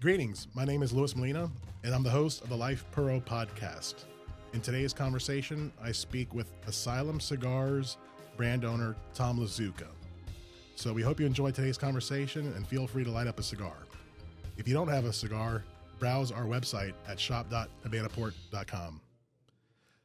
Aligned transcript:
Greetings. 0.00 0.46
My 0.54 0.64
name 0.64 0.84
is 0.84 0.92
Luis 0.92 1.16
Molina, 1.16 1.50
and 1.82 1.92
I'm 1.92 2.04
the 2.04 2.10
host 2.10 2.42
of 2.42 2.48
the 2.48 2.56
Life 2.56 2.84
Puro 2.92 3.18
podcast. 3.18 4.04
In 4.52 4.60
today's 4.60 4.92
conversation, 4.92 5.72
I 5.82 5.90
speak 5.90 6.32
with 6.34 6.52
Asylum 6.68 7.18
Cigars 7.18 7.96
brand 8.36 8.64
owner 8.64 8.94
Tom 9.12 9.40
Lazuka. 9.40 9.88
So 10.76 10.92
we 10.92 11.02
hope 11.02 11.18
you 11.18 11.26
enjoy 11.26 11.50
today's 11.50 11.76
conversation 11.76 12.52
and 12.54 12.64
feel 12.64 12.86
free 12.86 13.02
to 13.02 13.10
light 13.10 13.26
up 13.26 13.40
a 13.40 13.42
cigar. 13.42 13.74
If 14.56 14.68
you 14.68 14.74
don't 14.74 14.86
have 14.86 15.04
a 15.04 15.12
cigar, 15.12 15.64
browse 15.98 16.30
our 16.30 16.44
website 16.44 16.92
at 17.08 17.18
shop.habanaport.com. 17.18 19.00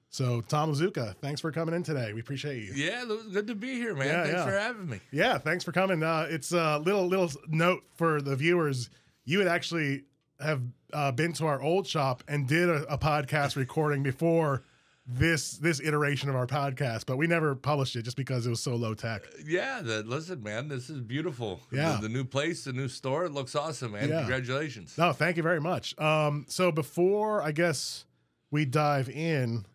So, 0.10 0.42
Tom 0.42 0.72
Lazuka, 0.72 1.16
thanks 1.22 1.42
for 1.42 1.52
coming 1.52 1.74
in 1.74 1.82
today. 1.84 2.14
We 2.14 2.20
appreciate 2.20 2.64
you. 2.64 2.74
Yeah, 2.74 3.06
good 3.32 3.48
to 3.48 3.56
be 3.56 3.74
here, 3.76 3.96
man. 3.96 4.08
Yeah, 4.08 4.24
Thanks 4.24 4.38
yeah. 4.38 4.46
for 4.46 4.58
having 4.58 4.90
me. 4.90 5.00
Yeah, 5.12 5.38
thanks 5.40 5.64
for 5.64 5.72
coming. 5.72 6.04
Uh, 6.04 6.28
it's 6.30 6.52
a 6.52 6.78
little 6.80 7.08
little 7.08 7.32
note 7.48 7.84
for 7.96 8.22
the 8.22 8.36
viewers. 8.36 8.90
You 9.26 9.40
had 9.40 9.48
actually 9.48 10.04
have 10.40 10.62
uh, 10.92 11.12
been 11.12 11.34
to 11.34 11.46
our 11.46 11.62
old 11.62 11.88
shop 11.88 12.24
and 12.28 12.48
did 12.48 12.70
a, 12.70 12.94
a 12.94 12.98
podcast 12.98 13.56
recording 13.56 14.04
before 14.04 14.64
this 15.06 15.58
this 15.58 15.82
iteration 15.82 16.30
of 16.30 16.36
our 16.36 16.48
podcast, 16.48 17.06
but 17.06 17.18
we 17.18 17.28
never 17.28 17.56
published 17.56 17.96
it 17.96 18.04
just 18.04 18.16
because 18.16 18.48
it 18.48 18.50
was 18.50 18.62
so 18.62 18.76
low 18.76 18.94
tech. 18.94 19.24
Yeah, 19.46 19.82
the, 19.82 20.04
listen, 20.04 20.42
man, 20.42 20.70
this 20.70 20.90
is 20.90 21.02
beautiful. 21.02 21.60
Yeah. 21.72 21.98
The, 21.98 22.08
the 22.08 22.10
new 22.10 22.24
place, 22.24 22.64
the 22.64 22.74
new 22.74 22.88
store, 22.88 23.26
it 23.26 23.34
looks 23.34 23.54
awesome, 23.56 23.92
man. 23.94 24.10
Yeah. 24.10 24.20
Congratulations. 24.20 24.98
No, 24.98 25.12
thank 25.12 25.36
you 25.36 25.44
very 25.44 25.60
much. 25.60 25.98
Um, 26.00 26.46
so 26.48 26.72
before 26.72 27.42
I 27.42 27.52
guess 27.52 28.06
we 28.50 28.64
dive 28.64 29.10
in, 29.10 29.66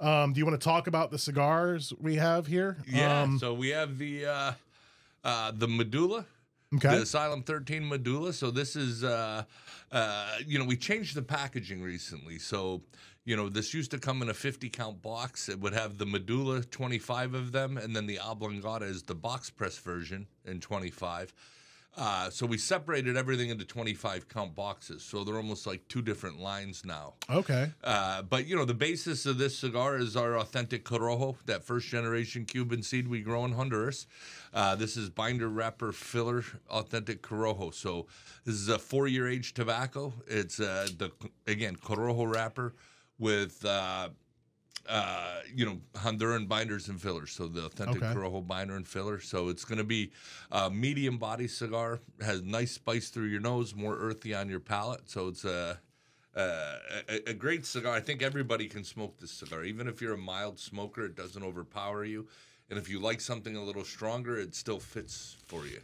um, 0.00 0.34
do 0.34 0.38
you 0.38 0.44
want 0.44 0.60
to 0.60 0.64
talk 0.64 0.86
about 0.86 1.10
the 1.10 1.18
cigars 1.18 1.92
we 1.98 2.16
have 2.16 2.46
here? 2.46 2.76
Yeah. 2.86 3.22
Um, 3.22 3.38
so 3.38 3.54
we 3.54 3.70
have 3.70 3.96
the 3.96 4.26
uh, 4.26 4.52
uh, 5.24 5.52
the 5.54 5.68
medulla. 5.68 6.26
Okay. 6.76 6.96
The 6.96 7.02
Asylum 7.02 7.42
13 7.42 7.88
medulla. 7.88 8.32
So 8.32 8.50
this 8.50 8.76
is, 8.76 9.04
uh, 9.04 9.44
uh, 9.92 10.36
you 10.46 10.58
know, 10.58 10.64
we 10.64 10.76
changed 10.76 11.14
the 11.14 11.22
packaging 11.22 11.82
recently. 11.82 12.38
So, 12.38 12.82
you 13.24 13.36
know, 13.36 13.48
this 13.48 13.72
used 13.72 13.90
to 13.92 13.98
come 13.98 14.22
in 14.22 14.28
a 14.28 14.34
50 14.34 14.68
count 14.70 15.02
box. 15.02 15.48
It 15.48 15.60
would 15.60 15.72
have 15.72 15.98
the 15.98 16.06
medulla, 16.06 16.62
25 16.62 17.34
of 17.34 17.52
them, 17.52 17.78
and 17.78 17.94
then 17.94 18.06
the 18.06 18.18
oblongata 18.20 18.84
is 18.84 19.02
the 19.02 19.14
box 19.14 19.50
press 19.50 19.78
version 19.78 20.26
in 20.44 20.60
25. 20.60 21.32
Uh, 21.96 22.28
so 22.28 22.44
we 22.44 22.58
separated 22.58 23.16
everything 23.16 23.50
into 23.50 23.64
25 23.64 24.28
count 24.28 24.54
boxes. 24.54 25.02
So 25.02 25.22
they're 25.22 25.36
almost 25.36 25.66
like 25.66 25.86
two 25.88 26.02
different 26.02 26.40
lines 26.40 26.84
now. 26.84 27.14
okay. 27.30 27.70
Uh, 27.82 28.22
but 28.22 28.46
you 28.46 28.56
know, 28.56 28.64
the 28.64 28.74
basis 28.74 29.26
of 29.26 29.38
this 29.38 29.56
cigar 29.56 29.96
is 29.96 30.16
our 30.16 30.36
authentic 30.38 30.84
Corojo, 30.84 31.36
that 31.46 31.62
first 31.62 31.88
generation 31.88 32.44
Cuban 32.44 32.82
seed 32.82 33.06
we 33.06 33.20
grow 33.20 33.44
in 33.44 33.52
Honduras. 33.52 34.06
Uh, 34.52 34.74
this 34.74 34.96
is 34.96 35.08
binder 35.08 35.48
wrapper 35.48 35.92
filler 35.92 36.44
authentic 36.68 37.22
Corojo. 37.22 37.72
So 37.72 38.06
this 38.44 38.56
is 38.56 38.68
a 38.68 38.78
four 38.78 39.06
year 39.06 39.28
age 39.28 39.54
tobacco. 39.54 40.12
It's 40.26 40.58
uh, 40.58 40.88
the 40.98 41.12
again 41.46 41.76
Corojo 41.76 42.32
wrapper 42.32 42.74
with. 43.18 43.64
Uh, 44.88 45.40
you 45.54 45.64
know, 45.64 45.78
Honduran 45.94 46.46
binders 46.46 46.88
and 46.88 47.00
fillers. 47.00 47.32
So 47.32 47.48
the 47.48 47.64
authentic 47.64 48.02
Okay. 48.02 48.12
Corojo 48.12 48.46
binder 48.46 48.76
and 48.76 48.86
filler. 48.86 49.18
So 49.20 49.48
it's 49.48 49.64
going 49.64 49.78
to 49.78 49.84
be 49.84 50.10
a 50.50 50.68
medium 50.68 51.16
body 51.16 51.48
cigar. 51.48 52.00
Has 52.20 52.42
nice 52.42 52.72
spice 52.72 53.08
through 53.08 53.26
your 53.26 53.40
nose, 53.40 53.74
more 53.74 53.96
earthy 53.96 54.34
on 54.34 54.48
your 54.48 54.60
palate. 54.60 55.08
So 55.08 55.28
it's 55.28 55.44
a 55.44 55.80
uh, 56.36 56.76
a, 57.08 57.30
a 57.30 57.34
great 57.34 57.64
cigar. 57.64 57.94
I 57.94 58.00
think 58.00 58.22
everybody 58.22 58.66
can 58.66 58.84
smoke 58.84 59.18
this 59.18 59.30
cigar, 59.30 59.64
even 59.64 59.86
if 59.88 60.02
you're 60.02 60.14
a 60.14 60.18
mild 60.18 60.58
smoker. 60.58 61.04
It 61.04 61.14
doesn't 61.14 61.42
overpower 61.42 62.04
you, 62.04 62.26
and 62.68 62.78
if 62.78 62.88
you 62.88 62.98
like 62.98 63.20
something 63.20 63.56
a 63.56 63.62
little 63.62 63.84
stronger, 63.84 64.38
it 64.38 64.54
still 64.54 64.80
fits 64.80 65.36
for 65.46 65.64
you. 65.66 65.80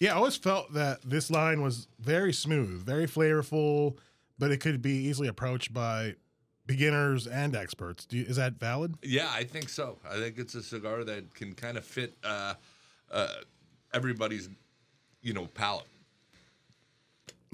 Yeah, 0.00 0.12
I 0.12 0.16
always 0.16 0.36
felt 0.36 0.74
that 0.74 0.98
this 1.04 1.30
line 1.30 1.62
was 1.62 1.88
very 1.98 2.32
smooth, 2.32 2.84
very 2.84 3.06
flavorful, 3.06 3.96
but 4.38 4.50
it 4.50 4.60
could 4.60 4.82
be 4.82 5.06
easily 5.06 5.28
approached 5.28 5.72
by 5.72 6.16
beginners 6.66 7.26
and 7.26 7.54
experts. 7.54 8.04
Do 8.06 8.16
you, 8.16 8.24
is 8.24 8.36
that 8.36 8.54
valid? 8.54 8.94
Yeah, 9.02 9.28
I 9.32 9.44
think 9.44 9.68
so. 9.68 9.98
I 10.08 10.16
think 10.16 10.38
it's 10.38 10.54
a 10.54 10.62
cigar 10.62 11.04
that 11.04 11.34
can 11.34 11.54
kind 11.54 11.76
of 11.76 11.84
fit 11.84 12.14
uh, 12.24 12.54
uh, 13.10 13.28
everybody's, 13.92 14.48
you 15.22 15.32
know, 15.32 15.46
palate. 15.46 15.86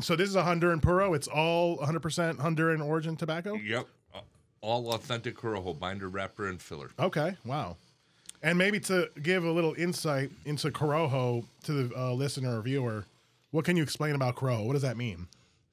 So 0.00 0.16
this 0.16 0.28
is 0.28 0.36
a 0.36 0.42
Honduran 0.42 0.80
Puro. 0.80 1.12
It's 1.14 1.28
all 1.28 1.78
100% 1.78 2.36
Honduran 2.36 2.84
origin 2.84 3.16
tobacco. 3.16 3.54
Yep, 3.54 3.86
all 4.62 4.92
authentic 4.92 5.36
Corojo 5.36 5.78
binder, 5.78 6.08
wrapper, 6.08 6.48
and 6.48 6.60
filler. 6.60 6.90
Okay, 6.98 7.36
wow. 7.44 7.76
And 8.42 8.56
maybe 8.56 8.80
to 8.80 9.10
give 9.22 9.44
a 9.44 9.50
little 9.50 9.74
insight 9.74 10.30
into 10.46 10.70
Corojo 10.70 11.44
to 11.64 11.72
the 11.72 11.96
uh, 11.96 12.12
listener 12.12 12.58
or 12.58 12.62
viewer, 12.62 13.04
what 13.50 13.64
can 13.64 13.76
you 13.76 13.82
explain 13.82 14.14
about 14.14 14.36
Corojo? 14.36 14.66
What 14.66 14.72
does 14.72 14.82
that 14.82 14.96
mean? 14.96 15.26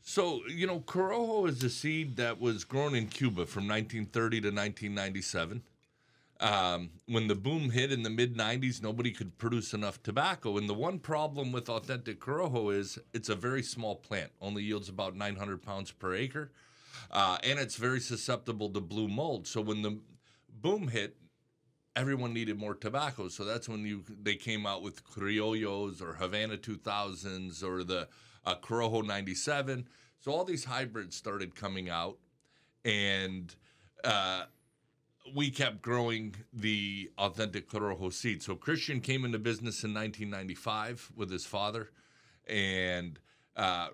So, 0.09 0.39
you 0.47 0.65
know, 0.65 0.79
Corojo 0.79 1.49
is 1.49 1.61
a 1.65 1.69
seed 1.69 2.15
that 2.15 2.39
was 2.39 2.63
grown 2.63 2.95
in 2.95 3.07
Cuba 3.07 3.45
from 3.45 3.67
1930 3.67 4.39
to 4.39 4.47
1997. 4.47 5.61
Um, 6.39 6.91
when 7.07 7.27
the 7.27 7.35
boom 7.35 7.71
hit 7.71 7.91
in 7.91 8.03
the 8.03 8.09
mid 8.09 8.37
90s, 8.37 8.81
nobody 8.81 9.11
could 9.11 9.37
produce 9.37 9.73
enough 9.73 10.01
tobacco. 10.01 10.57
And 10.57 10.69
the 10.69 10.73
one 10.73 10.99
problem 10.99 11.51
with 11.51 11.67
authentic 11.67 12.21
Corojo 12.21 12.73
is 12.73 12.97
it's 13.13 13.27
a 13.27 13.35
very 13.35 13.61
small 13.61 13.97
plant, 13.97 14.31
only 14.39 14.63
yields 14.63 14.87
about 14.87 15.17
900 15.17 15.61
pounds 15.61 15.91
per 15.91 16.15
acre. 16.15 16.53
Uh, 17.11 17.37
and 17.43 17.59
it's 17.59 17.75
very 17.75 17.99
susceptible 17.99 18.69
to 18.69 18.79
blue 18.79 19.09
mold. 19.09 19.45
So 19.45 19.59
when 19.59 19.81
the 19.81 19.99
boom 20.61 20.87
hit, 20.87 21.17
everyone 21.97 22.33
needed 22.33 22.57
more 22.57 22.75
tobacco. 22.75 23.27
So 23.27 23.43
that's 23.43 23.67
when 23.67 23.85
you 23.85 24.05
they 24.23 24.35
came 24.35 24.65
out 24.65 24.81
with 24.81 25.03
Criollos 25.03 26.01
or 26.01 26.13
Havana 26.13 26.55
2000s 26.55 27.61
or 27.61 27.83
the 27.83 28.07
uh, 28.47 28.55
Corojo 28.55 29.05
97. 29.05 29.87
So 30.19 30.31
all 30.31 30.45
these 30.45 30.63
hybrids 30.63 31.15
started 31.15 31.53
coming 31.55 31.89
out, 31.89 32.17
and 32.85 33.53
uh, 34.03 34.43
we 35.35 35.49
kept 35.51 35.81
growing 35.81 36.35
the 36.53 37.11
authentic 37.17 37.69
Corojo 37.69 38.11
seed. 38.11 38.41
So 38.41 38.55
Christian 38.55 39.01
came 39.01 39.25
into 39.25 39.37
business 39.39 39.83
in 39.83 39.93
1995 39.93 41.11
with 41.15 41.29
his 41.29 41.45
father, 41.45 41.89
and 42.47 43.19
uh, 43.55 43.89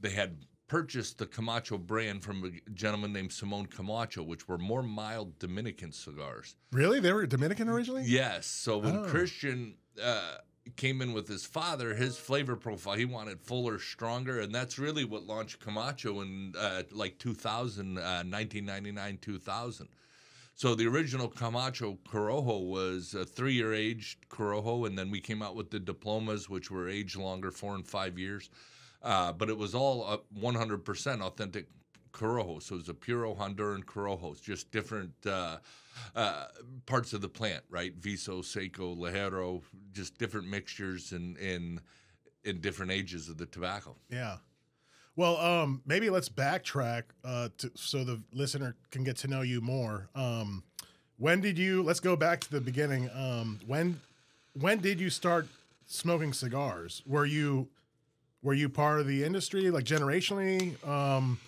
they 0.00 0.10
had 0.10 0.38
purchased 0.68 1.18
the 1.18 1.26
Camacho 1.26 1.78
brand 1.78 2.24
from 2.24 2.44
a 2.44 2.70
gentleman 2.72 3.12
named 3.12 3.32
Simon 3.32 3.66
Camacho, 3.66 4.24
which 4.24 4.48
were 4.48 4.58
more 4.58 4.82
mild 4.82 5.38
Dominican 5.38 5.92
cigars. 5.92 6.56
Really? 6.72 6.98
They 6.98 7.12
were 7.12 7.24
Dominican 7.26 7.68
originally? 7.68 8.02
Yes. 8.04 8.46
So 8.46 8.78
when 8.78 8.96
Oh. 8.98 9.04
Christian 9.04 9.76
uh, 10.02 10.38
came 10.76 11.00
in 11.00 11.12
with 11.12 11.28
his 11.28 11.44
father, 11.44 11.94
his 11.94 12.16
flavor 12.16 12.56
profile, 12.56 12.94
he 12.94 13.04
wanted 13.04 13.40
fuller, 13.40 13.78
stronger, 13.78 14.40
and 14.40 14.54
that's 14.54 14.78
really 14.78 15.04
what 15.04 15.26
launched 15.26 15.60
Camacho 15.60 16.20
in 16.22 16.54
uh, 16.58 16.82
like 16.90 17.18
2000, 17.18 17.98
uh, 17.98 18.00
1999, 18.00 19.18
2000. 19.20 19.88
So 20.54 20.74
the 20.74 20.86
original 20.86 21.28
Camacho 21.28 21.98
Corojo 22.08 22.66
was 22.66 23.14
a 23.14 23.24
three-year 23.26 23.74
aged 23.74 24.28
Corojo, 24.28 24.86
and 24.86 24.98
then 24.98 25.10
we 25.10 25.20
came 25.20 25.42
out 25.42 25.54
with 25.54 25.70
the 25.70 25.78
diplomas, 25.78 26.48
which 26.48 26.70
were 26.70 26.88
aged 26.88 27.16
longer, 27.16 27.50
four 27.50 27.74
and 27.74 27.86
five 27.86 28.18
years. 28.18 28.48
Uh, 29.02 29.32
but 29.32 29.50
it 29.50 29.56
was 29.56 29.74
all 29.74 30.04
uh, 30.04 30.16
100% 30.40 31.20
authentic 31.20 31.68
Corojo. 32.16 32.62
So 32.62 32.76
it's 32.76 32.88
a 32.88 32.94
puro 32.94 33.34
Honduran 33.34 33.84
Corojo, 33.84 34.32
It's 34.32 34.40
just 34.40 34.70
different 34.70 35.12
uh, 35.26 35.58
uh, 36.14 36.46
parts 36.86 37.12
of 37.12 37.20
the 37.20 37.28
plant, 37.28 37.62
right? 37.68 37.94
Viso, 37.94 38.42
Seco, 38.42 38.94
Ligero, 38.94 39.62
just 39.92 40.18
different 40.18 40.48
mixtures 40.48 41.12
and 41.12 41.36
in, 41.36 41.80
in 42.44 42.60
different 42.60 42.92
ages 42.92 43.28
of 43.28 43.36
the 43.36 43.46
tobacco. 43.46 43.94
Yeah. 44.08 44.36
Well, 45.14 45.36
um, 45.38 45.82
maybe 45.86 46.10
let's 46.10 46.28
backtrack 46.28 47.04
uh, 47.24 47.48
to, 47.58 47.70
so 47.74 48.04
the 48.04 48.20
listener 48.32 48.76
can 48.90 49.04
get 49.04 49.16
to 49.18 49.28
know 49.28 49.42
you 49.42 49.60
more. 49.60 50.08
Um, 50.14 50.62
when 51.18 51.40
did 51.40 51.58
you? 51.58 51.82
Let's 51.82 52.00
go 52.00 52.16
back 52.16 52.40
to 52.42 52.50
the 52.50 52.60
beginning. 52.60 53.08
Um, 53.14 53.58
when 53.66 54.00
when 54.52 54.78
did 54.80 55.00
you 55.00 55.08
start 55.08 55.48
smoking 55.86 56.34
cigars? 56.34 57.02
Were 57.06 57.24
you 57.24 57.68
were 58.42 58.52
you 58.52 58.68
part 58.68 59.00
of 59.00 59.06
the 59.06 59.24
industry, 59.24 59.70
like 59.70 59.84
generationally? 59.84 60.86
Um, 60.86 61.38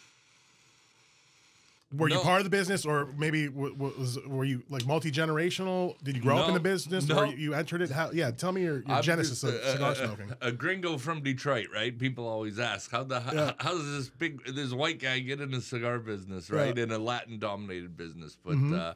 were 1.90 2.08
you 2.10 2.18
part 2.20 2.38
of 2.40 2.44
the 2.44 2.50
business, 2.50 2.84
or 2.84 3.08
maybe 3.16 3.48
was 3.48 4.18
were 4.26 4.44
you 4.44 4.62
like 4.68 4.84
multi 4.86 5.10
generational? 5.10 5.94
Did 6.02 6.16
you 6.16 6.22
grow 6.22 6.36
up 6.36 6.48
in 6.48 6.54
the 6.54 6.60
business, 6.60 7.08
No. 7.08 7.20
or 7.20 7.26
you, 7.26 7.54
entered 7.54 7.80
it? 7.80 7.90
How? 7.90 8.10
Yeah, 8.10 8.30
tell 8.30 8.52
me 8.52 8.62
your, 8.62 8.82
your 8.86 9.00
genesis 9.00 9.42
of 9.42 9.54
a- 9.54 9.72
cigar 9.72 9.92
a- 9.92 9.96
smoking. 9.96 10.32
A, 10.42 10.52
gringo 10.52 10.98
from 10.98 11.22
Detroit, 11.22 11.68
right? 11.74 11.96
People 11.98 12.28
always 12.28 12.58
ask 12.58 12.90
how 12.90 13.04
the 13.04 13.20
how, 13.20 13.32
Yeah. 13.32 13.52
how 13.58 13.72
does 13.72 13.90
this 13.96 14.10
big 14.10 14.44
this 14.54 14.72
white 14.72 14.98
guy 15.00 15.20
get 15.20 15.40
in 15.40 15.50
the 15.50 15.62
cigar 15.62 15.98
business, 15.98 16.50
right? 16.50 16.76
Yeah. 16.76 16.84
In 16.84 16.90
a 16.92 16.98
Latin 16.98 17.38
dominated 17.38 17.96
business, 17.96 18.36
but 18.44 18.54
Mhm. 18.56 18.78
uh, 18.78 18.94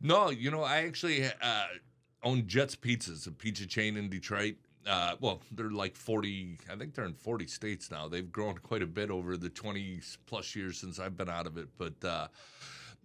no, 0.00 0.30
you 0.30 0.50
know, 0.50 0.62
I 0.64 0.78
actually 0.86 1.24
uh, 1.24 1.64
own 2.24 2.46
Jets 2.48 2.74
Pizzas, 2.74 3.28
a 3.28 3.30
pizza 3.30 3.66
chain 3.66 3.96
in 3.96 4.08
Detroit. 4.08 4.56
Uh, 4.86 5.14
well, 5.20 5.40
they're 5.52 5.70
like 5.70 5.94
40, 5.94 6.58
I 6.72 6.76
think 6.76 6.94
they're 6.94 7.04
in 7.04 7.14
40 7.14 7.46
states 7.46 7.90
now. 7.90 8.08
They've 8.08 8.30
grown 8.30 8.56
quite 8.58 8.82
a 8.82 8.86
bit 8.86 9.10
over 9.10 9.36
the 9.36 9.50
20 9.50 10.00
plus 10.26 10.56
years 10.56 10.78
since 10.78 10.98
I've 10.98 11.16
been 11.16 11.28
out 11.28 11.46
of 11.46 11.58
it. 11.58 11.68
But, 11.76 12.02
uh, 12.02 12.28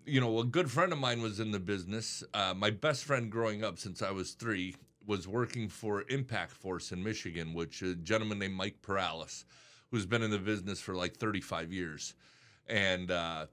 you 0.06 0.22
know, 0.22 0.40
a 0.40 0.46
good 0.46 0.72
friend 0.72 0.94
of 0.94 1.00
mine 1.00 1.22
was 1.22 1.40
in 1.40 1.52
the 1.52 1.60
business. 1.60 2.24
Uh, 2.34 2.54
my 2.56 2.70
best 2.70 3.04
friend 3.04 3.30
growing 3.30 3.64
up 3.64 3.78
since 3.78 4.02
I 4.02 4.12
was 4.12 4.32
three 4.32 4.76
was 5.06 5.28
working 5.28 5.70
for 5.70 6.04
Impact 6.10 6.52
Force 6.52 6.92
in 6.92 7.04
Michigan, 7.04 7.54
which 7.54 7.82
a 7.82 7.96
gentleman 7.96 8.40
named 8.40 8.56
Mike 8.56 8.82
Perales, 8.82 9.46
who's 9.92 10.06
been 10.06 10.24
in 10.24 10.32
the 10.32 10.40
business 10.40 10.80
for 10.80 10.96
like 10.96 11.18
35 11.18 11.72
years, 11.72 12.16
and 12.68 13.12
uh, 13.12 13.46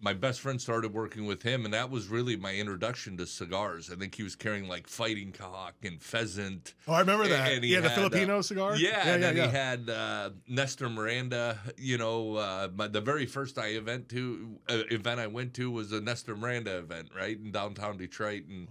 my 0.00 0.14
best 0.14 0.40
friend 0.40 0.60
started 0.60 0.94
working 0.94 1.26
with 1.26 1.42
him, 1.42 1.64
and 1.64 1.74
that 1.74 1.90
was 1.90 2.08
really 2.08 2.34
my 2.34 2.54
introduction 2.54 3.16
to 3.18 3.26
cigars. 3.26 3.90
I 3.92 3.96
think 3.96 4.14
he 4.14 4.22
was 4.22 4.34
carrying 4.34 4.66
like 4.66 4.86
fighting 4.86 5.30
cock 5.30 5.74
and 5.82 6.00
pheasant. 6.02 6.74
Oh, 6.88 6.94
I 6.94 7.00
remember 7.00 7.28
that. 7.28 7.52
And 7.52 7.62
he 7.64 7.74
yeah, 7.74 7.80
the 7.80 7.90
had, 7.90 7.98
Filipino 7.98 8.38
uh, 8.38 8.42
cigar. 8.42 8.76
Yeah, 8.76 8.90
yeah, 8.90 9.12
and 9.12 9.22
yeah. 9.22 9.28
then 9.28 9.36
yeah. 9.36 9.46
he 9.46 9.52
had 9.52 9.90
uh, 9.90 10.30
Nestor 10.48 10.88
Miranda. 10.88 11.58
You 11.76 11.98
know, 11.98 12.36
uh, 12.36 12.68
my, 12.74 12.88
the 12.88 13.02
very 13.02 13.26
first 13.26 13.58
I 13.58 13.68
event 13.68 14.08
to 14.10 14.58
uh, 14.68 14.82
event 14.90 15.20
I 15.20 15.26
went 15.26 15.52
to 15.54 15.70
was 15.70 15.92
a 15.92 16.00
Nestor 16.00 16.34
Miranda 16.34 16.78
event, 16.78 17.10
right 17.14 17.38
in 17.38 17.52
downtown 17.52 17.98
Detroit, 17.98 18.44
and 18.48 18.68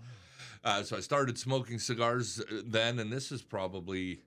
uh, 0.64 0.84
so 0.84 0.98
I 0.98 1.00
started 1.00 1.38
smoking 1.38 1.80
cigars 1.80 2.40
uh, 2.40 2.62
then, 2.66 3.00
and 3.00 3.12
this 3.12 3.32
is 3.32 3.42
probably, 3.42 4.24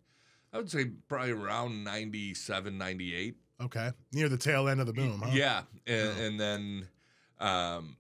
I 0.53 0.59
would 0.59 0.71
say, 0.71 0.87
probably 1.09 1.33
around 1.33 1.85
97, 1.85 2.79
98. 2.79 3.37
Okay, 3.61 3.91
near 4.13 4.29
the 4.29 4.37
tail 4.37 4.69
end 4.69 4.81
of 4.81 4.87
the 4.87 4.93
boom. 4.93 5.21
Huh? 5.23 5.31
Yeah, 5.33 5.63
and, 5.87 6.09
Oh. 6.09 6.23
and 6.23 6.41
then 6.41 6.89
um, 7.41 7.97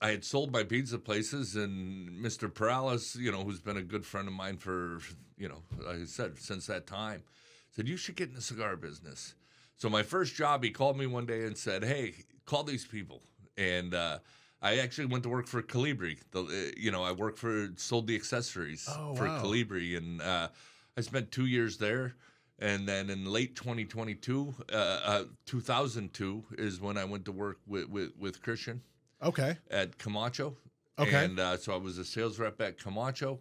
I 0.00 0.10
had 0.10 0.24
sold 0.24 0.52
my 0.52 0.62
pizza 0.62 0.98
places, 0.98 1.56
and 1.56 2.10
Mr. 2.10 2.52
Perales, 2.52 3.16
you 3.16 3.32
know, 3.32 3.44
who's 3.44 3.60
been 3.60 3.76
a 3.78 3.82
good 3.82 4.04
friend 4.04 4.28
of 4.28 4.34
mine 4.34 4.58
for, 4.58 5.00
you 5.38 5.48
know, 5.48 5.62
like 5.78 5.96
I 6.02 6.04
said, 6.04 6.38
since 6.38 6.66
that 6.66 6.86
time, 6.86 7.22
said 7.70 7.88
you 7.88 7.96
should 7.96 8.16
get 8.16 8.28
in 8.28 8.34
the 8.34 8.42
cigar 8.42 8.76
business. 8.76 9.34
So 9.76 9.88
my 9.88 10.02
first 10.02 10.34
job, 10.34 10.62
he 10.62 10.70
called 10.70 10.96
me 10.98 11.06
one 11.06 11.26
day 11.26 11.44
and 11.44 11.56
said, 11.56 11.82
"Hey, 11.82 12.14
call 12.46 12.62
these 12.62 12.86
people." 12.86 13.22
And 13.56 13.94
uh, 13.94 14.18
I 14.62 14.78
actually 14.78 15.06
went 15.06 15.22
to 15.24 15.28
work 15.28 15.46
for 15.48 15.62
Colibri. 15.62 16.18
The, 16.30 16.42
uh, 16.44 16.72
you 16.76 16.90
know, 16.90 17.02
I 17.02 17.12
worked 17.12 17.38
for 17.38 17.70
sold 17.76 18.06
the 18.06 18.14
accessories 18.14 18.88
Oh, 18.88 19.14
for 19.14 19.26
wow. 19.26 19.38
Colibri, 19.42 19.96
and 19.96 20.20
uh, 20.22 20.48
I 20.96 21.00
spent 21.00 21.32
two 21.32 21.46
years 21.46 21.78
there. 21.78 22.14
And 22.58 22.88
then 22.88 23.10
in 23.10 23.24
late 23.24 23.56
2022, 23.56 24.54
uh, 24.72 24.76
uh, 24.76 25.24
2002 25.46 26.44
is 26.58 26.80
when 26.80 26.96
I 26.96 27.04
went 27.04 27.24
to 27.24 27.32
work 27.32 27.58
with, 27.66 27.88
with, 27.88 28.12
with 28.18 28.40
Christian 28.42 28.80
Okay. 29.22 29.56
at 29.70 29.98
Camacho. 29.98 30.56
Okay. 30.98 31.24
And 31.24 31.40
uh, 31.40 31.56
so 31.56 31.74
I 31.74 31.76
was 31.76 31.98
a 31.98 32.04
sales 32.04 32.38
rep 32.38 32.60
at 32.60 32.78
Camacho 32.78 33.40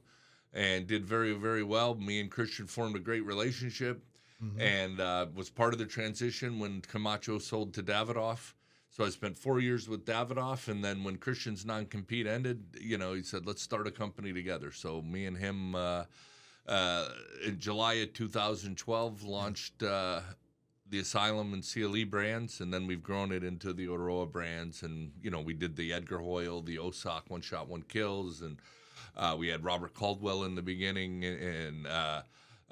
and 0.51 0.88
did 0.88 1.06
very, 1.06 1.33
very 1.33 1.63
well. 1.63 1.95
Me 1.95 2.19
and 2.19 2.30
Christian 2.31 2.65
formed 2.68 2.95
a 2.95 3.00
great 3.00 3.25
relationship 3.25 4.04
Mhm. 4.44 4.60
and 4.60 5.00
uh, 5.00 5.27
was 5.33 5.50
part 5.50 5.74
of 5.74 5.80
the 5.80 5.86
transition 5.86 6.60
when 6.60 6.81
Camacho 6.81 7.38
sold 7.39 7.74
to 7.75 7.83
Davidoff. 7.83 8.54
So 8.89 9.06
I 9.06 9.10
spent 9.10 9.38
four 9.38 9.60
years 9.60 9.88
with 9.88 10.06
Davidoff, 10.06 10.68
and 10.68 10.83
then 10.83 11.04
when 11.04 11.15
Christian's 11.18 11.65
non-compete 11.65 12.27
ended, 12.27 12.62
you 12.80 12.98
know, 12.98 13.13
he 13.13 13.24
said, 13.24 13.45
"Let's 13.45 13.62
start 13.62 13.88
a 13.88 13.92
company 13.92 14.33
together." 14.33 14.71
So 14.71 15.01
me 15.01 15.25
and 15.25 15.38
him, 15.38 15.75
uh, 15.75 16.04
in 16.68 17.60
July 17.60 17.94
of 17.95 18.13
2012, 18.13 19.24
launched 19.24 19.83
uh, 19.83 20.21
the 20.89 21.00
Asylum 21.00 21.54
and 21.54 21.63
CLE 21.63 22.06
brands, 22.06 22.62
and 22.62 22.74
then 22.74 22.88
we've 22.88 23.04
grown 23.04 23.31
it 23.31 23.44
into 23.44 23.74
the 23.74 23.88
Aurora 23.88 24.25
brands, 24.25 24.83
and 24.83 25.12
you 25.21 25.30
know, 25.30 25.42
we 25.42 25.54
did 25.54 25.75
the 25.75 25.94
Edgar 25.94 26.19
Hoill, 26.19 26.65
the 26.65 26.77
OSOK 26.77 27.30
One 27.30 27.42
Shot 27.42 27.68
One 27.68 27.83
Kills, 27.83 28.42
and 28.42 28.57
uh, 29.15 29.36
we 29.38 29.48
had 29.48 29.63
Robert 29.63 29.94
Caldwell 29.94 30.44
in 30.44 30.56
the 30.56 30.62
beginning, 30.62 31.24
and. 31.25 31.88
uh, 31.88 32.21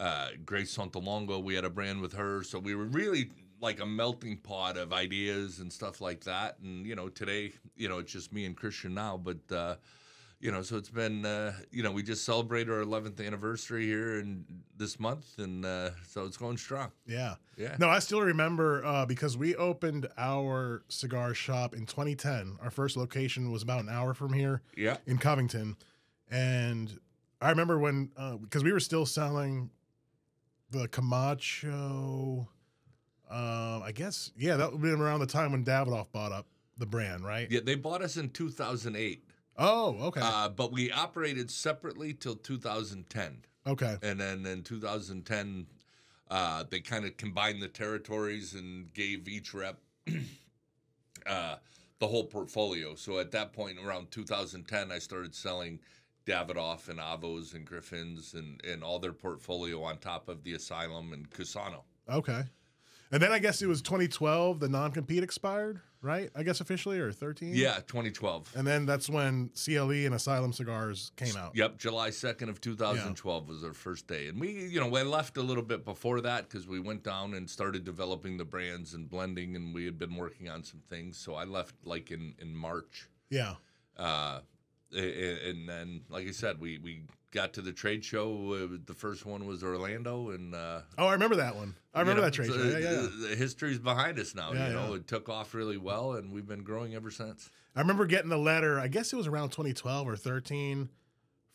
uh, 0.01 0.29
Grace 0.45 0.75
Santalongo, 0.75 1.41
we 1.43 1.53
had 1.53 1.63
a 1.63 1.69
brand 1.69 2.01
with 2.01 2.13
her. 2.13 2.43
So 2.43 2.57
we 2.57 2.73
were 2.73 2.85
really 2.85 3.29
like 3.61 3.79
a 3.79 3.85
melting 3.85 4.37
pot 4.37 4.75
of 4.75 4.91
ideas 4.91 5.59
and 5.59 5.71
stuff 5.71 6.01
like 6.01 6.23
that. 6.23 6.57
And, 6.63 6.87
you 6.87 6.95
know, 6.95 7.07
today, 7.07 7.53
you 7.75 7.87
know, 7.87 7.99
it's 7.99 8.11
just 8.11 8.33
me 8.33 8.45
and 8.45 8.57
Christian 8.57 8.95
now. 8.95 9.17
But, 9.17 9.55
uh, 9.55 9.75
you 10.41 10.51
know, 10.51 10.61
so 10.63 10.75
it's 10.77 10.89
been, 10.89 11.25
uh, 11.25 11.53
you 11.71 11.83
know, 11.83 11.91
we 11.91 12.01
just 12.03 12.25
celebrated 12.25 12.71
our 12.71 12.83
11th 12.83 13.25
anniversary 13.25 13.85
here 13.85 14.19
in 14.19 14.43
this 14.75 14.99
month. 14.99 15.37
And 15.37 15.63
uh, 15.65 15.91
so 16.07 16.25
it's 16.25 16.37
going 16.37 16.57
strong. 16.57 16.91
Yeah. 17.05 17.35
Yeah. 17.57 17.75
No, 17.79 17.87
I 17.89 17.99
still 17.99 18.21
remember 18.21 18.83
uh, 18.83 19.05
because 19.05 19.37
we 19.37 19.55
opened 19.55 20.07
our 20.17 20.81
cigar 20.89 21.33
shop 21.35 21.73
in 21.75 21.85
2010. 21.85 22.57
Our 22.61 22.71
first 22.71 22.97
location 22.97 23.51
was 23.51 23.61
about 23.61 23.81
an 23.83 23.89
hour 23.89 24.13
from 24.15 24.33
here 24.33 24.61
Yeah. 24.75 24.97
in 25.05 25.19
Covington, 25.19 25.75
and 26.29 26.99
I 27.39 27.49
remember 27.51 27.77
when 27.77 28.09
because 28.41 28.63
we 28.63 28.71
were 28.71 28.79
still 28.79 29.05
selling 29.05 29.69
the 30.71 30.87
Camacho. 30.87 32.47
Um, 33.29 33.83
I 33.83 33.91
guess 33.93 34.31
yeah, 34.37 34.55
that 34.57 34.71
would 34.71 34.81
have 34.81 34.81
been 34.81 35.01
around 35.01 35.19
the 35.21 35.25
time 35.27 35.51
when 35.51 35.63
Davidoff 35.63 36.11
bought 36.11 36.31
up 36.31 36.47
the 36.77 36.85
brand, 36.85 37.23
right? 37.25 37.47
Yeah. 37.49 37.59
They 37.63 37.75
bought 37.75 38.01
us 38.01 38.17
in 38.17 38.29
2008, 38.29 39.23
Oh, 39.63 39.95
okay, 40.07 40.21
uh, 40.23 40.49
but 40.49 40.71
we 40.71 40.91
operated 40.91 41.51
separately 41.51 42.13
till 42.13 42.35
2010. 42.35 43.37
okay, 43.67 43.97
and 44.01 44.19
then 44.19 44.45
in 44.45 44.63
2010 44.63 45.67
uh, 46.31 46.63
they 46.69 46.79
kind 46.79 47.05
of 47.05 47.15
combined 47.17 47.61
the 47.61 47.67
territories 47.67 48.53
and 48.55 48.91
gave 48.93 49.27
each 49.27 49.53
rep 49.53 49.77
uh, 51.27 51.55
the 51.99 52.07
whole 52.07 52.23
portfolio 52.23 52.95
so 52.95 53.19
at 53.19 53.29
that 53.31 53.53
point 53.53 53.77
around 53.77 54.09
2010 54.09 54.91
i 54.91 54.97
started 54.97 55.35
selling 55.35 55.79
davidoff 56.25 56.89
and 56.89 56.99
avos 56.99 57.53
and 57.53 57.65
griffins 57.65 58.33
and, 58.33 58.59
and 58.65 58.83
all 58.83 58.97
their 58.97 59.13
portfolio 59.13 59.83
on 59.83 59.97
top 59.97 60.27
of 60.29 60.43
the 60.43 60.53
asylum 60.53 61.13
and 61.13 61.29
cusano 61.29 61.81
okay. 62.09 62.43
And 63.11 63.21
then 63.21 63.31
I 63.31 63.39
guess 63.39 63.61
it 63.61 63.67
was 63.67 63.81
2012. 63.81 64.59
The 64.59 64.69
non 64.69 64.91
compete 64.91 65.23
expired, 65.23 65.81
right? 66.01 66.29
I 66.35 66.43
guess 66.43 66.61
officially 66.61 66.99
or 66.99 67.11
13. 67.11 67.53
yeah 67.53 67.75
2012 67.87 68.53
And 68.55 68.65
then 68.65 68.85
that's 68.85 69.09
when 69.09 69.49
CLE 69.49 69.91
and 69.91 70.15
Asylum 70.15 70.53
cigars 70.53 71.11
came 71.17 71.35
out. 71.35 71.55
Yep, 71.55 71.77
July 71.77 72.09
2nd 72.09 72.49
of 72.49 72.61
2012 72.61 73.47
was 73.47 73.63
our 73.63 73.73
first 73.73 74.07
day. 74.07 74.27
And 74.27 74.39
we, 74.39 74.51
you 74.67 74.79
know, 74.79 74.87
we 74.87 75.01
left 75.03 75.37
a 75.37 75.41
little 75.41 75.63
bit 75.63 75.83
before 75.83 76.21
that 76.21 76.47
because 76.47 76.67
we 76.67 76.79
went 76.79 77.03
down 77.03 77.33
and 77.33 77.49
started 77.49 77.83
developing 77.83 78.37
the 78.37 78.45
brands 78.45 78.93
and 78.93 79.09
blending 79.09 79.55
and 79.55 79.73
we 79.73 79.83
had 79.85 79.99
been 79.99 80.15
working 80.15 80.49
on 80.49 80.63
some 80.63 80.81
things. 80.89 81.17
So 81.17 81.35
I 81.35 81.43
left 81.43 81.75
like 81.83 82.11
in, 82.11 82.33
in 82.39 82.55
March. 82.55 83.09
Yeah. 83.29 83.55
Uh, 83.97 84.39
and 84.93 85.69
then, 85.69 86.01
like 86.09 86.27
I 86.27 86.31
said, 86.31 86.59
we, 86.59 86.77
we 86.77 87.03
got 87.31 87.53
to 87.53 87.61
the 87.61 87.71
trade 87.71 88.03
show. 88.03 88.53
Uh, 88.53 88.77
the 88.85 88.93
first 88.93 89.25
one 89.25 89.45
was 89.45 89.63
Orlando. 89.63 90.29
And, 90.31 90.53
uh, 90.53 90.81
Oh, 90.97 91.07
I 91.07 91.13
remember 91.13 91.37
that 91.37 91.55
one. 91.55 91.75
I 91.93 92.01
remember 92.01 92.21
you 92.21 92.21
know, 92.21 92.29
that 92.29 92.33
trade 92.33 92.49
so 92.49 92.57
show. 92.57 92.63
Yeah, 92.63 92.77
yeah. 92.77 93.01
The, 93.01 93.27
the 93.29 93.35
history's 93.35 93.79
behind 93.79 94.19
us 94.19 94.35
now. 94.35 94.53
Yeah, 94.53 94.67
you 94.67 94.73
know, 94.73 94.89
yeah. 94.89 94.95
it 94.95 95.07
took 95.07 95.29
off 95.29 95.53
really 95.53 95.77
well 95.77 96.13
and 96.13 96.31
we've 96.31 96.47
been 96.47 96.63
growing 96.63 96.93
ever 96.95 97.11
since. 97.11 97.49
I 97.75 97.79
remember 97.79 98.05
getting 98.05 98.29
the 98.29 98.37
letter. 98.37 98.79
I 98.79 98.87
guess 98.87 99.13
it 99.13 99.15
was 99.15 99.27
around 99.27 99.49
2012 99.49 100.07
or 100.07 100.15
13 100.15 100.89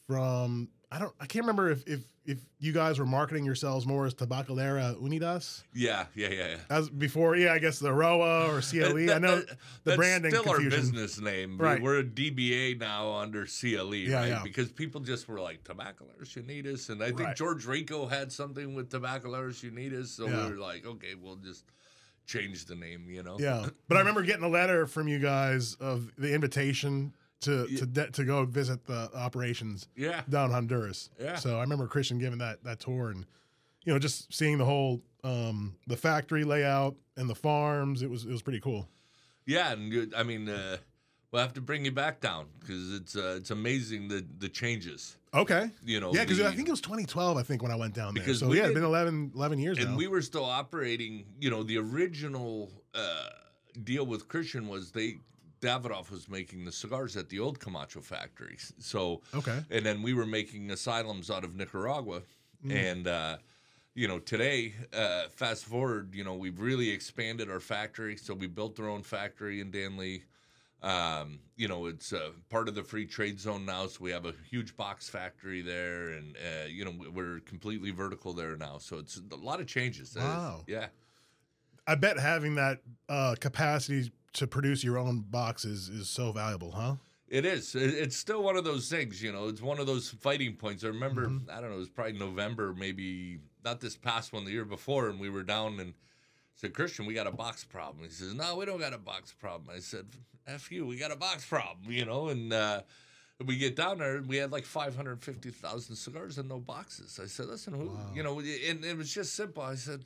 from 0.07 0.69
I 0.91 0.99
don't 1.01 1.13
I 1.21 1.27
can't 1.27 1.43
remember 1.45 1.71
if 1.71 1.87
if 1.87 2.01
if 2.25 2.39
you 2.59 2.73
guys 2.73 2.99
were 2.99 3.07
marketing 3.07 3.45
yourselves 3.45 3.87
more 3.87 4.05
as 4.07 4.15
Tabacalera 4.15 5.01
Unidas 5.01 5.63
Yeah, 5.73 6.07
yeah, 6.15 6.29
yeah, 6.29 6.47
yeah. 6.49 6.57
as 6.71 6.89
before. 6.89 7.37
Yeah, 7.37 7.53
I 7.53 7.59
guess 7.59 7.79
the 7.79 7.93
Roa 7.93 8.49
or 8.53 8.61
CLE. 8.61 9.11
I 9.13 9.19
know 9.19 9.37
that- 9.37 9.49
the 9.49 9.57
that's 9.85 9.97
branding 9.97 10.31
still 10.33 10.43
confusion. 10.45 10.73
our 10.73 10.79
business 10.79 11.21
name. 11.21 11.57
Right. 11.59 11.81
We're 11.83 11.99
a 11.99 12.05
DBA 12.05 12.79
now 12.79 13.13
under 13.15 13.47
CLE, 13.47 13.95
Yeah, 13.95 14.15
right? 14.17 14.29
yeah. 14.29 14.41
Because 14.45 14.71
people 14.73 15.01
just 15.01 15.29
were 15.29 15.41
like 15.41 15.63
Tabacaleros 15.65 16.35
Unidas, 16.37 16.89
and 16.91 17.03
I 17.03 17.07
think 17.09 17.21
Right. 17.21 17.37
George 17.37 17.65
Rico 17.67 18.07
had 18.07 18.33
something 18.33 18.75
with 18.75 18.91
Tabacaleros 18.91 19.63
Unidas, 19.69 20.09
so 20.09 20.27
Yeah. 20.29 20.47
we 20.47 20.53
were 20.53 20.59
like, 20.59 20.85
okay, 20.87 21.15
we'll 21.15 21.37
just 21.37 21.65
change 22.27 22.65
the 22.65 22.75
name, 22.75 23.09
you 23.09 23.23
know? 23.23 23.37
Yeah, 23.39 23.69
but 23.89 23.97
I 23.97 24.01
remember 24.01 24.23
getting 24.23 24.45
a 24.45 24.49
letter 24.49 24.87
from 24.89 25.07
you 25.07 25.21
guys 25.21 25.75
of 25.77 26.11
the 26.19 26.33
invitation 26.35 27.13
to 27.41 27.67
Yeah. 27.71 27.79
to 27.81 27.87
de- 27.87 28.11
to 28.13 28.25
go 28.25 28.45
visit 28.45 28.85
the 28.87 29.11
operations 29.15 29.89
yeah, 29.97 30.23
down 30.29 30.51
Honduras. 30.51 31.11
Yeah. 31.21 31.37
So 31.37 31.59
I 31.59 31.61
remember 31.63 31.87
Christian 31.87 32.19
giving 32.19 32.39
that 32.39 32.65
that 32.65 32.81
tour 32.81 33.11
and 33.11 33.27
you 33.85 33.93
know 33.93 33.99
just 33.99 34.33
seeing 34.33 34.59
the 34.59 34.65
whole 34.65 35.03
um 35.25 35.77
the 35.87 35.97
factory 35.97 36.45
layout 36.45 36.97
and 37.17 37.29
the 37.29 37.35
farms. 37.35 38.03
It 38.03 38.11
was 38.11 38.25
it 38.25 38.31
was 38.31 38.43
pretty 38.43 38.61
cool. 38.61 38.89
yeah. 39.45 39.73
And 39.73 39.93
you- 39.93 40.11
I 40.17 40.23
mean, 40.23 40.49
uh, 40.49 40.79
we'll 41.31 41.43
have 41.43 41.53
to 41.55 41.61
bring 41.61 41.85
you 41.85 41.93
back 41.93 42.21
down 42.21 42.47
because 42.61 42.93
it's 42.95 43.17
uh, 43.17 43.37
it's 43.39 43.51
amazing 43.51 44.09
the 44.09 44.25
the 44.39 44.49
changes. 44.49 45.17
Okay. 45.35 45.71
You 45.85 46.01
know, 46.01 46.15
Yeah, 46.15 46.25
because 46.25 46.41
I 46.41 46.53
think 46.55 46.67
it 46.69 46.71
was 46.71 46.81
2012. 46.81 47.37
I 47.37 47.43
think 47.43 47.63
when 47.63 47.71
I 47.71 47.77
went 47.77 47.93
down 47.95 48.15
there. 48.15 48.23
Because 48.25 48.39
so 48.41 48.55
yeah, 48.55 48.65
it's 48.65 48.73
been 48.75 48.83
11, 48.85 49.33
11 49.35 49.59
years 49.59 49.77
and 49.77 49.91
now. 49.91 49.97
we 49.97 50.07
were 50.07 50.23
still 50.23 50.47
operating. 50.47 51.27
You 51.39 51.51
know, 51.51 51.63
the 51.63 51.77
original 51.77 52.71
uh, 52.95 53.29
deal 53.85 54.07
with 54.07 54.29
Christian 54.29 54.67
was 54.67 54.93
they 54.93 55.19
Davidoff 55.61 56.11
was 56.11 56.29
making 56.29 56.65
the 56.65 56.73
cigars 56.73 57.17
at 57.17 57.29
the 57.29 57.39
old 57.41 57.59
Camacho 57.61 58.01
factories. 58.01 58.73
So, 58.79 59.23
okay. 59.35 59.61
and 59.71 59.85
then 59.85 60.03
we 60.03 60.13
were 60.15 60.27
making 60.27 60.71
asylums 60.71 61.31
out 61.31 61.45
of 61.45 61.55
Nicaragua, 61.55 62.23
Mm. 62.65 62.73
and 62.91 63.07
uh, 63.09 63.37
you 63.95 64.09
know, 64.09 64.19
today, 64.19 64.75
uh, 64.95 65.29
fast 65.29 65.67
forward, 65.67 66.15
you 66.15 66.25
know, 66.25 66.35
we've 66.35 66.59
really 66.61 66.89
expanded 66.91 67.51
our 67.51 67.61
factory. 67.61 68.17
So 68.17 68.33
we 68.35 68.47
built 68.47 68.81
our 68.81 68.89
own 68.89 69.03
factory 69.03 69.61
in 69.61 69.71
Danlí. 69.71 70.23
Um, 70.83 71.41
you 71.57 71.69
know, 71.69 71.87
it's 71.87 72.13
uh, 72.13 72.31
part 72.51 72.69
of 72.69 72.75
the 72.75 72.83
free 72.83 73.07
trade 73.07 73.39
zone 73.41 73.65
now, 73.67 73.87
so 73.89 73.99
we 74.01 74.11
have 74.11 74.25
a 74.27 74.35
huge 74.51 74.77
box 74.77 75.09
factory 75.09 75.61
there, 75.63 76.11
and 76.11 76.37
uh, 76.37 76.67
you 76.69 76.85
know, 76.85 76.93
we're 77.13 77.41
completely 77.41 77.91
vertical 77.91 78.33
there 78.33 78.57
now. 78.57 78.79
So 78.79 78.99
it's 78.99 79.21
a 79.33 79.37
lot 79.37 79.61
of 79.61 79.67
changes. 79.67 80.17
Uh, 80.17 80.21
Wow. 80.21 80.65
yeah. 80.67 80.87
I 81.87 81.95
bet 81.95 82.19
having 82.19 82.55
that 82.57 82.81
uh, 83.09 83.37
capacity 83.39 84.11
to 84.37 84.47
produce 84.47 84.83
your 84.85 84.99
own 84.99 85.21
boxes 85.21 85.89
is 85.89 86.09
so 86.09 86.33
valuable, 86.33 86.71
huh? 86.73 86.97
It 87.29 87.45
is. 87.45 87.75
It's 87.75 88.17
still 88.17 88.43
one 88.43 88.57
of 88.57 88.65
those 88.65 88.89
things, 88.89 89.21
you 89.23 89.33
know. 89.33 89.49
It's 89.49 89.61
one 89.61 89.81
of 89.81 89.87
those 89.87 90.11
fighting 90.11 90.55
points. 90.55 90.85
I 90.85 90.89
remember, 90.89 91.27
Mm-hmm. 91.27 91.51
I 91.51 91.61
don't 91.61 91.71
know, 91.71 91.77
it 91.77 91.81
was 91.81 91.89
probably 91.89 92.13
November, 92.13 92.73
maybe 92.73 93.39
not 93.65 93.81
this 93.81 93.97
past 93.97 94.33
one, 94.33 94.45
the 94.45 94.53
year 94.53 94.65
before, 94.65 95.09
and 95.09 95.19
we 95.19 95.29
were 95.29 95.43
down 95.43 95.81
in 95.81 95.95
said, 96.55 96.73
Christian, 96.73 97.05
we 97.05 97.15
got 97.15 97.27
a 97.27 97.33
box 97.33 97.65
problem. 97.65 98.05
He 98.05 98.11
says, 98.11 98.33
No, 98.33 98.57
we 98.57 98.65
don't 98.65 98.79
got 98.81 98.95
a 98.95 98.99
box 98.99 99.33
problem. 99.33 99.75
I 99.75 99.81
said, 99.81 100.07
F 100.47 100.71
you, 100.71 100.87
we 100.87 100.97
got 100.97 101.11
a 101.11 101.17
box 101.17 101.45
problem, 101.45 101.91
you 101.91 102.05
know, 102.05 102.29
and 102.29 102.53
uh, 102.53 102.83
we 103.45 103.57
get 103.59 103.75
down 103.77 103.99
there 103.99 104.17
and 104.17 104.27
we 104.29 104.37
had 104.37 104.53
like 104.53 104.65
550,000 104.65 105.97
cigars 105.97 106.39
and 106.39 106.49
no 106.49 106.59
boxes. 106.61 107.19
I 107.23 107.27
said, 107.27 107.47
listen, 107.47 107.75
who, 107.75 107.87
Wow. 107.89 108.11
you 108.15 108.23
know, 108.23 108.39
and 108.39 108.85
it 108.85 108.97
was 108.97 109.13
just 109.13 109.35
simple. 109.35 109.63
I 109.65 109.75
said, 109.75 110.05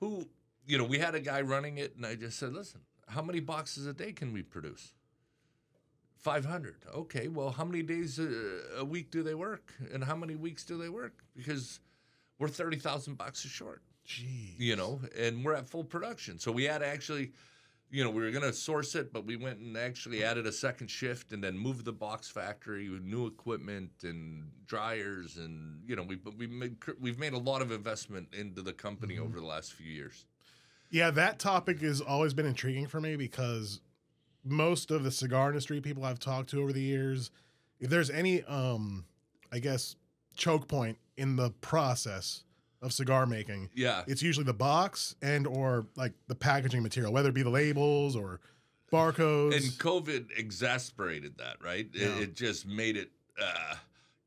who, 0.00 0.26
you 0.66 0.76
know, 0.78 0.84
we 0.84 0.98
had 0.98 1.14
a 1.14 1.20
guy 1.20 1.40
running 1.42 1.78
it 1.78 1.94
and 1.96 2.04
I 2.04 2.14
just 2.16 2.38
said, 2.38 2.52
listen, 2.52 2.80
how 3.08 3.22
many 3.22 3.40
boxes 3.40 3.86
a 3.86 3.92
day 3.92 4.12
can 4.12 4.32
we 4.32 4.42
produce? 4.42 4.92
500. 6.18 6.76
Okay, 6.94 7.28
well, 7.28 7.50
how 7.50 7.64
many 7.64 7.82
days 7.82 8.18
a, 8.18 8.78
a 8.78 8.84
week 8.84 9.10
do 9.10 9.22
they 9.22 9.34
work? 9.34 9.74
And 9.92 10.02
how 10.02 10.16
many 10.16 10.34
weeks 10.34 10.64
do 10.64 10.78
they 10.78 10.88
work? 10.88 11.22
Because 11.36 11.80
we're 12.38 12.48
30,000 12.48 13.16
boxes 13.18 13.50
short 13.50 13.82
Gee. 14.04 14.54
you 14.58 14.76
know, 14.76 15.00
and 15.18 15.44
we're 15.44 15.54
at 15.54 15.68
full 15.68 15.84
production. 15.84 16.38
So 16.38 16.52
we 16.52 16.64
had 16.64 16.78
to 16.78 16.86
actually, 16.86 17.32
you 17.90 18.04
know, 18.04 18.10
we 18.10 18.22
were 18.22 18.30
going 18.30 18.44
to 18.44 18.52
source 18.52 18.94
it, 18.94 19.12
but 19.12 19.24
we 19.24 19.36
went 19.36 19.58
and 19.58 19.76
actually 19.76 20.22
added 20.22 20.46
a 20.46 20.52
second 20.52 20.88
shift 20.88 21.32
and 21.32 21.42
then 21.42 21.58
moved 21.58 21.84
the 21.84 21.92
box 21.92 22.28
factory 22.28 22.88
with 22.90 23.02
new 23.02 23.26
equipment 23.26 23.90
and 24.02 24.50
dryers 24.66 25.36
and 25.36 25.82
you 25.86 25.94
know 25.94 26.02
we 26.02 26.18
we 26.38 26.46
made, 26.46 26.76
we've 26.98 27.18
made 27.18 27.34
a 27.34 27.38
lot 27.38 27.60
of 27.60 27.70
investment 27.70 28.26
into 28.32 28.62
the 28.62 28.72
company 28.72 29.14
mm-hmm. 29.14 29.24
over 29.24 29.40
the 29.40 29.46
last 29.46 29.74
few 29.74 29.90
years. 29.90 30.26
Yeah, 30.94 31.10
that 31.10 31.40
topic 31.40 31.80
has 31.80 32.00
always 32.00 32.34
been 32.34 32.46
intriguing 32.46 32.86
for 32.86 33.00
me 33.00 33.16
because 33.16 33.80
most 34.44 34.92
of 34.92 35.02
the 35.02 35.10
cigar 35.10 35.48
industry 35.48 35.80
people 35.80 36.04
I've 36.04 36.20
talked 36.20 36.50
to 36.50 36.62
over 36.62 36.72
the 36.72 36.80
years, 36.80 37.32
if 37.80 37.90
there's 37.90 38.10
any, 38.10 38.44
um, 38.44 39.04
I 39.50 39.58
guess, 39.58 39.96
choke 40.36 40.68
point 40.68 40.96
in 41.16 41.34
the 41.34 41.50
process 41.50 42.44
of 42.80 42.92
cigar 42.92 43.26
making, 43.26 43.70
Yeah. 43.74 44.04
it's 44.06 44.22
usually 44.22 44.44
the 44.44 44.54
box 44.54 45.16
and 45.20 45.48
or 45.48 45.84
like 45.96 46.12
the 46.28 46.36
packaging 46.36 46.84
material, 46.84 47.12
whether 47.12 47.30
it 47.30 47.34
be 47.34 47.42
the 47.42 47.50
labels 47.50 48.14
or 48.14 48.38
barcodes. 48.92 49.56
And 49.56 49.64
COVID 49.80 50.28
exasperated 50.38 51.38
that, 51.38 51.56
right? 51.60 51.88
It- 51.92 52.00
Yeah. 52.00 52.18
It, 52.20 52.36
just 52.36 52.66
made 52.66 52.96
it 52.96 53.10
uh, 53.42 53.74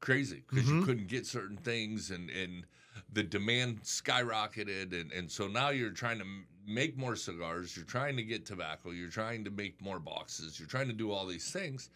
crazy 0.01 0.43
because 0.49 0.67
you 0.67 0.81
Mhm. 0.81 0.85
couldn't 0.85 1.07
get 1.07 1.25
certain 1.25 1.55
things, 1.55 2.11
and 2.11 2.29
and 2.29 2.65
the 3.13 3.23
demand 3.23 3.83
skyrocketed, 3.83 4.91
and 4.99 5.13
and 5.13 5.31
so 5.31 5.47
now 5.47 5.69
you're 5.69 5.91
trying 5.91 6.19
to 6.19 6.25
make 6.67 6.97
more 6.97 7.15
cigars, 7.15 7.75
you're 7.75 7.85
trying 7.85 8.17
to 8.17 8.23
get 8.23 8.45
tobacco, 8.45 8.91
you're 8.91 9.09
trying 9.09 9.43
to 9.45 9.49
make 9.51 9.81
more 9.81 9.99
boxes, 9.99 10.59
you're 10.59 10.67
trying 10.67 10.87
to 10.87 10.93
do 10.93 11.11
all 11.11 11.25
these 11.25 11.49
things, 11.49 11.89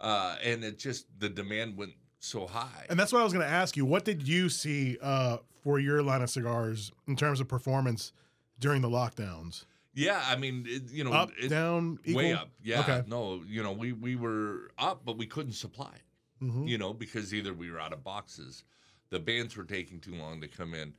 uh, 0.00 0.36
and 0.42 0.64
it 0.64 0.78
just 0.78 1.06
the 1.20 1.28
demand 1.28 1.76
went 1.76 1.92
so 2.18 2.46
high. 2.46 2.86
And 2.90 2.98
that's 2.98 3.12
what 3.12 3.20
I 3.20 3.24
was 3.24 3.32
going 3.32 3.44
to 3.46 3.50
ask 3.52 3.76
you. 3.76 3.84
What 3.86 4.04
did 4.04 4.26
you 4.26 4.48
see 4.48 4.98
uh, 5.00 5.38
for 5.62 5.78
your 5.78 6.02
line 6.02 6.22
of 6.22 6.28
cigars 6.30 6.90
in 7.06 7.16
terms 7.16 7.40
of 7.40 7.48
performance 7.48 8.12
during 8.58 8.82
the 8.82 8.90
lockdowns? 8.90 9.64
yeah, 9.94 10.22
I 10.26 10.36
mean, 10.36 10.64
it, 10.68 10.90
you 10.92 11.02
know, 11.04 11.12
Up, 11.12 11.30
it, 11.40 11.48
down, 11.48 11.98
equal? 12.04 12.22
way 12.22 12.32
up. 12.32 12.48
Yeah, 12.62 12.80
Okay. 12.80 13.02
no, 13.06 13.42
you 13.46 13.62
know, 13.62 13.72
we 13.72 13.92
we 13.92 14.16
were 14.16 14.70
up, 14.78 15.02
but 15.04 15.16
we 15.18 15.26
couldn't 15.26 15.52
supply 15.54 15.92
it. 15.94 16.44
Mhm. 16.44 16.66
you 16.66 16.78
know, 16.78 16.94
because 16.94 17.34
either 17.34 17.52
we 17.52 17.70
were 17.70 17.78
out 17.78 17.92
of 17.92 18.02
boxes, 18.02 18.64
the 19.10 19.18
bands 19.18 19.56
were 19.58 19.64
taking 19.64 20.00
too 20.00 20.14
long 20.14 20.40
to 20.40 20.48
come 20.48 20.72
in, 20.72 20.94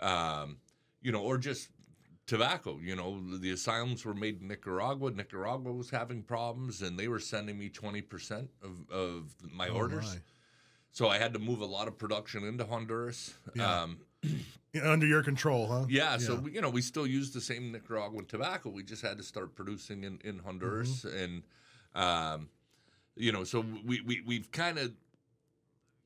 um, 0.00 0.58
you 1.00 1.10
know, 1.12 1.22
or 1.22 1.38
just 1.38 1.68
tobacco. 2.26 2.78
You 2.82 2.96
know, 2.96 3.20
the 3.38 3.50
asylums 3.50 4.04
were 4.04 4.14
made 4.14 4.40
in 4.40 4.48
Nicaragua. 4.48 5.10
Nicaragua 5.10 5.72
was 5.72 5.90
having 5.90 6.22
problems, 6.22 6.82
and 6.82 6.98
they 6.98 7.08
were 7.08 7.20
sending 7.20 7.58
me 7.58 7.68
twenty 7.68 8.02
percent 8.02 8.50
of 8.62 8.90
of 8.90 9.34
my 9.52 9.68
Oh, 9.68 9.74
orders. 9.76 10.14
my. 10.14 10.20
So 10.94 11.08
I 11.08 11.16
had 11.18 11.32
to 11.32 11.38
move 11.38 11.60
a 11.60 11.66
lot 11.66 11.88
of 11.88 11.96
production 11.96 12.44
into 12.44 12.64
Honduras. 12.66 13.34
Yeah. 13.54 13.82
Um, 13.82 13.98
Under 14.82 15.06
your 15.06 15.22
control, 15.22 15.66
huh? 15.66 15.84
yeah, 15.90 16.16
so 16.16 16.36
we, 16.36 16.52
you 16.52 16.62
know, 16.62 16.70
we 16.70 16.80
still 16.80 17.06
use 17.06 17.30
the 17.30 17.42
same 17.42 17.72
Nicaraguan 17.72 18.24
tobacco. 18.24 18.70
We 18.70 18.82
just 18.82 19.02
had 19.02 19.18
to 19.18 19.22
start 19.22 19.54
producing 19.54 20.02
in, 20.04 20.18
in 20.24 20.38
Honduras, 20.38 21.04
and 21.04 21.42
um, 21.94 22.48
you 23.14 23.32
know, 23.32 23.44
so 23.44 23.62
we, 23.84 24.00
we 24.00 24.22
we've 24.26 24.50
kind 24.50 24.78
of 24.78 24.92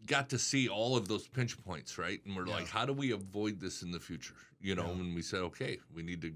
got 0.07 0.31
to 0.31 0.39
see 0.39 0.69
all 0.69 0.97
of 0.97 1.09
those 1.09 1.27
pinch 1.29 1.63
points, 1.65 1.99
right? 1.99 2.25
And 2.25 2.37
we're 2.37 2.47
Yeah. 2.47 2.55
like, 2.55 2.69
how 2.69 2.87
do 2.87 2.93
we 2.93 3.11
avoid 3.13 3.61
this 3.61 3.83
in 3.83 3.91
the 3.91 4.01
future? 4.01 4.35
You 4.61 4.75
know, 4.75 4.87
Yeah. 4.87 5.01
and 5.01 5.15
we 5.15 5.23
said, 5.23 5.41
okay, 5.41 5.79
we 5.93 6.03
need 6.03 6.23
to 6.23 6.33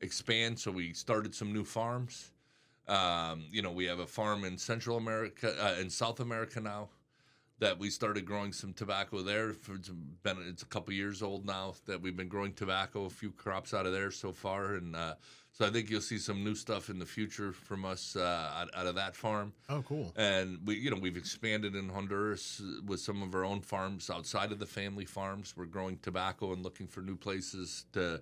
expand. 0.00 0.58
So 0.58 0.70
we 0.70 0.92
started 0.92 1.34
some 1.34 1.52
new 1.52 1.64
farms. 1.64 2.32
Um, 2.86 3.46
you 3.50 3.62
know, 3.62 3.72
we 3.72 3.84
have 3.86 3.98
a 3.98 4.06
farm 4.06 4.44
in 4.44 4.58
Central 4.58 4.96
America, 4.98 5.54
uh, 5.58 5.80
in 5.80 5.88
South 5.88 6.20
America 6.20 6.60
now 6.60 6.90
that 7.64 7.78
we 7.78 7.88
started 7.88 8.26
growing 8.26 8.52
some 8.52 8.74
tobacco 8.74 9.22
there. 9.22 9.48
It's 9.48 9.88
been 10.22 10.36
it's 10.46 10.62
a 10.62 10.66
couple 10.66 10.92
years 10.92 11.22
old 11.22 11.46
now 11.46 11.72
that 11.86 11.98
we've 11.98 12.14
been 12.14 12.28
growing 12.28 12.52
tobacco, 12.52 13.06
a 13.06 13.10
few 13.10 13.30
crops 13.30 13.72
out 13.72 13.86
of 13.86 13.92
there 13.94 14.10
so 14.10 14.32
far, 14.32 14.74
and 14.74 14.94
uh, 14.94 15.14
so 15.50 15.64
I 15.64 15.70
think 15.70 15.88
you'll 15.88 16.02
see 16.02 16.18
some 16.18 16.44
new 16.44 16.54
stuff 16.54 16.90
in 16.90 16.98
the 16.98 17.06
future 17.06 17.52
from 17.52 17.86
us 17.86 18.16
uh, 18.16 18.52
out, 18.54 18.68
out 18.76 18.86
of 18.86 18.96
that 18.96 19.16
farm. 19.16 19.54
Oh, 19.70 19.80
cool. 19.80 20.12
And 20.14 20.58
we, 20.66 20.74
you 20.74 20.90
know, 20.90 20.98
we've 21.00 21.16
expanded 21.16 21.74
in 21.74 21.88
Honduras 21.88 22.60
with 22.84 23.00
some 23.00 23.22
of 23.22 23.34
our 23.34 23.46
own 23.46 23.62
farms 23.62 24.10
outside 24.10 24.52
of 24.52 24.58
the 24.58 24.66
family 24.66 25.06
farms. 25.06 25.54
We're 25.56 25.64
growing 25.64 25.96
tobacco 26.02 26.52
and 26.52 26.62
looking 26.62 26.86
for 26.86 27.00
new 27.00 27.16
places 27.16 27.86
to, 27.94 28.20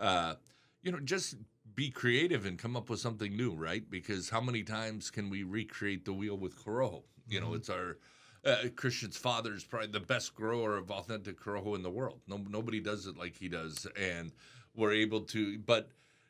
uh, 0.00 0.34
you 0.82 0.92
know, 0.92 1.00
just 1.00 1.36
be 1.74 1.88
creative 1.88 2.44
and 2.44 2.58
come 2.58 2.76
up 2.76 2.90
with 2.90 3.00
something 3.00 3.34
new, 3.34 3.52
right? 3.54 3.88
Because 3.88 4.28
how 4.28 4.42
many 4.42 4.62
times 4.62 5.10
can 5.10 5.30
we 5.30 5.44
recreate 5.44 6.04
the 6.04 6.12
wheel 6.12 6.36
with 6.36 6.62
Corojo? 6.62 7.04
You 7.26 7.40
know, 7.40 7.52
Mhm. 7.52 7.56
it's 7.56 7.70
our 7.70 7.96
uh, 8.44 8.56
Christian's 8.76 9.16
father 9.16 9.54
is 9.54 9.64
probably 9.64 9.88
the 9.88 10.00
best 10.00 10.34
grower 10.34 10.76
of 10.76 10.90
authentic 10.90 11.40
Corojo 11.40 11.76
in 11.76 11.82
the 11.82 11.90
world. 11.90 12.20
No, 12.26 12.40
nobody 12.48 12.80
does 12.80 13.06
it 13.06 13.16
like 13.16 13.36
he 13.36 13.48
does, 13.48 13.86
and 13.98 14.32
we're 14.74 14.92
able 14.92 15.20
to. 15.20 15.58
But 15.58 15.88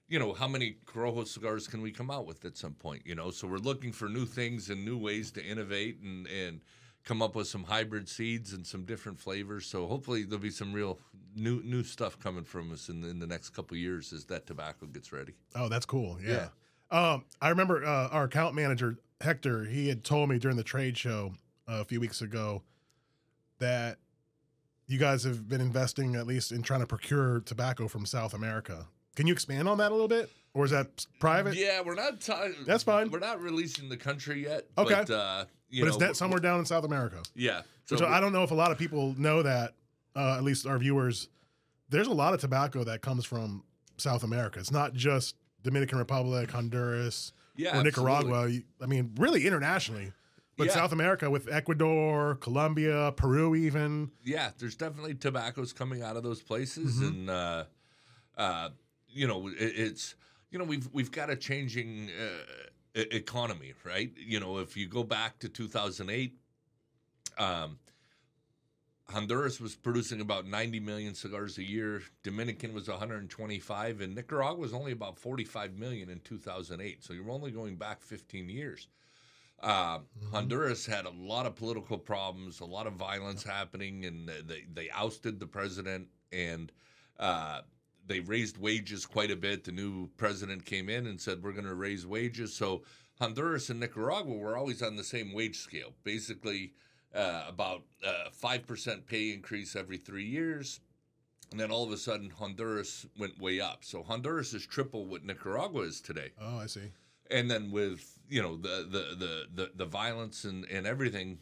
you 0.08 0.18
know, 0.18 0.32
how 0.34 0.48
many 0.48 0.76
Corojo 0.84 1.26
cigars 1.26 1.66
can 1.66 1.80
we 1.80 1.90
come 1.90 2.10
out 2.10 2.26
with 2.26 2.44
at 2.44 2.56
some 2.56 2.74
point? 2.74 3.02
You 3.06 3.14
know, 3.14 3.30
so 3.30 3.48
we're 3.48 3.56
looking 3.56 3.92
for 3.92 4.08
new 4.08 4.26
things 4.26 4.68
and 4.68 4.84
new 4.84 4.98
ways 4.98 5.30
to 5.32 5.44
innovate 5.44 6.00
and 6.00 6.26
and 6.26 6.60
come 7.04 7.22
up 7.22 7.34
with 7.34 7.48
some 7.48 7.64
hybrid 7.64 8.08
seeds 8.08 8.52
and 8.52 8.66
some 8.66 8.84
different 8.84 9.18
flavors. 9.18 9.66
So 9.66 9.86
hopefully 9.86 10.22
there'll 10.22 10.38
be 10.42 10.50
some 10.50 10.72
real 10.72 10.98
new 11.34 11.62
new 11.62 11.82
stuff 11.82 12.18
coming 12.18 12.44
from 12.44 12.72
us 12.72 12.88
in 12.88 13.00
the, 13.00 13.08
in 13.08 13.18
the 13.18 13.26
next 13.26 13.50
couple 13.50 13.74
of 13.74 13.80
years 13.80 14.12
as 14.12 14.26
that 14.26 14.46
tobacco 14.46 14.86
gets 14.86 15.12
ready. 15.12 15.32
Oh, 15.54 15.68
that's 15.68 15.86
cool. 15.86 16.18
Yeah. 16.22 16.48
Um, 16.90 17.24
I 17.40 17.48
remember 17.48 17.84
uh, 17.84 18.08
our 18.08 18.24
account 18.24 18.54
manager 18.54 18.98
Hector. 19.22 19.64
He 19.64 19.88
had 19.88 20.04
told 20.04 20.28
me 20.28 20.38
during 20.38 20.56
the 20.56 20.62
trade 20.62 20.98
show 20.98 21.32
a 21.80 21.84
few 21.84 22.00
weeks 22.00 22.20
ago 22.22 22.62
that 23.58 23.98
you 24.86 24.98
guys 24.98 25.24
have 25.24 25.48
been 25.48 25.60
investing 25.60 26.16
at 26.16 26.26
least 26.26 26.52
in 26.52 26.62
trying 26.62 26.80
to 26.80 26.86
procure 26.86 27.40
tobacco 27.40 27.88
from 27.88 28.04
South 28.04 28.34
America. 28.34 28.86
Can 29.16 29.26
you 29.26 29.32
expand 29.32 29.68
on 29.68 29.78
that 29.78 29.90
a 29.90 29.94
little 29.94 30.08
bit, 30.08 30.30
or 30.54 30.64
is 30.64 30.70
that 30.70 31.06
private? 31.20 31.54
Yeah, 31.54 31.80
we're 31.84 31.94
not. 31.94 32.20
T- 32.20 32.32
That's 32.66 32.82
fine. 32.82 33.10
We're 33.10 33.18
not 33.18 33.40
releasing 33.40 33.88
the 33.88 33.96
country 33.96 34.44
yet. 34.44 34.66
Okay. 34.76 34.94
but, 35.06 35.10
uh, 35.10 35.44
you 35.70 35.82
but 35.82 35.86
know, 35.86 35.88
it's 35.88 35.96
that 35.98 36.16
somewhere 36.16 36.40
down 36.40 36.58
in 36.58 36.64
South 36.66 36.84
America. 36.84 37.22
Yeah. 37.34 37.62
So 37.84 37.96
Which 37.96 38.04
I 38.04 38.20
don't 38.20 38.32
know 38.32 38.42
if 38.42 38.50
a 38.50 38.54
lot 38.54 38.70
of 38.70 38.78
people 38.78 39.14
know 39.18 39.42
that. 39.42 39.74
Uh, 40.14 40.34
at 40.36 40.44
least 40.44 40.66
our 40.66 40.76
viewers. 40.76 41.28
There's 41.88 42.06
a 42.06 42.12
lot 42.12 42.34
of 42.34 42.40
tobacco 42.40 42.84
that 42.84 43.00
comes 43.00 43.24
from 43.24 43.64
South 43.96 44.24
America. 44.24 44.60
It's 44.60 44.70
not 44.70 44.92
just 44.92 45.36
Dominican 45.62 45.96
Republic, 45.96 46.50
Honduras, 46.50 47.32
yeah, 47.56 47.78
or. 47.78 47.82
Nicaragua. 47.82 48.50
I 48.82 48.86
mean, 48.86 49.12
really 49.16 49.46
internationally. 49.46 50.12
But 50.62 50.68
Yeah. 50.68 50.74
South 50.74 50.92
America 50.92 51.28
with 51.28 51.48
Ecuador, 51.48 52.36
Colombia, 52.36 53.12
Peru, 53.16 53.56
even. 53.56 54.12
yeah, 54.22 54.52
there's 54.58 54.76
definitely 54.76 55.14
tobaccos 55.16 55.72
coming 55.72 56.02
out 56.02 56.16
of 56.16 56.22
those 56.22 56.40
places, 56.40 57.00
Mhm. 57.00 57.08
and 57.08 57.30
uh, 57.30 57.64
uh, 58.36 58.70
you 59.08 59.26
know, 59.26 59.48
it, 59.48 59.54
it's 59.58 60.14
you 60.50 60.58
know 60.60 60.64
we've 60.64 60.88
we've 60.92 61.10
got 61.10 61.30
a 61.30 61.36
changing 61.36 62.10
uh, 62.10 63.00
economy, 63.10 63.72
right? 63.84 64.12
You 64.16 64.38
know, 64.38 64.58
if 64.58 64.76
you 64.76 64.86
go 64.86 65.02
back 65.02 65.40
to 65.40 65.48
2008, 65.48 66.38
um, 67.38 67.78
Honduras 69.08 69.60
was 69.60 69.74
producing 69.74 70.20
about 70.20 70.46
90 70.46 70.80
million 70.80 71.14
cigars 71.14 71.58
a 71.58 71.64
year. 71.64 72.02
Dominican 72.22 72.72
was 72.72 72.88
125, 72.88 74.00
and 74.00 74.14
Nicaragua 74.14 74.58
was 74.60 74.72
only 74.72 74.92
about 74.92 75.18
45 75.18 75.74
million 75.76 76.08
in 76.08 76.20
2008. 76.20 77.02
So 77.02 77.12
you're 77.12 77.28
only 77.30 77.50
going 77.50 77.76
back 77.76 78.00
15 78.02 78.48
years. 78.48 78.86
Uh, 79.62 80.00
Honduras 80.32 80.84
had 80.84 81.06
a 81.06 81.10
lot 81.10 81.46
of 81.46 81.54
political 81.54 81.96
problems, 81.96 82.60
a 82.60 82.64
lot 82.64 82.86
of 82.86 82.94
violence 82.94 83.44
happening, 83.44 84.04
and 84.04 84.28
they, 84.28 84.64
they 84.72 84.90
ousted 84.90 85.38
the 85.38 85.46
president 85.46 86.08
and 86.32 86.72
uh, 87.20 87.60
they 88.06 88.20
raised 88.20 88.58
wages 88.58 89.06
quite 89.06 89.30
a 89.30 89.36
bit. 89.36 89.64
The 89.64 89.72
new 89.72 90.08
president 90.16 90.64
came 90.64 90.88
in 90.88 91.06
and 91.06 91.20
said, 91.20 91.42
We're 91.42 91.52
going 91.52 91.66
to 91.66 91.74
raise 91.74 92.06
wages. 92.06 92.54
So 92.54 92.82
Honduras 93.20 93.70
and 93.70 93.78
Nicaragua 93.78 94.36
were 94.36 94.56
always 94.56 94.82
on 94.82 94.96
the 94.96 95.04
same 95.04 95.32
wage 95.32 95.58
scale, 95.58 95.94
basically 96.02 96.72
uh, 97.14 97.44
about 97.48 97.82
uh, 98.04 98.30
5% 98.42 99.06
pay 99.06 99.32
increase 99.32 99.76
every 99.76 99.98
three 99.98 100.24
years. 100.24 100.80
And 101.52 101.60
then 101.60 101.70
all 101.70 101.84
of 101.84 101.92
a 101.92 101.98
sudden, 101.98 102.30
Honduras 102.30 103.06
went 103.18 103.38
way 103.38 103.60
up. 103.60 103.84
So 103.84 104.02
Honduras 104.02 104.54
is 104.54 104.66
triple 104.66 105.04
what 105.06 105.22
Nicaragua 105.22 105.82
is 105.82 106.00
today 106.00 106.30
Oh, 106.40 106.58
I 106.58 106.66
see. 106.66 106.90
And 107.32 107.50
then 107.50 107.70
with 107.70 108.18
you 108.28 108.42
know 108.42 108.56
the 108.56 108.86
the 108.90 109.16
the 109.16 109.46
the, 109.54 109.70
the 109.74 109.86
violence 109.86 110.44
and, 110.44 110.64
and 110.70 110.86
everything 110.86 111.38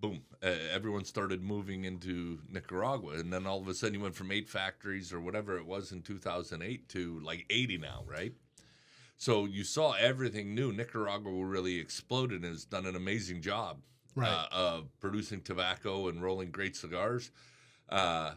boom, 0.00 0.22
uh, 0.42 0.46
everyone 0.72 1.04
started 1.04 1.42
moving 1.42 1.84
into 1.84 2.38
Nicaragua, 2.50 3.14
and 3.14 3.32
then 3.32 3.46
all 3.46 3.60
of 3.60 3.68
a 3.68 3.74
sudden 3.74 3.94
you 3.94 4.00
went 4.00 4.14
from 4.14 4.30
eight 4.32 4.48
factories 4.48 5.12
or 5.12 5.20
whatever 5.20 5.56
it 5.56 5.64
was 5.64 5.92
in 5.92 6.02
2008 6.02 6.88
to 6.90 7.20
like 7.20 7.46
80 7.48 7.78
now, 7.78 8.02
right? 8.06 8.34
So 9.16 9.44
you 9.46 9.64
saw 9.64 9.92
everything 9.92 10.54
new. 10.54 10.72
Nicaragua 10.72 11.32
really 11.44 11.78
exploded 11.78 12.42
and 12.42 12.50
has 12.52 12.64
done 12.64 12.84
an 12.84 12.96
amazing 12.96 13.40
job 13.40 13.78
Right. 14.16 14.28
uh, 14.28 14.46
of 14.52 15.00
producing 15.00 15.40
tobacco 15.40 16.08
and 16.08 16.22
rolling 16.22 16.50
great 16.50 16.76
cigars. 16.76 17.30
Uh, 17.88 18.32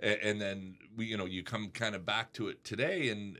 a- 0.00 0.24
and 0.24 0.40
then 0.40 0.76
we, 0.96 1.06
you 1.06 1.16
know, 1.16 1.26
you 1.26 1.42
come 1.42 1.68
kind 1.70 1.94
of 1.94 2.06
back 2.06 2.32
to 2.34 2.48
it 2.48 2.64
today, 2.64 3.10
and 3.10 3.38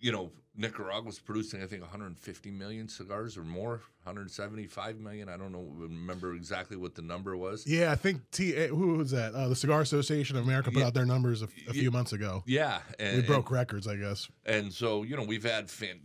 you 0.00 0.10
know, 0.12 0.32
Nicaragua's 0.60 1.18
producing, 1.18 1.62
I 1.62 1.66
think, 1.66 1.80
150 1.80 2.50
million 2.50 2.86
cigars 2.86 3.38
or 3.38 3.44
more, 3.44 3.80
175 4.04 4.98
million. 5.00 5.28
I 5.30 5.38
don't 5.38 5.52
know, 5.52 5.66
remember 5.74 6.34
exactly 6.34 6.76
what 6.76 6.94
the 6.94 7.00
number 7.02 7.34
was. 7.36 7.66
Yeah, 7.66 7.90
I 7.90 7.94
think 7.94 8.20
T. 8.30 8.54
eh, 8.54 8.66
Who 8.68 8.98
was 8.98 9.10
that? 9.12 9.34
Uh, 9.34 9.48
the 9.48 9.56
Cigar 9.56 9.80
Association 9.80 10.36
of 10.36 10.44
America 10.44 10.70
put 10.70 10.80
Yeah. 10.80 10.86
out 10.88 10.94
their 10.94 11.06
numbers 11.06 11.40
a, 11.40 11.46
a 11.46 11.48
Yeah. 11.68 11.72
few 11.72 11.90
months 11.90 12.12
ago. 12.12 12.42
Yeah, 12.46 12.80
and, 12.98 13.16
We 13.16 13.22
broke 13.26 13.50
records, 13.50 13.86
I 13.88 13.96
guess. 13.96 14.28
and, 14.44 14.56
and 14.66 14.72
so 14.72 15.02
you 15.02 15.16
know, 15.16 15.22
we've 15.24 15.44
had 15.44 15.70
fan, 15.70 15.98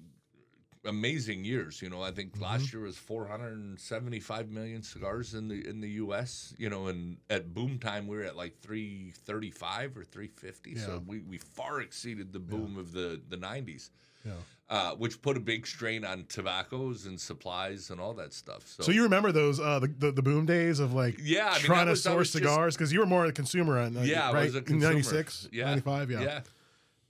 amazing 0.86 1.44
years. 1.44 1.82
You 1.82 1.90
know, 1.90 2.02
I 2.02 2.12
think 2.12 2.40
last 2.40 2.72
year 2.72 2.84
was 2.84 2.96
475 2.98 4.50
million 4.50 4.84
cigars 4.84 5.34
in 5.34 5.50
the 5.50 5.68
in 5.68 5.82
the 5.82 5.90
U.S. 6.06 6.54
You 6.58 6.70
know, 6.70 6.88
and 6.88 7.18
at 7.30 7.54
boom 7.54 7.78
time 7.80 8.08
we 8.08 8.16
were 8.16 8.24
at 8.24 8.38
like 8.38 8.62
335 8.62 9.98
or 9.98 10.04
350. 10.06 10.72
Yeah. 10.72 10.80
So 10.86 11.04
we, 11.06 11.20
we 11.20 11.40
far 11.40 11.82
exceeded 11.82 12.32
the 12.32 12.40
boom 12.40 12.78
of 12.78 12.94
the 12.94 13.20
the 13.28 13.38
90s. 13.38 13.90
Yeah. 14.26 14.32
uh, 14.70 14.96
which 14.96 15.22
put 15.22 15.38
a 15.38 15.40
big 15.40 15.68
strain 15.68 16.04
on 16.04 16.26
tobaccos 16.28 17.06
and 17.06 17.20
supplies 17.22 17.92
and 17.92 18.02
all 18.02 18.14
that 18.16 18.34
stuff. 18.34 18.68
So, 18.68 18.84
So 18.84 18.92
you 18.92 19.04
remember 19.04 19.32
those 19.32 19.60
uh, 19.60 19.80
the, 19.80 19.88
the 19.88 20.12
the 20.12 20.22
boom 20.24 20.46
days 20.46 20.80
of 20.80 20.94
like 20.94 21.20
Yeah, 21.22 21.50
I 21.50 21.54
mean, 21.58 21.62
trying 21.62 21.88
I 21.88 21.92
to 21.92 21.96
source 21.96 22.32
cigars 22.32 22.76
because 22.76 22.92
you 22.92 23.00
were 23.00 23.06
more 23.06 23.24
of 23.26 23.30
a 23.30 23.34
consumer 23.34 23.78
on 23.78 23.94
yeah, 24.04 24.32
right 24.32 24.36
I 24.36 24.46
was 24.46 24.56
a 24.56 24.62
consumer. 24.62 24.94
96 24.94 25.50
yeah, 25.52 25.66
95 25.66 26.12
yeah 26.12 26.22
yeah, 26.22 26.40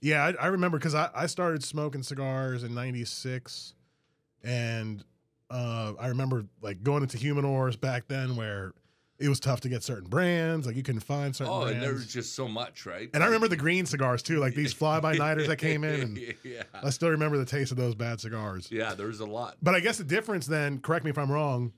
Yeah, 0.00 0.24
I, 0.38 0.44
I 0.44 0.46
remember 0.48 0.78
because 0.78 0.94
I, 0.94 1.08
I 1.14 1.26
started 1.26 1.64
smoking 1.64 2.02
cigars 2.02 2.62
in 2.62 2.74
'96, 2.74 3.72
and 4.44 5.02
uh, 5.50 5.94
I 5.98 6.08
remember 6.08 6.44
like 6.60 6.82
going 6.82 7.02
into 7.02 7.16
Humidors 7.16 7.80
back 7.80 8.06
then 8.08 8.36
where 8.36 8.74
it 9.18 9.28
was 9.28 9.40
tough 9.40 9.60
to 9.62 9.68
get 9.68 9.82
certain 9.82 10.08
brands, 10.08 10.66
like 10.66 10.76
you 10.76 10.82
couldn't 10.82 11.00
find 11.00 11.34
certain 11.34 11.52
Oh, 11.52 11.62
and 11.62 11.80
there 11.82 11.92
was 11.94 12.06
just 12.06 12.34
so 12.34 12.46
much, 12.46 12.84
right? 12.84 13.08
And 13.14 13.22
I 13.22 13.26
remember 13.26 13.48
the 13.48 13.56
green 13.56 13.86
cigars 13.86 14.22
too, 14.22 14.38
like 14.38 14.54
these 14.54 14.72
fly 14.74 15.00
by 15.00 15.14
nighters 15.14 15.46
that 15.48 15.56
came 15.56 15.84
in, 15.84 16.00
and 16.00 16.18
yeah, 16.44 16.62
I 16.74 16.90
still 16.90 17.08
remember 17.10 17.38
the 17.38 17.46
taste 17.46 17.70
of 17.70 17.78
those 17.78 17.94
bad 17.94 18.20
cigars. 18.20 18.68
yeah, 18.70 18.94
there's 18.94 19.20
a 19.20 19.26
lot. 19.26 19.56
But 19.62 19.74
I 19.74 19.80
guess 19.80 19.96
the 19.98 20.04
difference 20.04 20.46
then, 20.46 20.80
correct 20.80 21.04
me 21.04 21.10
if 21.10 21.16
I'm 21.18 21.30
wrong, 21.32 21.72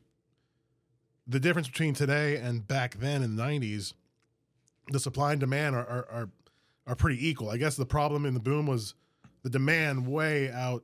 the 1.27 1.39
difference 1.41 1.69
between 1.69 1.95
today 1.95 2.37
and 2.39 2.67
back 2.67 2.97
then 2.99 3.23
in 3.23 3.37
the 3.37 3.43
90s, 3.43 3.93
the 4.91 4.99
supply 4.99 5.33
and 5.33 5.41
demand 5.41 5.77
are, 5.77 5.87
are, 5.87 6.09
are, 6.11 6.29
are 6.87 6.95
pretty 6.97 7.29
equal. 7.29 7.51
I 7.51 7.57
guess 7.59 7.77
the 7.77 7.85
problem 7.87 8.25
in 8.25 8.35
the 8.35 8.41
boom 8.41 8.67
was 8.67 8.95
the 9.43 9.51
demand 9.51 10.07
way 10.09 10.51
out 10.51 10.83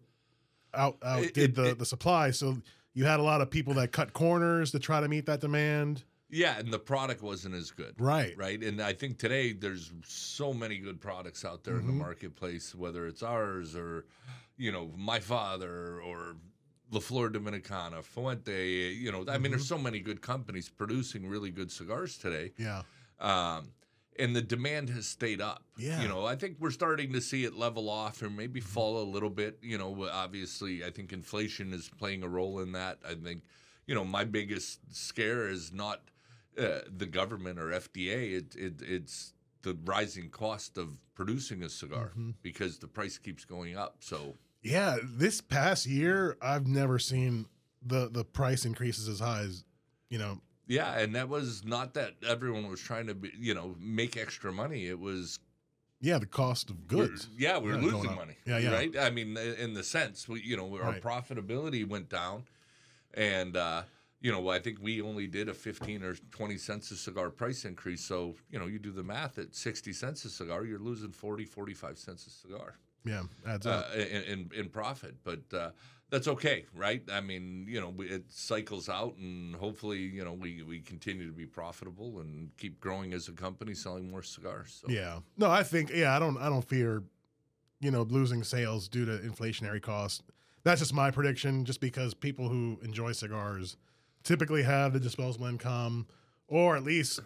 out 0.74 0.98
outdid 1.02 1.36
It- 1.36 1.38
it- 1.38 1.54
the, 1.54 1.64
it- 1.70 1.78
the 1.78 1.86
supply. 1.86 2.30
So 2.30 2.58
you 2.92 3.06
had 3.06 3.18
a 3.20 3.22
lot 3.22 3.40
of 3.40 3.50
people 3.50 3.74
that 3.74 3.90
cut 3.92 4.12
corners 4.12 4.70
to 4.72 4.78
try 4.78 5.00
to 5.00 5.08
meet 5.08 5.26
that 5.26 5.40
demand. 5.40 6.04
Yeah, 6.34 6.58
and 6.58 6.72
the 6.72 6.78
product 6.78 7.22
wasn't 7.22 7.54
as 7.54 7.70
good. 7.70 7.94
Right. 7.98 8.36
Right. 8.36 8.62
And 8.62 8.80
I 8.80 8.92
think 8.92 9.18
today 9.18 9.52
there's 9.52 9.92
so 10.04 10.52
many 10.52 10.78
good 10.78 11.00
products 11.00 11.44
out 11.44 11.62
there 11.64 11.78
in 11.78 11.86
the 11.86 11.92
Mhm. 11.92 11.98
marketplace, 11.98 12.74
whether 12.74 13.06
it's 13.06 13.22
ours 13.22 13.76
or, 13.76 14.06
you 14.56 14.72
know, 14.72 14.92
my 14.96 15.20
father 15.20 16.00
or 16.00 16.36
La 16.90 17.00
Flor 17.00 17.30
Dominicana, 17.30 18.02
Fuente, 18.02 18.92
you 18.92 19.10
know, 19.12 19.24
I 19.28 19.38
mean, 19.38 19.52
there's 19.52 19.66
so 19.66 19.78
many 19.78 20.00
good 20.00 20.20
companies 20.22 20.68
producing 20.68 21.26
really 21.28 21.50
good 21.50 21.70
cigars 21.70 22.18
today. 22.18 22.52
Yeah. 22.58 22.82
Um, 23.20 23.72
and 24.18 24.34
the 24.34 24.42
demand 24.42 24.90
has 24.90 25.06
stayed 25.06 25.40
up. 25.40 25.64
Yeah. 25.76 26.02
You 26.02 26.08
know, 26.08 26.24
I 26.24 26.36
think 26.36 26.58
we're 26.60 26.70
starting 26.70 27.12
to 27.14 27.20
see 27.20 27.44
it 27.44 27.54
level 27.54 27.88
off 27.88 28.22
or 28.22 28.30
maybe 28.30 28.60
fall 28.60 29.02
a 29.02 29.08
little 29.08 29.30
bit. 29.30 29.58
You 29.62 29.78
know, 29.78 30.08
obviously, 30.08 30.84
I 30.84 30.90
think 30.90 31.12
inflation 31.12 31.72
is 31.72 31.88
playing 31.88 32.22
a 32.22 32.28
role 32.28 32.60
in 32.60 32.72
that. 32.72 32.98
I 33.04 33.14
think, 33.14 33.42
you 33.86 33.94
know, 33.94 34.04
my 34.04 34.24
biggest 34.24 34.80
scare 34.94 35.48
is 35.48 35.72
not 35.72 36.02
uh, 36.58 36.80
the 36.96 37.06
government 37.06 37.58
or 37.58 37.66
FDA. 37.70 38.32
It, 38.38 38.54
it, 38.56 38.74
it's 38.82 39.32
the 39.62 39.76
rising 39.84 40.28
cost 40.30 40.76
of 40.78 40.98
producing 41.14 41.62
a 41.62 41.68
cigar 41.68 42.12
because 42.42 42.78
the 42.78 42.88
price 42.88 43.18
keeps 43.18 43.44
going 43.44 43.76
up. 43.76 43.96
So, 44.00 44.34
Yeah. 44.62 44.96
This 45.02 45.40
past 45.40 45.86
year, 45.86 46.36
I've 46.42 46.66
never 46.66 46.98
seen 46.98 47.46
the, 47.84 48.08
the 48.10 48.24
price 48.24 48.64
increases 48.64 49.08
as 49.08 49.20
high 49.20 49.40
as, 49.40 49.64
you 50.10 50.18
know, 50.18 50.40
yeah, 50.66 50.98
and 50.98 51.14
that 51.14 51.28
was 51.28 51.62
not 51.62 51.92
that 51.92 52.14
everyone 52.26 52.68
was 52.68 52.80
trying 52.80 53.06
to, 53.08 53.14
be, 53.14 53.30
you 53.38 53.52
know, 53.52 53.76
make 53.78 54.16
extra 54.16 54.50
money. 54.50 54.86
It 54.86 54.98
was 54.98 55.38
yeah, 56.00 56.16
the 56.18 56.24
cost 56.26 56.70
of 56.70 56.86
goods. 56.88 57.28
We're, 57.38 57.42
yeah, 57.48 57.58
we're 57.58 57.74
Yeah, 57.76 57.92
losing 57.92 58.14
money. 58.14 58.36
Yeah, 58.46 58.58
yeah. 58.58 58.72
Right. 58.72 58.98
I 58.98 59.10
mean, 59.10 59.36
in 59.36 59.74
the 59.74 59.82
sense, 59.84 60.26
we, 60.26 60.40
you 60.40 60.56
know, 60.56 60.74
our 60.76 60.92
Right. 60.92 61.02
profitability 61.02 61.86
went 61.86 62.08
down, 62.08 62.44
and 63.12 63.56
uh, 63.58 63.82
you 64.20 64.32
know, 64.32 64.48
I 64.48 64.58
think 64.58 64.78
we 64.80 65.00
only 65.02 65.26
did 65.26 65.48
a 65.48 65.54
fifteen 65.54 66.02
or 66.02 66.14
twenty 66.30 66.56
cents 66.58 66.90
a 66.90 66.96
cigar 66.96 67.30
price 67.30 67.64
increase. 67.64 68.02
So 68.02 68.36
you 68.50 68.58
know, 68.58 68.66
you 68.66 68.78
do 68.78 68.90
the 68.92 69.02
math 69.02 69.38
at 69.38 69.54
sixty 69.54 69.92
cents 69.92 70.24
a 70.24 70.30
cigar, 70.30 70.64
you're 70.64 70.78
losing 70.78 71.12
40, 71.12 71.44
45 71.44 71.98
cents 71.98 72.26
a 72.26 72.30
cigar 72.30 72.74
Yeah. 73.04 73.22
Adds 73.46 73.66
up. 73.66 73.86
uh, 73.94 73.98
in, 73.98 74.22
in 74.22 74.50
in 74.54 74.68
profit. 74.70 75.16
But 75.24 75.42
uh, 75.52 75.70
that's 76.10 76.28
okay, 76.28 76.64
right? 76.74 77.02
I 77.12 77.20
mean, 77.20 77.66
you 77.68 77.80
know, 77.80 77.92
it 77.98 78.24
cycles 78.30 78.88
out, 78.88 79.16
and 79.16 79.54
hopefully, 79.56 79.98
you 79.98 80.24
know, 80.24 80.32
we 80.32 80.62
we 80.62 80.80
continue 80.80 81.26
to 81.26 81.32
be 81.32 81.46
profitable 81.46 82.20
and 82.20 82.50
keep 82.56 82.80
growing 82.80 83.12
as 83.12 83.28
a 83.28 83.32
company, 83.32 83.74
selling 83.74 84.10
more 84.10 84.22
cigars. 84.22 84.80
So. 84.80 84.92
Yeah. 84.92 85.18
No, 85.36 85.50
I 85.50 85.62
think 85.62 85.90
yeah, 85.90 86.14
I 86.16 86.18
don't 86.18 86.38
I 86.38 86.48
don't 86.48 86.64
fear, 86.66 87.02
you 87.80 87.90
know, 87.90 88.02
losing 88.02 88.42
sales 88.44 88.88
due 88.88 89.04
to 89.04 89.18
inflationary 89.18 89.82
costs. 89.82 90.22
That's 90.62 90.80
just 90.80 90.94
my 90.94 91.10
prediction, 91.10 91.64
just 91.66 91.80
because 91.80 92.14
people 92.14 92.48
who 92.48 92.78
enjoy 92.82 93.12
cigars 93.12 93.76
typically 94.24 94.62
have 94.64 94.92
the 94.92 95.00
disposable 95.00 95.46
income, 95.46 96.06
or 96.48 96.76
at 96.76 96.82
least 96.82 97.20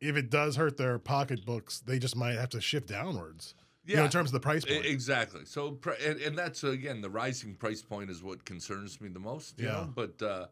if 0.00 0.16
it 0.16 0.30
does 0.30 0.56
hurt 0.56 0.76
their 0.76 0.98
pocketbooks, 0.98 1.80
they 1.80 1.98
just 1.98 2.16
might 2.16 2.34
have 2.34 2.50
to 2.50 2.60
shift 2.60 2.88
downwards. 2.88 3.54
You 3.84 3.96
know, 3.96 4.02
Yeah. 4.02 4.04
in 4.06 4.10
terms 4.12 4.28
of 4.28 4.34
the 4.34 4.40
price 4.40 4.64
point. 4.64 4.84
Exactly. 4.84 5.44
So, 5.44 5.78
and, 6.04 6.20
and 6.20 6.36
that's 6.38 6.62
again 6.62 7.00
the 7.00 7.10
rising 7.10 7.54
price 7.54 7.82
point 7.82 8.10
is 8.10 8.22
what 8.22 8.44
concerns 8.44 9.00
me 9.00 9.08
the 9.08 9.18
most. 9.20 9.58
You 9.58 9.66
Yeah. 9.66 9.72
Know? 9.72 9.92
But 9.94 10.22
uh, 10.22 10.46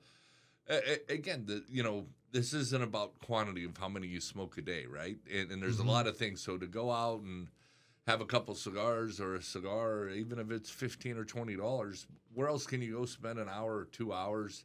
again, 1.09 1.45
the 1.47 1.63
you 1.69 1.83
know 1.83 2.07
this 2.33 2.55
isn't 2.55 2.83
about 2.83 3.19
quantity 3.21 3.65
of 3.65 3.77
how 3.77 3.89
many 3.89 4.07
you 4.07 4.21
smoke 4.21 4.57
a 4.59 4.63
day, 4.63 4.87
right? 4.87 5.17
And, 5.33 5.51
and 5.51 5.63
there's 5.63 5.79
Mm-hmm. 5.79 5.89
a 5.89 5.93
lot 5.93 6.07
of 6.07 6.17
things. 6.17 6.41
So 6.41 6.57
to 6.59 6.67
go 6.67 6.91
out 6.91 7.21
and 7.23 7.49
have 8.07 8.21
a 8.21 8.25
couple 8.27 8.55
cigars 8.55 9.21
or 9.21 9.35
a 9.35 9.43
cigar, 9.43 10.09
even 10.11 10.39
if 10.39 10.51
it's 10.51 10.71
fifteen 10.71 11.17
or 11.17 11.25
twenty 11.25 11.57
dollars, 11.57 12.07
where 12.35 12.49
else 12.49 12.67
can 12.67 12.83
you 12.83 12.93
go 12.99 13.05
spend 13.05 13.39
an 13.39 13.49
hour 13.49 13.75
or 13.77 13.85
two 13.87 14.13
hours 14.13 14.65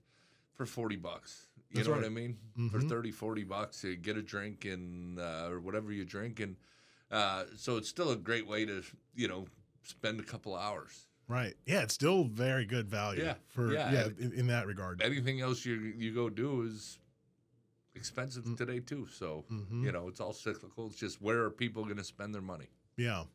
for 0.56 0.66
forty 0.66 0.96
bucks? 0.96 1.48
You 1.70 1.78
That's 1.78 1.88
know 1.88 1.94
right. 1.96 2.02
what 2.02 2.06
I 2.08 2.10
mean? 2.10 2.38
For 2.72 2.80
Mhm. 2.80 2.90
30, 2.90 3.12
40 3.12 3.44
bucks, 3.44 3.84
you 3.84 3.96
get 3.98 4.18
a 4.18 4.22
drink 4.22 4.66
and 4.66 5.20
uh, 5.20 5.48
or 5.50 5.60
whatever 5.60 5.92
you 5.92 6.06
drink, 6.06 6.40
and 6.40 6.56
uh, 7.12 7.46
so 7.58 7.78
it's 7.78 7.90
still 7.90 8.12
a 8.12 8.16
great 8.16 8.48
way 8.48 8.66
to 8.66 8.82
you 9.14 9.28
know 9.28 9.48
spend 9.84 10.20
a 10.20 10.24
couple 10.24 10.56
hours. 10.56 11.08
Right. 11.28 11.56
Yeah, 11.66 11.82
it's 11.82 11.94
still 11.94 12.24
very 12.26 12.66
good 12.66 12.88
value 12.88 13.24
Yeah. 13.24 13.36
for 13.48 13.74
Yeah, 13.74 13.92
yeah, 13.92 14.08
in, 14.20 14.32
in 14.34 14.48
that 14.48 14.68
regard. 14.68 15.02
Anything 15.02 15.42
else 15.42 15.66
you 15.66 15.76
you 15.76 16.14
go 16.14 16.30
do 16.30 16.62
is 16.64 17.00
expensive 17.96 18.56
today 18.58 18.80
too. 18.80 19.08
So 19.08 19.46
Mhm. 19.50 19.84
you 19.84 19.92
know 19.92 20.08
it's 20.08 20.20
all 20.20 20.34
cyclical. 20.34 20.88
It's 20.88 20.98
just 20.98 21.22
where 21.22 21.44
are 21.44 21.50
people 21.52 21.84
going 21.84 21.98
to 21.98 22.04
spend 22.04 22.34
their 22.34 22.42
money? 22.42 22.70
Yeah. 22.98 23.26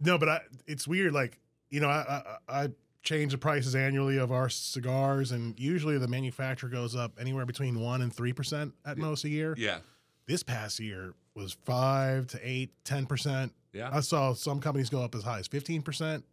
No, 0.00 0.18
but 0.18 0.28
I, 0.28 0.40
it's 0.66 0.86
weird. 0.86 1.12
Like, 1.14 1.40
you 1.70 1.80
know, 1.80 1.88
I, 1.88 2.38
I, 2.48 2.64
I 2.64 2.68
change 3.06 3.32
the 3.32 3.38
prices 3.38 3.74
annually 3.74 4.18
of 4.18 4.30
our 4.32 4.50
cigars, 4.50 5.32
and 5.32 5.58
usually 5.58 5.96
the 5.96 6.08
manufacturer 6.08 6.68
goes 6.68 6.94
up 6.94 7.12
anywhere 7.18 7.46
between 7.46 7.80
one 7.80 8.02
and 8.02 8.12
three 8.14 8.32
percent 8.34 8.74
at 8.84 8.98
most 8.98 9.24
a 9.24 9.28
year. 9.30 9.54
Yeah, 9.56 9.78
This 10.26 10.42
past 10.42 10.78
year 10.80 11.14
was 11.34 11.52
five 11.64 12.26
to 12.28 12.40
eight, 12.42 12.70
ten 12.84 13.06
percent. 13.06 13.52
yeah. 13.72 13.88
I 13.92 14.00
saw 14.00 14.34
some 14.34 14.60
companies 14.60 14.90
go 14.90 15.00
up 15.02 15.14
as 15.14 15.22
high 15.22 15.38
as 15.38 15.46
fifteen 15.46 15.80
percent. 15.80 16.24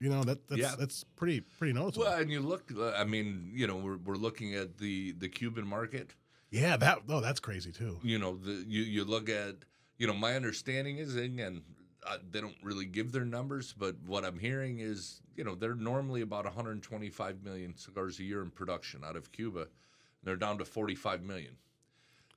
You 0.00 0.10
know, 0.10 0.24
that 0.24 0.46
that's 0.48 0.60
Yeah. 0.60 0.74
that's 0.78 1.04
pretty 1.16 1.40
pretty 1.40 1.72
noticeable. 1.72 2.04
Well, 2.06 2.18
and 2.20 2.30
you 2.30 2.40
look. 2.40 2.70
I 2.96 3.04
mean, 3.04 3.50
you 3.54 3.66
know, 3.66 3.76
we're 3.76 3.96
we're 3.96 4.16
looking 4.16 4.54
at 4.54 4.76
the 4.76 5.12
the 5.12 5.28
Cuban 5.28 5.66
market. 5.66 6.14
yeah, 6.50 6.76
that 6.76 6.98
oh, 7.08 7.20
that's 7.20 7.40
crazy 7.40 7.72
too. 7.72 7.98
you 8.02 8.18
know 8.18 8.36
the 8.36 8.64
you 8.68 8.82
you 8.82 9.04
look 9.04 9.28
at 9.30 9.54
you 9.98 10.06
know 10.06 10.12
my 10.14 10.34
understanding 10.34 10.98
is 10.98 11.16
again 11.16 11.62
uh, 12.06 12.18
they 12.30 12.40
don't 12.40 12.56
really 12.62 12.86
give 12.86 13.12
their 13.12 13.24
numbers 13.24 13.74
but 13.76 13.94
what 14.06 14.24
i'm 14.24 14.38
hearing 14.38 14.78
is 14.78 15.20
you 15.36 15.44
know 15.44 15.54
they're 15.54 15.74
normally 15.74 16.22
about 16.22 16.44
125 16.44 17.42
million 17.44 17.76
cigars 17.76 18.18
a 18.18 18.22
year 18.22 18.42
in 18.42 18.50
production 18.50 19.02
out 19.04 19.16
of 19.16 19.32
cuba 19.32 19.60
and 19.60 19.68
they're 20.24 20.36
down 20.36 20.58
to 20.58 20.64
45 20.64 21.22
million. 21.22 21.56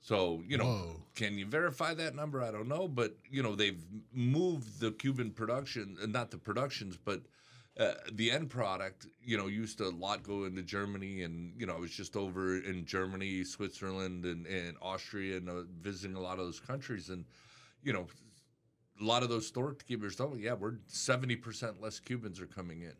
So 0.02 0.42
you 0.48 0.58
know 0.58 0.66
Whoa. 0.66 0.96
can 1.16 1.38
you 1.38 1.46
verify 1.46 1.94
that 1.96 2.16
number? 2.16 2.42
I 2.42 2.52
don't 2.52 2.70
know 2.70 2.88
but 2.88 3.16
you 3.30 3.44
know 3.44 3.56
they've 3.56 3.84
moved 4.14 4.80
the 4.80 4.92
cuban 4.92 5.32
production 5.32 5.98
uh, 6.02 6.06
not 6.06 6.32
the 6.32 6.38
productions 6.38 6.98
but 7.04 7.22
uh, 7.80 7.94
the 8.12 8.30
end 8.30 8.50
product, 8.50 9.08
you 9.24 9.38
know, 9.38 9.48
used 9.48 9.78
to 9.78 9.86
a 9.86 9.90
lot 9.90 10.22
go 10.22 10.44
into 10.44 10.62
Germany, 10.62 11.22
and 11.22 11.54
you 11.58 11.66
know, 11.66 11.76
I 11.76 11.80
was 11.80 11.92
just 11.92 12.18
over 12.18 12.58
in 12.58 12.84
Germany, 12.84 13.46
Switzerland, 13.46 14.26
and, 14.26 14.46
and 14.48 14.76
Austria, 14.82 15.38
and 15.38 15.48
uh, 15.48 15.62
visiting 15.80 16.18
a 16.18 16.20
lot 16.20 16.40
of 16.40 16.46
those 16.46 16.60
countries, 16.60 17.08
and 17.08 17.24
you 17.82 17.94
know, 17.94 18.08
a 19.00 19.04
lot 19.04 19.24
of 19.24 19.30
those 19.30 19.48
storekeepers 19.48 20.16
don't. 20.16 20.40
Yeah, 20.40 20.54
we're 20.54 20.76
seventy 20.88 21.36
percent 21.36 21.82
less 21.82 22.00
Cubans 22.00 22.40
are 22.40 22.46
coming 22.46 22.82
in. 22.82 22.94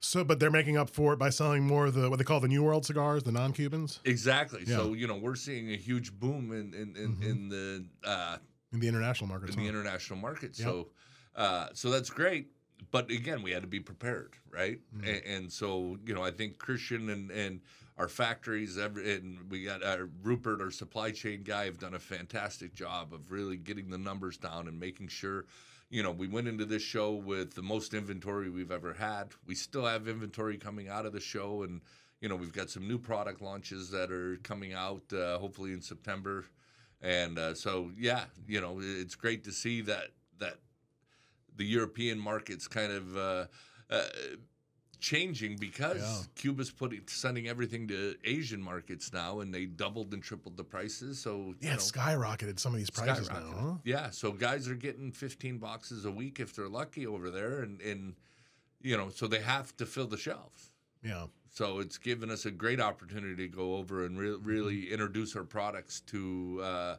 So, 0.00 0.22
but 0.24 0.38
they're 0.38 0.50
making 0.50 0.76
up 0.76 0.88
for 0.90 1.12
it 1.14 1.18
by 1.18 1.30
selling 1.30 1.66
more 1.66 1.86
of 1.86 1.94
the 1.94 2.08
what 2.08 2.18
they 2.18 2.24
call 2.24 2.40
the 2.40 2.48
New 2.48 2.62
World 2.62 2.86
cigars, 2.86 3.22
the 3.24 3.32
non-Cubans, 3.32 4.00
Exactly. 4.04 4.62
Yeah. 4.66 4.76
So 4.76 4.92
you 4.94 5.06
know, 5.06 5.16
we're 5.16 5.34
seeing 5.34 5.70
a 5.72 5.76
huge 5.76 6.12
boom 6.12 6.52
in 6.52 6.72
in 6.74 6.96
in, 6.96 7.16
Mhm. 7.16 7.24
in 7.30 7.48
the 7.48 7.84
uh, 8.04 8.38
in 8.72 8.80
the 8.80 8.88
international 8.88 9.28
markets. 9.28 9.56
in 9.56 9.62
the 9.62 9.68
international 9.68 10.18
market. 10.20 10.58
Yep. 10.58 10.66
So, 10.68 10.88
uh, 11.34 11.68
so 11.72 11.90
that's 11.90 12.10
great. 12.10 12.48
But 12.90 13.10
again, 13.10 13.42
we 13.42 13.50
had 13.52 13.62
to 13.62 13.68
be 13.68 13.80
prepared, 13.80 14.34
right? 14.50 14.80
Mhm. 14.94 15.08
And, 15.08 15.24
and 15.24 15.52
so, 15.52 15.96
you 16.04 16.14
know, 16.14 16.22
I 16.22 16.30
think 16.30 16.58
Christian 16.58 17.08
and, 17.10 17.30
and 17.30 17.60
our 17.98 18.08
factories, 18.08 18.76
every, 18.76 19.14
and 19.14 19.50
we 19.50 19.64
got 19.64 19.82
our 19.82 20.08
Rupert, 20.22 20.60
our 20.60 20.70
supply 20.70 21.10
chain 21.10 21.42
guy, 21.42 21.64
have 21.64 21.78
done 21.78 21.94
a 21.94 21.98
fantastic 21.98 22.74
job 22.74 23.14
of 23.14 23.30
really 23.30 23.56
getting 23.56 23.88
the 23.88 23.98
numbers 23.98 24.36
down 24.36 24.68
and 24.68 24.78
making 24.78 25.08
sure. 25.08 25.46
You 25.88 26.02
know, 26.02 26.10
we 26.10 26.26
went 26.26 26.48
into 26.48 26.64
this 26.64 26.82
show 26.82 27.12
with 27.12 27.54
the 27.54 27.62
most 27.62 27.94
inventory 27.94 28.50
we've 28.50 28.72
ever 28.72 28.92
had. 28.92 29.28
We 29.46 29.54
still 29.54 29.86
have 29.86 30.08
inventory 30.08 30.58
coming 30.58 30.88
out 30.88 31.06
of 31.06 31.12
the 31.12 31.20
show, 31.20 31.62
and 31.62 31.80
you 32.20 32.28
know, 32.28 32.36
we've 32.36 32.52
got 32.52 32.70
some 32.70 32.88
new 32.88 32.98
product 32.98 33.40
launches 33.40 33.90
that 33.90 34.10
are 34.10 34.36
coming 34.42 34.72
out 34.72 35.02
uh, 35.12 35.38
hopefully 35.38 35.72
in 35.72 35.80
September. 35.80 36.44
And 37.00 37.38
uh, 37.38 37.54
so, 37.54 37.90
yeah, 37.96 38.24
you 38.48 38.60
know, 38.60 38.78
it's 38.80 39.14
great 39.14 39.44
to 39.44 39.52
see 39.52 39.80
that 39.82 40.08
that 40.38 40.56
the 41.56 41.64
European 41.64 42.18
markets 42.18 42.68
kind 42.68 42.92
of 42.92 43.16
uh, 43.16 43.46
uh, 43.90 44.02
changing 45.06 45.56
because 45.56 46.00
Yeah. 46.00 46.22
Cuba's 46.34 46.72
putting 46.72 47.02
sending 47.06 47.46
everything 47.46 47.86
to 47.88 48.16
Asian 48.24 48.60
markets 48.60 49.12
now, 49.12 49.40
and 49.40 49.54
they 49.54 49.66
doubled 49.66 50.12
and 50.12 50.22
tripled 50.22 50.56
the 50.56 50.64
prices. 50.64 51.20
So 51.20 51.54
Yeah, 51.60 51.70
you 51.70 51.76
know, 51.76 51.82
skyrocketed 51.82 52.58
some 52.58 52.72
of 52.74 52.78
these 52.78 52.90
prices 52.90 53.28
now. 53.28 53.52
Huh? 53.56 53.74
Yeah, 53.84 54.10
so 54.10 54.32
guys 54.32 54.68
are 54.68 54.74
getting 54.74 55.12
15 55.12 55.58
boxes 55.58 56.04
a 56.04 56.10
week 56.10 56.40
if 56.40 56.54
they're 56.54 56.68
lucky 56.68 57.06
over 57.06 57.30
there, 57.30 57.60
and 57.60 57.80
and 57.80 58.16
you 58.82 58.96
know, 58.96 59.08
so 59.08 59.28
they 59.28 59.40
have 59.40 59.76
to 59.76 59.86
fill 59.86 60.08
the 60.08 60.16
shelves. 60.16 60.72
Yeah. 61.02 61.26
So 61.50 61.78
it's 61.78 61.98
given 61.98 62.30
us 62.30 62.44
a 62.44 62.50
great 62.50 62.80
opportunity 62.80 63.48
to 63.48 63.48
go 63.48 63.76
over 63.76 64.04
and 64.04 64.18
re- 64.18 64.36
really 64.42 64.82
mm-hmm. 64.82 64.92
introduce 64.92 65.36
our 65.36 65.44
products 65.44 66.00
to 66.02 66.60
uh, 66.62 66.96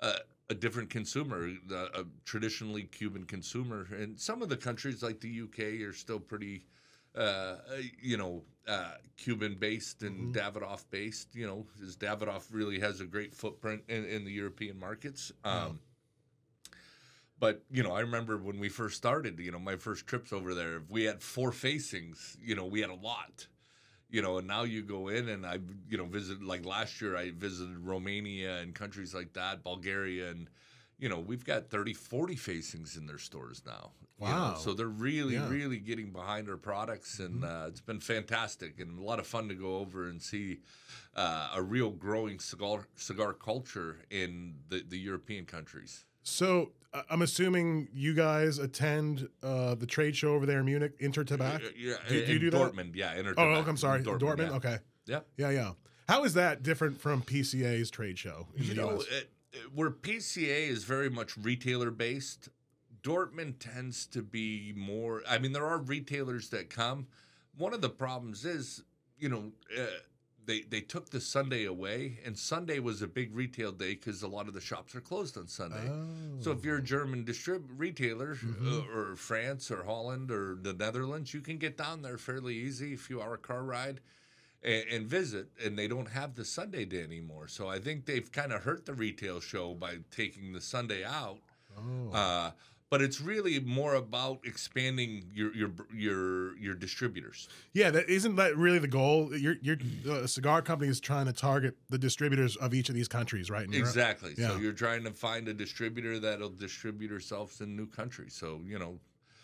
a, 0.00 0.12
a 0.50 0.54
different 0.54 0.90
consumer, 0.90 1.50
a, 1.70 2.00
a 2.00 2.04
traditionally 2.24 2.84
Cuban 2.84 3.24
consumer. 3.24 3.88
And 3.90 4.20
some 4.20 4.42
of 4.42 4.50
the 4.50 4.56
countries 4.56 5.02
like 5.02 5.20
the 5.20 5.42
UK 5.42 5.88
are 5.88 5.92
still 5.92 6.20
pretty, 6.20 6.64
uh, 7.16 7.56
you 8.00 8.16
know, 8.16 8.42
uh, 8.66 8.92
Cuban 9.16 9.56
based 9.58 10.02
and 10.02 10.34
Davidoff 10.34 10.84
based. 10.90 11.34
You 11.34 11.46
know, 11.46 11.66
as 11.82 11.96
Davidoff 11.96 12.46
really 12.50 12.80
has 12.80 13.00
a 13.00 13.06
great 13.06 13.34
footprint 13.34 13.82
in, 13.88 14.04
in 14.04 14.24
the 14.24 14.32
European 14.32 14.78
markets. 14.78 15.32
Um, 15.44 15.80
But 17.40 17.62
you 17.70 17.82
know, 17.84 17.92
I 17.92 18.00
remember 18.00 18.36
when 18.36 18.58
we 18.58 18.68
first 18.68 18.96
started. 18.96 19.38
You 19.38 19.52
know, 19.52 19.60
my 19.60 19.76
first 19.76 20.06
trips 20.06 20.32
over 20.32 20.54
there, 20.54 20.76
if 20.76 20.90
we 20.90 21.04
had 21.04 21.22
four 21.22 21.52
facings. 21.52 22.36
You 22.40 22.56
know, 22.56 22.66
we 22.66 22.80
had 22.80 22.90
a 22.90 22.94
lot 22.94 23.46
you 24.10 24.22
know, 24.22 24.38
and 24.38 24.46
now 24.46 24.62
you 24.62 24.82
go 24.82 25.08
in 25.08 25.28
and 25.28 25.44
I, 25.44 25.58
you 25.88 25.98
know, 25.98 26.06
visited 26.06 26.42
like 26.42 26.64
last 26.64 27.00
year 27.00 27.16
I 27.16 27.30
visited 27.30 27.78
Romania 27.78 28.58
and 28.58 28.74
countries 28.74 29.14
like 29.14 29.34
that, 29.34 29.62
Bulgaria, 29.62 30.30
and 30.30 30.48
you 30.98 31.08
know, 31.08 31.18
we've 31.20 31.44
got 31.44 31.68
30, 31.70 31.94
40 31.94 32.34
facings 32.36 32.96
in 32.96 33.06
their 33.06 33.18
stores 33.18 33.62
now. 33.64 33.92
you 34.20 34.26
know. 34.26 34.32
Wow. 34.32 34.54
so 34.56 34.74
they're 34.74 34.86
really, 34.88 35.34
Yeah. 35.34 35.48
really 35.48 35.78
getting 35.78 36.10
behind 36.10 36.48
our 36.48 36.56
products, 36.56 37.20
and 37.20 37.44
uh, 37.44 37.66
it's 37.68 37.80
been 37.80 38.00
fantastic 38.00 38.80
and 38.80 38.98
a 38.98 39.02
lot 39.02 39.18
of 39.20 39.26
fun 39.26 39.48
to 39.48 39.54
go 39.54 39.76
over 39.78 40.08
and 40.08 40.20
see 40.20 40.58
uh, 41.14 41.50
a 41.54 41.62
real 41.62 41.90
growing 41.90 42.38
cigar 42.40 42.86
cigar 42.96 43.32
culture 43.32 44.00
in 44.10 44.56
the, 44.68 44.84
the 44.88 44.98
European 44.98 45.44
countries. 45.44 46.04
So 46.24 46.72
uh, 46.92 47.02
I'm 47.10 47.22
assuming 47.22 47.88
you 47.92 48.12
guys 48.14 48.58
attend 48.58 49.28
uh, 49.42 49.74
the 49.76 49.86
trade 49.86 50.16
show 50.16 50.34
over 50.34 50.46
there 50.46 50.58
in 50.60 50.64
Munich, 50.66 50.98
Intertabac. 51.00 51.62
Yeah, 51.76 51.94
Do- 52.08 52.26
do 52.26 52.32
you 52.32 52.38
do 52.40 52.50
that? 52.50 52.72
Dortmund, 52.74 52.96
yeah. 52.96 53.14
Inter 53.14 53.34
Oh, 53.36 53.42
okay, 53.54 53.70
I'm 53.70 53.76
sorry, 53.76 54.02
Dortmund. 54.02 54.38
yeah. 54.38 54.50
Okay. 54.56 54.78
Yeah. 55.06 55.20
Yeah, 55.36 55.50
yeah. 55.50 55.70
How 56.08 56.24
is 56.24 56.34
that 56.34 56.62
different 56.62 57.00
from 57.00 57.22
PCA's 57.22 57.90
trade 57.90 58.18
show 58.18 58.48
in 58.56 58.64
You 58.64 58.68
the 58.70 58.74
know, 58.74 59.00
it- 59.10 59.30
where 59.74 59.90
PCA 59.90 60.68
is 60.68 60.84
very 60.84 61.10
much 61.10 61.36
retailer 61.36 61.90
based, 61.90 62.48
Dortmund 63.02 63.58
tends 63.58 64.06
to 64.06 64.22
be 64.22 64.72
more. 64.76 65.22
I 65.28 65.38
mean, 65.38 65.52
there 65.52 65.66
are 65.66 65.78
retailers 65.78 66.50
that 66.50 66.70
come. 66.70 67.06
One 67.56 67.72
of 67.72 67.80
the 67.80 67.88
problems 67.90 68.44
is, 68.44 68.82
you 69.18 69.28
know, 69.28 69.52
uh, 69.78 69.86
they 70.44 70.62
they 70.62 70.80
took 70.80 71.10
the 71.10 71.20
Sunday 71.20 71.64
away, 71.64 72.18
and 72.24 72.36
Sunday 72.38 72.78
was 72.78 73.02
a 73.02 73.06
big 73.06 73.34
retail 73.36 73.70
day 73.72 73.94
because 73.94 74.22
a 74.22 74.28
lot 74.28 74.48
of 74.48 74.54
the 74.54 74.60
shops 74.60 74.94
are 74.94 75.00
closed 75.00 75.36
on 75.36 75.46
Sunday. 75.46 75.86
So 76.40 76.52
if 76.52 76.64
you're 76.64 76.78
a 76.78 76.82
German 76.82 77.24
distrib- 77.24 77.68
retailer, 77.76 78.36
uh, 78.64 78.80
or 78.94 79.16
France 79.16 79.70
or 79.70 79.84
Holland 79.84 80.30
or 80.30 80.56
the 80.60 80.72
Netherlands, 80.72 81.34
you 81.34 81.40
can 81.40 81.58
get 81.58 81.76
down 81.76 82.00
there 82.02 82.16
fairly 82.18 82.54
easy, 82.56 82.94
a 82.94 82.96
few 82.96 83.20
hour 83.20 83.36
car 83.36 83.62
ride, 83.62 84.00
and, 84.68 84.84
and 84.90 85.06
visit. 85.06 85.48
And 85.64 85.78
they 85.78 85.88
don't 85.88 86.08
have 86.10 86.34
the 86.34 86.44
Sunday 86.44 86.84
day 86.84 87.02
anymore. 87.02 87.48
So 87.48 87.68
I 87.68 87.78
think 87.78 88.06
they've 88.06 88.30
kind 88.30 88.52
of 88.52 88.62
hurt 88.62 88.86
the 88.86 88.94
retail 88.94 89.40
show 89.40 89.74
by 89.74 89.98
taking 90.10 90.52
the 90.52 90.60
Sunday 90.60 91.04
out. 91.04 91.38
Oh. 91.76 92.12
Uh, 92.12 92.50
but 92.90 93.02
it's 93.02 93.20
really 93.20 93.60
more 93.60 93.94
about 93.94 94.40
expanding 94.44 95.24
your 95.34 95.54
your 95.54 95.70
your 95.94 96.56
your 96.56 96.74
distributors. 96.74 97.46
yeah, 97.74 97.90
that 97.90 98.08
isn't 98.08 98.36
that 98.36 98.56
really 98.56 98.78
the 98.78 98.88
goal? 98.88 99.36
Your 99.36 99.56
your 99.60 99.76
uh, 100.10 100.26
cigar 100.26 100.62
company 100.62 100.90
is 100.90 100.98
trying 100.98 101.26
to 101.26 101.34
target 101.34 101.76
the 101.90 101.98
distributors 101.98 102.56
of 102.56 102.72
each 102.72 102.88
of 102.88 102.94
these 102.94 103.06
countries, 103.08 103.50
right? 103.50 103.68
Exactly. 103.70 104.34
So 104.36 104.42
Yeah. 104.54 104.58
you're 104.58 104.72
trying 104.72 105.04
to 105.04 105.10
find 105.10 105.48
a 105.48 105.52
distributor 105.54 106.18
that'll 106.18 106.48
distribute 106.48 107.10
herself 107.10 107.60
in 107.60 107.76
new 107.76 107.86
countries. 107.86 108.32
So 108.34 108.62
you 108.66 108.78
know, 108.78 108.98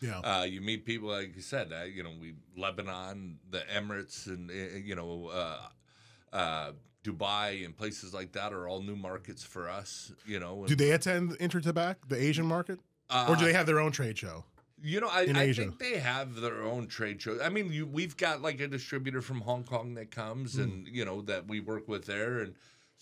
Yeah. 0.05 0.19
Uh, 0.21 0.45
you 0.45 0.61
meet 0.61 0.85
people 0.85 1.09
like 1.09 1.35
you 1.35 1.43
said, 1.43 1.73
uh, 1.73 1.85
you 1.85 2.03
know, 2.03 2.12
we 2.21 2.35
Lebanon, 2.57 3.38
the 3.51 3.62
Emirates, 3.79 4.27
and 4.27 4.51
uh, 4.51 4.55
you 4.90 4.95
know, 4.95 5.31
uh, 5.33 6.37
uh, 6.37 6.73
Dubai 7.05 7.64
and 7.64 7.77
places 7.77 8.12
like 8.14 8.33
that 8.33 8.53
are 8.53 8.67
all 8.69 8.83
new 8.83 8.97
markets 8.97 9.43
for 9.45 9.69
us. 9.69 10.12
You 10.27 10.40
know, 10.40 10.64
do 10.67 10.75
they 10.75 10.90
attend 10.93 11.38
Intertabac, 11.38 11.97
the 12.09 12.21
Asian 12.29 12.47
market, 12.47 12.79
or 13.11 13.37
do 13.37 13.43
uh, 13.43 13.47
they 13.47 13.53
have 13.53 13.67
their 13.67 13.81
own 13.81 13.93
trade 13.93 14.19
show? 14.19 14.45
You 14.83 15.01
know, 15.01 15.09
I, 15.09 15.21
I 15.35 15.53
think 15.53 15.79
they 15.79 15.97
have 15.99 16.35
their 16.35 16.62
own 16.62 16.88
trade 16.88 17.23
show. 17.23 17.40
I 17.43 17.49
mean, 17.49 17.73
you, 17.73 17.87
we've 17.87 18.17
got 18.19 18.43
like 18.43 18.61
a 18.61 18.69
distributor 18.69 19.23
from 19.23 19.40
Hong 19.40 19.64
Kong 19.64 19.95
that 19.95 20.11
comes, 20.11 20.57
Hmm. 20.57 20.62
and 20.62 20.88
you 20.88 21.05
know 21.05 21.23
that 21.23 21.49
we 21.49 21.61
work 21.61 21.88
with 21.88 22.05
there, 22.05 22.40
and 22.40 22.55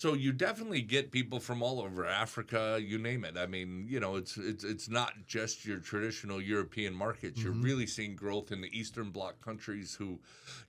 so 0.03 0.15
you 0.15 0.33
definitely 0.33 0.83
get 0.83 1.13
people 1.13 1.39
from 1.39 1.63
all 1.63 1.81
over 1.81 2.05
Africa, 2.05 2.81
you 2.83 2.99
name 2.99 3.25
it. 3.25 3.37
I 3.39 3.47
mean, 3.47 3.87
you 3.89 4.01
know, 4.01 4.17
it's 4.17 4.37
it's 4.37 4.65
it's 4.65 4.89
not 4.89 5.13
just 5.29 5.65
your 5.65 5.79
traditional 5.79 6.43
European 6.43 6.93
markets. 6.93 7.45
You're 7.45 7.53
Mm-hmm. 7.53 7.63
really 7.63 7.87
seeing 7.87 8.17
growth 8.17 8.51
in 8.51 8.61
the 8.61 8.77
Eastern 8.77 9.11
Bloc 9.11 9.41
countries 9.41 9.95
who, 9.95 10.19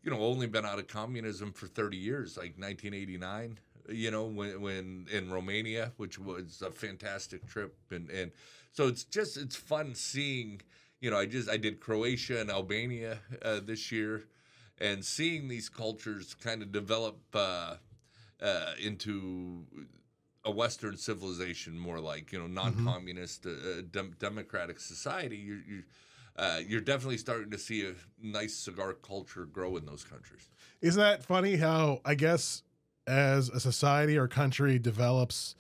you 0.04 0.12
know, 0.12 0.20
only 0.22 0.46
been 0.46 0.66
out 0.68 0.78
of 0.78 0.88
communism 0.88 1.52
for 1.52 1.66
30 1.66 1.98
years, 1.98 2.38
like 2.38 2.60
1989. 2.60 3.58
You 3.90 4.12
know, 4.12 4.26
when 4.26 4.62
when 4.62 5.08
in 5.12 5.32
Romania, 5.32 5.94
which 5.98 6.20
was 6.20 6.62
a 6.62 6.70
fantastic 6.70 7.48
trip, 7.48 7.76
and 7.90 8.12
and 8.12 8.32
so 8.72 8.88
it's 8.88 9.04
just 9.04 9.36
it's 9.38 9.56
fun 9.56 9.96
seeing. 9.96 10.62
You 11.02 11.10
know, 11.10 11.18
I 11.18 11.26
just 11.26 11.50
I 11.50 11.58
did 11.58 11.80
Croatia 11.80 12.40
and 12.40 12.52
Albania 12.52 13.18
uh, 13.42 13.62
this 13.66 13.92
year, 13.92 14.26
and 14.80 15.04
seeing 15.04 15.48
these 15.48 15.70
cultures 15.70 16.36
kind 16.36 16.62
of 16.62 16.72
develop 16.72 17.18
uh, 17.34 17.78
uh, 18.42 18.74
into 18.82 19.66
a 20.46 20.52
Western 20.52 20.98
civilization, 20.98 21.78
more 21.78 22.00
like 22.00 22.32
you 22.32 22.40
know 22.40 22.48
non-communist, 22.48 23.46
uh, 23.46 23.82
dem- 23.92 24.16
democratic 24.20 24.80
society. 24.80 25.38
You're 25.38 25.62
you're, 25.68 25.84
uh, 26.36 26.60
you're 26.68 26.82
definitely 26.82 27.18
starting 27.18 27.52
to 27.52 27.58
see 27.58 27.86
a 27.86 27.94
nice 28.22 28.56
cigar 28.56 28.94
culture 28.94 29.46
grow 29.46 29.78
in 29.78 29.86
those 29.86 30.04
countries. 30.04 30.50
Isn't 30.82 31.00
that 31.02 31.24
funny 31.24 31.56
how 31.56 32.02
I 32.04 32.16
guess 32.16 32.64
as 33.08 33.50
a 33.50 33.60
society 33.60 34.18
or 34.18 34.28
country 34.28 34.80
develops 34.80 35.56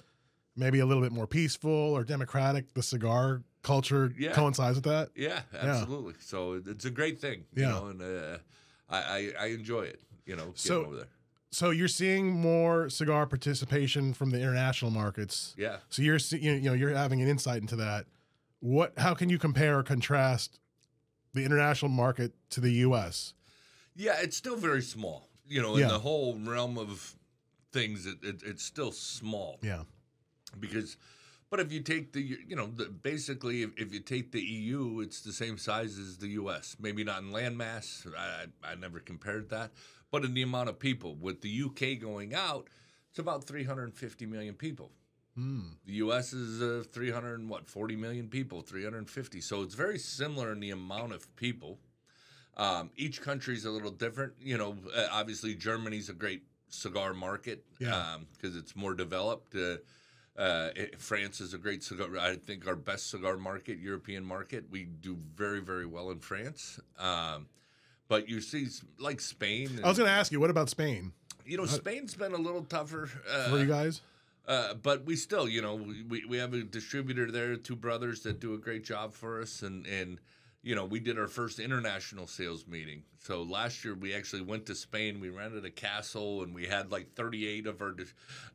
maybe 0.55 0.79
a 0.79 0.86
little 0.86 1.03
bit 1.03 1.12
more 1.12 1.27
peaceful 1.27 1.71
or 1.71 2.03
democratic, 2.03 2.73
the 2.73 2.83
cigar 2.83 3.41
culture 3.63 4.13
Yeah. 4.17 4.33
coincides 4.33 4.75
with 4.75 4.83
that? 4.86 5.09
Yeah, 5.15 5.41
absolutely. 5.53 6.13
So 6.19 6.62
it's 6.65 6.86
a 6.86 6.91
great 6.91 7.19
thing, 7.19 7.45
you 7.55 7.63
Yeah. 7.63 7.69
know, 7.69 7.86
and 7.88 8.01
uh, 8.01 8.38
I, 8.89 8.97
I 8.97 9.33
I 9.39 9.45
enjoy 9.47 9.83
it. 9.83 10.01
You 10.25 10.36
know, 10.36 10.43
getting 10.47 10.55
So- 10.57 10.86
over 10.86 10.95
there. 10.97 11.07
So 11.53 11.69
you're 11.69 11.87
seeing 11.87 12.31
more 12.31 12.89
cigar 12.89 13.27
participation 13.27 14.13
from 14.15 14.31
the 14.31 14.39
international 14.39 14.89
markets. 14.89 15.53
Yeah. 15.55 15.77
So 15.89 16.01
you're 16.01 16.17
see- 16.17 16.39
you 16.39 16.59
know 16.59 16.73
you're 16.73 16.95
having 16.95 17.21
an 17.21 17.27
insight 17.27 17.61
into 17.61 17.75
that. 17.75 18.07
What 18.59 18.93
how 18.97 19.13
can 19.13 19.29
you 19.29 19.37
compare 19.37 19.77
or 19.77 19.83
contrast 19.83 20.59
the 21.33 21.43
international 21.45 21.89
market 21.89 22.33
to 22.51 22.59
the 22.61 22.71
US? 22.87 23.35
Yeah, 23.95 24.15
it's 24.19 24.35
still 24.35 24.55
very 24.55 24.81
small. 24.81 25.29
You 25.47 25.61
know, 25.61 25.75
in 25.75 25.81
Yeah. 25.81 25.89
the 25.89 25.99
whole 25.99 26.35
realm 26.39 26.79
of 26.79 27.13
things, 27.71 28.07
it, 28.07 28.17
it, 28.23 28.41
it's 28.43 28.63
still 28.63 28.91
small 28.91 29.59
Yeah. 29.61 29.83
because 30.59 30.97
But 31.49 31.60
if 31.60 31.71
you 31.71 31.82
take 31.82 32.13
the, 32.13 32.21
you 32.21 32.56
know, 32.56 32.67
the, 32.67 32.86
basically, 32.86 33.62
if, 33.62 33.71
if 33.77 33.93
you 33.93 33.99
take 33.99 34.32
the 34.32 34.41
EU, 34.41 35.01
it's 35.01 35.21
the 35.21 35.34
same 35.34 35.58
size 35.58 35.97
as 35.99 36.17
the 36.17 36.29
U.S. 36.29 36.75
Maybe 36.79 37.03
not 37.03 37.21
in 37.21 37.32
landmass. 37.32 38.08
I, 38.17 38.45
I 38.63 38.75
never 38.75 38.99
compared 38.99 39.49
that, 39.49 39.71
but 40.12 40.23
in 40.25 40.34
the 40.34 40.41
amount 40.41 40.69
of 40.69 40.79
people. 40.79 41.15
With 41.15 41.41
the 41.41 41.63
UK 41.65 41.99
going 42.01 42.34
out, 42.34 42.69
it's 43.10 43.19
about 43.19 43.43
350 43.43 44.25
million 44.25 44.56
people. 44.56 44.91
The 45.36 45.93
U.S. 45.93 46.32
is 46.32 46.62
uh, 46.62 46.84
300 46.91 47.39
and 47.39 47.49
what 47.49 47.67
40 47.67 47.95
million 47.95 48.27
people, 48.27 48.62
350. 48.62 49.41
So 49.41 49.63
it's 49.63 49.73
very 49.73 49.97
similar 49.97 50.51
in 50.51 50.60
the 50.60 50.69
amount 50.69 51.12
of 51.12 51.36
people. 51.36 51.79
Um, 52.56 52.91
each 52.95 53.19
country 53.19 53.56
is 53.56 53.65
a 53.65 53.71
little 53.71 53.89
different. 53.89 54.34
You 54.39 54.60
know, 54.60 54.75
uh, 54.95 55.08
obviously 55.12 55.56
Germany's 55.56 56.10
a 56.10 56.13
great 56.13 56.43
cigar 56.69 57.15
market 57.15 57.65
Yeah. 57.79 58.17
because 58.34 58.56
it's 58.56 58.75
more 58.75 58.93
developed. 58.93 59.56
Uh, 59.56 59.77
uh, 60.37 60.69
it- 60.75 60.99
France 60.99 61.41
is 61.41 61.53
a 61.53 61.57
great 61.57 61.83
cigar. 61.83 62.17
I 62.19 62.35
think 62.35 62.67
our 62.67 62.75
best 62.75 63.09
cigar 63.09 63.37
market, 63.37 63.79
European 63.79 64.25
market. 64.25 64.65
We 64.69 64.85
do 64.85 65.17
very, 65.35 65.59
very 65.59 65.85
well 65.85 66.11
in 66.11 66.19
France. 66.19 66.79
Um, 66.99 67.47
but 68.07 68.29
you 68.29 68.41
see, 68.41 68.67
like 68.99 69.21
Spain, 69.21 69.79
I 69.83 69.87
was 69.87 69.97
going 69.97 70.07
to 70.09 70.13
ask 70.13 70.31
you, 70.31 70.39
what 70.39 70.49
about 70.49 70.69
Spain 70.69 71.13
you 71.45 71.57
know, 71.57 71.65
Spain's 71.65 72.15
been 72.15 72.33
a 72.33 72.37
little 72.37 72.63
tougher. 72.63 73.09
Uh, 73.29 73.49
for 73.49 73.57
you 73.57 73.65
guys? 73.65 74.01
uh, 74.47 74.73
but 74.75 75.05
we 75.05 75.15
still, 75.15 75.47
you 75.47 75.61
know, 75.61 75.75
we, 75.75 76.25
we 76.25 76.37
have 76.37 76.53
a 76.53 76.63
distributor 76.63 77.31
there, 77.31 77.55
two 77.55 77.75
brothers 77.75 78.21
that 78.23 78.39
do 78.39 78.53
a 78.53 78.57
great 78.57 78.83
job 78.83 79.13
for 79.13 79.41
us, 79.41 79.61
and 79.61 79.85
and 79.85 80.19
you 80.63 80.76
know, 80.76 80.86
we 80.86 81.02
did 81.02 81.19
our 81.19 81.28
first 81.28 81.60
international 81.60 82.26
sales 82.26 82.65
meeting. 82.65 83.04
So 83.19 83.43
last 83.43 83.84
year 83.84 83.95
we 83.95 84.13
actually 84.13 84.43
went 84.43 84.65
to 84.67 84.76
Spain. 84.76 85.19
We 85.19 85.30
rented 85.30 85.65
a 85.65 85.69
castle, 85.69 86.41
and 86.41 86.56
we 86.56 86.65
had 86.65 86.89
like 86.89 87.13
38 87.13 87.67
of 87.67 87.82
our, 87.82 87.95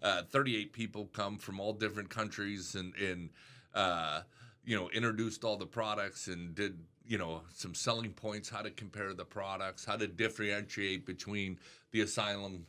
uh, 0.02 0.22
38 0.22 0.72
people 0.72 1.10
come 1.12 1.36
from 1.36 1.60
all 1.60 1.74
different 1.74 2.08
countries, 2.08 2.74
and 2.74 2.94
and 2.96 3.30
uh, 3.74 4.22
you 4.64 4.74
know, 4.74 4.88
introduced 4.90 5.44
all 5.44 5.56
the 5.56 5.66
products 5.66 6.26
and 6.28 6.54
did 6.54 6.78
you 7.06 7.18
know 7.18 7.42
some 7.54 7.74
selling 7.74 8.12
points, 8.12 8.48
how 8.48 8.62
to 8.62 8.70
compare 8.70 9.12
the 9.12 9.24
products, 9.24 9.84
how 9.84 9.96
to 9.96 10.06
differentiate 10.06 11.04
between 11.04 11.58
the 11.90 12.00
Asylum 12.00 12.66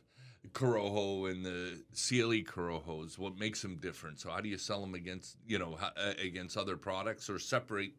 Corojo 0.52 1.30
and 1.30 1.44
the 1.44 1.82
CLE 1.94 2.44
Corojos. 2.44 3.18
What 3.18 3.38
makes 3.38 3.62
them 3.62 3.76
different? 3.76 4.20
So 4.20 4.30
how 4.30 4.40
do 4.40 4.48
you 4.48 4.58
sell 4.58 4.82
them 4.82 4.94
against 4.94 5.36
you 5.46 5.58
know 5.58 5.78
uh, 5.80 6.12
against 6.22 6.58
other 6.58 6.76
products 6.76 7.30
or 7.30 7.38
separate 7.38 7.92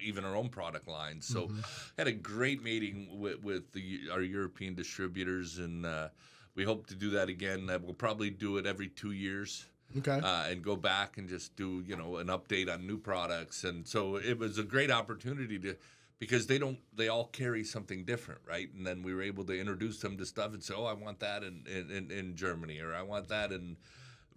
even 0.00 0.24
our 0.24 0.36
own 0.36 0.48
product 0.48 0.88
lines? 0.88 1.26
So 1.26 1.50
had 1.98 2.06
a 2.06 2.12
great 2.12 2.62
meeting 2.62 3.08
with, 3.20 3.42
with 3.42 3.72
the 3.72 4.00
our 4.12 4.22
European 4.22 4.74
distributors 4.74 5.58
and. 5.58 5.86
Uh, 5.86 6.08
we 6.56 6.62
hope 6.62 6.86
to 6.86 6.94
do 6.94 7.10
that 7.10 7.28
again. 7.28 7.68
Uh, 7.68 7.80
we'll 7.82 7.94
probably 7.94 8.30
do 8.30 8.58
it 8.58 8.64
every 8.64 8.86
two 8.86 9.10
years 9.10 9.66
Okay. 9.98 10.20
uh, 10.20 10.44
and 10.48 10.62
go 10.62 10.76
back 10.76 11.18
and 11.18 11.28
just 11.28 11.56
do 11.56 11.82
you 11.86 11.96
know 11.96 12.16
an 12.18 12.28
update 12.28 12.72
on 12.72 12.86
new 12.86 12.96
products 12.98 13.64
and 13.64 13.86
so 13.86 14.16
it 14.16 14.38
was 14.38 14.58
a 14.58 14.62
great 14.64 14.90
opportunity 14.90 15.58
to 15.58 15.76
because 16.18 16.46
they 16.46 16.58
don't 16.58 16.78
they 16.96 17.08
all 17.08 17.26
carry 17.26 17.62
something 17.62 18.04
different 18.04 18.40
right 18.48 18.68
and 18.76 18.84
then 18.86 19.02
we 19.02 19.14
were 19.14 19.22
able 19.22 19.44
to 19.44 19.58
introduce 19.58 20.00
them 20.00 20.16
to 20.16 20.26
stuff 20.26 20.52
and 20.52 20.62
say 20.64 20.74
oh 20.76 20.84
i 20.84 20.92
want 20.92 21.20
that 21.20 21.44
in, 21.44 21.64
in, 21.66 22.10
in 22.10 22.34
germany 22.34 22.80
or 22.80 22.92
i 22.94 23.02
want 23.02 23.28
that 23.28 23.52
in 23.52 23.76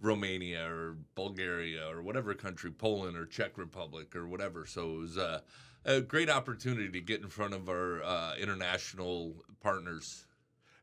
romania 0.02 0.66
or 0.70 0.96
bulgaria 1.16 1.88
or 1.90 2.02
whatever 2.04 2.34
country 2.34 2.70
poland 2.72 3.18
or 3.18 3.26
czech 3.26 3.58
republic 3.58 4.16
or 4.16 4.28
whatever 4.28 4.66
so 4.66 4.92
it 4.94 4.98
was 5.00 5.18
uh, 5.18 5.40
a 5.86 6.02
great 6.02 6.30
opportunity 6.30 6.90
to 6.90 7.02
get 7.02 7.22
in 7.22 7.28
front 7.30 7.54
of 7.54 7.68
our 7.70 8.04
uh, 8.04 8.36
international 8.36 9.34
partners 9.62 10.26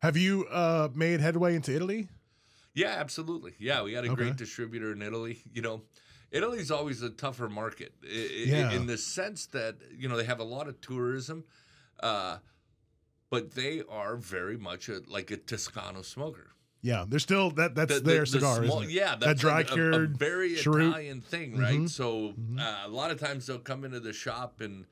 Have 0.03 0.17
you 0.17 0.47
uh, 0.51 0.89
made 0.95 1.21
headway 1.21 1.55
into 1.55 1.73
Italy? 1.75 2.09
Yeah, 2.75 2.89
absolutely. 2.99 3.55
Yeah, 3.59 3.83
we 3.85 3.93
had 3.95 4.05
a 4.05 4.09
Okay. 4.11 4.25
great 4.25 4.37
distributor 4.37 4.91
in 4.93 5.01
Italy. 5.01 5.43
You 5.53 5.63
know, 5.63 5.83
Italy's 6.33 6.71
always 6.73 7.03
a 7.03 7.09
tougher 7.11 7.49
market 7.49 7.93
Yeah. 8.03 8.73
in 8.73 8.87
the 8.87 8.99
sense 8.99 9.47
that 9.47 9.77
you 9.97 10.09
know 10.09 10.17
they 10.17 10.25
have 10.25 10.41
a 10.41 10.45
lot 10.57 10.67
of 10.69 10.81
tourism, 10.81 11.45
uh, 12.01 12.39
but 13.31 13.53
they 13.55 13.83
are 13.89 14.17
very 14.17 14.57
much 14.59 14.89
a, 14.89 15.03
like 15.07 15.31
a 15.31 15.37
Toscano 15.37 16.03
smoker. 16.03 16.51
Yeah, 16.85 17.07
there's 17.09 17.23
still 17.23 17.51
that. 17.53 17.75
That's 17.75 17.95
The- 17.95 18.01
the- 18.01 18.07
their 18.11 18.21
the 18.27 18.39
small- 18.41 18.63
isn't 18.63 18.83
it? 18.85 18.91
Yeah, 18.91 19.13
that 19.13 19.21
that's 19.21 19.41
dry 19.41 19.61
a, 19.61 19.65
a- 19.65 19.67
a 19.67 19.73
cured. 19.75 20.19
very 20.19 20.55
cheroot. 20.55 20.89
Italian 20.91 21.23
thing, 21.23 21.57
right? 21.59 21.79
Mhm. 21.81 21.89
So 21.89 22.35
Mhm. 22.39 22.61
uh, 22.61 22.87
a 22.87 22.89
lot 22.91 23.11
of 23.11 23.19
times 23.19 23.47
they'll 23.47 23.59
come 23.59 23.85
into 23.85 24.01
the 24.01 24.13
shop 24.13 24.61
and. 24.61 24.87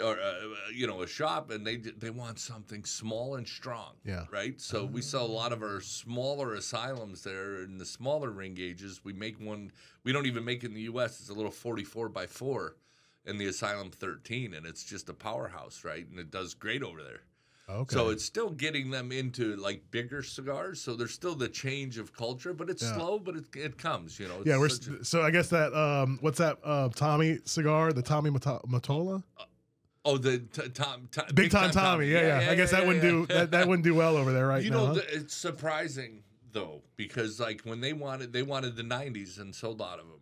Or 0.00 0.20
uh, 0.20 0.46
you 0.72 0.86
know 0.86 1.02
a 1.02 1.06
shop 1.08 1.50
and 1.50 1.66
they 1.66 1.76
they 1.76 2.10
want 2.10 2.38
something 2.38 2.84
small 2.84 3.34
and 3.34 3.46
strong, 3.48 3.96
Yeah. 4.04 4.26
right? 4.30 4.60
So 4.60 4.84
we 4.84 5.02
sell 5.02 5.26
a 5.26 5.34
lot 5.42 5.52
of 5.52 5.62
our 5.64 5.80
smaller 5.80 6.54
asylums 6.54 7.24
there 7.24 7.62
in 7.62 7.76
the 7.78 7.84
smaller 7.84 8.30
ring 8.30 8.54
gauges. 8.54 9.00
We 9.04 9.12
make 9.12 9.40
one. 9.40 9.72
We 10.04 10.12
don't 10.12 10.26
even 10.26 10.44
make 10.44 10.62
it 10.62 10.68
in 10.68 10.74
the 10.74 10.82
U.S. 10.82 11.18
It's 11.18 11.28
a 11.28 11.32
little 11.34 11.50
44 11.50 12.08
by 12.08 12.28
four 12.28 12.76
in 13.24 13.36
the 13.38 13.46
Asylum 13.46 13.90
13, 13.90 14.54
and 14.54 14.64
it's 14.64 14.84
just 14.84 15.08
a 15.08 15.12
powerhouse, 15.12 15.82
right? 15.82 16.06
And 16.08 16.20
it 16.20 16.30
does 16.30 16.54
great 16.54 16.84
over 16.84 17.02
there. 17.02 17.22
Okay. 17.70 17.94
So 17.94 18.08
it's 18.10 18.24
still 18.24 18.50
getting 18.50 18.90
them 18.90 19.12
into 19.12 19.56
like 19.56 19.82
bigger 19.90 20.22
cigars. 20.22 20.80
So 20.80 20.94
there's 20.94 21.12
still 21.12 21.34
the 21.34 21.48
change 21.48 21.98
of 21.98 22.12
culture, 22.12 22.52
but 22.52 22.68
it's 22.70 22.82
Yeah. 22.82 22.94
slow, 22.94 23.18
but 23.18 23.36
it, 23.36 23.44
it 23.54 23.78
comes. 23.78 24.18
You 24.18 24.28
know. 24.28 24.42
Yeah, 24.44 24.58
we're 24.58 24.66
a- 24.66 25.04
so 25.04 25.22
I 25.22 25.30
guess 25.30 25.48
that 25.48 25.72
um, 25.74 26.18
what's 26.20 26.38
that 26.38 26.58
uh, 26.64 26.88
Tommy 26.90 27.38
cigar? 27.44 27.92
The 27.92 28.02
Tommy 28.02 28.30
Mato- 28.30 28.62
Matola, 28.68 29.22
oh 30.04 30.16
the 30.18 30.38
t- 30.38 30.68
Tom, 30.70 31.08
Tom 31.12 31.26
big, 31.34 31.50
time, 31.50 31.70
Tommy. 31.70 32.06
Yeah, 32.08 32.40
yeah. 32.40 32.50
I 32.50 32.54
guess 32.54 32.70
that 32.70 32.86
wouldn't 32.86 33.02
do 33.02 33.26
that, 33.26 33.50
that 33.52 33.68
wouldn't 33.68 33.84
do 33.84 33.94
well 33.94 34.16
over 34.16 34.32
there 34.32 34.46
right 34.46 34.62
you 34.64 34.70
now. 34.70 34.86
know, 34.86 34.94
huh? 34.94 35.00
it's 35.12 35.34
surprising 35.34 36.22
though 36.52 36.82
because 36.96 37.38
like 37.38 37.60
when 37.62 37.80
they 37.80 37.92
wanted, 37.92 38.32
they 38.32 38.42
wanted 38.42 38.76
the 38.76 38.82
'90s 38.82 39.38
and 39.40 39.54
sold 39.54 39.80
out 39.80 39.98
of 40.00 40.06
them. 40.06 40.20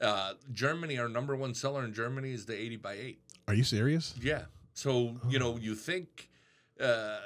Uh, 0.00 0.32
Germany, 0.52 0.98
our 0.98 1.08
number 1.08 1.36
one 1.36 1.54
seller 1.54 1.84
in 1.84 1.94
Germany 1.94 2.32
is 2.32 2.44
the 2.46 2.60
80 2.60 2.76
by 2.78 2.94
8. 2.94 3.20
Are 3.46 3.54
you 3.54 3.62
serious? 3.62 4.12
Yeah. 4.20 4.42
So 4.74 5.16
you 5.28 5.38
know, 5.38 5.56
you 5.56 5.76
think 5.76 6.28
uh, 6.80 7.18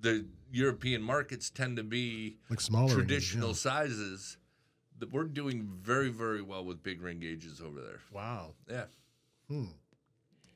the 0.00 0.26
European 0.50 1.02
markets 1.02 1.50
tend 1.50 1.76
to 1.76 1.82
be 1.82 2.36
Like 2.50 2.60
smaller, 2.60 2.92
traditional 2.92 3.48
yeah. 3.48 3.54
sizes. 3.54 4.36
That 4.98 5.12
we're 5.12 5.24
doing 5.24 5.68
very, 5.82 6.08
very 6.08 6.40
well 6.40 6.64
with 6.64 6.82
big 6.82 7.02
ring 7.02 7.20
gauges 7.20 7.60
over 7.60 7.82
there. 7.82 8.00
Wow. 8.10 8.54
Yeah. 8.66 8.84
Hmm. 9.48 9.64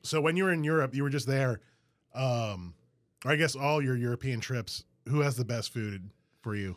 So 0.03 0.21
when 0.23 0.35
you 0.35 0.45
were 0.45 0.53
in 0.53 0.65
Europe, 0.65 0.95
you 0.95 1.03
were 1.03 1.11
just 1.11 1.27
there. 1.27 1.61
Um, 2.15 2.73
I 3.27 3.37
guess 3.37 3.55
all 3.55 3.83
your 3.83 3.97
European 3.97 4.41
trips. 4.41 4.85
Who 5.09 5.21
has 5.21 5.37
the 5.37 5.45
best 5.45 5.73
food 5.75 6.09
for 6.41 6.55
you? 6.55 6.77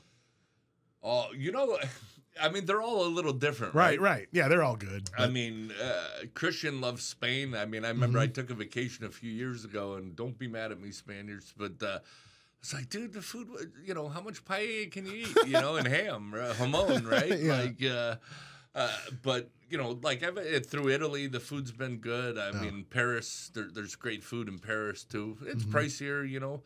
Oh, 1.02 1.28
you 1.34 1.52
know, 1.54 1.78
I 2.42 2.50
mean, 2.50 2.66
they're 2.66 2.82
all 2.82 3.06
a 3.06 3.08
little 3.10 3.34
different, 3.34 3.76
Right, 3.76 4.00
right? 4.00 4.18
right. 4.18 4.28
Yeah, 4.32 4.48
they're 4.48 4.64
all 4.64 4.76
good. 4.76 5.10
I 5.18 5.28
mean, 5.28 5.72
uh, 5.72 6.26
Christian 6.34 6.82
loves 6.82 7.04
Spain. 7.04 7.54
I 7.56 7.66
mean, 7.66 7.86
I 7.86 7.90
remember 7.90 8.18
Mm-hmm. 8.20 8.24
I 8.24 8.28
took 8.34 8.50
a 8.50 8.56
vacation 8.56 9.06
a 9.06 9.10
few 9.10 9.32
years 9.32 9.66
ago, 9.66 9.94
and 9.96 10.16
don't 10.16 10.38
be 10.38 10.48
mad 10.48 10.72
at 10.72 10.80
me, 10.82 10.92
Spaniards, 10.92 11.54
but 11.56 11.82
uh, 11.84 12.00
it's 12.62 12.74
like, 12.74 12.90
dude, 12.90 13.14
the 13.14 13.22
food, 13.22 13.48
you 13.84 13.94
know, 13.94 14.08
how 14.08 14.22
much 14.22 14.44
paella 14.46 14.90
can 14.92 15.06
you 15.06 15.16
eat? 15.16 15.44
You 15.46 15.60
know, 15.60 15.76
and 15.76 15.88
ham, 15.88 16.34
uh, 16.34 16.54
jamon, 16.54 17.06
right? 17.06 17.38
Yeah. 17.38 17.58
Like, 17.62 17.84
uh, 17.84 18.16
uh, 18.74 18.98
but 19.22 19.50
you 19.70 19.78
know, 19.78 20.00
like 20.02 20.24
I've 20.24 20.38
uh, 20.38 20.60
through 20.62 20.90
Italy, 20.90 21.28
the 21.28 21.40
food's 21.40 21.72
been 21.72 21.98
good. 21.98 22.38
I 22.38 22.52
Yeah. 22.52 22.62
mean, 22.62 22.86
Paris, 22.90 23.52
there, 23.54 23.68
there's 23.72 23.96
great 23.96 24.24
food 24.24 24.48
in 24.48 24.60
Paris 24.60 25.04
too. 25.04 25.38
It's 25.46 25.64
Mhm. 25.66 25.72
pricier, 25.72 26.28
you 26.28 26.40
know, 26.40 26.64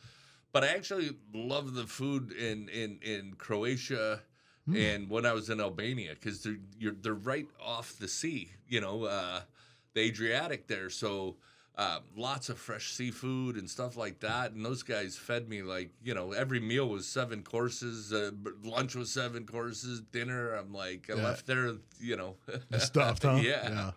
but 0.53 0.63
I 0.63 0.67
actually 0.67 1.17
love 1.34 1.73
the 1.73 1.86
food 1.88 2.32
in 2.32 2.69
in 2.69 2.99
in 3.01 3.34
Croatia 3.38 4.21
Hmm. 4.67 4.75
and 4.75 5.10
when 5.10 5.25
I 5.25 5.32
was 5.34 5.49
in 5.49 5.62
Albania 5.62 6.12
because 6.13 6.43
they're 6.43 6.58
you're, 6.77 6.93
they're 7.01 7.13
right 7.13 7.47
off 7.63 7.97
the 7.97 8.08
sea, 8.08 8.51
you 8.67 8.82
know, 8.82 9.06
uh, 9.06 9.41
the 9.93 10.01
Adriatic 10.01 10.67
there. 10.67 10.89
So 10.89 11.38
uh, 11.77 11.99
lots 12.15 12.49
of 12.49 12.58
fresh 12.58 12.91
seafood 12.91 13.56
and 13.56 13.69
stuff 13.69 13.95
like 13.95 14.19
that. 14.19 14.51
And 14.51 14.65
those 14.65 14.84
guys 14.84 15.15
fed 15.15 15.47
me 15.47 15.62
like 15.62 15.91
you 16.03 16.13
know 16.13 16.34
every 16.34 16.60
meal 16.60 16.89
was 16.89 17.08
seven 17.08 17.43
courses, 17.43 18.12
uh, 18.12 18.32
lunch 18.63 18.95
was 18.95 19.10
seven 19.12 19.45
courses, 19.45 20.01
dinner. 20.01 20.53
I'm 20.56 20.73
like 20.73 21.10
I 21.10 21.15
Yeah. 21.15 21.23
left 21.23 21.45
there, 21.47 21.73
you 21.99 22.17
know, 22.17 22.36
stuffed, 22.77 23.23
huh? 23.23 23.39
yeah. 23.41 23.91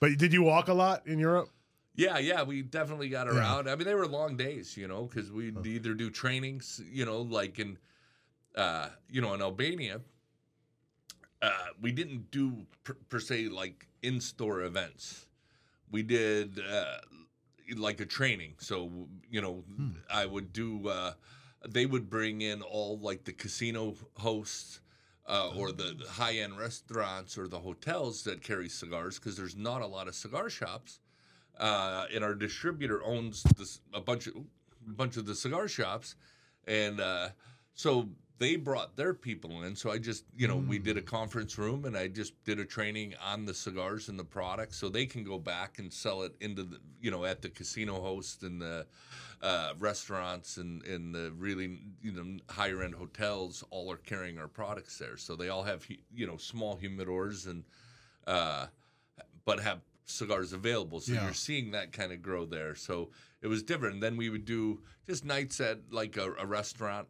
But 0.00 0.16
did 0.18 0.32
you 0.32 0.42
walk 0.42 0.68
a 0.68 0.74
lot 0.74 1.06
in 1.06 1.18
Europe? 1.18 1.48
Yeah, 1.96 2.18
yeah, 2.18 2.42
we 2.42 2.62
definitely 2.62 3.08
got 3.08 3.26
Yeah. 3.26 3.38
around. 3.38 3.68
I 3.70 3.76
mean, 3.76 3.86
they 3.86 3.94
were 3.94 4.06
long 4.06 4.36
days, 4.36 4.76
you 4.76 4.88
know, 4.88 5.04
because 5.04 5.30
we'd 5.30 5.64
either 5.66 5.94
do 5.94 6.10
trainings, 6.10 6.80
you 6.90 7.04
know, 7.04 7.22
like 7.22 7.58
in, 7.58 7.78
uh, 8.54 8.88
you 9.08 9.20
know, 9.20 9.34
in 9.34 9.42
Albania, 9.42 10.00
uh, 11.42 11.50
we 11.80 11.92
didn't 11.92 12.30
do 12.30 12.66
per, 12.84 12.94
per 13.08 13.20
se 13.20 13.48
like 13.48 13.86
in-store 14.02 14.62
events. 14.62 15.26
We 15.90 16.02
did 16.02 16.60
uh, 16.60 16.98
like 17.76 18.00
a 18.00 18.06
training. 18.06 18.54
So 18.58 18.90
you 19.30 19.40
know, 19.40 19.64
I 20.12 20.26
would 20.26 20.52
do. 20.52 20.88
Uh, 20.88 21.12
they 21.66 21.86
would 21.86 22.10
bring 22.10 22.42
in 22.42 22.62
all 22.62 22.98
like 22.98 23.24
the 23.24 23.32
casino 23.32 23.94
hosts. 24.16 24.80
Uh, 25.26 25.50
or 25.56 25.72
the 25.72 25.96
the 25.98 26.06
high-end 26.06 26.58
restaurants 26.58 27.38
or 27.38 27.48
the 27.48 27.58
hotels 27.58 28.24
that 28.24 28.42
carry 28.42 28.68
cigars 28.68 29.18
because 29.18 29.38
there's 29.38 29.56
not 29.56 29.80
a 29.80 29.86
lot 29.86 30.06
of 30.06 30.14
cigar 30.14 30.50
shops 30.50 31.00
uh, 31.58 32.06
and 32.12 32.24
our 32.24 32.34
distributor 32.34 33.02
owns 33.04 33.42
this, 33.56 33.80
a 33.92 34.00
bunch 34.00 34.26
of 34.26 34.34
a 34.36 34.90
bunch 34.90 35.16
of 35.16 35.24
the 35.24 35.34
cigar 35.34 35.66
shops, 35.66 36.14
and 36.66 37.00
uh, 37.00 37.28
so 37.74 38.08
they 38.38 38.56
brought 38.56 38.96
their 38.96 39.14
people 39.14 39.62
in. 39.62 39.76
So 39.76 39.90
I 39.92 39.98
just, 39.98 40.24
you 40.36 40.48
know, 40.48 40.56
we 40.56 40.78
did 40.78 40.96
a 40.96 41.02
conference 41.02 41.56
room 41.56 41.84
and 41.84 41.96
I 41.96 42.08
just 42.08 42.32
did 42.44 42.58
a 42.58 42.64
training 42.64 43.14
on 43.24 43.44
the 43.44 43.54
cigars 43.54 44.08
and 44.08 44.18
the 44.18 44.24
products 44.24 44.76
so 44.76 44.88
they 44.88 45.06
can 45.06 45.22
go 45.22 45.38
back 45.38 45.78
and 45.78 45.92
sell 45.92 46.22
it 46.22 46.34
into 46.40 46.64
the, 46.64 46.80
you 47.00 47.10
know, 47.10 47.24
at 47.24 47.42
the 47.42 47.48
casino 47.48 48.00
host 48.00 48.42
and 48.42 48.60
the 48.60 48.86
uh, 49.40 49.74
restaurants 49.78 50.56
and, 50.56 50.82
and 50.84 51.14
the 51.14 51.32
really, 51.38 51.78
you 52.02 52.12
know, 52.12 52.38
higher 52.50 52.82
end 52.82 52.94
hotels 52.94 53.62
all 53.70 53.90
are 53.92 53.98
carrying 53.98 54.38
our 54.38 54.48
products 54.48 54.98
there. 54.98 55.16
So 55.16 55.36
they 55.36 55.48
all 55.48 55.62
have, 55.62 55.86
you 56.12 56.26
know, 56.26 56.36
small 56.36 56.76
humidors 56.76 57.46
and, 57.46 57.62
uh, 58.26 58.66
but 59.44 59.60
have 59.60 59.80
cigars 60.06 60.52
available. 60.52 61.00
So 61.00 61.12
Yeah. 61.12 61.24
you're 61.24 61.34
seeing 61.34 61.70
that 61.70 61.92
kind 61.92 62.10
of 62.12 62.20
grow 62.20 62.46
there. 62.46 62.74
So 62.74 63.10
it 63.42 63.46
was 63.46 63.62
different. 63.62 64.00
Then 64.00 64.16
we 64.16 64.28
would 64.28 64.44
do 64.44 64.80
just 65.06 65.24
nights 65.24 65.60
at 65.60 65.92
like 65.92 66.16
a, 66.16 66.32
a 66.34 66.46
restaurant 66.46 67.06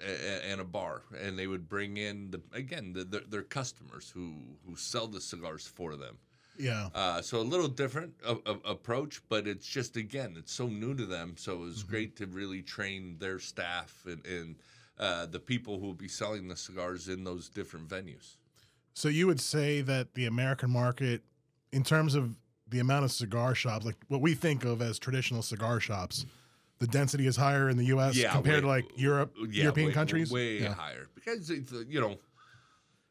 and 0.00 0.60
a 0.60 0.64
bar, 0.64 1.02
and 1.18 1.38
they 1.38 1.46
would 1.46 1.68
bring 1.68 1.96
in 1.96 2.30
the 2.30 2.40
again 2.52 2.92
the, 2.92 3.04
the, 3.04 3.22
their 3.28 3.42
customers 3.42 4.10
who 4.14 4.34
who 4.66 4.76
sell 4.76 5.06
the 5.06 5.20
cigars 5.20 5.66
for 5.66 5.96
them. 5.96 6.18
Yeah. 6.58 6.88
Uh, 6.94 7.20
so 7.20 7.40
a 7.40 7.42
little 7.42 7.68
different 7.68 8.14
a, 8.24 8.36
a- 8.46 8.70
approach, 8.70 9.20
but 9.28 9.46
it's 9.46 9.66
just 9.66 9.96
again 9.96 10.34
it's 10.38 10.52
so 10.52 10.66
new 10.66 10.94
to 10.94 11.06
them. 11.06 11.34
So 11.36 11.54
it 11.54 11.60
was 11.60 11.82
great 11.82 12.16
to 12.16 12.26
really 12.26 12.62
train 12.62 13.16
their 13.18 13.38
staff 13.38 14.02
and, 14.06 14.24
and 14.26 14.56
uh, 14.98 15.26
the 15.26 15.40
people 15.40 15.78
who 15.78 15.86
will 15.86 15.94
be 15.94 16.08
selling 16.08 16.48
the 16.48 16.56
cigars 16.56 17.08
in 17.08 17.24
those 17.24 17.48
different 17.48 17.88
venues. 17.88 18.36
So 18.94 19.08
you 19.08 19.26
would 19.26 19.40
say 19.40 19.82
that 19.82 20.14
the 20.14 20.24
American 20.24 20.70
market, 20.70 21.22
in 21.72 21.82
terms 21.82 22.14
of 22.14 22.34
the 22.68 22.78
amount 22.80 23.04
of 23.04 23.12
cigar 23.12 23.54
shops, 23.54 23.84
like 23.84 23.96
what 24.08 24.22
we 24.22 24.34
think 24.34 24.64
of 24.64 24.80
as 24.80 24.98
traditional 24.98 25.42
cigar 25.42 25.80
shops, 25.80 26.24
the 26.78 26.86
density 26.86 27.26
is 27.26 27.36
higher 27.36 27.68
in 27.68 27.76
the 27.76 27.84
U.S. 27.86 28.16
Yeah, 28.16 28.32
compared 28.32 28.62
to 28.62 28.68
like 28.68 28.84
Europe, 28.96 29.34
Yeah, 29.50 29.62
European 29.64 29.88
way- 29.88 29.94
countries. 29.94 30.30
way 30.30 30.60
yeah. 30.62 30.74
higher 30.74 31.06
because 31.14 31.48
it's, 31.50 31.72
uh, 31.72 31.84
you 31.88 32.00
know, 32.00 32.18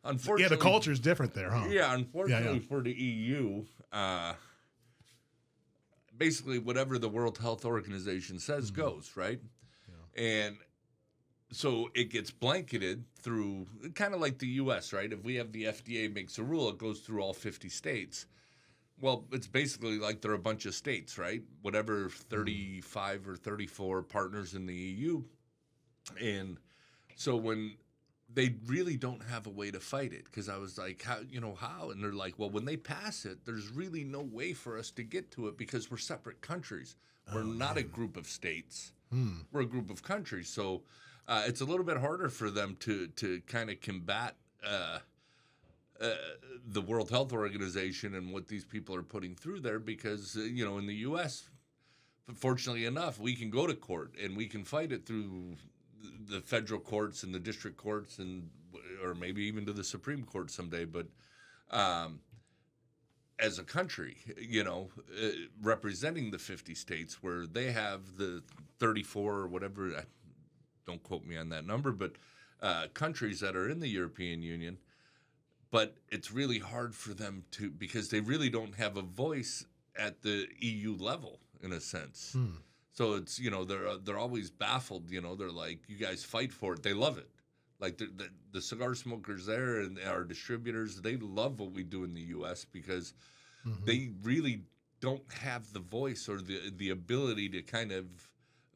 unfortunately, 0.03 0.43
yeah, 0.43 0.49
the 0.49 0.61
culture 0.71 0.91
is 0.91 0.99
different 0.99 1.33
there, 1.33 1.49
huh? 1.51 1.67
Yeah, 1.69 1.93
unfortunately 1.93 2.59
for 2.59 2.81
the 2.81 2.91
EU, 2.93 3.65
uh, 3.91 4.33
basically 6.17 6.59
whatever 6.59 6.97
the 6.97 7.09
World 7.09 7.37
Health 7.37 7.65
Organization 7.65 8.39
says 8.39 8.71
Mm-hmm. 8.71 8.81
goes, 8.81 9.11
right? 9.15 9.39
And 10.17 10.55
so 11.51 11.89
it 11.93 12.05
gets 12.09 12.31
blanketed 12.31 13.03
through 13.21 13.67
kind 13.95 14.13
of 14.13 14.21
like 14.21 14.37
the 14.39 14.47
US, 14.63 14.93
right? 14.93 15.11
If 15.11 15.23
we 15.25 15.35
have 15.35 15.51
the 15.51 15.65
FDA 15.65 16.13
makes 16.13 16.37
a 16.37 16.43
rule, 16.43 16.69
it 16.69 16.77
goes 16.77 16.99
through 17.01 17.21
all 17.21 17.33
50 17.33 17.67
states. 17.67 18.25
Well, 18.99 19.25
it's 19.31 19.47
basically 19.47 19.99
like 19.99 20.21
they're 20.21 20.33
a 20.33 20.39
bunch 20.39 20.65
of 20.65 20.73
states, 20.73 21.17
right? 21.17 21.43
Whatever 21.61 22.09
35 22.09 23.27
or 23.27 23.35
34 23.35 24.03
partners 24.03 24.53
in 24.53 24.65
the 24.65 24.73
EU. 24.73 25.23
And 26.21 26.57
so 27.15 27.35
when 27.35 27.75
they 28.33 28.55
really 28.65 28.97
don't 28.97 29.23
have 29.23 29.47
a 29.47 29.49
way 29.49 29.69
to 29.71 29.79
fight 29.79 30.13
it 30.13 30.25
because 30.25 30.49
I 30.49 30.57
was 30.57 30.77
like, 30.77 31.01
how 31.03 31.19
you 31.29 31.39
know 31.39 31.55
how? 31.55 31.89
And 31.91 32.03
they're 32.03 32.13
like, 32.13 32.35
well, 32.37 32.49
when 32.49 32.65
they 32.65 32.77
pass 32.77 33.25
it, 33.25 33.45
there's 33.45 33.69
really 33.69 34.03
no 34.03 34.21
way 34.21 34.53
for 34.53 34.77
us 34.77 34.91
to 34.91 35.03
get 35.03 35.31
to 35.31 35.47
it 35.47 35.57
because 35.57 35.91
we're 35.91 35.97
separate 35.97 36.41
countries. 36.41 36.95
We're 37.33 37.43
not 37.43 37.77
a 37.77 37.83
group 37.83 38.17
of 38.17 38.27
states. 38.27 38.93
We're 39.51 39.61
a 39.61 39.65
group 39.65 39.89
of 39.89 40.03
countries. 40.03 40.47
So 40.49 40.83
uh, 41.27 41.43
it's 41.47 41.61
a 41.61 41.65
little 41.65 41.85
bit 41.85 41.97
harder 41.97 42.29
for 42.29 42.49
them 42.49 42.75
to 42.81 43.07
to 43.07 43.41
kind 43.47 43.69
of 43.69 43.81
combat. 43.81 44.35
Uh, 44.65 44.99
uh, 46.01 46.13
the 46.67 46.81
World 46.81 47.09
Health 47.09 47.33
Organization 47.33 48.15
and 48.15 48.33
what 48.33 48.47
these 48.47 48.65
people 48.65 48.95
are 48.95 49.03
putting 49.03 49.35
through 49.35 49.61
there 49.61 49.79
because 49.79 50.35
uh, 50.37 50.41
you 50.41 50.65
know 50.65 50.77
in 50.77 50.87
the 50.87 50.95
U.S. 50.95 51.49
Fortunately 52.33 52.85
enough, 52.85 53.19
we 53.19 53.35
can 53.35 53.49
go 53.49 53.67
to 53.67 53.75
court 53.75 54.13
and 54.21 54.35
we 54.35 54.47
can 54.47 54.63
fight 54.63 54.91
it 54.91 55.05
through 55.05 55.55
the 56.27 56.41
federal 56.41 56.79
courts 56.79 57.23
and 57.23 57.33
the 57.33 57.39
district 57.39 57.77
courts 57.77 58.17
and 58.17 58.49
or 59.03 59.13
maybe 59.13 59.43
even 59.43 59.65
to 59.65 59.73
the 59.73 59.83
Supreme 59.83 60.23
Court 60.23 60.49
someday. 60.49 60.85
But 60.85 61.07
um, 61.71 62.19
as 63.39 63.59
a 63.59 63.63
country, 63.63 64.17
you 64.37 64.63
know, 64.63 64.89
uh, 65.21 65.29
representing 65.61 66.31
the 66.31 66.39
50 66.39 66.73
states 66.75 67.21
where 67.21 67.45
they 67.45 67.71
have 67.71 68.17
the 68.17 68.41
34 68.79 69.33
or 69.33 69.47
whatever, 69.47 69.95
I, 69.95 70.03
don't 70.85 71.03
quote 71.03 71.25
me 71.25 71.37
on 71.37 71.49
that 71.49 71.65
number, 71.65 71.91
but 71.91 72.13
uh, 72.61 72.87
countries 72.93 73.39
that 73.41 73.55
are 73.55 73.69
in 73.69 73.79
the 73.79 73.87
European 73.87 74.41
Union. 74.41 74.77
But 75.75 75.97
it's 76.07 76.31
really 76.31 76.59
hard 76.59 76.95
for 76.95 77.13
them 77.13 77.43
to 77.51 77.69
because 77.69 78.07
they 78.07 78.21
really 78.21 78.49
don't 78.49 78.73
have 78.75 78.95
a 78.95 79.01
voice 79.01 79.65
at 79.99 80.21
the 80.21 80.47
EU 80.59 80.95
level 80.95 81.41
in 81.61 81.73
a 81.73 81.81
sense. 81.81 82.31
Hmm. 82.31 82.61
So 82.93 83.15
it's 83.15 83.37
you 83.37 83.51
know 83.51 83.65
they're 83.65 83.85
uh, 83.85 83.97
they're 84.01 84.17
always 84.17 84.49
baffled. 84.49 85.11
You 85.11 85.19
know 85.19 85.35
they're 85.35 85.51
like 85.51 85.79
you 85.89 85.97
guys 85.97 86.23
fight 86.23 86.53
for 86.53 86.75
it. 86.75 86.81
They 86.81 86.93
love 86.93 87.17
it. 87.17 87.29
Like 87.81 87.97
the, 87.97 88.05
the 88.05 88.29
the 88.53 88.61
cigar 88.61 88.95
smokers 88.95 89.45
there 89.45 89.81
and 89.81 89.99
our 90.07 90.23
distributors, 90.23 91.01
they 91.01 91.17
love 91.17 91.59
what 91.59 91.73
we 91.73 91.83
do 91.83 92.05
in 92.05 92.13
the 92.13 92.21
U.S. 92.37 92.63
because 92.63 93.13
mm-hmm. 93.67 93.83
they 93.83 94.11
really 94.23 94.61
don't 95.01 95.29
have 95.33 95.73
the 95.73 95.81
voice 95.81 96.29
or 96.29 96.37
the 96.37 96.71
the 96.77 96.91
ability 96.91 97.49
to 97.49 97.61
kind 97.61 97.91
of 97.91 98.05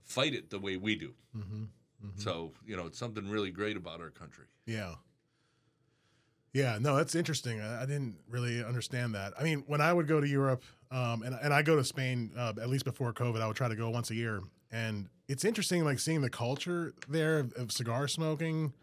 fight 0.04 0.34
it 0.34 0.50
the 0.50 0.60
way 0.60 0.76
we 0.76 0.96
do. 0.96 1.14
Mm-hmm. 1.34 1.64
Mm-hmm. 1.64 2.20
So 2.20 2.52
you 2.66 2.76
know 2.76 2.88
it's 2.88 3.00
something 3.00 3.30
really 3.30 3.52
great 3.52 3.78
about 3.78 4.02
our 4.02 4.10
country. 4.10 4.48
Yeah. 4.66 4.96
Yeah, 6.54 6.78
no, 6.80 6.96
that's 6.96 7.16
interesting. 7.16 7.62
I, 7.62 7.84
I 7.84 7.86
didn't 7.86 8.18
really 8.28 8.64
understand 8.64 9.14
that. 9.16 9.34
I 9.40 9.44
mean, 9.44 9.64
when 9.68 9.82
I 9.82 9.94
would 9.94 10.08
go 10.08 10.20
to 10.20 10.28
Europe, 10.28 10.64
um, 10.92 11.22
and 11.22 11.36
and 11.42 11.54
I 11.54 11.62
go 11.62 11.76
to 11.76 11.84
Spain 11.84 12.32
uh, 12.38 12.54
at 12.62 12.70
least 12.70 12.86
before 12.86 13.14
COVID, 13.14 13.42
I 13.42 13.48
would 13.48 13.56
try 13.56 13.68
to 13.68 13.76
go 13.76 13.90
once 13.90 14.10
a 14.10 14.16
year, 14.16 14.42
and 14.72 15.08
it's 15.28 15.46
interesting, 15.46 15.84
like 15.84 16.00
seeing 16.00 16.22
the 16.22 16.30
culture 16.30 16.94
there 17.08 17.40
of, 17.40 17.54
of 17.54 17.72
cigar 17.72 18.08
smoking. 18.08 18.74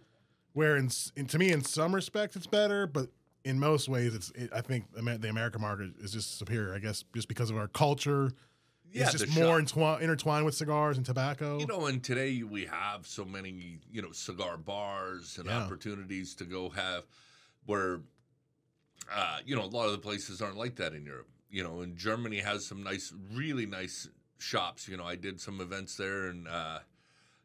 Where 0.52 0.76
in, 0.76 0.88
in 1.16 1.26
to 1.26 1.38
me, 1.38 1.52
in 1.52 1.62
some 1.64 1.94
respects, 1.94 2.34
it's 2.36 2.46
better, 2.46 2.86
but 2.86 3.08
in 3.44 3.58
most 3.58 3.88
ways, 3.88 4.14
it's 4.14 4.30
it, 4.30 4.50
I 4.54 4.60
think 4.60 4.84
the 4.94 5.28
American 5.28 5.60
market 5.60 5.90
is 6.00 6.12
just 6.12 6.38
superior. 6.38 6.74
I 6.74 6.78
guess 6.78 7.04
just 7.14 7.28
because 7.28 7.50
of 7.50 7.58
our 7.58 7.68
culture, 7.68 8.30
Yeah, 8.90 9.02
it's 9.02 9.12
just 9.12 9.28
more 9.38 9.60
entwi- 9.60 10.00
intertwined 10.00 10.46
with 10.46 10.54
cigars 10.54 10.96
and 10.96 11.04
tobacco. 11.04 11.58
You 11.58 11.66
know, 11.66 11.86
and 11.86 12.02
today 12.02 12.42
we 12.42 12.64
have 12.66 13.06
so 13.06 13.24
many, 13.24 13.80
you 13.92 14.00
know, 14.00 14.12
cigar 14.12 14.56
bars 14.56 15.36
and 15.36 15.46
Yeah. 15.46 15.58
opportunities 15.58 16.34
to 16.36 16.44
go 16.44 16.70
have 16.70 17.04
where, 17.66 18.00
uh, 19.12 19.38
you 19.44 19.54
know, 19.54 19.64
a 19.64 19.66
lot 19.66 19.86
of 19.86 19.92
the 19.92 19.98
places 19.98 20.40
aren't 20.40 20.56
like 20.56 20.76
that 20.76 20.94
in 20.94 21.04
Europe. 21.04 21.28
You 21.50 21.62
know, 21.62 21.80
and 21.80 21.96
Germany 21.96 22.38
has 22.38 22.66
some 22.66 22.82
nice, 22.82 23.12
really 23.32 23.66
nice 23.66 24.08
shops. 24.38 24.88
You 24.88 24.96
know, 24.96 25.04
I 25.04 25.16
did 25.16 25.40
some 25.40 25.60
events 25.60 25.96
there 25.96 26.26
and, 26.26 26.48
uh, 26.48 26.80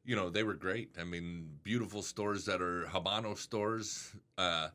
you 0.03 0.15
know, 0.15 0.29
they 0.29 0.43
were 0.43 0.55
great. 0.55 0.89
I 0.99 1.03
mean, 1.03 1.47
beautiful 1.63 2.01
stores 2.01 2.45
that 2.45 2.62
are 2.62 2.86
Habano 2.86 3.38
stores, 3.38 4.12
uh, 4.38 4.69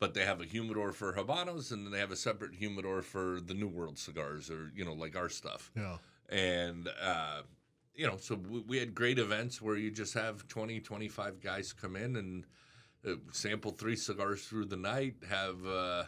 but 0.00 0.12
they 0.12 0.24
have 0.24 0.40
a 0.40 0.44
humidor 0.44 0.92
for 0.92 1.12
Habanos 1.12 1.70
and 1.70 1.86
then 1.86 1.92
they 1.92 2.00
have 2.00 2.10
a 2.10 2.16
separate 2.16 2.54
humidor 2.54 3.00
for 3.00 3.40
the 3.40 3.54
New 3.54 3.68
World 3.68 3.96
cigars 3.96 4.50
or, 4.50 4.72
you 4.74 4.84
know, 4.84 4.92
like 4.92 5.16
our 5.16 5.28
stuff 5.28 5.70
yeah, 5.76 5.96
and 6.28 6.88
uh, 7.02 7.42
you 7.94 8.06
know 8.06 8.16
so 8.16 8.34
we, 8.34 8.60
we 8.60 8.78
had 8.78 8.94
great 8.94 9.18
events 9.18 9.60
where 9.60 9.76
you 9.76 9.90
just 9.90 10.14
have 10.14 10.46
20 10.48 10.80
25 10.80 11.40
guys 11.40 11.72
come 11.72 11.96
in 11.96 12.16
and 12.16 12.44
sample 13.32 13.70
three 13.72 13.96
cigars 13.96 14.44
through 14.44 14.64
the 14.66 14.76
night 14.76 15.14
have 15.28 15.64
uh, 15.66 16.04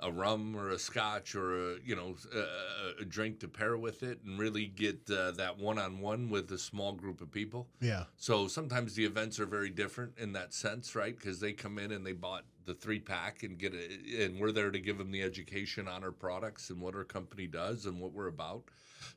a 0.00 0.10
rum 0.10 0.56
or 0.56 0.70
a 0.70 0.78
scotch 0.78 1.34
or 1.34 1.74
a 1.74 1.76
you 1.84 1.94
know 1.94 2.16
a, 2.34 3.02
a 3.02 3.04
drink 3.04 3.38
to 3.40 3.48
pair 3.48 3.76
with 3.76 4.02
it 4.02 4.18
and 4.24 4.38
really 4.38 4.66
get 4.66 4.98
uh, 5.10 5.30
that 5.32 5.58
one-on-one 5.58 6.28
with 6.28 6.50
a 6.50 6.58
small 6.58 6.92
group 6.92 7.20
of 7.20 7.30
people 7.30 7.68
yeah, 7.80 8.04
so 8.16 8.48
sometimes 8.48 8.94
the 8.94 9.04
events 9.04 9.38
are 9.38 9.46
very 9.46 9.70
different 9.70 10.12
in 10.18 10.32
that 10.32 10.52
sense, 10.52 10.94
right? 10.94 11.16
Because 11.16 11.40
they 11.40 11.52
come 11.52 11.78
in 11.78 11.92
and 11.92 12.04
they 12.04 12.12
bought 12.12 12.44
the 12.64 12.74
three 12.74 13.00
pack 13.00 13.42
and 13.42 13.58
get 13.58 13.74
it, 13.74 13.90
and 14.20 14.40
we're 14.40 14.52
there 14.52 14.70
to 14.70 14.78
give 14.78 14.98
them 14.98 15.10
the 15.10 15.22
education 15.22 15.88
on 15.88 16.04
our 16.04 16.12
products 16.12 16.70
and 16.70 16.80
what 16.80 16.94
our 16.94 17.04
company 17.04 17.46
does 17.46 17.86
and 17.86 18.00
what 18.00 18.12
we're 18.12 18.28
about. 18.28 18.62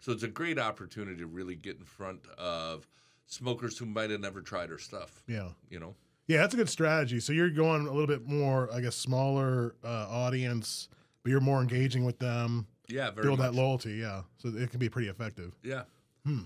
So 0.01 0.11
it's 0.11 0.23
a 0.23 0.27
great 0.27 0.57
opportunity 0.57 1.17
to 1.17 1.27
really 1.27 1.55
get 1.55 1.77
in 1.77 1.85
front 1.85 2.21
of 2.37 2.87
smokers 3.27 3.77
who 3.77 3.85
might 3.85 4.09
have 4.09 4.21
never 4.21 4.41
tried 4.41 4.71
our 4.71 4.79
stuff. 4.79 5.21
yeah. 5.27 5.49
You 5.69 5.79
know, 5.79 5.95
Yeah, 6.27 6.37
that's 6.37 6.53
a 6.53 6.57
good 6.57 6.69
strategy. 6.69 7.19
So 7.19 7.33
you're 7.33 7.49
going 7.49 7.87
a 7.87 7.91
little 7.91 8.07
bit 8.07 8.25
more, 8.27 8.69
I 8.73 8.81
guess, 8.81 8.95
smaller 8.95 9.75
uh, 9.83 10.07
audience, 10.09 10.89
but 11.23 11.29
you're 11.29 11.39
more 11.41 11.61
engaging 11.61 12.03
with 12.03 12.17
them, 12.19 12.65
yeah, 12.87 13.11
very 13.11 13.27
build 13.27 13.39
much. 13.39 13.51
that 13.51 13.55
loyalty. 13.57 13.93
Yeah, 13.95 14.23
so 14.37 14.49
it 14.49 14.69
can 14.71 14.79
be 14.79 14.89
pretty 14.89 15.07
effective. 15.09 15.53
Yeah, 15.63 15.83
Hmm. 16.25 16.39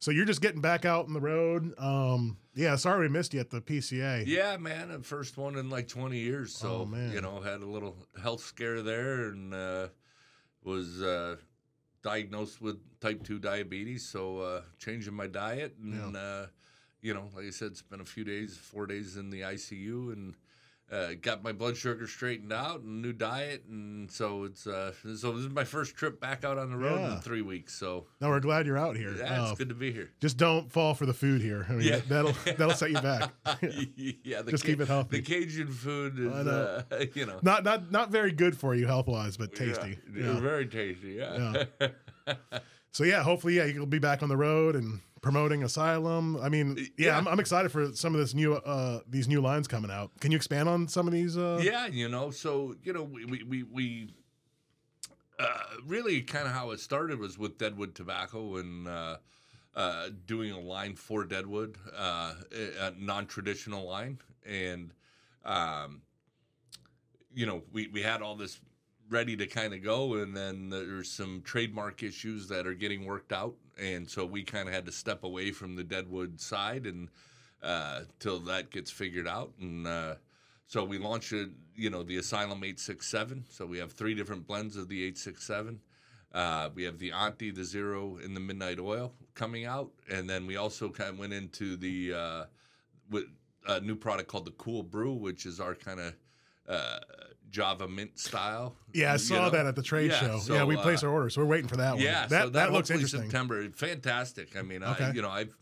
So 0.00 0.10
you're 0.10 0.24
just 0.24 0.40
getting 0.40 0.62
back 0.62 0.84
out 0.86 1.06
on 1.06 1.12
the 1.12 1.20
road. 1.20 1.74
Um, 1.78 2.38
yeah, 2.54 2.76
sorry 2.76 3.00
we 3.00 3.08
missed 3.08 3.34
you 3.34 3.40
at 3.40 3.50
the 3.50 3.60
PCA. 3.60 4.24
yeah, 4.26 4.56
man. 4.56 4.88
The 4.88 5.00
first 5.00 5.36
one 5.36 5.56
in 5.56 5.68
like 5.68 5.88
20 5.88 6.18
years. 6.18 6.54
So 6.54 6.82
Oh, 6.82 6.84
man. 6.86 7.12
you 7.12 7.20
know, 7.20 7.40
had 7.42 7.60
a 7.60 7.66
little 7.66 7.96
health 8.22 8.40
scare 8.42 8.80
there 8.82 9.28
and 9.28 9.52
uh, 9.54 9.88
was. 10.64 11.00
Uh, 11.02 11.36
diagnosed 12.02 12.62
with 12.62 12.78
type 12.98 13.22
2 13.24 13.38
diabetes 13.38 14.08
so 14.08 14.38
uh, 14.38 14.62
changing 14.78 15.12
my 15.12 15.26
diet 15.26 15.76
and 15.82 16.16
uh, 16.16 16.46
you 17.02 17.14
know 17.14 17.28
like 17.34 17.46
i 17.46 17.50
said 17.50 17.76
spent 17.76 18.00
a 18.02 18.04
few 18.04 18.24
days 18.24 18.56
four 18.56 18.86
days 18.86 19.16
in 19.16 19.30
the 19.30 19.40
icu 19.42 20.12
and 20.12 20.34
uh, 20.92 21.10
got 21.22 21.40
my 21.44 21.52
blood 21.52 21.76
sugar 21.76 22.04
straightened 22.08 22.52
out 22.52 22.80
and 22.80 23.00
new 23.00 23.12
diet, 23.12 23.62
and 23.68 24.10
so 24.10 24.42
it's 24.42 24.66
uh, 24.66 24.92
so 25.14 25.30
this 25.30 25.44
is 25.44 25.48
my 25.48 25.62
first 25.62 25.94
trip 25.94 26.20
back 26.20 26.44
out 26.44 26.58
on 26.58 26.68
the 26.68 26.76
road 26.76 26.98
Yeah. 26.98 27.14
in 27.14 27.20
three 27.20 27.42
weeks. 27.42 27.72
So 27.74 28.08
No, 28.20 28.28
we're 28.28 28.40
glad 28.40 28.66
you're 28.66 28.76
out 28.76 28.96
here. 28.96 29.14
yeah, 29.16 29.40
Uh, 29.44 29.50
it's 29.50 29.58
good 29.58 29.68
to 29.68 29.74
be 29.76 29.92
here. 29.92 30.10
just 30.20 30.36
don't 30.36 30.68
fall 30.72 30.94
for 30.96 31.06
the 31.06 31.14
food 31.14 31.42
here. 31.42 31.64
I 31.68 31.74
mean, 31.74 31.82
Yeah. 31.86 32.00
that'll 32.08 32.32
that'll 32.44 32.74
set 32.74 32.90
you 32.90 33.00
back. 33.00 33.30
yeah, 33.62 34.42
the 34.42 34.50
Just 34.50 34.64
keep 34.64 34.80
it 34.80 34.88
healthy. 34.88 35.20
The 35.20 35.22
Cajun 35.22 35.68
food 35.70 36.18
is, 36.18 36.26
know. 36.44 36.82
uh, 36.90 37.04
you 37.14 37.24
know, 37.24 37.38
not 37.40 37.62
not 37.62 37.92
not 37.92 38.10
very 38.10 38.32
good 38.32 38.58
for 38.58 38.74
you 38.74 38.88
health 38.88 39.06
wise, 39.06 39.36
but 39.36 39.54
tasty. 39.54 39.96
Yeah, 40.12 40.24
Yeah. 40.32 40.40
very 40.40 40.66
tasty. 40.66 41.12
Yeah. 41.12 41.66
So 42.92 43.04
yeah, 43.04 43.22
hopefully, 43.22 43.54
yeah, 43.58 43.66
you'll 43.66 43.86
be 43.86 44.00
back 44.00 44.24
on 44.24 44.28
the 44.28 44.36
road 44.36 44.74
and 44.74 44.98
promoting 45.20 45.62
Asylum. 45.62 46.36
I 46.36 46.48
mean, 46.48 46.76
yeah, 46.96 47.06
Yeah. 47.06 47.18
I'm, 47.18 47.28
I'm 47.28 47.40
excited 47.40 47.70
for 47.70 47.92
some 47.92 48.14
of 48.14 48.20
this 48.20 48.34
new 48.34 48.54
uh 48.54 49.00
these 49.08 49.28
new 49.28 49.40
lines 49.40 49.68
coming 49.68 49.90
out. 49.90 50.10
Can 50.20 50.30
you 50.32 50.36
expand 50.36 50.68
on 50.68 50.88
some 50.88 51.06
of 51.06 51.12
these? 51.12 51.36
Uh, 51.36 51.60
yeah, 51.62 51.86
you 51.86 52.08
know, 52.08 52.30
so 52.30 52.74
you 52.82 52.92
know, 52.92 53.02
we 53.02 53.24
we 53.24 53.42
we, 53.42 53.62
we 53.62 54.14
uh, 55.38 55.46
really 55.86 56.20
kind 56.22 56.46
of 56.46 56.52
how 56.52 56.70
it 56.70 56.80
started 56.80 57.18
was 57.18 57.38
with 57.38 57.58
Deadwood 57.58 57.94
Tobacco 57.94 58.56
and 58.56 58.86
uh, 58.88 59.16
uh, 59.74 60.08
doing 60.26 60.52
a 60.52 60.60
line 60.60 60.94
for 60.94 61.24
Deadwood, 61.24 61.76
uh, 61.96 62.34
a 62.52 62.86
a 62.86 62.90
non-traditional 62.98 63.86
line, 63.86 64.18
and 64.44 64.92
um, 65.44 66.02
you 67.34 67.46
know, 67.46 67.62
we 67.72 67.88
we 67.88 68.02
had 68.02 68.22
all 68.22 68.36
this 68.36 68.60
ready 69.08 69.36
to 69.36 69.46
kind 69.46 69.74
of 69.74 69.82
go, 69.82 70.14
and 70.14 70.36
then 70.36 70.70
there's 70.70 71.10
some 71.10 71.42
trademark 71.42 72.02
issues 72.02 72.48
that 72.48 72.66
are 72.66 72.74
getting 72.74 73.04
worked 73.06 73.32
out, 73.32 73.54
and 73.80 74.08
so 74.08 74.24
we 74.24 74.42
kind 74.42 74.68
of 74.68 74.74
had 74.74 74.86
to 74.86 74.92
step 74.92 75.24
away 75.24 75.50
from 75.50 75.76
the 75.76 75.84
Deadwood 75.84 76.40
side 76.40 76.86
and 76.86 77.08
uh, 77.62 78.00
till 78.18 78.38
that 78.40 78.70
gets 78.70 78.90
figured 78.90 79.28
out, 79.28 79.52
and 79.60 79.86
uh, 79.86 80.14
so 80.66 80.84
we 80.84 80.98
launched 80.98 81.32
it, 81.32 81.50
you 81.74 81.90
know, 81.90 82.02
the 82.02 82.16
Asylum 82.16 82.58
867. 82.58 83.44
So 83.50 83.66
we 83.66 83.78
have 83.78 83.92
three 83.92 84.14
different 84.14 84.46
blends 84.46 84.76
of 84.76 84.88
the 84.88 84.98
867. 84.98 85.80
Uh, 86.32 86.70
we 86.74 86.84
have 86.84 86.98
the 86.98 87.10
Auntie, 87.10 87.50
the 87.50 87.64
Zero, 87.64 88.18
and 88.22 88.36
the 88.36 88.40
Midnight 88.40 88.78
Oil 88.78 89.12
coming 89.34 89.64
out, 89.64 89.90
and 90.08 90.30
then 90.30 90.46
we 90.46 90.56
also 90.56 90.88
kind 90.88 91.10
of 91.10 91.18
went 91.18 91.32
into 91.32 91.76
the 91.76 92.14
uh, 92.14 92.44
with 93.10 93.24
a 93.66 93.80
new 93.80 93.96
product 93.96 94.28
called 94.28 94.44
the 94.44 94.52
Cool 94.52 94.82
Brew, 94.82 95.12
which 95.12 95.44
is 95.44 95.58
our 95.60 95.74
kind 95.74 96.00
of 96.00 96.14
uh, 96.68 97.00
Java 97.50 97.88
mint 97.88 98.18
style. 98.18 98.76
yeah, 98.92 99.10
I 99.10 99.12
you 99.14 99.18
saw 99.18 99.44
know? 99.44 99.50
that 99.50 99.66
at 99.66 99.76
the 99.76 99.82
trade 99.82 100.10
Yeah, 100.10 100.20
show. 100.20 100.38
so, 100.38 100.54
yeah, 100.54 100.64
we 100.64 100.76
uh, 100.76 100.82
placed 100.82 101.02
our 101.04 101.10
order, 101.10 101.28
so 101.30 101.40
we're 101.40 101.48
waiting 101.48 101.68
for 101.68 101.76
that 101.76 101.94
one. 101.94 102.00
Yeah, 102.02 102.26
that 102.26 102.42
so 102.44 102.48
that, 102.50 102.72
looks 102.72 102.88
hopefully 102.88 102.94
interesting. 103.04 103.22
September, 103.30 103.68
fantastic. 103.70 104.56
I 104.56 104.62
mean, 104.62 104.82
Okay. 104.82 105.04
I 105.04 105.10
you 105.12 105.22
know 105.22 105.30
I've 105.30 105.54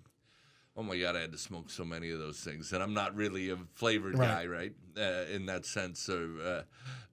oh 0.76 0.82
my 0.82 0.97
god, 0.99 1.16
I 1.16 1.20
had 1.20 1.32
to 1.32 1.39
smoke 1.39 1.70
so 1.70 1.84
many 1.84 2.11
of 2.11 2.18
those 2.20 2.39
things, 2.41 2.72
and 2.72 2.82
I'm 2.82 2.95
not 2.95 3.14
really 3.16 3.51
a 3.51 3.57
flavored 3.74 4.16
Right. 4.16 4.28
guy, 4.28 4.47
right? 4.47 4.72
Uh, 4.97 5.24
in 5.34 5.47
that 5.47 5.66
sense, 5.66 5.99
so, 6.01 6.28
uh, 6.45 6.62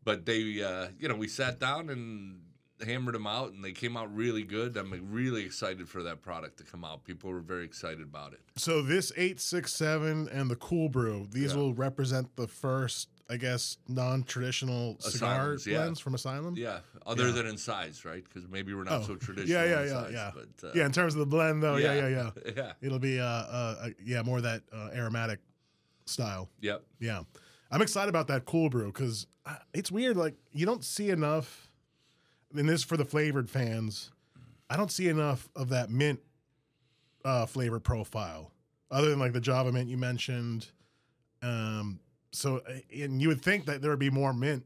but 0.04 0.26
they, 0.26 0.62
uh, 0.62 0.90
you 1.00 1.08
know, 1.08 1.16
we 1.16 1.28
sat 1.28 1.60
down 1.60 1.90
and 1.90 2.42
hammered 2.86 3.16
them 3.16 3.26
out, 3.26 3.54
and 3.54 3.64
they 3.66 3.72
came 3.72 3.98
out 3.98 4.14
really 4.16 4.44
good. 4.44 4.78
I'm 4.78 4.92
really 5.12 5.44
excited 5.46 5.90
for 5.90 6.04
that 6.04 6.22
product 6.22 6.58
to 6.58 6.64
come 6.64 6.84
out. 6.86 7.06
People 7.06 7.32
were 7.32 7.40
very 7.40 7.66
excited 7.66 8.02
about 8.04 8.34
it. 8.34 8.42
So 8.56 8.82
this 8.84 9.12
eight 9.18 9.40
six 9.40 9.74
seven 9.74 10.28
and 10.30 10.52
the 10.52 10.56
Cool 10.56 10.90
Brew, 10.90 11.26
these 11.32 11.54
Yeah. 11.54 11.58
will 11.60 11.74
represent 11.74 12.36
the 12.36 12.48
first, 12.48 13.08
I 13.30 13.38
guess, 13.38 13.78
non-traditional 13.88 14.98
cigar 15.00 15.54
Asylums, 15.54 15.66
yeah. 15.66 15.78
blends 15.78 16.00
from 16.00 16.14
Asylum. 16.14 16.56
Yeah, 16.58 16.80
other 17.06 17.28
Yeah. 17.28 17.34
than 17.34 17.48
in 17.48 17.58
size, 17.58 18.06
right? 18.06 18.24
Because 18.24 18.48
maybe 18.48 18.74
we're 18.74 18.84
not 18.84 19.02
Oh, 19.02 19.04
so 19.08 19.16
traditional. 19.16 19.64
yeah, 19.64 19.66
yeah, 19.66 19.82
in 19.82 19.88
yeah, 19.88 19.94
size, 19.94 20.14
yeah. 20.14 20.32
But, 20.34 20.68
uh, 20.68 20.72
yeah, 20.76 20.86
in 20.86 20.92
terms 20.92 21.16
of 21.16 21.20
the 21.20 21.26
blend, 21.26 21.64
though, 21.64 21.78
yeah, 21.78 22.08
yeah, 22.08 22.08
yeah. 22.08 22.52
yeah. 22.56 22.74
It'll 22.82 23.00
be 23.00 23.20
uh, 23.20 23.26
uh, 23.26 23.76
uh 23.82 23.90
yeah, 24.04 24.22
more 24.22 24.42
that 24.42 24.62
uh, 24.72 24.90
aromatic 24.94 25.40
style. 26.06 26.50
Yep. 26.62 26.84
Yeah, 27.00 27.24
I'm 27.72 27.82
excited 27.82 28.10
about 28.10 28.28
that 28.28 28.46
cool 28.46 28.70
brew 28.70 28.92
because 28.92 29.26
it's 29.74 29.92
weird. 29.92 30.18
Like 30.18 30.36
you 30.52 30.66
don't 30.66 30.84
see 30.84 31.10
enough. 31.10 31.72
And 32.56 32.70
this 32.70 32.82
is 32.82 32.84
for 32.86 32.96
the 32.96 33.06
flavored 33.06 33.50
fans. 33.50 34.12
I 34.70 34.78
don't 34.78 34.92
see 34.92 35.10
enough 35.10 35.50
of 35.56 35.70
that 35.70 35.90
mint 35.90 36.20
uh, 37.26 37.46
flavor 37.48 37.80
profile, 37.80 38.52
other 38.92 39.10
than 39.10 39.20
like 39.20 39.34
the 39.34 39.42
Java 39.42 39.72
mint 39.72 39.90
you 39.90 39.98
mentioned. 39.98 40.68
Um, 41.42 42.00
so 42.36 42.58
uh, 42.70 42.74
and 43.04 43.22
you 43.22 43.28
would 43.30 43.42
think 43.42 43.66
that 43.66 43.82
there 43.82 43.92
would 43.92 44.00
be 44.00 44.10
more 44.10 44.34
mint 44.34 44.66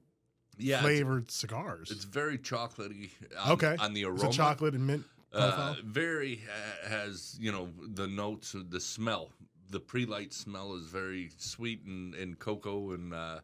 Yeah. 0.58 0.82
flavored 0.82 1.32
cigars. 1.32 1.92
It's 1.92 2.04
very 2.06 2.38
chocolatey. 2.38 3.10
On, 3.40 3.52
okay, 3.54 3.76
On 3.80 3.94
the 3.94 4.02
It's 4.02 4.10
aroma, 4.24 4.30
a 4.30 4.32
chocolate 4.34 4.74
and 4.76 4.86
mint 4.88 5.04
profile. 5.32 5.72
Uh, 5.72 5.76
very 5.86 6.36
ha- 6.38 6.90
has 6.90 7.38
you 7.40 7.52
know 7.52 7.70
the 7.94 8.08
notes, 8.08 8.54
of 8.54 8.70
the 8.72 8.80
smell. 8.80 9.32
The 9.72 9.80
pre-light 9.80 10.34
smell 10.34 10.74
is 10.76 10.86
very 10.88 11.30
sweet 11.38 11.84
and, 11.86 12.16
and 12.16 12.40
cocoa, 12.40 12.94
and 12.94 13.14
uh, 13.14 13.40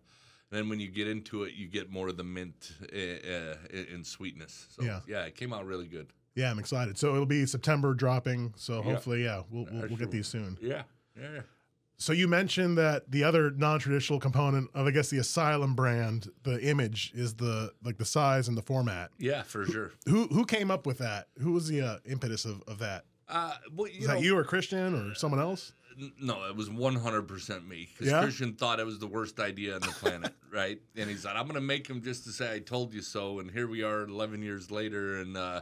then 0.50 0.70
when 0.70 0.80
you 0.80 0.90
get 0.90 1.08
into 1.08 1.44
it, 1.44 1.54
you 1.54 1.68
get 1.68 1.92
more 1.92 2.08
of 2.10 2.18
the 2.18 2.24
mint 2.24 2.72
uh, 2.92 2.98
uh, 2.98 3.56
and 3.94 4.06
sweetness. 4.06 4.68
So 4.76 4.84
Yeah. 4.84 5.02
yeah, 5.08 5.26
it 5.26 5.36
came 5.36 5.54
out 5.54 5.66
really 5.68 5.88
good. 5.88 6.08
yeah, 6.34 6.50
I'm 6.52 6.58
excited. 6.60 6.98
So 6.98 7.14
it'll 7.14 7.26
be 7.28 7.46
September 7.46 7.94
dropping. 7.94 8.54
So 8.58 8.82
hopefully, 8.82 9.24
yeah, 9.24 9.44
we'll 9.52 9.68
we'll, 9.72 9.88
we'll 9.88 9.98
get 9.98 10.10
these 10.12 10.28
soon. 10.28 10.58
Yeah, 10.62 10.84
yeah. 11.16 11.42
So 11.98 12.12
you 12.12 12.28
mentioned 12.28 12.78
that 12.78 13.10
the 13.10 13.24
other 13.24 13.52
non-traditional 13.52 14.20
component 14.20 14.70
of, 14.74 14.86
I 14.86 14.92
guess, 14.92 15.10
the 15.10 15.18
Asylum 15.18 15.76
brand, 15.76 16.30
the 16.44 16.62
image 16.62 17.12
is 17.16 17.36
the 17.36 17.72
like 17.84 17.98
the 17.98 18.06
size 18.06 18.48
and 18.48 18.58
the 18.58 18.62
format. 18.62 19.12
Yeah, 19.18 19.44
for 19.44 19.66
sure. 19.66 19.92
Who 20.08 20.28
who 20.28 20.46
came 20.46 20.70
up 20.72 20.86
with 20.86 20.98
that? 20.98 21.28
Who 21.40 21.54
was 21.54 21.68
the 21.68 21.82
uh, 21.82 21.98
impetus 22.06 22.44
of, 22.46 22.62
of 22.68 22.80
that? 22.80 23.06
Uh, 23.30 23.54
well, 23.74 23.88
you 23.88 24.02
Is 24.02 24.08
know, 24.08 24.16
that 24.16 24.22
you 24.24 24.38
or 24.38 24.44
Christian 24.44 24.94
or 24.94 25.16
someone 25.16 25.40
else? 25.40 25.74
No, 26.22 26.44
it 26.50 26.56
was 26.56 26.70
100% 26.70 27.68
me. 27.68 27.88
Because 27.92 28.12
Yeah? 28.12 28.22
Christian 28.22 28.54
thought 28.54 28.80
it 28.82 28.86
was 28.86 29.00
the 29.00 29.08
worst 29.08 29.40
idea 29.40 29.76
on 29.76 29.82
the 29.82 29.88
planet, 29.88 30.34
right? 30.52 30.80
And 30.96 31.10
he 31.10 31.16
said, 31.16 31.38
I'm 31.38 31.44
going 31.44 31.56
to 31.56 31.62
make 31.62 31.88
him 31.88 32.02
just 32.04 32.26
to 32.26 32.32
say 32.32 32.54
I 32.54 32.60
told 32.60 32.94
you 32.94 33.02
so. 33.02 33.40
And 33.40 33.50
here 33.50 33.68
we 33.68 33.82
are 33.82 34.04
11 34.04 34.42
years 34.42 34.70
later. 34.70 35.20
And, 35.22 35.38
uh, 35.38 35.62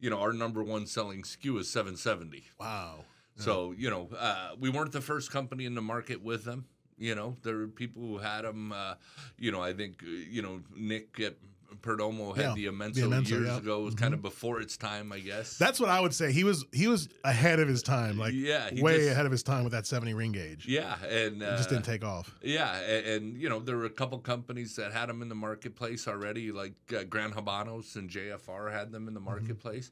you 0.00 0.08
know, 0.08 0.18
our 0.20 0.32
number 0.32 0.62
one 0.64 0.86
selling 0.86 1.22
SKU 1.22 1.58
is 1.60 1.68
770. 1.68 2.44
Wow. 2.58 3.04
So, 3.36 3.72
you 3.76 3.90
know, 3.90 4.08
uh, 4.16 4.50
we 4.58 4.70
weren't 4.70 4.92
the 4.92 5.00
first 5.00 5.30
company 5.32 5.64
in 5.64 5.74
the 5.74 5.82
market 5.82 6.22
with 6.22 6.44
them. 6.44 6.66
You 6.96 7.14
know, 7.16 7.36
there 7.42 7.56
were 7.56 7.66
people 7.68 8.02
who 8.02 8.18
had 8.18 8.42
them. 8.44 8.70
Uh, 8.72 8.94
you 9.38 9.50
know, 9.50 9.60
I 9.60 9.72
think, 9.72 10.02
uh, 10.04 10.06
you 10.08 10.40
know, 10.42 10.60
Nick 10.76 11.18
at 11.18 11.34
Perdomo 11.82 12.36
had 12.36 12.44
Yeah, 12.44 12.54
the 12.54 12.66
the 12.66 12.72
Immenso, 12.72 13.08
Immenso, 13.08 13.28
years 13.30 13.46
yeah. 13.46 13.48
Mm-hmm. 13.54 13.58
ago. 13.58 13.80
It 13.80 13.84
was 13.84 13.94
kind 13.96 14.14
of 14.14 14.22
before 14.22 14.60
its 14.60 14.76
time, 14.76 15.10
I 15.12 15.18
guess. 15.18 15.58
That's 15.58 15.80
what 15.80 15.88
I 15.90 15.98
would 16.00 16.14
say. 16.14 16.30
He 16.30 16.44
was 16.44 16.64
he 16.72 16.86
was 16.86 17.08
ahead 17.24 17.58
of 17.58 17.66
his 17.66 17.82
time, 17.82 18.16
like 18.16 18.32
Yeah, 18.32 18.70
way 18.80 18.98
just- 18.98 19.10
ahead 19.10 19.26
of 19.26 19.32
his 19.32 19.42
time 19.42 19.64
with 19.64 19.72
that 19.72 19.84
70 19.88 20.14
ring 20.14 20.30
gauge. 20.30 20.66
yeah. 20.68 20.94
And 21.04 21.42
uh, 21.42 21.56
just 21.56 21.70
didn't 21.70 21.84
take 21.84 22.04
off. 22.04 22.32
Yeah, 22.42 22.72
and, 22.78 23.06
and 23.06 23.36
you 23.36 23.48
know 23.48 23.58
there 23.58 23.76
were 23.76 23.86
a 23.86 23.90
couple 23.90 24.16
companies 24.20 24.76
that 24.76 24.92
had 24.92 25.08
them 25.08 25.20
in 25.20 25.28
the 25.28 25.34
marketplace 25.34 26.06
already, 26.06 26.52
like 26.52 26.74
uh, 26.96 27.02
Gran 27.02 27.32
Habanos 27.32 27.96
and 27.96 28.08
JFR 28.08 28.70
had 28.72 28.92
them 28.92 29.08
in 29.08 29.14
the 29.14 29.20
marketplace. 29.20 29.90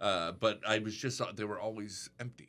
Uh, 0.00 0.32
but 0.32 0.60
I 0.66 0.78
was 0.78 0.96
just 0.96 1.20
they 1.36 1.44
were 1.44 1.60
always 1.60 2.08
empty, 2.18 2.48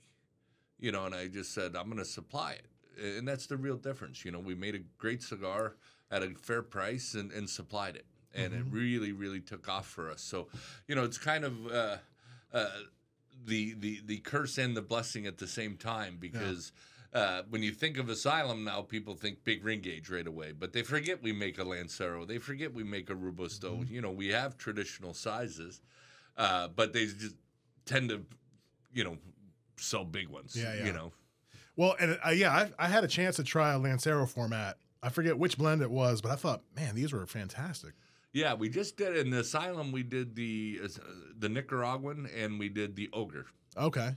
you 0.79 0.91
know. 0.91 1.05
And 1.05 1.15
I 1.15 1.27
just 1.27 1.53
said 1.53 1.75
I'm 1.75 1.85
going 1.85 1.97
to 1.97 2.05
supply 2.05 2.53
it, 2.53 3.15
and 3.17 3.27
that's 3.27 3.47
the 3.47 3.57
real 3.57 3.77
difference. 3.77 4.25
You 4.25 4.31
know, 4.31 4.39
we 4.39 4.55
made 4.55 4.75
a 4.75 4.79
great 4.97 5.21
cigar 5.21 5.75
at 6.11 6.23
a 6.23 6.29
fair 6.41 6.61
price 6.61 7.13
and, 7.13 7.31
and 7.31 7.49
supplied 7.49 7.95
it, 7.95 8.05
and 8.33 8.53
it 8.53 8.63
really 8.69 9.11
really 9.11 9.41
took 9.41 9.69
off 9.69 9.87
for 9.87 10.09
us. 10.09 10.21
So, 10.21 10.47
you 10.87 10.95
know, 10.95 11.03
it's 11.03 11.17
kind 11.17 11.45
of. 11.45 11.67
Uh, 11.67 11.97
uh, 12.53 12.67
the, 13.45 13.73
the 13.79 14.01
the 14.05 14.17
curse 14.17 14.57
and 14.57 14.75
the 14.75 14.81
blessing 14.81 15.25
at 15.25 15.37
the 15.37 15.47
same 15.47 15.77
time 15.77 16.17
because 16.19 16.73
uh, 17.13 17.41
when 17.49 17.63
you 17.63 17.71
think 17.71 17.97
of 17.97 18.09
asylum 18.09 18.63
now, 18.63 18.81
people 18.81 19.15
think 19.15 19.43
big 19.43 19.63
ring 19.65 19.81
gauge 19.81 20.09
right 20.09 20.27
away, 20.27 20.51
but 20.51 20.73
they 20.73 20.83
forget 20.83 21.23
we 21.23 21.31
make 21.31 21.57
a 21.57 21.63
Lancero, 21.63 22.25
they 22.25 22.37
forget 22.37 22.73
we 22.73 22.83
make 22.83 23.09
a 23.09 23.15
Robusto. 23.15 23.77
Mm-hmm. 23.77 23.93
You 23.93 24.01
know, 24.01 24.11
we 24.11 24.27
have 24.27 24.57
traditional 24.57 25.13
sizes, 25.13 25.81
uh, 26.37 26.67
but 26.67 26.93
they 26.93 27.05
just 27.05 27.35
tend 27.85 28.09
to, 28.09 28.21
you 28.93 29.03
know, 29.03 29.17
sell 29.79 30.05
big 30.05 30.27
ones. 30.29 30.55
Yeah, 30.55 30.73
yeah. 30.75 30.85
You 30.85 30.93
know, 30.93 31.11
Well, 31.75 31.95
and 31.99 32.19
uh, 32.25 32.29
yeah, 32.31 32.51
I, 32.51 32.71
I 32.85 32.87
had 32.87 33.03
a 33.03 33.07
chance 33.07 33.35
to 33.37 33.43
try 33.43 33.73
a 33.73 33.79
Lancero 33.79 34.25
format. 34.25 34.77
I 35.01 35.09
forget 35.09 35.37
which 35.37 35.57
blend 35.57 35.81
it 35.81 35.89
was, 35.91 36.21
but 36.21 36.31
I 36.31 36.35
thought, 36.35 36.61
man, 36.75 36.93
these 36.95 37.13
were 37.13 37.25
fantastic. 37.25 37.93
yeah, 38.33 38.53
we 38.53 38.67
just 38.69 38.97
did 38.97 39.15
in 39.15 39.29
the 39.29 39.39
asylum. 39.39 39.91
We 39.91 40.03
did 40.03 40.35
the 40.35 40.79
uh, 40.83 40.87
the 41.37 41.47
Nicaraguan 41.49 42.27
and 42.37 42.59
we 42.59 42.67
did 42.69 42.95
the 42.95 43.09
ogre, 43.13 43.45
Okay. 43.77 44.11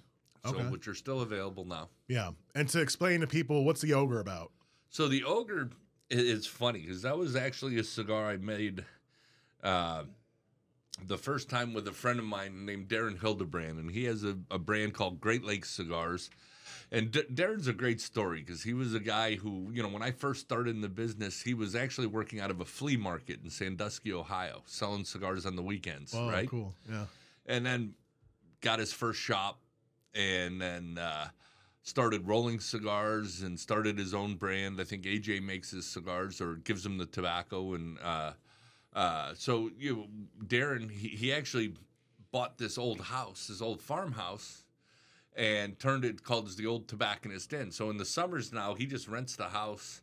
so 0.44 0.50
Okay. 0.56 0.68
which 0.68 0.88
are 0.88 0.94
still 0.94 1.20
available 1.20 1.64
now. 1.64 1.88
Yeah. 2.08 2.32
And 2.54 2.68
to 2.70 2.80
explain 2.80 3.20
to 3.20 3.26
people, 3.26 3.64
what's 3.64 3.80
the 3.80 3.94
ogre 3.94 4.18
about? 4.20 4.50
So 4.90 5.06
the 5.08 5.22
ogre 5.24 5.70
is 6.10 6.46
funny 6.46 6.80
because 6.80 7.02
that 7.02 7.16
was 7.16 7.36
actually 7.36 7.78
a 7.78 7.84
cigar 7.84 8.28
I 8.28 8.36
made 8.36 8.84
uh, 9.62 10.02
the 11.06 11.18
first 11.18 11.48
time 11.48 11.72
with 11.74 11.88
a 11.88 11.92
friend 11.92 12.18
of 12.18 12.24
mine 12.24 12.64
named 12.66 12.88
Darren 12.88 13.20
Hildebrand, 13.20 13.78
and 13.78 13.90
he 13.90 14.04
has 14.04 14.24
a, 14.24 14.36
a 14.50 14.58
brand 14.58 14.94
called 14.94 15.20
Great 15.20 15.44
Lakes 15.44 15.70
Cigars. 15.70 16.30
And 16.90 17.10
D- 17.10 17.22
Darren's 17.32 17.66
a 17.68 17.72
great 17.72 18.02
story 18.02 18.40
because 18.40 18.62
he 18.62 18.74
was 18.74 18.92
a 18.92 19.00
guy 19.00 19.36
who, 19.36 19.70
you 19.72 19.82
know, 19.82 19.88
when 19.88 20.02
I 20.02 20.10
first 20.10 20.42
started 20.42 20.74
in 20.76 20.82
the 20.82 20.90
business, 20.90 21.40
he 21.40 21.54
was 21.54 21.74
actually 21.74 22.06
working 22.06 22.38
out 22.38 22.50
of 22.50 22.60
a 22.60 22.66
flea 22.66 22.98
market 22.98 23.40
in 23.42 23.48
Sandusky, 23.48 24.12
Ohio, 24.12 24.62
selling 24.66 25.04
cigars 25.06 25.46
on 25.46 25.56
the 25.56 25.62
weekends, 25.62 26.12
Oh, 26.14 26.30
right? 26.30 26.48
cool. 26.48 26.74
Yeah. 26.90 27.06
and 27.46 27.64
then 27.64 27.94
got 28.60 28.78
his 28.78 28.92
first 28.92 29.18
shop 29.20 29.58
and 30.14 30.60
then 30.60 30.98
uh, 30.98 31.28
started 31.82 32.28
rolling 32.28 32.60
cigars 32.60 33.40
and 33.40 33.58
started 33.58 33.96
his 33.98 34.12
own 34.12 34.34
brand. 34.34 34.78
I 34.78 34.84
think 34.84 35.04
AJ 35.04 35.42
makes 35.42 35.70
his 35.70 35.86
cigars 35.86 36.42
or 36.42 36.56
gives 36.56 36.84
him 36.84 36.98
the 36.98 37.06
tobacco. 37.06 37.72
And 37.72 37.96
uh, 38.04 38.32
uh, 38.94 39.32
so, 39.34 39.70
you 39.78 40.06
Darren, 40.44 40.90
he, 40.90 41.08
he 41.08 41.32
actually 41.32 41.74
bought 42.30 42.58
this 42.58 42.78
old 42.78 43.00
house, 43.00 43.46
this 43.46 43.62
old 43.62 43.80
farmhouse, 43.80 44.64
and 45.34 45.78
turned 45.78 46.04
it 46.04 46.22
called 46.22 46.48
the 46.56 46.66
old 46.66 46.88
tobacconist 46.88 47.52
inn. 47.52 47.70
So 47.70 47.90
in 47.90 47.96
the 47.96 48.04
summers 48.04 48.52
now, 48.52 48.74
he 48.74 48.86
just 48.86 49.08
rents 49.08 49.36
the 49.36 49.48
house 49.48 50.02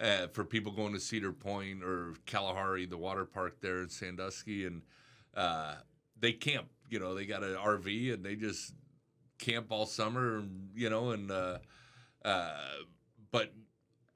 uh, 0.00 0.28
for 0.28 0.44
people 0.44 0.72
going 0.72 0.92
to 0.94 1.00
Cedar 1.00 1.32
Point 1.32 1.82
or 1.82 2.14
Kalahari, 2.26 2.86
the 2.86 2.96
water 2.96 3.24
park 3.24 3.60
there 3.60 3.78
in 3.78 3.88
Sandusky, 3.88 4.66
and 4.66 4.82
uh, 5.34 5.74
they 6.18 6.32
camp. 6.32 6.68
You 6.88 6.98
know, 6.98 7.14
they 7.14 7.26
got 7.26 7.42
an 7.42 7.54
RV 7.54 8.12
and 8.12 8.24
they 8.24 8.36
just 8.36 8.74
camp 9.38 9.66
all 9.70 9.86
summer. 9.86 10.42
You 10.74 10.90
know, 10.90 11.10
and 11.10 11.30
uh, 11.30 11.58
uh, 12.24 12.52
but 13.30 13.52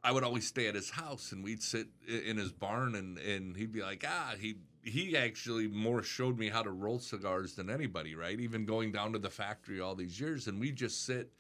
I 0.07 0.13
would 0.13 0.23
always 0.23 0.47
stay 0.47 0.69
at 0.69 0.77
his 0.77 0.91
house 0.91 1.33
and 1.33 1.43
we'd 1.43 1.61
sit 1.61 1.89
in 2.07 2.37
his 2.37 2.53
barn 2.53 2.95
and 2.95 3.19
and 3.19 3.57
he'd 3.57 3.73
be 3.73 3.83
like, 3.83 4.05
ah, 4.07 4.35
he 4.39 4.55
he 4.85 5.17
actually 5.17 5.67
more 5.67 6.01
showed 6.01 6.39
me 6.39 6.49
how 6.49 6.63
to 6.63 6.71
roll 6.71 7.01
cigars 7.01 7.57
than 7.57 7.69
anybody, 7.69 8.15
right? 8.15 8.39
Even 8.39 8.67
going 8.67 8.93
down 8.93 9.13
to 9.15 9.19
the 9.19 9.31
factory 9.31 9.81
all 9.81 9.97
these 9.97 10.21
years, 10.21 10.47
and 10.47 10.61
we 10.61 10.71
just 10.71 11.05
sit 11.05 11.33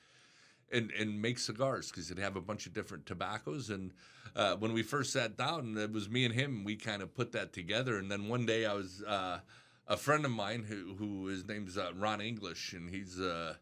and 0.73 0.91
and 0.91 1.23
make 1.23 1.39
cigars 1.39 1.91
because 1.91 2.11
it'd 2.11 2.21
have 2.21 2.35
a 2.35 2.41
bunch 2.41 2.67
of 2.67 2.73
different 2.73 3.07
tobaccos. 3.07 3.71
And 3.71 3.93
uh, 4.35 4.57
when 4.57 4.73
we 4.73 4.83
first 4.83 5.13
sat 5.13 5.37
down, 5.37 5.79
it 5.79 5.93
was 5.93 6.11
me 6.11 6.25
and 6.25 6.35
him. 6.35 6.65
We 6.65 6.75
kind 6.75 7.03
of 7.03 7.15
put 7.15 7.31
that 7.33 7.53
together. 7.53 7.99
And 7.99 8.11
then 8.11 8.27
one 8.27 8.47
day, 8.47 8.67
I 8.67 8.75
was 8.75 9.01
uh, 9.07 9.39
a 9.87 9.97
friend 9.97 10.25
of 10.25 10.33
mine 10.33 10.65
who 10.69 10.97
who 10.99 11.27
his 11.27 11.47
name's 11.47 11.79
uh, 11.79 11.93
Ron 11.95 12.21
English, 12.21 12.73
and 12.73 12.91
he's 12.91 13.21
uh, 13.21 13.55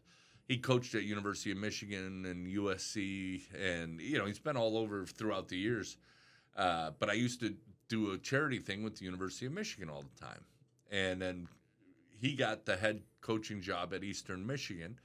he 0.47 0.57
coached 0.57 0.93
at 0.95 1.03
University 1.03 1.51
of 1.51 1.57
Michigan 1.57 2.25
and 2.25 2.47
USC, 2.47 3.41
and 3.53 3.99
you 3.99 4.17
know 4.17 4.25
he's 4.25 4.39
been 4.39 4.57
all 4.57 4.77
over 4.77 5.05
throughout 5.05 5.47
the 5.47 5.57
years. 5.57 5.97
Uh, 6.55 6.91
but 6.99 7.09
I 7.09 7.13
used 7.13 7.39
to 7.41 7.55
do 7.87 8.11
a 8.11 8.17
charity 8.17 8.59
thing 8.59 8.83
with 8.83 8.97
the 8.97 9.05
University 9.05 9.45
of 9.45 9.51
Michigan 9.51 9.89
all 9.89 10.03
the 10.03 10.25
time. 10.25 10.43
And 10.91 11.21
then 11.21 11.47
he 12.19 12.33
got 12.33 12.65
the 12.65 12.75
head 12.75 13.01
coaching 13.21 13.61
job 13.61 13.93
at 13.93 14.03
Eastern 14.03 14.45
Michigan. 14.45 14.99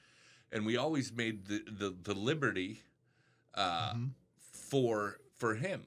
And 0.52 0.64
we 0.66 0.76
always 0.76 1.12
made 1.12 1.46
the, 1.46 1.62
the, 1.66 1.94
the 2.02 2.14
Liberty 2.14 2.82
uh, 3.54 3.92
mm-hmm. 3.92 4.04
for 4.52 5.18
for 5.36 5.54
him. 5.54 5.82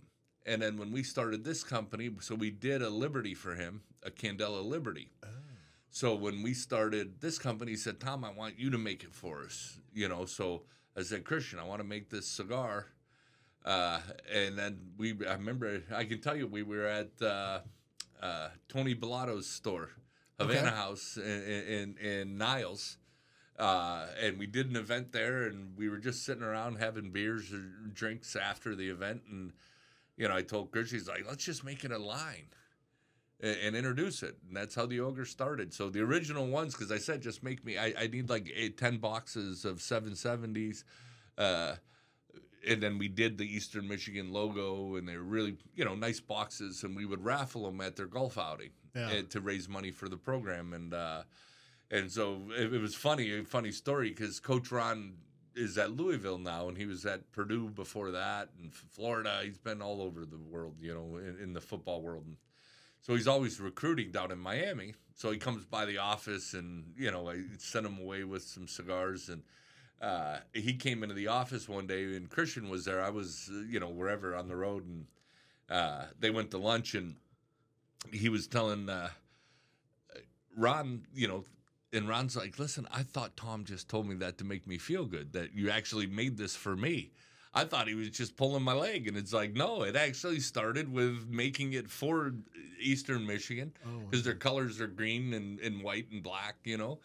And 0.45 0.61
then 0.61 0.77
when 0.77 0.91
we 0.91 1.03
started 1.03 1.43
this 1.43 1.63
company, 1.63 2.09
so 2.19 2.35
we 2.35 2.51
did 2.51 2.81
a 2.81 2.89
Liberty 2.89 3.33
for 3.33 3.55
him, 3.55 3.81
a 4.03 4.11
Candela 4.11 4.63
Liberty. 4.63 5.09
Oh. 5.23 5.29
So 5.93 6.15
when 6.15 6.43
we 6.43 6.53
started 6.53 7.21
this 7.21 7.39
company, 7.39 7.71
he 7.71 7.77
said, 7.77 8.01
Tom, 8.01 8.25
I 8.25 8.31
want 8.31 8.59
you 8.59 8.69
to 8.71 8.77
make 8.77 9.03
it 9.03 9.13
for 9.13 9.43
us. 9.43 9.79
You 9.93 10.09
know, 10.09 10.25
so 10.25 10.63
I 10.97 11.03
said, 11.03 11.23
Christian, 11.23 11.59
I 11.59 11.63
want 11.63 11.79
to 11.79 11.87
make 11.87 12.09
this 12.09 12.27
cigar 12.27 12.87
uh, 13.65 13.99
and 14.31 14.57
then 14.57 14.77
we, 14.97 15.15
I 15.27 15.33
remember, 15.33 15.81
I 15.93 16.03
can 16.03 16.19
tell 16.19 16.35
you, 16.35 16.47
we 16.47 16.63
were 16.63 16.85
at 16.85 17.09
uh, 17.21 17.59
uh, 18.21 18.49
Tony 18.67 18.93
Bellato's 18.93 19.47
store, 19.47 19.89
Havana 20.39 20.67
okay. 20.67 20.75
House 20.75 21.17
in, 21.17 21.23
in, 21.23 21.97
in 21.97 22.37
Niles. 22.37 22.97
Uh, 23.57 24.07
and 24.19 24.37
we 24.39 24.47
did 24.47 24.69
an 24.69 24.75
event 24.75 25.11
there, 25.11 25.43
and 25.43 25.77
we 25.77 25.87
were 25.87 25.99
just 25.99 26.25
sitting 26.25 26.43
around 26.43 26.77
having 26.77 27.11
beers 27.11 27.53
or 27.53 27.61
drinks 27.93 28.35
after 28.35 28.75
the 28.75 28.89
event. 28.89 29.21
And, 29.29 29.53
you 30.17 30.27
know, 30.27 30.35
I 30.35 30.41
told 30.41 30.71
Chris, 30.71 30.91
he's 30.91 31.07
like, 31.07 31.25
let's 31.27 31.45
just 31.45 31.63
make 31.63 31.83
it 31.83 31.91
a 31.91 31.99
line 31.99 32.47
and, 33.43 33.57
and 33.57 33.75
introduce 33.75 34.23
it. 34.23 34.37
And 34.47 34.57
that's 34.57 34.73
how 34.73 34.87
the 34.87 35.01
ogre 35.01 35.25
started. 35.25 35.73
So 35.73 35.89
the 35.89 36.01
original 36.01 36.47
ones, 36.47 36.73
because 36.73 36.91
I 36.91 36.97
said, 36.97 37.21
just 37.21 37.43
make 37.43 37.63
me, 37.63 37.77
I, 37.77 37.93
I 37.99 38.07
need 38.07 38.29
like 38.29 38.51
eight, 38.55 38.77
10 38.77 38.97
boxes 38.97 39.65
of 39.65 39.77
770s. 39.77 40.83
Uh, 41.37 41.75
and 42.67 42.81
then 42.81 42.97
we 42.97 43.09
did 43.09 43.37
the 43.37 43.45
Eastern 43.45 43.87
Michigan 43.87 44.31
logo, 44.31 44.95
and 44.95 45.07
they're 45.07 45.21
really 45.21 45.57
you 45.75 45.83
know 45.83 45.95
nice 45.95 46.21
boxes, 46.21 46.83
and 46.83 46.95
we 46.95 47.05
would 47.05 47.23
raffle 47.23 47.65
them 47.65 47.81
at 47.81 47.97
their 47.97 48.05
golf 48.05 48.37
outing 48.37 48.69
yeah. 48.95 49.09
Eh, 49.11 49.21
to 49.31 49.41
raise 49.41 49.67
money 49.67 49.91
for 49.91 50.07
the 50.07 50.15
program, 50.15 50.71
and 50.71 50.93
uh, 50.93 51.23
and 51.91 52.09
so 52.09 52.41
it, 52.57 52.73
it, 52.73 52.79
was 52.79 52.95
funny, 52.95 53.39
a 53.39 53.43
funny 53.43 53.71
story 53.71 54.09
because 54.09 54.39
Coach 54.39 54.71
Ron 54.71 55.15
is 55.55 55.77
at 55.77 55.91
Louisville 55.91 56.37
now, 56.37 56.69
and 56.69 56.77
he 56.77 56.85
was 56.85 57.05
at 57.05 57.29
Purdue 57.31 57.69
before 57.69 58.11
that, 58.11 58.49
and 58.61 58.73
Florida. 58.73 59.41
He's 59.43 59.57
been 59.57 59.81
all 59.81 60.01
over 60.01 60.25
the 60.25 60.37
world, 60.37 60.75
you 60.79 60.93
know, 60.93 61.17
in, 61.17 61.37
in 61.41 61.53
the 61.53 61.61
football 61.61 62.01
world. 62.01 62.23
And 62.25 62.37
so 63.03 63.13
he's 63.13 63.27
always 63.27 63.59
recruiting 63.59 64.11
down 64.11 64.31
in 64.31 64.39
Miami. 64.39 64.95
So 65.15 65.29
he 65.29 65.37
comes 65.37 65.63
by 65.63 65.85
the 65.85 65.99
office, 65.99 66.55
and 66.55 66.93
you 66.97 67.11
know, 67.11 67.29
I 67.29 67.43
sent 67.59 67.85
him 67.85 67.99
away 67.99 68.23
with 68.23 68.41
some 68.41 68.67
cigars 68.67 69.29
and 69.29 69.43
uh, 70.03 70.39
he 70.53 70.73
came 70.73 71.01
into 71.01 71.15
the 71.15 71.27
office 71.27 71.69
one 71.69 71.87
day 71.87 72.03
and 72.15 72.29
Christian 72.29 72.69
was 72.69 72.83
there. 72.83 73.01
I 73.01 73.09
was, 73.09 73.49
uh, 73.51 73.59
you 73.69 73.79
know, 73.79 73.87
wherever 73.87 74.35
on 74.35 74.49
the 74.49 74.55
road, 74.55 74.85
and 74.85 75.05
uh, 75.69 76.05
they 76.19 76.29
went 76.29 76.51
to 76.51 76.57
lunch, 76.57 76.93
and 76.93 77.15
he 78.11 78.27
was 78.27 78.45
telling 78.47 78.89
uh, 78.89 79.09
Ron, 80.57 81.03
you 81.15 81.29
know, 81.29 81.45
and 81.93 82.09
Ron's 82.09 82.35
like, 82.35 82.59
"Listen, 82.59 82.85
I 82.91 83.03
thought 83.03 83.37
Tom 83.37 83.63
just 83.63 83.87
told 83.87 84.05
me 84.05 84.15
that 84.15 84.37
to 84.39 84.43
make 84.43 84.67
me 84.67 84.77
feel 84.77 85.05
good. 85.05 85.31
That 85.31 85.53
you 85.53 85.69
actually 85.69 86.07
made 86.07 86.37
this 86.37 86.53
for 86.53 86.75
me." 86.75 87.11
I 87.53 87.65
thought 87.65 87.87
he 87.87 87.95
was 87.95 88.09
just 88.09 88.35
pulling 88.35 88.63
my 88.63 88.73
leg, 88.73 89.07
and 89.07 89.15
it's 89.15 89.31
like, 89.33 89.53
no, 89.53 89.83
it 89.83 89.95
actually 89.95 90.39
started 90.39 90.91
with 90.91 91.27
making 91.29 91.73
it 91.73 91.89
for 91.89 92.33
Eastern 92.79 93.27
Michigan 93.27 93.73
because 94.09 94.21
oh, 94.21 94.23
their 94.23 94.35
colors 94.35 94.81
are 94.81 94.87
green 94.87 95.33
and, 95.33 95.59
and 95.59 95.83
white 95.83 96.07
and 96.11 96.23
black, 96.23 96.55
you 96.63 96.77
know, 96.77 96.99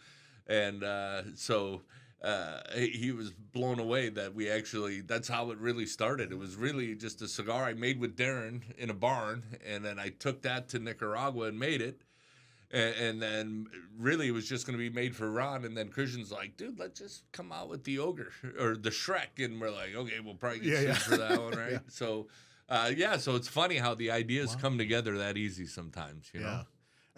and 0.47 0.83
uh, 0.83 1.23
so 1.35 1.83
uh, 2.23 2.61
he 2.75 3.13
was 3.13 3.31
blown 3.31 3.79
away 3.79 4.09
that 4.09 4.35
we 4.35 4.51
actually 4.51 5.03
that's 5.03 5.29
how 5.29 5.51
it 5.51 5.59
really 5.59 5.87
started. 5.87 6.33
It 6.33 6.39
was 6.39 6.57
really 6.57 6.95
just 6.95 7.23
a 7.23 7.29
cigar 7.29 7.65
I 7.65 7.75
made 7.75 8.01
with 8.01 8.17
Darren 8.17 8.63
in 8.77 8.91
a 8.91 8.95
barn, 8.95 9.43
and 9.65 9.85
then 9.85 9.99
I 9.99 10.09
took 10.09 10.43
that 10.43 10.69
to 10.71 10.79
Nicaragua 10.79 11.47
and 11.47 11.59
made 11.59 11.81
it. 11.83 12.03
And, 12.71 12.95
and 12.97 13.23
then 13.23 13.67
really 13.99 14.29
it 14.29 14.33
was 14.33 14.49
just 14.49 14.67
going 14.67 14.79
to 14.79 14.91
be 14.91 14.95
made 14.95 15.17
for 15.17 15.31
Ron. 15.31 15.65
And 15.65 15.77
then 15.77 15.89
Christian's 15.89 16.31
like, 16.31 16.57
dude, 16.57 16.79
let's 16.79 17.01
just 17.01 17.25
come 17.33 17.51
out 17.51 17.69
with 17.69 17.85
the 17.85 17.99
ogre 17.99 18.33
or 18.61 18.77
the 18.77 18.91
Shrek. 18.91 19.43
And 19.43 19.61
we're 19.61 19.71
like, 19.71 19.95
okay, 19.95 20.21
we'll 20.21 20.35
probably 20.35 20.61
get 20.61 20.83
yeah, 20.83 20.89
yeah. 20.89 20.95
for 20.95 21.17
that 21.17 21.43
one, 21.43 21.53
right? 21.57 21.73
yeah. 21.73 21.79
So, 21.89 22.29
uh, 22.69 22.93
yeah, 22.95 23.17
so 23.17 23.37
it's 23.37 23.49
funny 23.49 23.77
how 23.77 23.95
the 23.95 24.11
ideas 24.11 24.55
wow. 24.55 24.61
come 24.61 24.79
together 24.79 25.19
that 25.19 25.37
easy 25.37 25.67
sometimes, 25.67 26.31
you 26.35 26.41
know? 26.41 26.65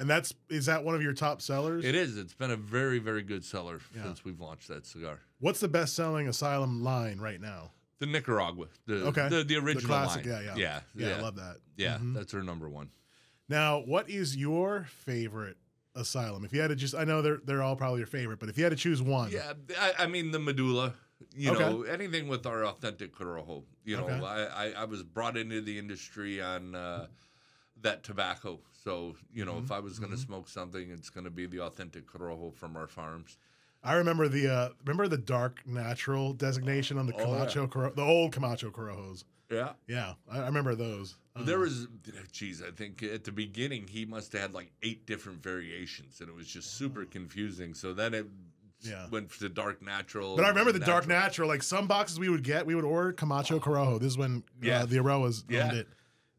And 0.01 0.09
that's 0.09 0.33
is 0.49 0.65
that 0.65 0.83
one 0.83 0.95
of 0.95 1.03
your 1.03 1.13
top 1.13 1.43
sellers? 1.43 1.85
It 1.85 1.95
is. 1.95 2.17
It's 2.17 2.33
been 2.33 2.51
a 2.51 2.57
very 2.57 2.99
very 2.99 3.23
good 3.23 3.45
seller 3.45 3.81
yeah. 3.95 4.05
since 4.05 4.25
we've 4.25 4.41
launched 4.41 4.69
that 4.69 4.87
cigar. 4.87 5.21
What's 5.41 5.61
the 5.61 5.69
best 5.69 5.95
selling 5.95 6.27
Asylum 6.27 6.83
line 6.83 7.19
right 7.19 7.39
now? 7.39 7.73
The 7.99 8.07
Nicaragua. 8.07 8.69
The, 8.87 9.05
okay. 9.09 9.29
The, 9.29 9.45
the 9.45 9.57
original 9.57 9.83
the 9.83 9.87
classic, 9.89 10.25
line. 10.25 10.45
Yeah, 10.47 10.55
yeah, 10.57 10.81
yeah, 10.95 11.09
yeah. 11.09 11.17
I 11.17 11.21
love 11.21 11.37
that. 11.37 11.57
Yeah, 11.77 11.95
mm-hmm. 11.97 12.15
that's 12.15 12.33
our 12.33 12.43
number 12.43 12.67
one. 12.67 12.89
Now, 13.51 13.81
what 13.81 14.09
is 14.09 14.37
your 14.37 14.87
favorite 15.05 15.59
Asylum? 15.95 16.45
If 16.45 16.55
you 16.55 16.61
had 16.61 16.69
to 16.69 16.77
just, 16.77 16.95
I 16.95 17.05
know 17.05 17.21
they're 17.21 17.41
they're 17.45 17.63
all 17.63 17.77
probably 17.77 17.99
your 17.99 18.07
favorite, 18.07 18.39
but 18.39 18.49
if 18.49 18.57
you 18.57 18.65
had 18.65 18.71
to 18.71 18.77
choose 18.77 19.03
one, 19.03 19.31
yeah, 19.31 19.53
I, 19.79 20.05
I 20.05 20.07
mean 20.07 20.31
the 20.31 20.39
Medulla. 20.39 20.95
You 21.37 21.51
okay. 21.51 21.61
know, 21.61 21.83
anything 21.83 22.29
with 22.29 22.47
our 22.47 22.65
authentic 22.65 23.15
Corojo. 23.15 23.65
You 23.85 23.99
know, 23.99 24.05
okay. 24.05 24.25
I, 24.25 24.69
I, 24.69 24.71
I 24.71 24.85
was 24.85 25.03
brought 25.03 25.37
into 25.37 25.61
the 25.61 25.79
industry 25.79 26.41
on. 26.41 26.75
Uh, 26.75 27.07
that 27.83 28.03
tobacco. 28.03 28.61
So, 28.85 29.17
you 29.33 29.45
know, 29.45 29.55
mm-hmm. 29.55 29.65
if 29.65 29.73
I 29.73 29.81
was 29.81 29.99
going 29.99 30.11
to 30.11 30.17
mm-hmm. 30.17 30.27
smoke 30.27 30.49
something, 30.49 30.91
it's 30.91 31.11
going 31.11 31.25
to 31.25 31.31
be 31.31 31.47
the 31.47 31.61
authentic 31.61 32.07
Corojo 32.07 32.55
from 32.55 32.77
our 32.77 32.87
farms. 32.87 33.39
I 33.83 33.95
remember 33.95 34.29
the 34.29 34.49
uh, 34.49 34.69
remember 34.85 35.09
the 35.09 35.17
dark 35.17 35.67
natural 35.67 36.35
designation 36.35 36.99
on 36.99 37.07
the 37.07 37.15
Camacho, 37.15 37.71
oh, 37.75 37.83
yeah. 37.83 37.89
the 37.95 38.03
old 38.03 38.33
Camacho 38.33 38.71
Corojos. 38.71 39.25
Yeah, 39.51 39.71
yeah, 39.87 40.15
I, 40.31 40.41
I 40.41 40.47
remember 40.47 40.75
those. 40.75 41.17
Uh, 41.35 41.43
there 41.43 41.59
was, 41.59 41.89
geez, 42.33 42.63
I 42.63 42.71
think 42.71 43.03
at 43.03 43.25
the 43.25 43.33
beginning 43.33 43.87
he 43.89 44.05
must 44.05 44.33
have 44.33 44.43
had 44.43 44.55
like 44.55 44.71
eight 44.83 45.07
different 45.07 45.43
variations, 45.43 46.21
and 46.21 46.29
it 46.29 46.35
was 46.35 46.47
just 46.47 46.75
super 46.75 47.05
confusing. 47.05 47.75
So 47.75 47.93
then 47.93 48.15
it 48.15 48.27
yeah. 48.81 49.09
went 49.11 49.31
to 49.39 49.49
dark 49.49 49.83
natural. 49.83 50.37
But 50.37 50.45
I 50.45 50.49
remember 50.49 50.73
the 50.73 50.79
natural. 50.79 50.97
dark 50.97 51.09
natural. 51.09 51.49
Like 51.49 51.63
some 51.63 51.87
boxes 51.87 52.21
we 52.21 52.29
would 52.29 52.45
get, 52.45 52.65
we 52.65 52.75
would 52.75 52.85
order 52.85 53.13
Camacho 53.13 53.57
oh. 53.57 53.61
Corojo. 53.61 54.01
This 54.01 54.13
is 54.13 54.19
when 54.19 54.45
uh, 54.63 54.67
yeah. 54.67 54.83
uh, 54.83 54.87
the 54.87 54.97
Eiroas 54.97 55.45
yeah. 55.49 55.65
owned 55.65 55.77
it 55.79 55.89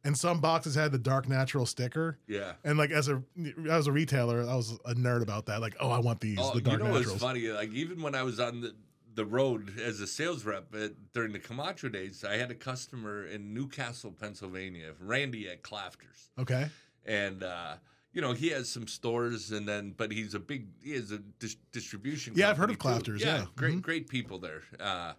and 0.03 0.17
some 0.17 0.39
boxes 0.39 0.75
had 0.75 0.91
the 0.91 0.97
dark 0.97 1.29
natural 1.29 1.65
sticker. 1.65 2.17
Yeah. 2.27 2.53
And 2.63 2.77
like 2.77 2.91
as 2.91 3.07
a 3.07 3.21
as 3.69 3.87
a 3.87 3.91
retailer, 3.91 4.41
I 4.41 4.55
was 4.55 4.77
a 4.85 4.95
nerd 4.95 5.21
about 5.21 5.45
that. 5.47 5.61
Like, 5.61 5.75
oh, 5.79 5.89
I 5.89 5.99
want 5.99 6.19
these. 6.21 6.39
Oh, 6.39 6.53
the 6.53 6.61
dark 6.61 6.79
you 6.79 6.85
know 6.85 6.93
naturals. 6.93 7.07
what's 7.07 7.23
funny? 7.23 7.47
Like 7.49 7.71
even 7.73 8.01
when 8.01 8.15
I 8.15 8.23
was 8.23 8.39
on 8.39 8.61
the 8.61 8.75
the 9.13 9.25
road 9.25 9.79
as 9.79 9.99
a 9.99 10.07
sales 10.07 10.45
rep 10.45 10.73
at, 10.75 11.13
during 11.13 11.33
the 11.33 11.39
Camacho 11.39 11.89
days, 11.89 12.23
I 12.23 12.37
had 12.37 12.51
a 12.51 12.55
customer 12.55 13.25
in 13.25 13.53
Newcastle, 13.53 14.11
Pennsylvania, 14.11 14.93
Randy 14.99 15.49
at 15.49 15.63
Klafters. 15.63 16.29
Okay. 16.39 16.69
And 17.05 17.43
uh, 17.43 17.75
you 18.13 18.21
know 18.21 18.33
he 18.33 18.49
has 18.49 18.69
some 18.69 18.87
stores, 18.87 19.51
and 19.51 19.67
then 19.67 19.93
but 19.97 20.11
he's 20.11 20.33
a 20.33 20.39
big 20.39 20.67
he 20.83 20.93
has 20.93 21.11
a 21.11 21.17
dis- 21.39 21.57
distribution. 21.71 22.33
Yeah, 22.35 22.49
I've 22.49 22.57
heard 22.57 22.69
of 22.69 22.77
Klafters. 22.77 23.19
Yeah, 23.19 23.37
yeah. 23.37 23.45
great, 23.55 23.71
mm-hmm. 23.71 23.79
great 23.79 24.07
people 24.07 24.37
there. 24.37 24.63
Uh, 24.79 25.13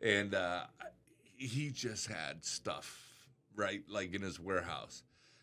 and 0.00 0.34
uh, 0.34 0.64
he 1.36 1.70
just 1.70 2.06
had 2.06 2.44
stuff 2.44 3.08
right? 3.58 3.82
Like 3.88 4.14
in 4.14 4.22
his 4.22 4.40
warehouse. 4.40 5.02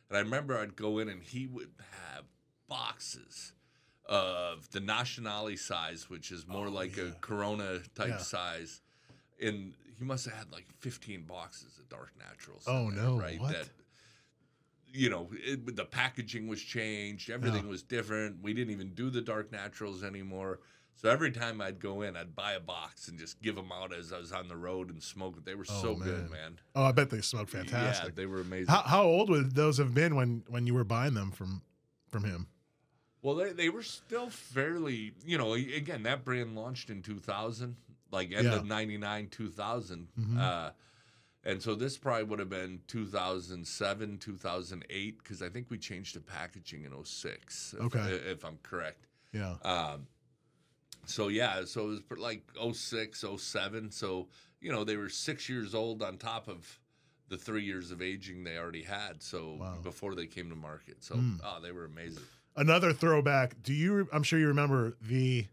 And 0.10 0.18
I 0.18 0.22
remember 0.22 0.58
I'd 0.58 0.76
go 0.76 0.98
in 0.98 1.10
and 1.10 1.22
he 1.22 1.46
would 1.46 1.72
have 2.14 2.24
boxes 2.68 3.54
of 4.08 4.70
the 4.72 4.80
Nationale 4.80 5.56
size, 5.58 6.10
which 6.10 6.32
is 6.32 6.48
more 6.48 6.68
oh, 6.68 6.72
like 6.72 6.98
yeah. 6.98 7.06
a 7.06 7.12
Corona 7.22 7.80
type 7.96 8.10
yeah. 8.10 8.18
size. 8.18 8.82
and 9.42 9.74
he 9.98 10.04
must 10.04 10.26
have 10.26 10.34
had 10.34 10.52
like 10.52 10.66
15 10.80 11.22
boxes 11.24 11.78
of 11.80 11.88
Dark 11.88 12.12
Naturals. 12.20 12.64
Oh, 12.68 12.92
there, 12.92 13.04
no, 13.04 13.18
Right. 13.18 13.40
what? 13.40 13.54
That 13.54 13.70
you 14.94 15.10
know, 15.10 15.30
it, 15.34 15.76
the 15.76 15.84
packaging 15.86 16.48
was 16.48 16.62
changed. 16.62 17.30
Everything 17.30 17.64
Yeah. 17.64 17.70
was 17.70 17.84
different. 17.84 18.42
We 18.42 18.54
didn't 18.54 18.72
even 18.72 18.94
do 18.94 19.10
the 19.10 19.22
Dark 19.22 19.52
Naturals 19.52 20.04
anymore. 20.04 20.60
So 20.96 21.10
every 21.10 21.32
time 21.32 21.60
I'd 21.60 21.80
go 21.80 22.02
in, 22.04 22.16
I'd 22.16 22.36
buy 22.36 22.54
a 22.54 22.60
box 22.62 23.10
and 23.10 23.20
just 23.20 23.42
give 23.42 23.56
them 23.56 23.70
out 23.74 23.94
as 23.94 24.14
I 24.14 24.18
was 24.20 24.32
on 24.32 24.48
the 24.48 24.56
road 24.56 24.90
and 24.90 25.04
smoke 25.04 25.36
it. 25.38 25.46
They 25.46 25.56
were 25.56 25.66
Oh, 25.70 25.82
so 25.82 25.96
man. 25.96 26.08
good, 26.08 26.32
man. 26.32 26.60
Oh, 26.74 26.84
I 26.84 26.94
bet 26.94 27.10
they 27.10 27.20
smoke 27.20 27.52
Yeah, 27.54 27.60
fantastic. 27.64 28.16
they 28.16 28.26
were 28.26 28.40
amazing. 28.40 28.68
how, 28.68 28.82
how 28.84 29.04
old 29.04 29.30
would 29.30 29.56
those 29.56 29.78
have 29.78 29.94
been 29.94 30.16
when 30.16 30.44
when 30.48 30.66
you 30.68 30.74
were 30.74 30.86
buying 30.86 31.14
them 31.14 31.32
from 31.32 31.62
from 32.10 32.24
him? 32.24 32.48
Well, 33.26 33.34
they, 33.34 33.54
they 33.54 33.70
were 33.70 33.82
still 33.82 34.30
fairly, 34.30 35.14
you 35.26 35.40
know, 35.40 35.54
again, 35.54 36.04
that 36.04 36.24
brand 36.24 36.56
launched 36.56 36.92
in 36.92 37.02
2000, 37.02 37.76
like 38.12 38.32
end 38.32 38.46
Yeah. 38.46 38.58
of 38.58 38.66
99, 38.68 39.30
2000. 39.30 40.08
Mhm. 40.16 40.38
Uh, 40.40 40.72
and 41.44 41.60
so 41.60 41.74
this 41.74 41.98
probably 41.98 42.26
would 42.26 42.38
have 42.38 42.52
been 42.52 42.82
2007, 42.86 44.20
2008, 44.20 45.18
because 45.18 45.42
I 45.42 45.50
think 45.50 45.72
we 45.72 45.80
changed 45.80 46.16
the 46.16 46.20
packaging 46.20 46.84
in 46.86 46.94
06, 47.04 47.74
if, 47.74 47.82
Okay. 47.86 48.00
if 48.30 48.46
I'm 48.46 48.60
correct. 48.62 49.08
Yeah. 49.34 49.54
Um, 49.64 50.06
so 51.08 51.28
yeah, 51.30 51.66
so 51.66 51.86
it 51.90 52.02
was 52.12 52.20
like 52.20 52.44
06, 52.74 53.24
07. 53.38 53.90
So, 53.90 54.28
you 54.62 54.72
know, 54.72 54.84
they 54.84 54.98
were 54.98 55.10
six 55.10 55.50
years 55.50 55.74
old 55.74 56.04
on 56.04 56.20
top 56.20 56.48
of 56.48 56.80
the 57.30 57.38
three 57.40 57.64
years 57.64 57.90
of 57.90 58.04
aging 58.04 58.44
they 58.44 58.60
already 58.60 58.84
had. 58.84 59.24
So 59.24 59.56
Wow. 59.56 59.80
before 59.82 60.14
they 60.14 60.28
came 60.28 60.50
to 60.52 60.56
market. 60.56 61.04
So, 61.04 61.16
Mm. 61.16 61.40
oh, 61.44 61.60
they 61.60 61.72
were 61.72 61.86
amazing. 61.86 62.22
Another 62.58 62.94
throwback. 62.94 63.62
Do 63.64 63.74
you? 63.74 64.08
I'm 64.14 64.24
sure 64.24 64.40
you 64.40 64.48
remember 64.48 64.96
the. 65.02 65.46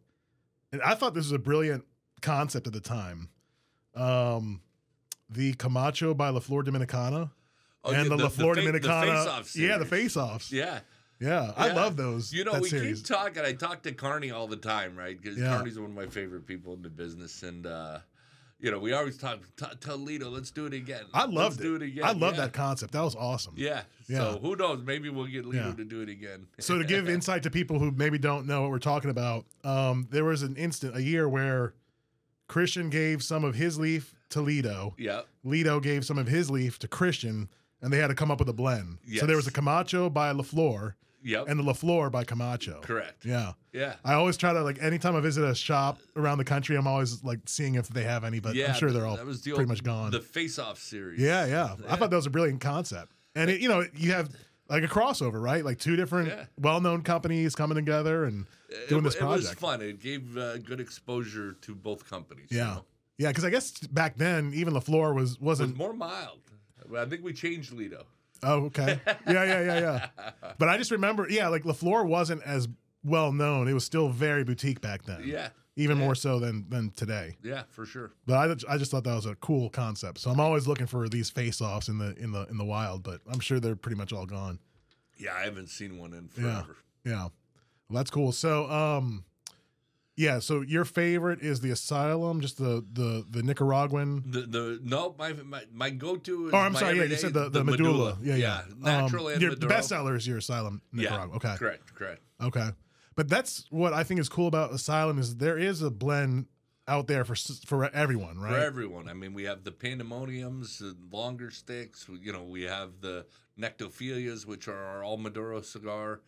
And 0.72 0.80
I 0.82 0.94
thought 0.94 1.14
this 1.14 1.24
was 1.24 1.32
a 1.32 1.38
brilliant 1.38 1.84
concept 2.22 2.66
at 2.66 2.72
the 2.72 2.80
time. 2.80 3.28
Um, 3.94 4.61
the 5.28 5.53
Camacho 5.55 6.14
by 6.14 6.30
La 6.30 6.40
Flor 6.40 6.62
Dominicana 6.62 7.30
Oh, 7.84 7.90
and 7.92 8.05
yeah, 8.09 8.16
the, 8.16 8.22
La 8.22 8.28
Flor 8.28 8.55
fa- 8.55 8.61
the 8.62 8.66
Dominicana. 8.78 9.24
face-off 9.24 9.57
yeah, 9.57 9.76
the 9.78 9.84
face-offs. 9.84 10.53
Yeah. 10.53 10.80
Yeah, 11.20 11.53
I 11.57 11.72
love 11.72 11.96
those. 11.96 12.32
You 12.32 12.44
know, 12.44 12.59
we 12.61 12.68
series. 12.68 12.98
keep 13.00 13.07
talking. 13.09 13.44
I 13.44 13.53
talk 13.53 13.82
to 13.82 13.92
Carney 13.92 14.30
all 14.32 14.46
the 14.48 14.57
time, 14.57 14.96
right? 14.96 15.20
Because 15.20 15.38
Yeah. 15.38 15.55
Carney's 15.55 15.78
one 15.78 15.90
of 15.90 15.96
my 15.96 16.07
favorite 16.07 16.46
people 16.46 16.74
in 16.74 16.82
the 16.82 16.88
business, 16.88 17.42
and 17.44 17.64
uh, 17.66 17.98
you 18.62 18.70
know, 18.70 18.78
we 18.78 18.92
always 18.94 19.18
talk. 19.18 19.40
T- 19.56 19.66
tell 19.80 19.98
Litto, 19.98 20.30
let's 20.32 20.50
do 20.50 20.64
it 20.66 20.72
again. 20.72 21.02
I 21.12 21.24
Let's 21.24 21.32
loved 21.34 21.60
do 21.60 21.74
it. 21.74 21.82
it 21.82 21.86
again. 21.88 22.04
I 22.04 22.12
love 22.12 22.36
yeah. 22.36 22.42
that 22.42 22.52
concept. 22.52 22.92
That 22.92 23.02
was 23.02 23.16
awesome. 23.16 23.54
Yeah. 23.56 23.82
Yeah. 24.08 24.18
So 24.18 24.38
who 24.40 24.56
knows? 24.56 24.82
Maybe 24.84 25.08
we'll 25.10 25.26
get 25.26 25.44
Litto 25.44 25.54
Yeah. 25.70 25.74
to 25.74 25.84
do 25.84 26.00
it 26.00 26.08
again. 26.08 26.46
So 26.60 26.78
to 26.78 26.84
give 26.84 27.08
insight 27.16 27.42
to 27.42 27.50
people 27.50 27.78
who 27.80 27.90
maybe 27.90 28.18
don't 28.18 28.46
know 28.46 28.62
what 28.62 28.70
we're 28.70 28.78
talking 28.78 29.10
about, 29.10 29.44
um, 29.64 30.06
there 30.10 30.24
was 30.24 30.42
an 30.42 30.54
instant, 30.56 30.96
a 30.96 31.02
year 31.02 31.28
where 31.28 31.74
Christian 32.48 32.88
gave 32.88 33.22
some 33.22 33.44
of 33.44 33.54
his 33.56 33.78
leaf 33.78 34.14
to 34.30 34.38
Litto. 34.40 34.94
yeah. 34.96 35.22
Litto 35.44 35.82
gave 35.82 36.04
some 36.04 36.16
of 36.18 36.28
his 36.28 36.48
leaf 36.50 36.78
to 36.78 36.88
Christian, 36.88 37.48
and 37.80 37.92
they 37.92 37.98
had 37.98 38.08
to 38.08 38.14
come 38.14 38.30
up 38.30 38.38
with 38.38 38.48
a 38.48 38.52
blend. 38.52 38.98
So 39.18 39.26
there 39.26 39.36
was 39.36 39.46
a 39.48 39.52
Camacho 39.52 40.08
by 40.08 40.30
La 40.30 40.42
Flor 40.44 40.96
Yep. 41.25 41.47
and 41.49 41.59
the 41.59 41.62
La 41.62 41.73
Flor 41.73 42.11
by 42.11 42.25
Camacho. 42.25 42.81
Correct. 42.83 43.25
Yeah. 43.25 43.53
Yeah. 43.73 43.95
I 44.05 44.14
always 44.14 44.37
try 44.37 44.53
to 44.53 44.62
like 44.62 44.83
anytime 44.83 45.14
I 45.16 45.20
visit 45.20 45.45
a 45.45 45.55
shop 45.55 45.99
around 46.16 46.39
the 46.39 46.45
country, 46.45 46.77
I'm 46.77 46.87
always 46.87 47.23
like 47.25 47.41
seeing 47.47 47.75
if 47.77 47.89
they 47.89 48.05
have 48.05 48.25
any, 48.25 48.41
but 48.41 48.55
yeah. 48.55 48.68
I'm 48.68 48.75
sure 48.75 48.91
they're 48.91 49.07
all 49.07 49.16
that 49.16 49.27
was 49.27 49.43
the 49.43 49.51
pretty 49.51 49.62
old- 49.62 49.68
much 49.68 49.83
gone. 49.85 50.11
The 50.11 50.20
face-off 50.20 50.79
series. 50.79 51.20
yeah, 51.20 51.47
yeah, 51.47 51.77
I 51.89 51.97
thought 51.97 52.11
that 52.11 52.16
was 52.16 52.27
a 52.27 52.31
brilliant 52.31 52.61
concept. 52.61 53.12
And 53.35 53.51
it, 53.51 53.61
you 53.61 53.68
know, 53.68 53.85
you 53.97 54.12
have 54.12 54.31
like 54.68 54.83
a 54.85 54.89
crossover, 54.89 55.41
right? 55.43 55.64
Like 55.64 55.79
two 55.79 55.97
different 55.97 56.29
Yeah. 56.29 56.45
well-known 56.59 57.03
companies 57.03 57.55
coming 57.55 57.77
together 57.77 58.25
and 58.25 58.47
It, 58.68 58.89
doing 58.89 59.03
this 59.03 59.16
project. 59.16 59.45
it 59.45 59.49
was 59.51 59.59
fun. 59.59 59.83
It 59.83 60.01
gave 60.01 60.37
uh, 60.37 60.59
good 60.59 60.81
exposure 60.81 61.53
to 61.62 61.75
both 61.75 62.09
companies. 62.09 62.49
you 62.51 62.59
Yeah. 62.59 62.64
know? 62.66 62.85
Yeah, 63.18 63.29
because 63.29 63.45
I 63.45 63.51
guess 63.51 63.70
back 63.89 64.16
then 64.16 64.53
even 64.55 64.73
La 64.75 64.81
Flor 64.81 65.14
was 65.14 65.33
It 65.35 65.41
was 65.41 65.61
wasn't. 65.61 65.77
more 65.77 65.93
mild. 65.93 66.41
I 66.97 67.05
think 67.05 67.23
we 67.23 67.33
changed 67.33 67.73
Litto. 67.73 68.05
Oh, 68.43 68.64
okay. 68.66 69.01
Yeah, 69.07 69.45
yeah, 69.45 69.61
yeah, 69.62 69.80
yeah. 69.80 70.30
But 70.59 70.68
I 70.68 70.76
just 70.76 70.90
remember, 70.90 71.26
yeah, 71.30 71.49
like 71.49 71.64
La 71.64 71.72
Flor 71.72 72.05
wasn't 72.05 72.43
as 72.43 72.68
well 73.05 73.32
known. 73.32 73.68
It 73.68 73.72
was 73.74 73.84
still 73.84 74.09
very 74.09 74.45
boutique 74.45 74.80
back 74.80 75.05
then. 75.05 75.22
Yeah. 75.24 75.49
even 75.76 75.97
yeah. 75.99 76.05
more 76.05 76.14
so 76.14 76.38
than 76.38 76.66
than 76.68 76.90
today. 76.90 77.36
Yeah, 77.43 77.62
for 77.70 77.86
sure. 77.86 78.12
But 78.26 78.34
I, 78.68 78.74
I 78.74 78.78
just 78.78 78.90
thought 78.90 79.05
that 79.05 79.14
was 79.14 79.26
a 79.26 79.34
cool 79.36 79.70
concept. 79.70 80.18
So 80.18 80.30
I'm 80.30 80.40
always 80.40 80.66
looking 80.66 80.86
for 80.86 81.09
these 81.09 81.30
face-offs 81.30 81.88
in 81.88 81.99
the 81.99 82.14
in 82.16 82.32
the 82.32 82.47
in 82.49 82.59
the 82.59 82.64
wild, 82.64 83.03
but 83.03 83.20
I'm 83.32 83.40
sure 83.40 83.59
they're 83.61 83.76
pretty 83.76 83.97
much 83.97 84.12
all 84.12 84.26
gone. 84.26 84.59
Yeah, 85.16 85.34
I 85.34 85.45
haven't 85.45 85.68
seen 85.68 85.99
one 85.99 86.12
in 86.12 86.28
Yeah. 86.36 86.62
forever. 86.62 86.76
Yeah, 87.05 87.22
well, 87.22 87.30
that's 87.90 88.11
cool. 88.11 88.32
So 88.32 88.68
um, 88.70 89.24
yeah. 90.16 90.38
So 90.38 90.60
your 90.60 90.84
favorite 90.84 91.40
is 91.40 91.60
the 91.60 91.70
Asylum, 91.70 92.40
just 92.40 92.58
the 92.58 92.84
the 92.92 93.24
the 93.28 93.42
Nicaraguan. 93.42 94.22
The 94.26 94.40
the 94.42 94.80
no, 94.82 95.14
my 95.18 95.32
my, 95.32 95.62
my 95.72 95.90
go 95.90 96.16
to. 96.16 96.50
Oh, 96.52 96.58
I'm 96.58 96.74
sorry. 96.74 96.98
Yeah, 96.98 97.04
you 97.04 97.16
said 97.16 97.32
the, 97.32 97.48
the, 97.48 97.64
medulla. 97.64 98.18
Yeah, 98.22 98.36
yeah. 98.36 98.62
natural 98.78 99.26
um, 99.26 99.32
and 99.34 99.42
your 99.42 99.52
bestseller 99.52 100.16
is 100.16 100.26
your 100.26 100.38
Asylum 100.38 100.82
Nicaragua. 100.92 101.28
Yeah, 101.30 101.36
okay. 101.36 101.56
correct, 101.56 101.94
correct. 101.94 102.22
Okay. 102.40 102.70
But 103.14 103.28
that's 103.28 103.66
what 103.70 103.92
I 103.92 104.04
think 104.04 104.20
is 104.20 104.28
cool 104.28 104.48
about 104.48 104.72
Asylum 104.72 105.18
is 105.18 105.36
there 105.36 105.58
is 105.58 105.82
a 105.82 105.90
blend 105.90 106.46
out 106.88 107.06
there 107.06 107.24
for 107.24 107.34
for 107.34 107.88
everyone, 107.90 108.38
right? 108.38 108.52
For 108.52 108.58
everyone. 108.58 109.08
I 109.08 109.14
mean, 109.14 109.34
we 109.34 109.44
have 109.44 109.64
the 109.64 109.72
pandemoniums, 109.72 110.78
the 110.78 110.96
longer 111.10 111.50
sticks. 111.50 112.08
You 112.08 112.32
know, 112.32 112.42
we 112.42 112.62
have 112.62 113.00
the 113.00 113.26
nyctophilias, 113.58 114.46
which 114.46 114.68
are 114.68 114.84
our 114.84 115.04
all 115.04 115.16
Maduro 115.16 115.60
cigar. 115.60 116.20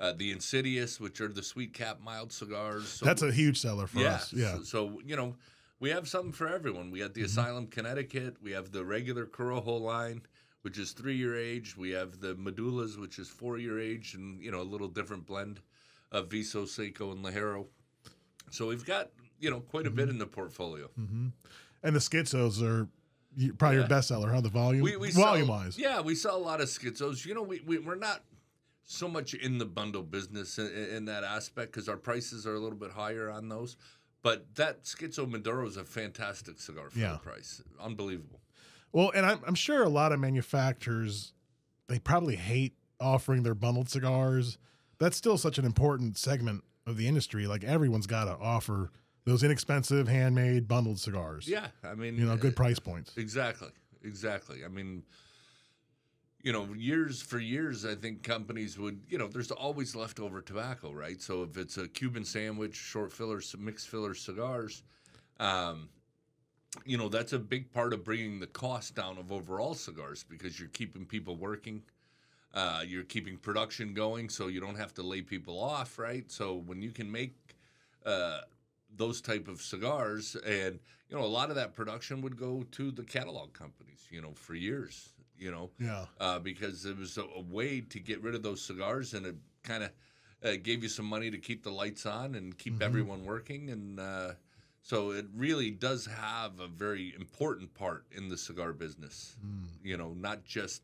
Uh, 0.00 0.12
the 0.16 0.32
insidious, 0.32 0.98
which 0.98 1.20
are 1.20 1.28
the 1.28 1.42
sweet 1.42 1.74
cap 1.74 2.00
mild 2.02 2.32
cigars. 2.32 2.88
So 2.88 3.04
that's 3.04 3.20
a 3.20 3.30
huge 3.30 3.60
seller 3.60 3.86
for 3.86 4.00
yeah, 4.00 4.14
us. 4.14 4.32
Yeah. 4.32 4.54
So, 4.54 4.62
so, 4.62 5.00
you 5.04 5.14
know, 5.14 5.36
we 5.78 5.90
have 5.90 6.08
something 6.08 6.32
for 6.32 6.48
everyone. 6.48 6.90
We 6.90 7.00
got 7.00 7.12
the 7.12 7.20
Mm-hmm. 7.20 7.26
Asylum 7.38 7.66
Connecticut. 7.66 8.36
We 8.42 8.52
have 8.52 8.72
the 8.72 8.82
regular 8.82 9.26
Corojo 9.26 9.78
line, 9.78 10.22
which 10.62 10.78
is 10.78 10.92
three 10.92 11.16
year 11.16 11.36
age. 11.36 11.76
We 11.76 11.90
have 11.90 12.18
the 12.20 12.34
Medullas, 12.34 12.98
which 12.98 13.18
is 13.18 13.28
four 13.28 13.58
year 13.58 13.78
age, 13.78 14.14
and 14.14 14.40
you 14.42 14.50
know 14.50 14.62
a 14.62 14.70
little 14.74 14.88
different 14.88 15.26
blend 15.26 15.60
of 16.12 16.28
Viso, 16.30 16.64
Seco, 16.64 17.12
and 17.12 17.22
Ligero. 17.22 17.66
So 18.50 18.68
we've 18.68 18.86
got 18.86 19.10
you 19.38 19.50
know 19.50 19.60
quite 19.60 19.86
a 19.86 19.90
Mm-hmm. 19.90 19.96
bit 19.96 20.08
in 20.08 20.18
the 20.18 20.26
portfolio. 20.26 20.88
hmm 20.96 21.28
And 21.82 21.94
the 21.94 22.00
schizos 22.00 22.62
are 22.62 22.88
probably 23.58 23.76
your 23.76 23.84
Yeah. 23.86 23.96
bestseller, 23.98 24.32
huh? 24.32 24.40
The 24.40 24.48
volume, 24.48 24.82
We, 24.82 24.96
we 24.96 25.10
volume 25.10 25.46
sell, 25.46 25.56
wise. 25.56 25.78
Yeah, 25.78 26.00
we 26.00 26.14
sell 26.14 26.36
a 26.36 26.44
lot 26.50 26.60
of 26.62 26.68
schizos. 26.68 27.26
You 27.26 27.34
know, 27.34 27.42
we, 27.42 27.60
we 27.66 27.78
we're 27.78 27.94
not 27.96 28.22
so 28.90 29.06
much 29.08 29.34
in 29.34 29.58
the 29.58 29.64
bundle 29.64 30.02
business 30.02 30.58
in, 30.58 30.66
in 30.66 31.04
that 31.04 31.22
aspect 31.22 31.70
because 31.72 31.88
our 31.88 31.96
prices 31.96 32.44
are 32.46 32.54
a 32.54 32.58
little 32.58 32.76
bit 32.78 32.90
higher 32.90 33.30
on 33.30 33.48
those. 33.48 33.76
But 34.22 34.54
that 34.56 34.82
Schizo 34.84 35.28
Maduro 35.30 35.66
is 35.66 35.76
a 35.76 35.84
fantastic 35.84 36.58
cigar 36.60 36.90
for 36.90 36.98
Yeah. 36.98 37.12
the 37.12 37.18
price. 37.18 37.62
Unbelievable. 37.80 38.40
Well, 38.92 39.12
and 39.14 39.24
I'm, 39.24 39.40
I'm 39.46 39.54
sure 39.54 39.84
a 39.84 39.88
lot 39.88 40.10
of 40.12 40.18
manufacturers 40.20 41.32
they 41.88 41.98
probably 42.00 42.36
hate 42.36 42.74
offering 43.00 43.42
their 43.44 43.54
bundled 43.54 43.88
cigars. 43.88 44.58
That's 44.98 45.16
still 45.16 45.38
such 45.38 45.58
an 45.58 45.64
important 45.64 46.18
segment 46.18 46.62
of 46.86 46.96
the 46.96 47.06
industry. 47.08 47.46
Like 47.46 47.62
everyone's 47.64 48.06
got 48.06 48.24
to 48.24 48.36
offer 48.42 48.90
those 49.24 49.42
inexpensive 49.44 50.08
handmade 50.08 50.66
bundled 50.68 50.98
cigars. 50.98 51.46
Yeah, 51.48 51.68
I 51.84 51.94
mean, 51.94 52.16
you 52.16 52.26
know, 52.26 52.36
good 52.36 52.52
uh, 52.54 52.56
price 52.56 52.78
points. 52.80 53.16
Exactly, 53.16 53.68
exactly. 54.02 54.64
I 54.64 54.68
mean, 54.68 55.04
you 56.42 56.52
know, 56.52 56.68
years 56.74 57.20
for 57.20 57.38
years, 57.38 57.84
I 57.84 57.94
think 57.94 58.22
companies 58.22 58.78
would, 58.78 59.00
you 59.08 59.18
know, 59.18 59.28
there's 59.28 59.50
always 59.50 59.94
leftover 59.94 60.40
tobacco, 60.40 60.92
right? 60.92 61.20
So 61.20 61.42
if 61.42 61.56
it's 61.56 61.76
a 61.76 61.86
Cuban 61.86 62.24
sandwich, 62.24 62.74
short 62.74 63.12
fillers, 63.12 63.54
mixed 63.58 63.88
filler 63.88 64.14
cigars, 64.14 64.82
um, 65.38 65.88
you 66.84 66.96
know, 66.96 67.08
that's 67.08 67.32
a 67.32 67.38
big 67.38 67.72
part 67.72 67.92
of 67.92 68.04
bringing 68.04 68.38
the 68.38 68.46
cost 68.46 68.94
down 68.94 69.18
of 69.18 69.32
overall 69.32 69.74
cigars 69.74 70.24
because 70.28 70.58
you're 70.58 70.68
keeping 70.68 71.04
people 71.04 71.36
working. 71.36 71.82
Uh, 72.52 72.82
you're 72.84 73.04
keeping 73.04 73.36
production 73.36 73.94
going, 73.94 74.28
so 74.28 74.48
you 74.48 74.60
don't 74.60 74.76
have 74.76 74.92
to 74.92 75.02
lay 75.02 75.22
people 75.22 75.62
off, 75.62 75.98
right? 75.98 76.30
So 76.30 76.56
when 76.66 76.82
you 76.82 76.90
can 76.90 77.10
make 77.10 77.34
uh, 78.04 78.40
those 78.96 79.20
type 79.20 79.46
of 79.46 79.60
cigars, 79.60 80.36
and 80.44 80.80
you 81.08 81.16
know, 81.16 81.24
a 81.24 81.26
lot 81.26 81.50
of 81.50 81.56
that 81.56 81.74
production 81.74 82.22
would 82.22 82.36
go 82.36 82.64
to 82.72 82.90
the 82.90 83.04
catalog 83.04 83.52
companies, 83.52 84.04
you 84.10 84.20
know, 84.20 84.32
for 84.34 84.54
years, 84.54 85.10
you 85.40 85.50
know, 85.50 85.70
Yeah. 85.78 86.06
uh, 86.20 86.38
because 86.38 86.84
it 86.84 86.96
was 86.98 87.16
a, 87.18 87.22
a 87.22 87.40
way 87.40 87.80
to 87.80 87.98
get 87.98 88.22
rid 88.22 88.34
of 88.34 88.42
those 88.42 88.62
cigars, 88.62 89.14
and 89.14 89.26
it 89.26 89.36
kind 89.62 89.82
of 89.84 89.90
uh, 90.44 90.56
gave 90.62 90.82
you 90.82 90.88
some 90.88 91.06
money 91.06 91.30
to 91.30 91.38
keep 91.38 91.62
the 91.64 91.70
lights 91.70 92.06
on 92.06 92.34
and 92.34 92.56
keep 92.56 92.74
Mhm. 92.78 92.82
everyone 92.82 93.24
working, 93.24 93.70
and 93.70 93.98
uh, 93.98 94.34
so 94.82 95.10
it 95.10 95.26
really 95.34 95.70
does 95.70 96.06
have 96.06 96.60
a 96.60 96.68
very 96.68 97.14
important 97.14 97.74
part 97.74 98.04
in 98.12 98.28
the 98.28 98.36
cigar 98.36 98.72
business. 98.72 99.36
Mm. 99.44 99.66
You 99.82 99.96
know, 99.96 100.12
not 100.14 100.44
just 100.44 100.82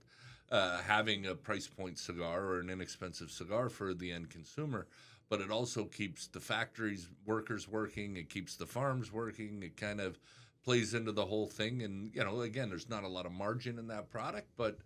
uh, 0.50 0.78
having 0.82 1.26
a 1.26 1.34
price 1.34 1.66
point 1.68 1.98
cigar 1.98 2.44
or 2.44 2.60
an 2.60 2.70
inexpensive 2.70 3.30
cigar 3.30 3.68
for 3.68 3.94
the 3.94 4.12
end 4.12 4.30
consumer, 4.30 4.86
but 5.28 5.40
it 5.40 5.50
also 5.50 5.84
keeps 5.84 6.28
the 6.28 6.40
factories 6.40 7.08
workers 7.24 7.66
working. 7.68 8.16
It 8.16 8.28
keeps 8.30 8.56
the 8.56 8.66
farms 8.66 9.10
working. 9.12 9.62
It 9.62 9.76
kind 9.76 10.00
of 10.00 10.18
plays 10.66 10.92
into 10.92 11.12
the 11.12 11.24
whole 11.24 11.46
thing. 11.46 11.82
And 11.82 12.10
you 12.14 12.22
know, 12.22 12.42
again, 12.42 12.68
there's 12.68 12.90
not 12.90 13.04
a 13.04 13.08
lot 13.08 13.24
of 13.24 13.32
margin 13.32 13.78
in 13.78 13.86
that 13.86 14.10
product, 14.10 14.48
but 14.58 14.76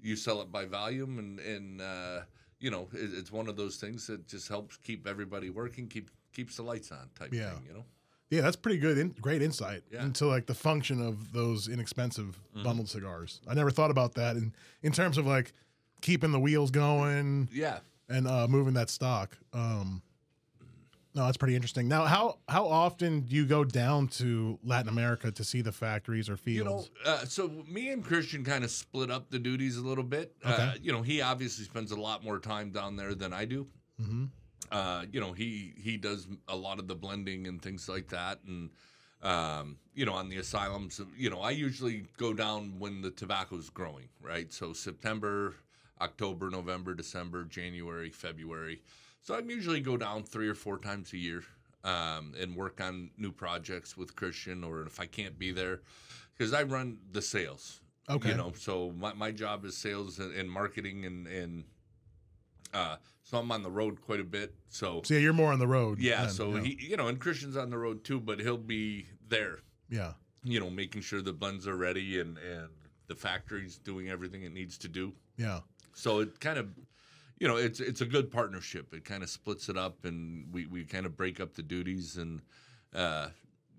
you 0.00 0.16
sell 0.16 0.40
it 0.40 0.50
by 0.50 0.64
volume, 0.64 1.18
and 1.20 1.38
and 1.38 1.80
uh, 1.80 2.20
you 2.58 2.70
know, 2.70 2.88
it, 2.92 3.10
it's 3.14 3.30
one 3.30 3.46
of 3.48 3.56
those 3.56 3.76
things 3.76 4.06
that 4.08 4.26
just 4.26 4.48
helps 4.48 4.76
keep 4.78 5.06
everybody 5.06 5.50
working, 5.50 5.86
keep 5.86 6.10
keeps 6.32 6.56
the 6.56 6.62
lights 6.62 6.90
on 6.90 7.08
type 7.16 7.32
Yeah. 7.32 7.50
thing. 7.50 7.64
You 7.68 7.74
know. 7.74 7.84
Yeah, 8.30 8.42
that's 8.42 8.56
pretty 8.56 8.78
good. 8.78 8.96
In, 8.96 9.08
great 9.20 9.42
insight 9.42 9.82
Yeah. 9.92 10.04
into 10.04 10.24
like 10.26 10.46
the 10.46 10.54
function 10.54 11.04
of 11.06 11.32
those 11.32 11.68
inexpensive 11.68 12.40
Mm-hmm. 12.54 12.62
bundled 12.64 12.88
cigars. 12.88 13.40
I 13.46 13.54
never 13.54 13.70
thought 13.70 13.90
about 13.90 14.14
that 14.14 14.36
in 14.36 14.52
in 14.82 14.92
terms 14.92 15.18
of 15.18 15.26
like 15.26 15.52
keeping 16.00 16.32
the 16.32 16.40
wheels 16.40 16.70
going 16.70 17.48
Yeah. 17.52 17.80
and 18.08 18.26
uh, 18.26 18.48
moving 18.48 18.74
that 18.74 18.88
stock. 18.88 19.36
Um, 19.52 20.00
no, 21.14 21.24
that's 21.24 21.36
pretty 21.36 21.54
interesting. 21.54 21.88
Now, 21.88 22.04
how 22.04 22.38
how 22.48 22.66
often 22.66 23.20
do 23.22 23.34
you 23.34 23.44
go 23.46 23.64
down 23.64 24.08
to 24.08 24.58
Latin 24.64 24.88
America 24.88 25.30
to 25.32 25.44
see 25.44 25.60
the 25.62 25.72
factories 25.72 26.28
or 26.28 26.36
fields? 26.36 26.90
You 26.98 27.04
know, 27.04 27.10
uh, 27.12 27.24
so 27.24 27.48
me 27.68 27.90
and 27.90 28.04
Christian 28.04 28.44
kind 28.44 28.62
of 28.64 28.70
split 28.70 29.10
up 29.10 29.30
the 29.30 29.38
duties 29.38 29.76
a 29.76 29.82
little 29.82 30.04
bit. 30.04 30.34
Uh, 30.44 30.52
Okay. 30.52 30.80
you 30.82 30.92
know, 30.92 31.02
he 31.02 31.20
obviously 31.20 31.64
spends 31.64 31.90
a 31.90 32.00
lot 32.00 32.22
more 32.22 32.38
time 32.38 32.70
down 32.70 32.96
there 32.96 33.14
than 33.14 33.32
I 33.32 33.44
do. 33.44 33.66
hmm 33.98 34.26
Uh, 34.70 35.04
you 35.10 35.20
know, 35.20 35.32
he 35.32 35.74
he 35.76 35.96
does 35.96 36.28
a 36.46 36.54
lot 36.56 36.78
of 36.78 36.86
the 36.86 36.94
blending 36.94 37.46
and 37.48 37.60
things 37.60 37.88
like 37.88 38.08
that, 38.08 38.38
and 38.46 38.70
um, 39.22 39.76
you 39.94 40.06
know, 40.06 40.14
on 40.14 40.28
the 40.28 40.36
asylums, 40.38 41.00
you 41.16 41.28
know, 41.28 41.40
I 41.40 41.50
usually 41.50 42.06
go 42.16 42.32
down 42.32 42.78
when 42.78 43.02
the 43.02 43.10
tobacco's 43.10 43.68
growing, 43.68 44.08
right? 44.22 44.50
So 44.52 44.72
September, 44.72 45.56
October, 46.00 46.48
November, 46.50 46.94
December, 46.94 47.44
January, 47.44 48.10
February. 48.10 48.80
So 49.22 49.34
I 49.34 49.40
usually 49.40 49.80
go 49.80 49.96
down 49.96 50.22
three 50.24 50.48
or 50.48 50.54
four 50.54 50.78
times 50.78 51.12
a 51.12 51.16
year 51.18 51.42
um, 51.84 52.34
and 52.40 52.56
work 52.56 52.80
on 52.80 53.10
new 53.16 53.32
projects 53.32 53.96
with 53.96 54.16
Christian, 54.16 54.64
or 54.64 54.82
if 54.82 54.98
I 55.00 55.06
can't 55.06 55.38
be 55.38 55.52
there, 55.52 55.80
because 56.36 56.52
I 56.52 56.62
run 56.62 56.98
the 57.12 57.22
sales. 57.22 57.80
Okay. 58.08 58.30
You 58.30 58.36
know, 58.36 58.52
so 58.56 58.92
my, 58.98 59.12
my 59.12 59.30
job 59.30 59.64
is 59.64 59.76
sales 59.76 60.18
and, 60.18 60.34
and 60.34 60.50
marketing 60.50 61.04
and 61.04 61.26
and 61.26 61.64
uh, 62.72 62.96
so 63.22 63.38
I'm 63.38 63.50
on 63.52 63.62
the 63.62 63.70
road 63.70 64.00
quite 64.00 64.20
a 64.20 64.24
bit. 64.24 64.54
So 64.68 65.02
So 65.04 65.14
yeah, 65.14 65.20
you're 65.20 65.32
more 65.32 65.52
on 65.52 65.58
the 65.58 65.66
road. 65.68 65.98
yeah, 65.98 66.22
then, 66.22 66.30
so 66.30 66.52
he 66.54 66.76
you 66.80 66.96
know, 66.96 67.08
and 67.08 67.20
Christian's 67.20 67.56
on 67.56 67.70
the 67.70 67.78
road 67.78 68.02
too, 68.04 68.20
but 68.20 68.40
he'll 68.40 68.56
be 68.56 69.06
there, 69.28 69.58
yeah, 69.88 70.14
you 70.42 70.58
know, 70.60 70.70
making 70.70 71.02
sure 71.02 71.20
the 71.22 71.32
blends 71.32 71.66
are 71.68 71.76
ready 71.76 72.20
and 72.20 72.38
and 72.38 72.68
the 73.06 73.14
factory's 73.14 73.76
doing 73.78 74.08
everything 74.08 74.42
it 74.44 74.52
needs 74.52 74.78
to 74.78 74.88
do. 74.88 75.12
yeah, 75.36 75.60
So 75.94 76.20
it 76.20 76.38
kind 76.40 76.58
of 76.58 76.68
you 77.40 77.48
know, 77.48 77.56
it's 77.56 77.80
it's 77.80 78.00
a 78.02 78.06
good 78.06 78.30
partnership. 78.30 78.94
It 78.94 79.04
kind 79.04 79.22
of 79.24 79.28
splits 79.30 79.68
it 79.68 79.76
up 79.76 80.04
and 80.04 80.46
we 80.52 80.66
we 80.66 80.84
kind 80.84 81.06
of 81.06 81.16
break 81.16 81.40
up 81.40 81.54
the 81.54 81.62
duties 81.62 82.16
and 82.16 82.40
uh 82.94 83.28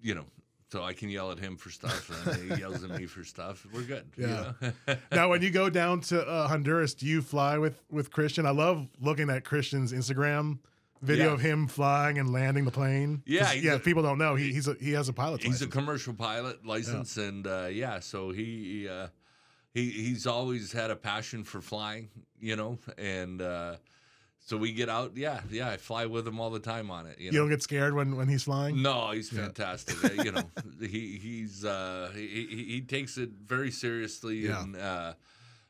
you 0.02 0.16
know, 0.16 0.26
so 0.72 0.84
I 0.84 0.94
can 0.94 1.10
yell 1.10 1.32
at 1.32 1.38
him 1.38 1.56
for 1.58 1.70
stuff 1.70 2.10
and 2.28 2.52
he 2.52 2.60
yells 2.62 2.84
at 2.84 2.90
me 2.90 3.06
for 3.06 3.24
stuff. 3.24 3.66
We're 3.74 3.84
good. 3.84 4.06
you 4.18 4.28
Yeah. 4.28 4.54
know? 4.88 4.96
now, 5.12 5.30
when 5.30 5.42
you 5.44 5.52
go 5.52 5.70
down 5.70 6.02
to 6.02 6.26
uh, 6.28 6.48
Honduras, 6.48 6.96
do 6.96 7.06
you 7.06 7.22
fly 7.22 7.58
with 7.60 7.80
with 7.92 8.12
Christian? 8.12 8.46
I 8.46 8.52
love 8.52 8.88
looking 9.00 9.30
at 9.30 9.44
Christian's 9.46 9.94
Instagram 9.94 10.58
video 11.04 11.28
Yeah. 11.28 11.34
of 11.34 11.42
him 11.42 11.68
flying 11.68 12.18
and 12.20 12.32
landing 12.32 12.66
the 12.66 12.72
plane. 12.72 13.22
Yeah, 13.26 13.52
yeah. 13.54 13.74
a- 13.74 13.80
people 13.80 14.02
don't 14.04 14.18
know 14.18 14.36
he, 14.36 14.52
he's 14.54 14.68
a, 14.68 14.76
he 14.80 14.92
has 14.94 15.08
a 15.10 15.14
pilot. 15.14 15.44
He's 15.44 15.62
a 15.62 15.68
commercial 15.68 16.14
pilot 16.14 16.66
license, 16.66 17.18
and 17.18 17.46
uh, 17.48 17.68
yeah, 17.72 18.00
so 18.00 18.32
he 18.32 18.88
uh, 18.90 19.08
he 19.74 19.90
he's 19.90 20.28
always 20.28 20.72
had 20.72 20.92
a 20.92 20.96
passion 20.96 21.44
for 21.44 21.62
flying, 21.62 22.10
you 22.40 22.56
know, 22.56 22.78
and 22.98 23.42
uh, 23.42 23.76
so 24.40 24.58
we 24.58 24.74
get 24.74 24.90
out. 24.90 25.14
Yeah, 25.16 25.42
yeah, 25.50 25.70
I 25.70 25.78
fly 25.78 26.06
with 26.08 26.28
him 26.28 26.40
all 26.40 26.50
the 26.50 26.60
time 26.60 26.90
on 26.92 27.06
it. 27.06 27.20
You 27.20 27.26
you 27.28 27.32
know? 27.34 27.40
don't 27.40 27.50
get 27.50 27.62
scared 27.64 27.94
when 27.94 28.16
when 28.18 28.28
he's 28.28 28.44
flying. 28.44 28.82
no, 28.82 29.12
he's 29.12 29.30
fantastic. 29.30 30.04
Uh, 30.04 30.24
you 30.24 30.32
know, 30.32 30.44
he 30.80 31.18
he's 31.22 31.64
uh, 31.64 32.12
he, 32.14 32.28
he 32.50 32.64
he 32.66 32.82
takes 32.82 33.18
it 33.18 33.30
very 33.46 33.72
seriously, 33.72 34.38
Yeah. 34.48 34.62
and 34.64 34.76
uh, 34.76 35.14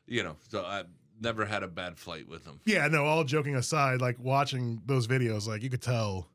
you 0.06 0.22
know, 0.22 0.36
so 0.48 0.64
I've 0.64 0.86
never 1.20 1.44
had 1.44 1.62
a 1.62 1.68
bad 1.68 1.96
flight 1.98 2.26
with 2.28 2.44
him. 2.44 2.58
Yeah, 2.64 2.88
no. 2.88 3.04
All 3.04 3.22
joking 3.24 3.54
aside, 3.54 4.00
like 4.00 4.18
watching 4.18 4.82
those 4.86 5.06
videos, 5.06 5.46
like 5.46 5.62
you 5.62 5.70
could 5.70 5.82
tell 5.82 6.28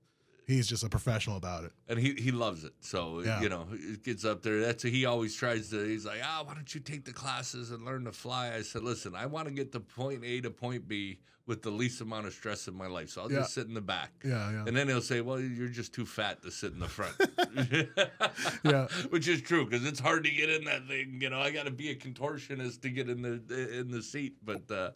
he's 0.47 0.65
just 0.67 0.83
a 0.83 0.89
professional 0.89 1.37
about 1.37 1.63
it. 1.65 1.71
and 1.87 1.99
he 1.99 2.13
he 2.13 2.31
loves 2.31 2.63
it. 2.63 2.73
So 2.79 3.21
Yeah. 3.21 3.41
you 3.41 3.49
know, 3.49 3.67
it 3.71 4.03
gets 4.03 4.25
up 4.25 4.41
there. 4.41 4.59
That's 4.61 4.81
he 4.83 5.05
always 5.05 5.35
tries 5.35 5.69
to. 5.69 5.83
He's 5.85 6.05
like, 6.05 6.21
ah, 6.23 6.43
why 6.45 6.53
don't 6.55 6.73
you 6.73 6.79
take 6.81 7.05
the 7.05 7.13
classes 7.13 7.71
and 7.71 7.85
learn 7.85 8.05
to 8.05 8.11
fly? 8.11 8.53
I 8.55 8.61
said, 8.63 8.83
listen, 8.83 9.13
I 9.15 9.25
want 9.27 9.47
to 9.47 9.53
get 9.53 9.71
to 9.73 9.79
point 9.79 10.23
A 10.23 10.41
to 10.41 10.49
point 10.49 10.87
B 10.87 11.19
with 11.45 11.61
the 11.61 11.69
least 11.71 12.01
amount 12.01 12.27
of 12.27 12.33
stress 12.33 12.67
in 12.67 12.73
my 12.75 12.87
life. 12.87 13.09
So 13.09 13.21
I'll 13.21 13.31
Yeah. 13.31 13.39
just 13.39 13.53
sit 13.53 13.67
in 13.67 13.73
the 13.73 13.79
back. 13.79 14.11
Yeah, 14.21 14.51
yeah, 14.51 14.65
And 14.67 14.75
then 14.75 14.89
he'll 14.89 14.99
say, 15.01 15.21
"Well, 15.21 15.39
you're 15.39 15.69
just 15.69 15.93
too 15.93 16.05
fat 16.05 16.41
to 16.43 16.51
sit 16.51 16.73
in 16.73 16.79
the 16.79 16.89
front," 16.89 17.15
yeah. 18.63 18.87
which 19.09 19.27
is 19.27 19.41
true 19.41 19.65
because 19.65 19.85
it's 19.85 19.99
hard 19.99 20.23
to 20.25 20.31
get 20.31 20.49
in 20.49 20.65
that 20.65 20.87
thing. 20.87 21.19
You 21.21 21.29
know, 21.29 21.39
I 21.39 21.51
got 21.51 21.63
to 21.65 21.71
be 21.71 21.89
a 21.89 21.95
contortionist 21.95 22.81
to 22.81 22.89
get 22.89 23.09
in 23.09 23.21
the 23.21 23.79
in 23.79 23.91
the 23.91 24.01
seat. 24.03 24.35
But 24.43 24.69
uh, 24.71 24.91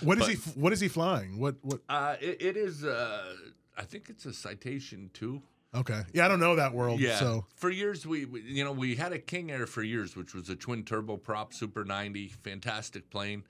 What 0.00 0.18
is 0.18 0.26
But- 0.26 0.30
he? 0.54 0.60
What 0.60 0.72
is 0.72 0.80
he 0.80 0.88
flying? 0.88 1.38
What? 1.38 1.56
What? 1.62 1.80
uh, 1.88 2.16
it, 2.20 2.42
it 2.42 2.56
is. 2.56 2.84
Uh, 2.84 3.36
I 3.76 3.82
think 3.82 4.08
it's 4.08 4.26
a 4.26 4.32
citation 4.32 5.10
too. 5.12 5.42
Okay. 5.74 6.02
Yeah, 6.12 6.24
I 6.24 6.28
don't 6.28 6.38
know 6.40 6.54
that 6.56 6.72
world. 6.72 7.00
Yeah. 7.00 7.18
So 7.18 7.46
for 7.56 7.68
years, 7.68 8.06
we, 8.06 8.24
we 8.26 8.42
you 8.42 8.62
know 8.64 8.72
we 8.72 8.94
had 8.94 9.12
a 9.12 9.18
King 9.18 9.50
Air 9.50 9.66
for 9.66 9.82
years, 9.82 10.14
which 10.16 10.32
was 10.34 10.48
a 10.48 10.54
twin 10.56 10.84
turbo 10.84 11.16
prop 11.16 11.52
Super 11.52 11.84
90, 11.84 12.28
fantastic 12.28 13.10
plane. 13.10 13.42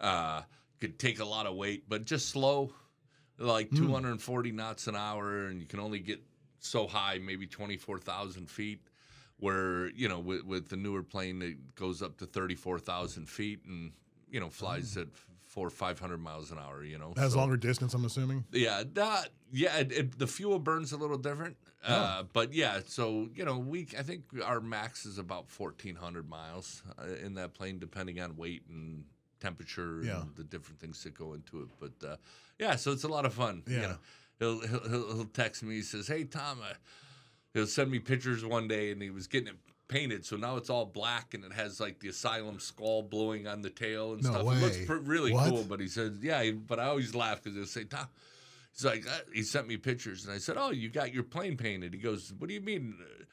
Uh, 0.00 0.42
could 0.80 0.98
take 0.98 1.20
a 1.20 1.24
lot 1.24 1.46
of 1.46 1.54
weight, 1.54 1.84
but 1.88 2.04
just 2.06 2.30
slow, 2.30 2.72
like 3.38 3.68
Hmm. 3.70 3.76
240 3.76 4.50
knots 4.52 4.86
an 4.88 4.96
hour, 4.96 5.46
and 5.46 5.60
you 5.60 5.66
can 5.66 5.78
only 5.78 6.00
get 6.00 6.20
so 6.58 6.86
high, 6.86 7.18
maybe 7.18 7.46
24,000 7.46 8.50
feet. 8.50 8.80
Where 9.38 9.88
you 9.90 10.08
know 10.08 10.18
with, 10.18 10.44
with 10.44 10.68
the 10.68 10.76
newer 10.76 11.02
plane, 11.02 11.40
it 11.40 11.74
goes 11.74 12.02
up 12.02 12.18
to 12.18 12.26
34,000 12.26 13.26
feet, 13.28 13.60
and 13.64 13.92
you 14.30 14.40
know 14.40 14.50
flies 14.50 14.96
at 14.96 15.06
four 15.50 15.66
or 15.66 15.70
500 15.70 16.18
miles 16.18 16.50
an 16.52 16.58
hour. 16.58 16.82
You 16.84 16.96
know, 16.98 17.12
has 17.16 17.32
So- 17.32 17.38
longer 17.38 17.56
distance. 17.56 17.92
I'm 17.92 18.04
assuming. 18.04 18.44
yeah, 18.52 18.82
that 18.94 19.28
yeah, 19.52 19.76
it, 19.78 19.92
it, 19.92 20.18
the 20.18 20.26
fuel 20.26 20.58
burns 20.58 20.92
a 20.92 20.96
little 20.96 21.18
different. 21.18 21.56
Oh. 21.86 21.92
Uh, 21.94 22.22
but 22.32 22.52
yeah, 22.54 22.80
so 22.86 23.28
you 23.34 23.44
know, 23.44 23.58
we 23.58 23.86
I 23.98 24.02
think 24.02 24.24
our 24.44 24.60
max 24.60 25.04
is 25.06 25.18
about 25.18 25.50
fourteen 25.50 25.96
hundred 25.96 26.28
miles 26.28 26.82
uh, 26.98 27.14
in 27.26 27.34
that 27.34 27.52
plane, 27.54 27.78
depending 27.78 28.20
on 28.20 28.36
weight 28.36 28.62
and 28.70 29.04
temperature 29.40 30.02
Yeah. 30.04 30.20
and 30.22 30.36
the 30.36 30.44
different 30.44 30.78
things 30.80 31.02
that 31.04 31.14
go 31.14 31.34
into 31.34 31.62
it. 31.62 31.68
But 31.80 32.06
uh, 32.08 32.16
yeah, 32.58 32.76
so 32.76 32.92
it's 32.92 33.04
a 33.04 33.08
lot 33.08 33.24
of 33.26 33.34
fun. 33.34 33.62
you 33.66 33.76
Yeah. 33.76 33.80
know. 33.88 33.96
he'll, 34.38 34.60
he'll 34.60 34.88
he'll 34.88 35.14
he'll 35.16 35.24
text 35.26 35.62
me. 35.62 35.76
He 35.76 35.82
says, 35.82 36.06
"Hey 36.06 36.24
Tom," 36.24 36.60
uh, 36.62 36.74
he'll 37.54 37.66
send 37.66 37.90
me 37.90 37.98
pictures 37.98 38.44
one 38.44 38.68
day, 38.68 38.92
and 38.92 39.02
he 39.02 39.10
was 39.10 39.26
getting 39.26 39.48
it 39.48 39.56
painted, 39.90 40.24
so 40.24 40.36
now 40.36 40.56
it's 40.56 40.70
all 40.70 40.86
black 40.86 41.34
and 41.34 41.44
it 41.44 41.52
has 41.52 41.78
like 41.80 42.00
the 42.00 42.08
asylum 42.08 42.58
skull 42.58 43.02
blowing 43.02 43.46
on 43.46 43.60
the 43.60 43.68
tail 43.68 44.14
and 44.14 44.22
No 44.22 44.30
stuff. 44.30 44.40
It 44.42 44.60
looks 44.62 44.78
way. 44.78 44.86
pr- 44.86 44.94
really 44.94 45.32
What? 45.32 45.50
cool. 45.50 45.64
But 45.64 45.80
he 45.80 45.88
says, 45.88 46.12
"Yeah," 46.22 46.42
he- 46.42 46.52
but 46.52 46.78
I 46.80 46.84
always 46.86 47.14
laugh 47.14 47.42
because 47.42 47.56
he'll 47.56 47.66
say, 47.66 47.84
"Tom." 47.84 48.06
He's 48.72 48.84
like, 48.84 49.06
uh, 49.06 49.18
he 49.34 49.42
sent 49.42 49.66
me 49.68 49.76
pictures, 49.76 50.24
and 50.24 50.32
I 50.32 50.38
said, 50.38 50.56
"Oh, 50.56 50.70
you 50.70 50.88
got 50.88 51.12
your 51.12 51.24
plane 51.24 51.56
painted." 51.56 51.92
He 51.92 51.98
goes, 52.00 52.32
"What 52.38 52.46
do 52.48 52.54
you 52.54 52.60
mean, 52.60 52.94
uh, 53.00 53.24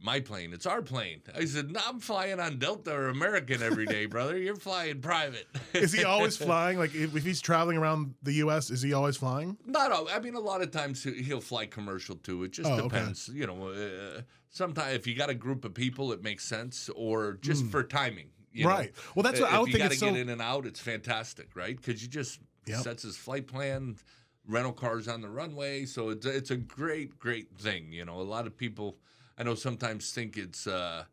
my 0.00 0.20
plane? 0.20 0.52
It's 0.54 0.64
our 0.66 0.80
plane." 0.80 1.20
I 1.34 1.44
said, 1.44 1.70
"No, 1.70 1.80
I'm 1.86 2.00
flying 2.00 2.40
on 2.40 2.58
Delta 2.58 2.92
or 2.92 3.08
American 3.10 3.62
every 3.62 3.84
day, 3.86 4.06
brother. 4.06 4.38
You're 4.38 4.56
flying 4.56 5.00
private." 5.02 5.46
Is 5.74 5.92
he 5.92 6.04
always 6.04 6.36
flying? 6.48 6.78
Like 6.78 6.94
if, 6.94 7.14
if 7.14 7.24
he's 7.24 7.42
traveling 7.42 7.76
around 7.76 8.14
the 8.22 8.32
U.S., 8.44 8.70
is 8.70 8.80
he 8.80 8.94
always 8.94 9.18
flying? 9.18 9.58
Not 9.66 9.92
all. 9.92 10.08
I 10.08 10.18
mean, 10.18 10.34
a 10.34 10.40
lot 10.40 10.62
of 10.62 10.70
times 10.70 11.04
he- 11.04 11.22
he'll 11.22 11.42
fly 11.42 11.66
commercial 11.66 12.16
too. 12.16 12.42
It 12.44 12.52
just 12.52 12.68
Oh, 12.68 12.72
okay. 12.74 12.82
depends. 12.84 13.28
You 13.28 13.46
know, 13.46 13.68
uh, 13.68 14.22
sometimes 14.54 14.94
if 14.94 15.06
you 15.06 15.14
got 15.14 15.28
a 15.30 15.34
group 15.34 15.64
of 15.64 15.74
people, 15.74 16.12
it 16.12 16.22
makes 16.22 16.44
sense, 16.46 16.88
or 16.94 17.34
just 17.42 17.66
for 17.66 17.82
timing. 17.82 18.28
You 18.52 18.64
know. 18.64 18.70
Right. 18.70 18.92
Well, 19.14 19.24
that's 19.24 19.40
what 19.40 19.48
if 19.48 19.54
I 19.54 19.58
would 19.58 19.66
you 19.68 19.72
think 19.72 19.82
got 19.82 19.88
to 19.88 19.94
it's 19.94 20.02
get 20.02 20.14
so- 20.14 20.20
in 20.20 20.28
and 20.28 20.40
out, 20.40 20.64
it's 20.64 20.80
fantastic, 20.80 21.48
right? 21.54 21.76
Because 21.76 22.00
you 22.02 22.08
just 22.08 22.38
Yep. 22.66 22.82
sets 22.82 23.02
his 23.02 23.16
flight 23.16 23.46
plan, 23.46 23.96
rental 24.46 24.72
cars 24.72 25.06
on 25.08 25.20
the 25.20 25.28
runway, 25.28 25.84
so 25.84 26.08
it's 26.08 26.24
it's 26.24 26.50
a 26.50 26.56
great 26.56 27.18
great 27.18 27.48
thing. 27.58 27.92
You 27.92 28.04
know, 28.06 28.20
a 28.20 28.22
lot 28.22 28.46
of 28.46 28.56
people 28.56 28.96
I 29.36 29.42
know 29.42 29.54
sometimes 29.54 30.12
think 30.12 30.36
it's. 30.38 30.66
Uh, 30.66 31.04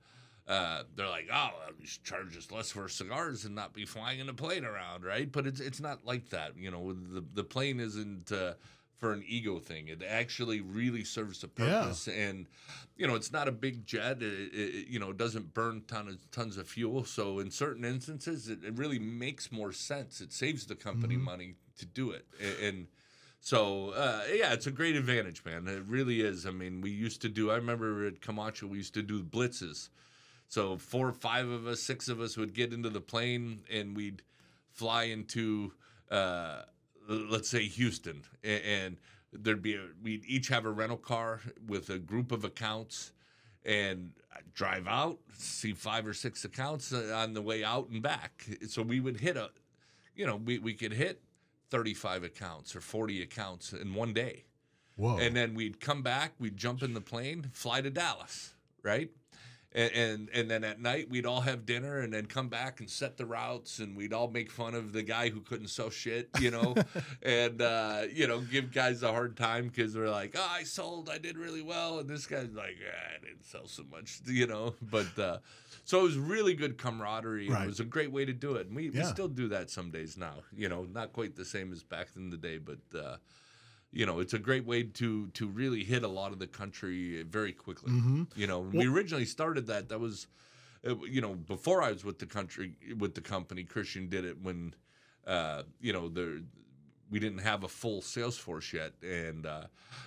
uh, 0.47 0.83
they're 0.95 1.07
like, 1.07 1.27
oh, 1.31 1.49
should 1.83 2.03
charge 2.03 2.35
us 2.35 2.51
less 2.51 2.71
for 2.71 2.89
cigars 2.89 3.45
and 3.45 3.55
not 3.55 3.73
be 3.73 3.85
flying 3.85 4.19
in 4.19 4.27
a 4.27 4.33
plane 4.33 4.65
around, 4.65 5.03
right? 5.05 5.31
But 5.31 5.45
it's 5.47 5.59
it's 5.59 5.79
not 5.79 6.05
like 6.05 6.29
that. 6.29 6.57
You 6.57 6.71
know, 6.71 6.93
the 6.93 7.23
the 7.33 7.43
plane 7.43 7.79
isn't 7.79 8.31
uh, 8.31 8.53
for 9.01 9.11
an 9.11 9.23
ego 9.27 9.57
thing. 9.59 9.87
It 9.87 10.03
actually 10.07 10.61
really 10.61 11.03
serves 11.03 11.43
a 11.43 11.47
Yeah. 11.57 11.81
purpose, 11.81 12.07
and 12.07 12.45
you 12.95 13.07
know, 13.07 13.15
it's 13.15 13.31
not 13.31 13.47
a 13.47 13.51
big 13.51 13.85
jet. 13.85 14.21
It, 14.21 14.53
it, 14.53 14.87
you 14.87 14.99
know, 14.99 15.09
it 15.09 15.17
doesn't 15.17 15.55
burn 15.55 15.81
ton 15.87 16.07
of, 16.07 16.31
tons 16.31 16.55
of 16.55 16.67
fuel. 16.69 17.03
So 17.03 17.39
in 17.39 17.49
certain 17.49 17.83
instances, 17.83 18.47
it, 18.47 18.63
it 18.63 18.77
really 18.77 18.99
makes 18.99 19.51
more 19.51 19.71
sense. 19.73 20.21
It 20.21 20.31
saves 20.31 20.67
the 20.67 20.75
company 20.75 21.17
money 21.17 21.55
to 21.79 21.85
do 21.85 22.11
it, 22.11 22.25
A- 22.39 22.67
and. 22.67 22.87
So 23.43 23.89
uh, 23.89 24.21
yeah, 24.31 24.53
it's 24.53 24.67
a 24.67 24.71
great 24.71 24.95
advantage, 24.95 25.43
man. 25.43 25.67
It 25.67 25.83
really 25.87 26.21
is. 26.21 26.45
I 26.45 26.51
mean, 26.51 26.79
we 26.79 26.91
used 26.91 27.23
to 27.23 27.29
do. 27.29 27.49
I 27.49 27.55
remember 27.55 28.05
at 28.05 28.21
Camacho, 28.21 28.67
we 28.67 28.77
used 28.77 28.93
to 28.93 29.01
do 29.01 29.23
blitzes. 29.23 29.89
So 30.47 30.77
four 30.77 31.07
or 31.07 31.11
five 31.13 31.49
of 31.49 31.65
us, 31.65 31.81
six 31.81 32.07
of 32.07 32.21
us 32.21 32.37
would 32.37 32.53
get 32.53 32.71
into 32.71 32.91
the 32.91 33.01
plane 33.01 33.61
and 33.67 33.97
we'd 33.97 34.21
fly 34.69 35.05
into, 35.05 35.73
uh, 36.11 36.61
let's 37.07 37.49
say 37.49 37.63
Houston, 37.63 38.23
and 38.43 38.97
there'd 39.33 39.61
be 39.61 39.75
a, 39.75 39.87
we'd 40.01 40.25
each 40.25 40.47
have 40.49 40.65
a 40.65 40.71
rental 40.71 40.97
car 40.97 41.39
with 41.67 41.89
a 41.89 41.99
group 41.99 42.31
of 42.31 42.43
accounts, 42.43 43.11
and 43.65 44.11
I'd 44.35 44.53
drive 44.53 44.87
out, 44.87 45.19
see 45.37 45.73
five 45.73 46.07
or 46.07 46.13
six 46.13 46.45
accounts 46.45 46.93
uh, 46.93 47.13
on 47.15 47.33
the 47.33 47.41
way 47.41 47.63
out 47.63 47.89
and 47.89 48.01
back. 48.01 48.45
So 48.67 48.81
we 48.81 48.99
would 48.99 49.19
hit 49.19 49.37
a, 49.37 49.49
you 50.15 50.25
know, 50.25 50.35
we 50.35 50.59
we 50.59 50.73
could 50.73 50.93
hit 50.93 51.21
thirty 51.69 51.93
five 51.93 52.23
accounts 52.23 52.75
or 52.75 52.81
forty 52.81 53.21
accounts 53.21 53.73
in 53.73 53.93
one 53.93 54.13
day. 54.13 54.45
Whoa. 54.97 55.17
And 55.17 55.35
then 55.35 55.55
we'd 55.55 55.79
come 55.79 56.03
back, 56.03 56.33
we'd 56.37 56.57
jump 56.57 56.83
in 56.83 56.93
the 56.93 57.01
plane, 57.01 57.49
fly 57.53 57.81
to 57.81 57.89
Dallas, 57.89 58.53
right? 58.83 59.09
And, 59.73 59.91
and 59.93 60.29
and 60.33 60.51
then 60.51 60.63
at 60.65 60.81
night 60.81 61.09
we'd 61.09 61.25
all 61.25 61.41
have 61.41 61.65
dinner 61.65 61.99
and 61.99 62.13
then 62.13 62.25
come 62.25 62.49
back 62.49 62.81
and 62.81 62.89
set 62.89 63.15
the 63.15 63.25
routes 63.25 63.79
and 63.79 63.95
we'd 63.95 64.11
all 64.11 64.27
make 64.27 64.51
fun 64.51 64.75
of 64.75 64.91
the 64.91 65.01
guy 65.01 65.29
who 65.29 65.39
couldn't 65.39 65.69
sell 65.69 65.89
shit, 65.89 66.29
you 66.41 66.51
know, 66.51 66.75
and 67.23 67.61
uh, 67.61 68.03
you 68.11 68.27
know 68.27 68.41
give 68.41 68.73
guys 68.73 69.01
a 69.01 69.11
hard 69.11 69.37
time 69.37 69.67
because 69.67 69.93
they're 69.93 70.09
like, 70.09 70.35
oh, 70.37 70.47
I 70.49 70.63
sold, 70.63 71.09
I 71.09 71.19
did 71.19 71.37
really 71.37 71.61
well, 71.61 71.99
and 71.99 72.09
this 72.09 72.27
guy's 72.27 72.51
like, 72.53 72.75
ah, 72.85 73.15
I 73.15 73.25
didn't 73.25 73.45
sell 73.45 73.67
so 73.67 73.83
much, 73.89 74.19
you 74.25 74.47
know. 74.47 74.75
But 74.81 75.17
uh, 75.17 75.37
so 75.85 76.01
it 76.01 76.03
was 76.03 76.17
really 76.17 76.53
good 76.53 76.77
camaraderie. 76.77 77.49
Right. 77.49 77.63
It 77.63 77.67
was 77.67 77.79
a 77.79 77.85
great 77.85 78.11
way 78.11 78.25
to 78.25 78.33
do 78.33 78.55
it, 78.55 78.67
and 78.67 78.75
we, 78.75 78.89
we 78.89 79.03
still 79.03 79.29
do 79.29 79.47
that 79.49 79.69
some 79.69 79.89
days 79.89 80.17
now. 80.17 80.35
You 80.53 80.67
know, 80.67 80.85
not 80.91 81.13
quite 81.13 81.35
the 81.37 81.45
same 81.45 81.71
as 81.71 81.81
back 81.81 82.09
in 82.15 82.29
the 82.29 82.37
day, 82.37 82.57
but. 82.57 82.79
Uh, 82.97 83.17
you 83.91 84.05
know, 84.05 84.19
it's 84.19 84.33
a 84.33 84.39
great 84.39 84.65
way 84.65 84.83
to 84.83 85.27
to 85.27 85.47
really 85.47 85.83
hit 85.83 86.03
a 86.03 86.07
lot 86.07 86.31
of 86.31 86.39
the 86.39 86.47
country 86.47 87.23
very 87.23 87.51
quickly. 87.51 87.91
Mm-hmm. 87.91 88.23
You 88.35 88.47
know, 88.47 88.59
when 88.61 88.71
we 88.71 88.87
originally 88.87 89.25
started 89.25 89.67
that. 89.67 89.89
That 89.89 89.99
was, 89.99 90.27
uh, 90.87 90.95
you 91.03 91.21
know, 91.21 91.35
before 91.35 91.83
I 91.83 91.91
was 91.91 92.05
with 92.05 92.19
the 92.19 92.25
country 92.25 92.75
with 92.97 93.15
the 93.15 93.21
company. 93.21 93.63
Christian 93.63 94.07
did 94.07 94.25
it 94.25 94.41
when, 94.41 94.73
uh, 95.27 95.63
you 95.81 95.91
know, 95.91 96.07
there 96.07 96.39
we 97.09 97.19
didn't 97.19 97.39
have 97.39 97.63
a 97.65 97.67
full 97.67 98.01
sales 98.01 98.37
force 98.37 98.71
yet, 98.71 98.93
and 99.03 99.45
uh, 99.45 99.65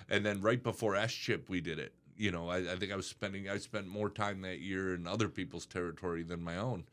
and 0.09 0.25
then 0.25 0.41
right 0.41 0.61
before 0.61 0.95
SCHIP 0.95 1.47
we 1.49 1.61
did 1.61 1.77
it. 1.77 1.93
You 2.17 2.31
know, 2.31 2.49
I, 2.49 2.57
I 2.71 2.75
think 2.77 2.91
I 2.91 2.95
was 2.95 3.07
spending 3.07 3.49
I 3.49 3.59
spent 3.59 3.87
more 3.87 4.09
time 4.09 4.41
that 4.41 4.59
year 4.59 4.95
in 4.95 5.05
other 5.05 5.29
people's 5.29 5.67
territory 5.67 6.23
than 6.23 6.41
my 6.41 6.57
own, 6.57 6.85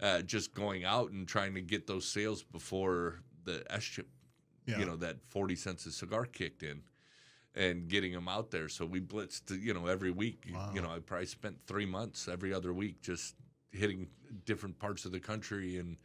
uh, 0.00 0.22
just 0.22 0.54
going 0.54 0.84
out 0.84 1.10
and 1.10 1.26
trying 1.26 1.54
to 1.54 1.60
get 1.60 1.88
those 1.88 2.06
sales 2.06 2.44
before 2.44 3.20
the 3.44 3.64
SCHIP 3.70 4.06
Yeah. 4.66 4.78
you 4.78 4.84
know 4.84 4.96
that 4.96 5.16
40 5.28 5.56
cents 5.56 5.86
a 5.86 5.92
cigar 5.92 6.24
kicked 6.26 6.62
in 6.62 6.82
and 7.54 7.88
getting 7.88 8.12
them 8.12 8.28
out 8.28 8.50
there. 8.50 8.68
So 8.68 8.84
we 8.84 9.00
blitzed 9.00 9.62
you 9.62 9.72
know 9.74 9.86
every 9.86 10.10
week. 10.10 10.46
Wow. 10.52 10.70
you 10.74 10.82
know 10.82 10.90
i 10.90 10.98
probably 10.98 11.26
spent 11.26 11.56
three 11.66 11.86
months 11.86 12.28
every 12.28 12.52
other 12.52 12.72
week 12.72 13.00
just 13.02 13.34
hitting 13.70 14.08
different 14.44 14.78
parts 14.78 15.04
of 15.04 15.12
the 15.12 15.20
country 15.20 15.76
and 15.78 15.96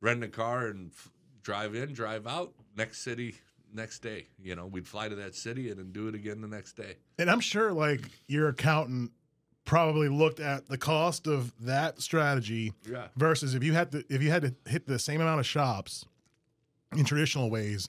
renting 0.00 0.28
a 0.28 0.32
car 0.32 0.68
and 0.68 0.90
f- 0.92 1.10
drive 1.42 1.74
in 1.74 1.92
drive 1.92 2.26
out. 2.26 2.52
Next 2.76 3.02
city 3.02 3.36
next 3.74 3.98
day 3.98 4.26
you 4.40 4.54
know 4.54 4.64
we'd 4.64 4.86
fly 4.86 5.08
to 5.08 5.16
that 5.16 5.34
city 5.34 5.68
and 5.70 5.78
then 5.78 5.90
do 5.92 6.08
it 6.08 6.14
again 6.14 6.40
the 6.40 6.48
next 6.48 6.74
day. 6.74 6.96
And 7.18 7.30
I'm 7.30 7.40
sure 7.40 7.72
like 7.72 8.00
your 8.26 8.48
accountant 8.48 9.12
probably 9.66 10.08
looked 10.08 10.40
at 10.40 10.68
the 10.68 10.78
cost 10.78 11.26
of 11.26 11.52
that 11.60 12.00
strategy 12.00 12.72
yeah. 12.88 13.08
versus 13.16 13.54
if 13.54 13.62
you 13.62 13.74
had 13.74 13.92
to 13.92 14.04
if 14.08 14.22
you 14.22 14.30
had 14.30 14.42
to 14.42 14.54
hit 14.70 14.86
the 14.86 14.98
same 14.98 15.20
amount 15.20 15.40
of 15.40 15.46
shops 15.46 16.06
in 16.96 17.04
traditional 17.04 17.50
ways, 17.50 17.88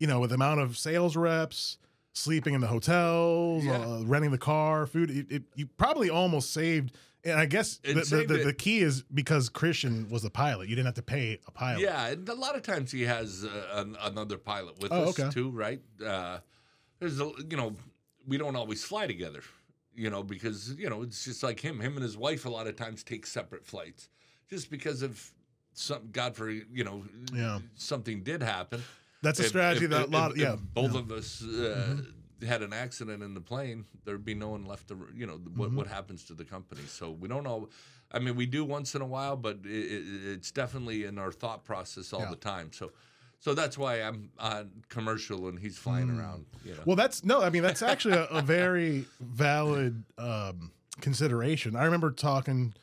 you 0.00 0.06
know, 0.08 0.18
with 0.18 0.30
the 0.30 0.34
amount 0.34 0.58
of 0.60 0.76
sales 0.76 1.16
reps, 1.16 1.78
sleeping 2.12 2.54
in 2.54 2.60
the 2.60 2.66
hotels, 2.66 3.64
Yeah. 3.64 3.76
uh, 3.78 4.02
renting 4.04 4.32
the 4.32 4.38
car, 4.38 4.86
food, 4.86 5.10
it, 5.10 5.26
it, 5.30 5.42
you 5.54 5.66
probably 5.76 6.10
almost 6.10 6.52
saved. 6.52 6.96
And 7.22 7.38
I 7.38 7.44
guess 7.46 7.76
the, 7.84 7.92
the, 7.94 8.24
the, 8.26 8.44
the 8.46 8.52
key 8.54 8.80
is 8.80 9.02
because 9.02 9.48
Christian 9.50 10.08
was 10.08 10.22
the 10.22 10.30
pilot, 10.30 10.68
you 10.68 10.74
didn't 10.74 10.86
have 10.86 10.94
to 10.94 11.02
pay 11.02 11.38
a 11.46 11.50
pilot. 11.50 11.82
Yeah, 11.82 12.06
and 12.08 12.26
a 12.28 12.34
lot 12.34 12.56
of 12.56 12.62
times 12.62 12.90
he 12.90 13.02
has 13.02 13.44
uh, 13.44 13.66
an, 13.74 13.96
another 14.02 14.38
pilot 14.38 14.80
with 14.80 14.90
Oh, 14.90 15.02
us 15.10 15.20
okay. 15.20 15.30
too, 15.30 15.50
right? 15.50 15.80
Uh, 16.04 16.38
there's 16.98 17.20
a, 17.20 17.30
you 17.50 17.56
know, 17.58 17.74
we 18.26 18.38
don't 18.38 18.56
always 18.56 18.82
fly 18.82 19.06
together, 19.06 19.42
you 19.94 20.08
know, 20.08 20.22
because 20.22 20.74
you 20.78 20.88
know 20.88 21.02
it's 21.02 21.24
just 21.24 21.42
like 21.42 21.60
him. 21.60 21.78
Him 21.80 21.94
and 21.94 22.02
his 22.02 22.16
wife 22.16 22.46
a 22.46 22.50
lot 22.50 22.66
of 22.66 22.76
times 22.76 23.02
take 23.02 23.26
separate 23.26 23.66
flights, 23.66 24.08
just 24.48 24.70
because 24.70 25.02
of 25.02 25.30
some 25.74 26.08
God 26.12 26.34
for 26.36 26.48
you 26.50 26.84
know, 26.84 27.04
Yeah. 27.34 27.58
something 27.76 28.22
did 28.22 28.42
happen. 28.42 28.82
That's 29.22 29.38
a 29.40 29.42
If- 29.42 29.48
strategy 29.48 29.84
if- 29.86 29.90
that 29.90 30.08
a 30.08 30.10
lot. 30.10 30.32
if 30.32 30.38
yeah, 30.38 30.56
both 30.74 30.94
yeah. 30.94 30.98
of 31.00 31.12
us 31.12 31.42
uh, 31.44 31.96
had 32.46 32.62
an 32.62 32.72
accident 32.72 33.22
in 33.22 33.34
the 33.34 33.40
plane, 33.40 33.84
there'd 34.04 34.24
be 34.24 34.34
no 34.34 34.48
one 34.50 34.64
left 34.64 34.88
to, 34.88 34.96
you 35.14 35.26
know, 35.26 35.34
what 35.54 35.68
Mm-hmm. 35.68 35.76
what 35.76 35.86
happens 35.86 36.24
to 36.24 36.34
the 36.34 36.44
company. 36.44 36.82
So 36.86 37.10
we 37.10 37.28
don't 37.28 37.44
know. 37.44 37.68
I 38.12 38.18
mean, 38.18 38.34
we 38.34 38.46
do 38.46 38.64
once 38.64 38.94
in 38.94 39.02
a 39.02 39.06
while, 39.06 39.36
but 39.36 39.58
it, 39.64 39.68
it, 39.68 40.04
it's 40.32 40.50
definitely 40.50 41.04
in 41.04 41.18
our 41.18 41.30
thought 41.32 41.64
process 41.64 42.12
all 42.12 42.20
Yeah. 42.20 42.30
the 42.30 42.36
time. 42.36 42.72
So, 42.72 42.90
so 43.38 43.54
that's 43.54 43.78
why 43.78 44.02
I'm 44.02 44.30
on 44.38 44.70
commercial 44.88 45.48
and 45.48 45.58
he's 45.58 45.78
flying 45.78 46.10
around. 46.10 46.46
You 46.64 46.72
know. 46.74 46.80
Mm. 46.80 46.86
Well, 46.86 46.96
that's 46.96 47.22
no. 47.24 47.42
I 47.42 47.50
mean, 47.50 47.62
that's 47.62 47.82
actually 47.82 48.14
a, 48.14 48.24
a 48.24 48.42
very 48.42 49.04
valid 49.20 50.02
um, 50.18 50.72
consideration. 51.00 51.76
I 51.76 51.84
remember 51.84 52.10
talking 52.10 52.74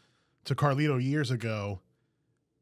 to 0.45 0.55
Carlito 0.55 1.03
years 1.03 1.29
ago. 1.31 1.79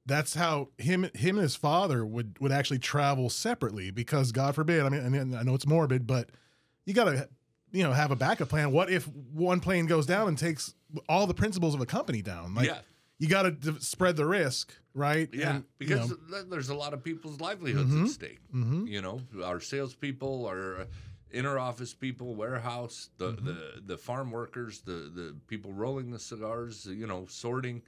That's 0.07 0.35
how 0.35 0.69
him 0.77 1.09
him 1.15 1.35
and 1.37 1.43
his 1.43 1.55
father 1.55 2.05
would 2.05 2.37
would 2.39 2.51
actually 2.51 2.79
travel 2.79 3.29
separately 3.29 3.89
because 3.91 4.31
God 4.31 4.53
forbid. 4.55 4.81
I 4.83 4.89
mean, 4.89 5.05
I 5.05 5.09
mean, 5.09 5.33
I 5.35 5.43
know 5.43 5.55
it's 5.55 5.65
morbid, 5.67 6.05
but 6.05 6.29
you 6.85 6.93
got 6.93 7.05
to 7.05 7.27
you 7.71 7.83
know 7.83 7.91
have 7.91 8.11
a 8.11 8.15
backup 8.15 8.49
plan. 8.49 8.71
What 8.71 8.91
if 8.91 9.05
one 9.07 9.59
plane 9.59 9.87
goes 9.87 10.05
down 10.05 10.27
and 10.27 10.37
takes 10.37 10.75
all 11.09 11.25
the 11.25 11.33
principles 11.33 11.73
of 11.73 11.81
a 11.81 11.85
company 11.87 12.21
down? 12.21 12.53
Like, 12.53 12.67
yeah, 12.67 12.79
you 13.17 13.27
got 13.27 13.43
to 13.43 13.51
d- 13.51 13.77
spread 13.79 14.15
the 14.15 14.25
risk, 14.27 14.73
right? 14.93 15.27
yeah, 15.33 15.49
And, 15.55 15.63
you 15.79 15.87
because 15.87 16.09
know, 16.11 16.43
there's 16.49 16.69
a 16.69 16.75
lot 16.75 16.93
of 16.93 17.03
people's 17.03 17.41
livelihoods 17.41 17.91
Mhm. 17.91 18.03
at 18.03 18.09
stake. 18.09 18.39
mhm. 18.53 18.87
You 18.87 19.01
know, 19.01 19.21
our 19.43 19.59
salespeople, 19.59 20.45
our 20.45 20.81
uh, 20.81 20.85
inner 21.31 21.57
office 21.57 21.93
people, 21.95 22.35
warehouse, 22.35 23.09
the, 23.17 23.33
Mm-hmm. 23.33 23.45
the 23.47 23.81
the 23.87 23.97
farm 23.97 24.29
workers, 24.29 24.81
the 24.81 25.11
the 25.13 25.35
people 25.47 25.73
rolling 25.73 26.11
the 26.11 26.19
cigars, 26.19 26.85
you 26.85 27.07
know, 27.07 27.25
sorting. 27.27 27.81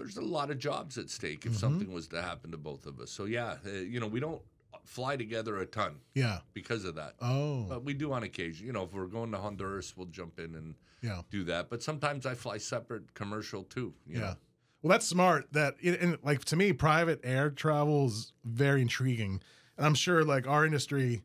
There's 0.00 0.16
a 0.16 0.22
lot 0.22 0.50
of 0.50 0.58
jobs 0.58 0.96
at 0.98 1.10
stake 1.10 1.44
if 1.46 1.52
Mhm. 1.52 1.56
something 1.56 1.92
was 1.92 2.08
to 2.08 2.22
happen 2.22 2.50
to 2.52 2.56
both 2.56 2.86
of 2.86 2.98
us. 3.00 3.10
So 3.10 3.24
yeah, 3.26 3.58
uh, 3.66 3.70
you 3.70 4.00
know, 4.00 4.06
we 4.06 4.18
don't 4.20 4.42
fly 4.84 5.16
together 5.16 5.58
a 5.58 5.66
ton 5.66 6.00
yeah. 6.14 6.40
because 6.54 6.84
of 6.84 6.94
that. 6.94 7.14
Oh, 7.20 7.64
But 7.64 7.84
we 7.84 7.92
do 7.94 8.12
on 8.12 8.22
occasion. 8.22 8.66
You 8.66 8.72
know, 8.72 8.84
if 8.84 8.92
we're 8.92 9.06
going 9.06 9.30
to 9.32 9.38
Honduras, 9.38 9.96
we'll 9.96 10.06
jump 10.06 10.38
in 10.40 10.54
and 10.54 10.74
yeah. 11.02 11.22
do 11.30 11.44
that. 11.44 11.68
But 11.68 11.82
sometimes 11.82 12.24
I 12.26 12.34
fly 12.34 12.56
separate 12.58 13.12
commercial 13.14 13.62
too. 13.64 13.94
You 14.06 14.14
Yeah. 14.14 14.20
Know? 14.20 14.36
Well, 14.82 14.90
that's 14.92 15.06
smart. 15.06 15.52
That 15.52 15.76
it, 15.80 16.00
and 16.00 16.16
like 16.22 16.44
to 16.46 16.56
me, 16.56 16.72
private 16.72 17.20
air 17.22 17.50
travel 17.50 18.06
is 18.06 18.32
very 18.44 18.80
intriguing, 18.80 19.42
and 19.76 19.84
I'm 19.86 19.94
sure 19.94 20.24
like 20.24 20.46
our 20.48 20.64
industry 20.64 21.22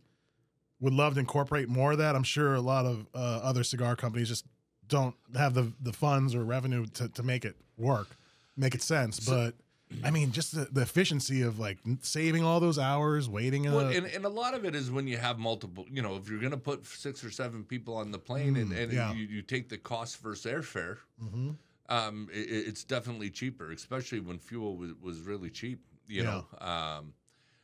would 0.81 0.91
love 0.93 1.13
to 1.13 1.21
incorporate 1.21 1.69
more 1.69 1.93
of 1.93 1.97
that. 1.99 2.15
I'm 2.17 2.23
sure 2.23 2.53
a 2.53 2.59
lot 2.61 2.85
of 2.85 3.07
uh, 3.15 3.17
other 3.17 3.63
cigar 3.63 3.95
companies 3.95 4.27
just 4.27 4.45
don't 4.89 5.15
have 5.37 5.53
the 5.53 5.71
the 5.79 5.93
funds 5.93 6.35
or 6.35 6.43
revenue 6.43 6.85
to 6.95 7.07
to 7.07 7.23
make 7.23 7.45
it 7.45 7.55
work, 7.77 8.17
make 8.57 8.75
it 8.75 8.81
sense. 8.81 9.19
but 9.19 9.55
I 10.03 10.09
mean, 10.11 10.31
just 10.31 10.53
the, 10.55 10.65
the 10.71 10.81
efficiency 10.81 11.41
of 11.43 11.59
like 11.59 11.77
saving 12.01 12.43
all 12.43 12.59
those 12.59 12.79
hours 12.79 13.29
waiting. 13.29 13.63
Well, 13.65 13.87
a, 13.87 13.91
and, 13.91 14.05
and 14.07 14.25
a 14.25 14.29
lot 14.29 14.53
of 14.55 14.65
it 14.65 14.73
is 14.75 14.89
when 14.89 15.07
you 15.07 15.17
have 15.17 15.37
multiple, 15.37 15.85
you 15.91 16.01
know, 16.01 16.15
if 16.15 16.27
you're 16.29 16.39
going 16.39 16.51
to 16.51 16.57
put 16.57 16.85
six 16.87 17.23
or 17.23 17.29
seven 17.31 17.63
people 17.63 17.95
on 17.95 18.11
the 18.11 18.17
plane 18.19 18.55
and, 18.57 18.71
Mm, 18.71 18.83
and 18.83 18.91
yeah. 18.93 19.13
you, 19.13 19.25
you 19.25 19.41
take 19.41 19.69
the 19.69 19.77
cost 19.77 20.17
versus 20.21 20.51
airfare, 20.51 20.97
Mhm. 21.23 21.55
um, 21.89 22.29
it, 22.33 22.39
it's 22.67 22.83
definitely 22.83 23.29
cheaper, 23.29 23.71
especially 23.71 24.19
when 24.19 24.39
fuel 24.39 24.75
was, 24.75 24.91
was 25.01 25.19
really 25.21 25.49
cheap. 25.51 25.79
You 26.07 26.23
know, 26.23 26.45
um, 26.61 27.13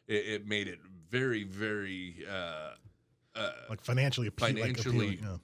it, 0.07 0.25
it 0.27 0.47
made 0.47 0.67
it 0.67 0.79
very, 1.09 1.43
very 1.43 2.23
uh, 2.29 2.71
uh, 3.35 3.51
like 3.69 3.81
financially, 3.81 4.29
appe- 4.29 4.41
like 4.41 4.57
financially- 4.57 5.15
appealing, 5.15 5.39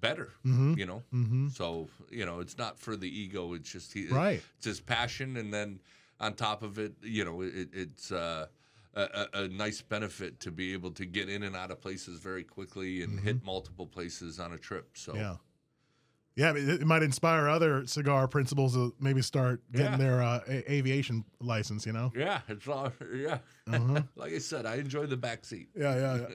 better. 0.00 0.32
Mhm. 0.44 0.76
You 0.78 0.86
know, 0.86 1.02
Mhm. 1.12 1.50
so 1.52 1.88
you 2.10 2.24
know, 2.26 2.40
it's 2.40 2.56
not 2.58 2.78
for 2.78 2.96
the 2.96 3.08
ego. 3.08 3.54
It's 3.54 3.70
just 3.70 3.92
he, 3.92 4.06
Right. 4.08 4.42
It's 4.56 4.66
his 4.66 4.80
passion, 4.80 5.36
and 5.36 5.52
then 5.52 5.80
on 6.20 6.34
top 6.34 6.62
of 6.62 6.78
it, 6.78 6.94
you 7.02 7.24
know, 7.24 7.42
it, 7.42 7.68
it's 7.72 8.10
uh, 8.12 8.46
a, 8.94 9.26
a, 9.34 9.48
nice 9.48 9.80
benefit 9.82 10.40
to 10.40 10.50
be 10.50 10.72
able 10.72 10.90
to 10.92 11.04
get 11.06 11.28
in 11.28 11.44
and 11.44 11.54
out 11.54 11.70
of 11.70 11.80
places 11.80 12.18
very 12.18 12.42
quickly 12.42 13.02
and 13.02 13.20
hit 13.20 13.44
multiple 13.44 13.86
places 13.86 14.40
on 14.40 14.52
a 14.52 14.58
trip. 14.58 14.96
So 14.96 15.12
Mm-hmm. 15.12 15.20
Yeah. 15.20 15.36
Yeah, 16.34 16.50
it, 16.52 16.82
it 16.82 16.86
might 16.86 17.02
inspire 17.02 17.48
other 17.48 17.84
cigar 17.88 18.28
principals 18.28 18.74
to 18.74 18.94
maybe 19.00 19.22
start 19.22 19.60
getting 19.72 19.92
Yeah. 19.92 19.96
their 19.98 20.22
uh, 20.22 20.40
a- 20.46 20.72
aviation 20.72 21.24
license. 21.40 21.84
You 21.84 21.92
know. 21.92 22.12
yeah, 22.14 22.42
it's 22.48 22.68
all 22.68 22.92
yeah. 23.14 23.38
Uh-huh. 23.66 24.02
like 24.16 24.32
I 24.32 24.38
said, 24.38 24.64
I 24.64 24.76
enjoy 24.76 25.06
the 25.06 25.16
back 25.16 25.44
seat. 25.44 25.68
Yeah, 25.76 25.96
yeah, 25.96 26.26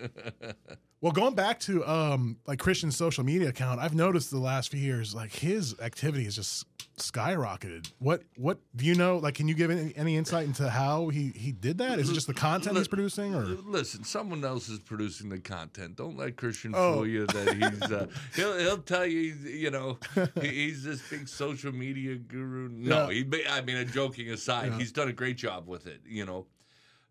yeah. 0.41 0.51
well, 1.03 1.11
going 1.11 1.35
back 1.35 1.59
to 1.61 1.85
um 1.85 2.37
like 2.47 2.59
Christian's 2.59 2.95
social 2.95 3.25
media 3.25 3.49
account, 3.49 3.81
I've 3.81 3.93
noticed 3.93 4.31
the 4.31 4.39
last 4.39 4.71
few 4.71 4.79
years 4.79 5.13
like 5.13 5.33
his 5.33 5.77
activity 5.81 6.23
has 6.23 6.35
just 6.37 6.65
skyrocketed. 6.97 7.91
What 7.99 8.23
what 8.37 8.59
do 8.75 8.85
you 8.85 8.95
know? 8.95 9.17
Like, 9.17 9.35
can 9.35 9.49
you 9.49 9.53
give 9.53 9.69
any, 9.69 9.93
any 9.97 10.15
insight 10.15 10.45
into 10.45 10.69
how 10.69 11.09
he 11.09 11.33
he 11.35 11.51
did 11.51 11.77
that? 11.79 11.99
Is 11.99 12.09
it 12.09 12.13
just 12.13 12.27
the 12.27 12.33
content 12.33 12.77
he's 12.77 12.87
producing, 12.87 13.35
or 13.35 13.43
Listen, 13.43 14.05
someone 14.05 14.45
else 14.45 14.69
is 14.69 14.79
producing 14.79 15.27
the 15.27 15.39
content. 15.39 15.97
Don't 15.97 16.15
let 16.15 16.37
Christian 16.37 16.73
Oh. 16.73 16.93
fool 16.95 17.07
you 17.07 17.25
that 17.27 17.53
he's. 17.53 17.81
Uh, 17.91 18.07
he'll 18.35 18.57
he'll 18.59 18.77
tell 18.77 19.05
you, 19.05 19.19
you 19.43 19.71
know, 19.71 19.97
he's 20.41 20.83
this 20.83 21.01
big 21.09 21.27
social 21.27 21.73
media 21.73 22.15
guru. 22.15 22.69
No, 22.69 23.09
Yeah. 23.09 23.23
he. 23.29 23.47
I 23.49 23.59
mean, 23.61 23.85
joking 23.91 24.29
aside, 24.29 24.71
Yeah. 24.71 24.77
he's 24.77 24.93
done 24.93 25.09
a 25.09 25.13
great 25.13 25.35
job 25.35 25.67
with 25.67 25.85
it. 25.87 25.99
You 26.07 26.25
know, 26.25 26.45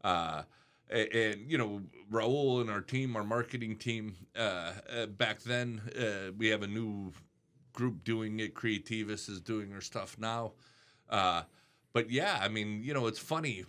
uh, 0.02 0.44
a- 0.90 1.16
and 1.32 1.50
you 1.50 1.58
know, 1.58 1.82
Raul 2.12 2.60
and 2.60 2.70
our 2.70 2.80
team, 2.82 3.16
our 3.16 3.24
marketing 3.24 3.76
team, 3.76 4.14
uh, 4.36 4.72
uh, 4.94 5.06
back 5.06 5.40
then, 5.42 5.80
uh, 5.98 6.32
we 6.36 6.48
have 6.48 6.62
a 6.62 6.66
new 6.66 7.12
group 7.72 8.04
doing 8.04 8.38
it. 8.40 8.54
Creativus 8.54 9.28
is 9.30 9.40
doing 9.40 9.70
her 9.70 9.80
stuff 9.80 10.16
now. 10.18 10.52
Uh, 11.08 11.42
but 11.94 12.10
yeah, 12.10 12.38
I 12.40 12.48
mean, 12.48 12.82
you 12.84 12.92
know, 12.94 13.06
it's 13.06 13.18
funny 13.18 13.64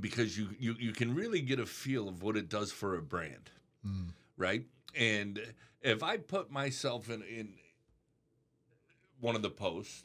because 0.00 0.38
you, 0.38 0.48
you 0.58 0.74
you 0.78 0.92
can 0.92 1.14
really 1.14 1.40
get 1.40 1.58
a 1.60 1.66
feel 1.66 2.08
of 2.08 2.22
what 2.22 2.36
it 2.36 2.48
does 2.48 2.72
for 2.72 2.96
a 2.96 3.02
brand, 3.02 3.50
Mm. 3.86 4.08
right? 4.38 4.64
And 4.94 5.38
if 5.82 6.02
I 6.02 6.16
put 6.16 6.50
myself 6.50 7.10
in 7.10 7.22
in 7.22 7.54
one 9.20 9.36
of 9.36 9.42
the 9.42 9.50
posts, 9.50 10.04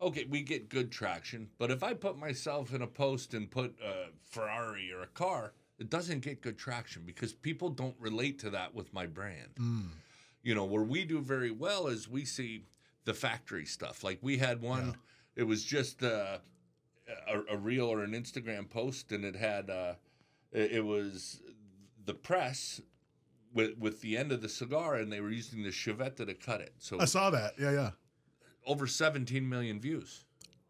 okay, 0.00 0.24
we 0.28 0.42
get 0.42 0.68
good 0.68 0.90
traction. 0.92 1.48
But 1.58 1.70
if 1.70 1.82
I 1.82 1.94
put 1.94 2.16
myself 2.18 2.72
in 2.72 2.82
a 2.82 2.86
post 2.86 3.34
and 3.34 3.50
put 3.50 3.76
a 3.82 4.10
Ferrari 4.22 4.92
or 4.92 5.02
a 5.02 5.06
car, 5.08 5.52
it 5.78 5.90
doesn't 5.90 6.20
get 6.20 6.42
good 6.42 6.58
traction 6.58 7.02
because 7.04 7.32
people 7.32 7.70
don't 7.70 7.94
relate 8.00 8.38
to 8.40 8.50
that 8.50 8.74
with 8.74 8.92
my 8.92 9.06
brand. 9.06 9.54
Mm. 9.58 9.88
You 10.42 10.54
know, 10.54 10.64
where 10.64 10.82
we 10.82 11.04
do 11.04 11.20
very 11.20 11.50
well 11.50 11.86
is 11.86 12.08
we 12.08 12.24
see 12.24 12.64
the 13.04 13.14
factory 13.14 13.64
stuff. 13.64 14.02
Like 14.02 14.18
we 14.22 14.38
had 14.38 14.60
one, 14.60 14.96
it 15.36 15.44
was 15.44 15.64
just 15.64 16.02
uh, 16.02 16.38
a, 17.26 17.54
a 17.54 17.56
reel 17.56 17.86
or 17.86 18.02
an 18.02 18.12
Instagram 18.12 18.68
post, 18.68 19.12
and 19.12 19.24
it 19.24 19.36
had 19.36 19.70
uh, 19.70 19.94
it, 20.52 20.72
it 20.72 20.84
was 20.84 21.40
the 22.04 22.14
press 22.14 22.80
with 23.52 23.78
with 23.78 24.00
the 24.00 24.16
end 24.16 24.32
of 24.32 24.42
the 24.42 24.48
cigar, 24.48 24.96
and 24.96 25.12
they 25.12 25.20
were 25.20 25.30
using 25.30 25.62
the 25.62 25.70
chaveta 25.70 26.26
to 26.26 26.34
cut 26.34 26.60
it. 26.60 26.74
So 26.78 27.00
I 27.00 27.04
saw 27.04 27.30
that. 27.30 27.54
Yeah, 27.58 27.72
yeah. 27.72 27.90
over 28.66 28.86
17 28.86 29.48
million 29.48 29.80
views. 29.80 30.24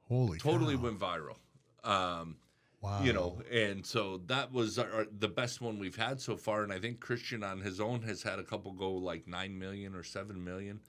Holy 0.08 0.38
Totally 0.38 0.76
cow. 0.76 0.82
went 0.82 0.98
viral. 0.98 1.36
Um, 1.84 2.36
Wow. 2.80 3.02
you 3.02 3.12
know, 3.12 3.42
and 3.50 3.84
so 3.84 4.18
that 4.26 4.52
was 4.52 4.78
our, 4.78 5.06
the 5.18 5.26
best 5.28 5.60
one 5.60 5.78
we've 5.80 5.96
had 5.96 6.20
so 6.20 6.36
far. 6.36 6.62
And 6.62 6.72
I 6.72 6.78
think 6.78 7.00
Christian 7.00 7.42
on 7.42 7.60
his 7.60 7.80
own 7.80 8.02
has 8.02 8.22
had 8.22 8.38
a 8.38 8.44
couple 8.44 8.70
go 8.72 8.92
like 8.92 9.26
9 9.26 9.58
million 9.58 9.94
or 9.96 10.02
7 10.04 10.42
million. 10.44 10.80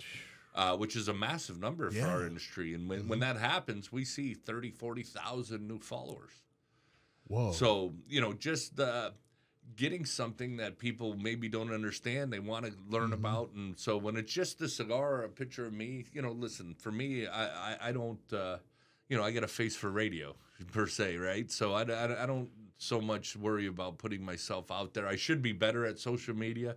Uh, 0.55 0.75
which 0.75 0.95
is 0.95 1.07
a 1.07 1.13
massive 1.13 1.59
number 1.59 1.89
for 1.91 2.07
our 2.07 2.25
industry. 2.25 2.73
And 2.73 2.89
when, 2.89 3.07
when 3.07 3.19
that 3.19 3.37
happens, 3.37 3.91
we 3.91 4.03
see 4.03 4.33
30, 4.33 4.71
40,000 4.71 5.65
new 5.65 5.79
followers. 5.79 6.31
Whoa. 7.27 7.51
So, 7.51 7.93
you 8.09 8.19
know, 8.19 8.33
just 8.33 8.79
uh, 8.79 9.11
getting 9.75 10.05
something 10.05 10.57
that 10.57 10.79
people 10.79 11.15
maybe 11.15 11.47
don't 11.49 11.71
understand, 11.71 12.33
they 12.33 12.39
want 12.39 12.65
to 12.65 12.73
learn 12.89 13.11
Mm-hmm. 13.11 13.13
about. 13.13 13.51
And 13.55 13.77
so 13.77 13.95
when 13.95 14.17
it's 14.17 14.33
just 14.33 14.59
a 14.61 14.67
cigar 14.67 15.17
or 15.17 15.23
a 15.23 15.29
picture 15.29 15.65
of 15.67 15.71
me, 15.73 16.05
you 16.13 16.21
know, 16.23 16.31
listen, 16.31 16.75
for 16.79 16.91
me, 16.91 17.27
I, 17.27 17.45
I, 17.73 17.77
I 17.89 17.91
don't, 17.91 18.33
uh, 18.33 18.57
you 19.07 19.15
know, 19.17 19.23
I 19.23 19.31
got 19.31 19.43
a 19.43 19.47
face 19.47 19.75
for 19.75 19.91
radio 19.91 20.35
per 20.71 20.87
se, 20.87 21.17
right? 21.17 21.51
So 21.51 21.73
I, 21.73 21.83
I, 21.83 22.23
I 22.23 22.25
don't 22.25 22.49
so 22.77 23.01
much 23.01 23.35
worry 23.35 23.67
about 23.67 23.97
putting 23.97 24.23
myself 24.23 24.71
out 24.71 24.93
there. 24.93 25.07
I 25.07 25.17
should 25.17 25.41
be 25.41 25.51
better 25.51 25.85
at 25.85 25.99
social 25.99 26.35
media. 26.35 26.75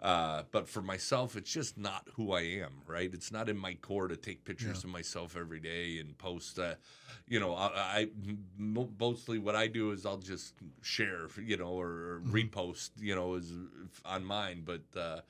Uh, 0.00 0.42
but 0.50 0.68
for 0.68 0.82
myself, 0.82 1.36
it's 1.36 1.50
just 1.50 1.78
not 1.78 2.06
who 2.14 2.32
I 2.32 2.42
am, 2.42 2.82
right? 2.86 3.12
It's 3.12 3.32
not 3.32 3.48
in 3.48 3.56
my 3.56 3.74
core 3.74 4.08
to 4.08 4.16
take 4.16 4.44
pictures 4.44 4.84
of 4.84 4.90
myself 4.90 5.36
every 5.36 5.58
day 5.58 5.98
and 6.00 6.18
post. 6.18 6.58
Uh, 6.58 6.74
you 7.26 7.40
know, 7.40 7.54
I, 7.54 7.70
I 7.74 8.08
mostly 8.58 9.38
what 9.38 9.56
I 9.56 9.68
do 9.68 9.92
is 9.92 10.04
I'll 10.04 10.18
just 10.18 10.54
share, 10.82 11.28
you 11.42 11.56
know, 11.56 11.68
or, 11.68 11.88
or 11.88 12.22
repost, 12.26 12.90
you 13.00 13.14
know, 13.14 13.34
is 13.34 13.52
on 14.04 14.22
mine. 14.24 14.64
But 14.66 14.82
uh, 14.94 15.20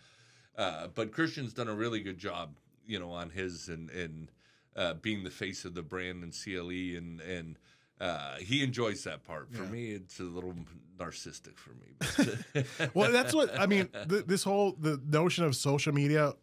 uh, 0.59 0.89
but 0.89 1.13
Christian's 1.13 1.53
done 1.53 1.69
a 1.69 1.75
really 1.75 2.01
good 2.01 2.19
job, 2.19 2.57
you 2.87 2.99
know, 2.99 3.13
on 3.13 3.31
his 3.31 3.69
and 3.69 3.89
and 3.91 4.33
uh, 4.75 4.95
being 4.95 5.23
the 5.23 5.31
face 5.31 5.65
of 5.65 5.75
the 5.75 5.83
brand 5.83 6.25
and 6.25 6.33
CLE 6.33 6.97
and 6.97 7.21
and. 7.21 7.59
Uh, 8.01 8.37
he 8.37 8.63
enjoys 8.63 9.05
that 9.05 9.25
part. 9.25 9.51
For 9.53 9.63
Yeah. 9.65 9.71
me, 9.71 9.91
it's 9.93 10.21
a 10.21 10.25
little 10.25 10.55
narcissistic 10.99 11.57
for 11.57 11.71
me. 11.75 12.65
Well, 12.95 13.11
that's 13.13 13.35
what 13.35 13.59
I 13.59 13.67
mean. 13.67 13.89
Th- 14.09 14.25
this 14.27 14.43
whole 14.45 14.73
the 14.79 15.01
notion 15.09 15.45
of 15.45 15.57
social 15.57 15.93
media, 15.95 16.35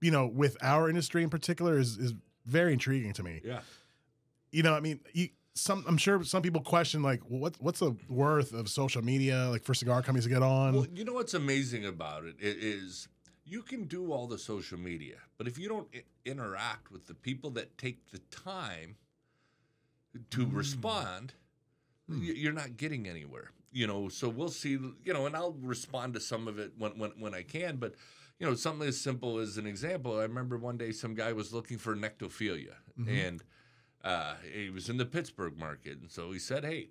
you 0.00 0.10
know, 0.10 0.26
with 0.26 0.56
our 0.62 0.88
industry 0.88 1.22
in 1.22 1.30
particular, 1.30 1.78
is 1.78 1.98
is 1.98 2.14
very 2.46 2.72
intriguing 2.72 3.12
to 3.14 3.22
me. 3.22 3.40
yeah. 3.44 3.60
You 4.50 4.62
know, 4.62 4.74
I 4.74 4.80
mean, 4.80 5.00
you, 5.14 5.28
some 5.54 5.84
I'm 5.86 5.96
sure 5.98 6.24
some 6.24 6.42
people 6.42 6.60
question 6.62 7.02
like, 7.02 7.20
well, 7.28 7.40
what 7.40 7.56
what's 7.60 7.80
the 7.80 7.94
worth 8.08 8.52
of 8.52 8.68
social 8.68 9.02
media 9.02 9.48
like 9.50 9.62
for 9.64 9.74
cigar 9.74 10.02
companies 10.02 10.24
to 10.24 10.30
get 10.30 10.42
on? 10.42 10.74
Well, 10.74 10.86
you 10.94 11.04
know 11.04 11.12
what's 11.14 11.34
amazing 11.34 11.84
about 11.86 12.24
it 12.24 12.36
i- 12.42 13.08
you 13.44 13.60
can 13.62 13.84
do 13.84 14.12
all 14.12 14.26
the 14.28 14.38
social 14.38 14.78
media, 14.78 15.16
but 15.36 15.46
if 15.48 15.58
you 15.58 15.68
don't 15.68 15.88
I- 15.94 16.04
interact 16.24 16.90
with 16.92 17.06
the 17.06 17.14
people 17.14 17.50
that 17.52 17.76
take 17.76 18.10
the 18.10 18.18
time 18.30 18.96
to 20.30 20.46
Mm. 20.46 20.54
respond, 20.54 21.34
Hmm. 22.08 22.20
y- 22.20 22.32
you're 22.36 22.52
not 22.52 22.76
getting 22.76 23.06
anywhere. 23.08 23.50
You 23.70 23.86
know, 23.86 24.08
so 24.08 24.28
we'll 24.28 24.50
see. 24.50 24.72
You 24.72 25.12
know, 25.14 25.24
and 25.26 25.34
I'll 25.34 25.54
respond 25.54 26.14
to 26.14 26.20
some 26.20 26.46
of 26.48 26.58
it 26.58 26.72
when 26.76 26.98
when, 26.98 27.10
when 27.18 27.34
I 27.34 27.42
can. 27.42 27.76
But 27.78 27.94
you 28.38 28.46
know, 28.46 28.54
something 28.54 28.86
as 28.88 29.00
simple 29.00 29.38
as 29.38 29.56
an 29.56 29.66
example. 29.66 30.18
I 30.18 30.22
remember 30.22 30.58
one 30.58 30.76
day 30.76 30.92
some 30.92 31.14
guy 31.14 31.32
was 31.32 31.52
looking 31.52 31.78
for 31.78 31.94
nyctophilia, 31.96 32.74
Mm-hmm. 32.98 33.08
and 33.08 33.44
uh, 34.02 34.34
he 34.52 34.68
was 34.68 34.88
in 34.88 34.96
the 34.98 35.06
Pittsburgh 35.06 35.56
market, 35.56 35.98
and 36.00 36.10
so 36.10 36.32
he 36.32 36.38
said, 36.38 36.64
"Hey." 36.64 36.90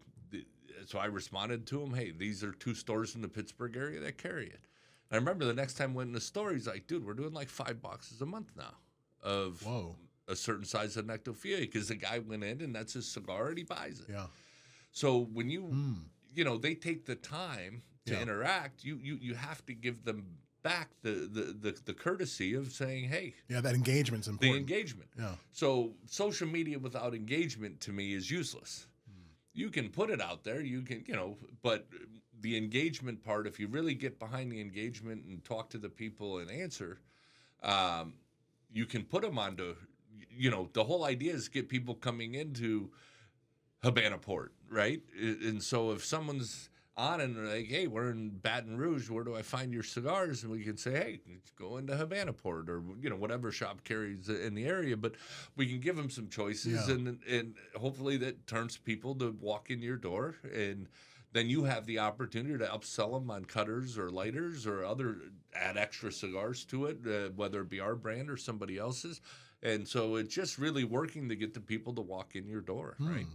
So 0.88 0.98
I 0.98 1.06
responded 1.06 1.68
to 1.68 1.84
him, 1.84 1.94
"Hey, 1.94 2.10
these 2.12 2.44
are 2.44 2.52
two 2.54 2.74
stores 2.74 3.14
in 3.14 3.22
the 3.22 3.28
Pittsburgh 3.28 3.76
area 3.78 4.00
that 4.00 4.18
carry 4.18 4.48
it." 4.48 4.62
And 5.10 5.14
I 5.14 5.16
remember 5.18 5.46
the 5.46 5.54
next 5.54 5.76
time 5.76 5.92
I 5.92 5.96
went 5.98 6.08
in 6.08 6.14
the 6.14 6.22
store, 6.22 6.54
he's 6.54 6.66
like, 6.66 6.88
"Dude, 6.88 7.06
we're 7.06 7.14
doing 7.14 7.34
like 7.34 7.50
five 7.50 7.82
boxes 7.82 8.20
a 8.22 8.26
month 8.26 8.56
now 8.58 8.78
of 9.22 9.62
Whoa. 9.64 9.96
A 10.28 10.36
certain 10.36 10.66
size 10.66 10.96
of 10.98 11.06
nyctophilia 11.06 11.62
because 11.62 11.88
the 11.90 11.96
guy 11.96 12.20
went 12.20 12.44
in 12.44 12.62
and 12.62 12.74
that's 12.76 12.94
his 12.94 13.08
cigar 13.08 13.50
and 13.50 13.58
he 13.58 13.64
buys 13.64 14.00
it." 14.00 14.08
Yeah. 14.10 14.28
So 14.92 15.20
when 15.20 15.50
you 15.50 15.64
Mm. 15.64 16.04
you 16.34 16.44
know 16.44 16.58
they 16.58 16.76
take 16.76 17.06
the 17.06 17.16
time 17.16 17.82
to 18.06 18.14
Yeah. 18.14 18.22
interact, 18.22 18.84
you 18.84 18.98
you 18.98 19.16
you 19.22 19.34
have 19.36 19.66
to 19.66 19.74
give 19.74 20.04
them 20.06 20.38
back 20.64 20.90
the 21.02 21.12
the 21.12 21.44
the, 21.54 21.82
the 21.86 21.94
courtesy 21.94 22.54
of 22.54 22.72
saying, 22.72 23.10
"Hey, 23.10 23.34
Yeah, 23.50 23.62
that 23.62 23.74
engagement's 23.76 24.28
important." 24.28 24.54
the 24.54 24.58
engagement." 24.60 25.10
yeah. 25.18 25.36
So 25.52 25.96
social 26.06 26.48
media 26.48 26.78
without 26.80 27.14
engagement 27.16 27.82
to 27.82 27.92
me 27.92 28.14
is 28.14 28.30
useless. 28.30 28.88
Hmm. 29.10 29.32
You 29.54 29.70
can 29.70 29.90
put 29.90 30.10
it 30.12 30.22
out 30.22 30.44
there, 30.44 30.62
you 30.62 30.82
can, 30.84 31.04
you 31.08 31.16
know, 31.16 31.38
but 31.62 31.88
the 32.40 32.56
engagement 32.58 33.24
part, 33.24 33.48
if 33.48 33.60
you 33.60 33.68
really 33.68 33.94
get 33.96 34.18
behind 34.20 34.52
the 34.52 34.62
engagement 34.62 35.26
and 35.26 35.44
talk 35.44 35.70
to 35.72 35.78
the 35.78 35.90
people 35.90 36.38
and 36.40 36.50
answer, 36.50 37.00
um, 37.64 38.14
you 38.72 38.86
can 38.86 39.04
put 39.04 39.22
them 39.22 39.38
onto, 39.38 39.76
you 40.42 40.50
know, 40.50 40.70
the 40.74 40.84
whole 40.84 41.04
idea 41.06 41.34
is 41.34 41.48
get 41.50 41.70
people 41.70 41.94
coming 41.94 42.34
into 42.34 42.90
Habana 43.84 44.18
Port, 44.18 44.52
right? 44.72 45.00
And 45.20 45.62
so 45.62 45.92
if 45.92 46.04
someone's 46.04 46.70
on 46.98 47.22
and 47.22 47.36
they're 47.36 47.46
like, 47.46 47.68
hey, 47.68 47.86
we're 47.86 48.10
in 48.10 48.30
Baton 48.30 48.76
Rouge, 48.76 49.08
where 49.08 49.24
do 49.24 49.36
I 49.36 49.44
find 49.44 49.72
your 49.72 49.84
cigars? 49.84 50.42
And 50.42 50.52
we 50.52 50.64
can 50.64 50.78
say, 50.78 50.92
hey, 50.94 51.20
go 51.56 51.78
into 51.78 51.96
Habana 51.96 52.34
Port 52.34 52.72
or, 52.72 52.82
you 53.00 53.10
know, 53.12 53.16
whatever 53.16 53.52
shop 53.52 53.84
carries 53.84 54.30
in 54.30 54.56
the 54.56 54.66
area. 54.66 54.98
But 54.98 55.14
we 55.56 55.68
can 55.68 55.80
give 55.80 55.96
them 55.96 56.10
some 56.10 56.28
choices 56.28 56.88
Yeah. 56.88 56.96
and, 56.96 57.20
and 57.30 57.54
hopefully 57.80 58.18
that 58.18 58.48
turns 58.48 58.78
people 58.78 59.14
to 59.16 59.36
walk 59.40 59.70
in 59.70 59.80
your 59.84 59.98
door. 59.98 60.38
And 60.56 60.88
then 61.34 61.48
you 61.50 61.66
have 61.66 61.86
the 61.86 62.00
opportunity 62.00 62.58
to 62.58 62.66
upsell 62.66 63.14
them 63.14 63.30
on 63.30 63.46
cutters 63.46 63.96
or 63.98 64.10
lighters 64.10 64.66
or 64.66 64.84
other, 64.84 65.18
add 65.56 65.78
extra 65.78 66.12
cigars 66.12 66.66
to 66.66 66.88
it, 66.88 66.98
uh, 67.08 67.30
whether 67.36 67.62
it 67.62 67.70
be 67.70 67.80
our 67.80 67.96
brand 67.96 68.28
or 68.30 68.38
somebody 68.38 68.78
else's. 68.80 69.22
And 69.64 69.88
so 69.88 70.16
it's 70.16 70.34
just 70.34 70.58
really 70.58 70.84
working 70.84 71.30
to 71.30 71.36
get 71.36 71.54
the 71.54 71.60
people 71.60 71.94
to 71.96 72.02
walk 72.02 72.36
in 72.36 72.48
your 72.48 72.62
door, 72.62 72.96
right? 73.00 73.28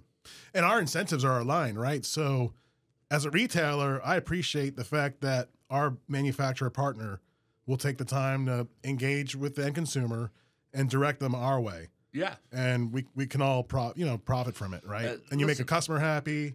and 0.55 0.65
our 0.65 0.81
incentives 0.81 1.25
are 1.25 1.39
aligned, 1.41 1.79
right? 1.81 2.05
So, 2.05 2.53
as 3.11 3.25
a 3.25 3.31
retailer, 3.31 4.01
I 4.05 4.17
appreciate 4.17 4.75
the 4.77 4.83
fact 4.85 5.21
that 5.21 5.51
our 5.71 5.97
manufacturer 6.09 6.71
partner 6.71 7.21
will 7.67 7.77
take 7.77 7.99
the 7.99 8.05
time 8.05 8.47
to 8.47 8.67
engage 8.83 9.37
with 9.37 9.55
the 9.55 9.65
end 9.65 9.77
consumer 9.77 10.33
and 10.75 10.91
direct 10.91 11.21
them 11.21 11.35
our 11.35 11.61
way, 11.61 11.89
Yeah. 12.13 12.35
and 12.51 12.93
we 12.93 13.07
we 13.15 13.27
can 13.29 13.41
all 13.41 13.63
pro, 13.63 13.93
you 13.95 14.05
know 14.05 14.19
profit 14.19 14.57
from 14.57 14.75
it, 14.75 14.85
right? 14.85 15.07
Uh, 15.07 15.17
and 15.31 15.39
you 15.41 15.47
make 15.47 15.61
a 15.61 15.65
customer 15.65 16.01
happy. 16.01 16.55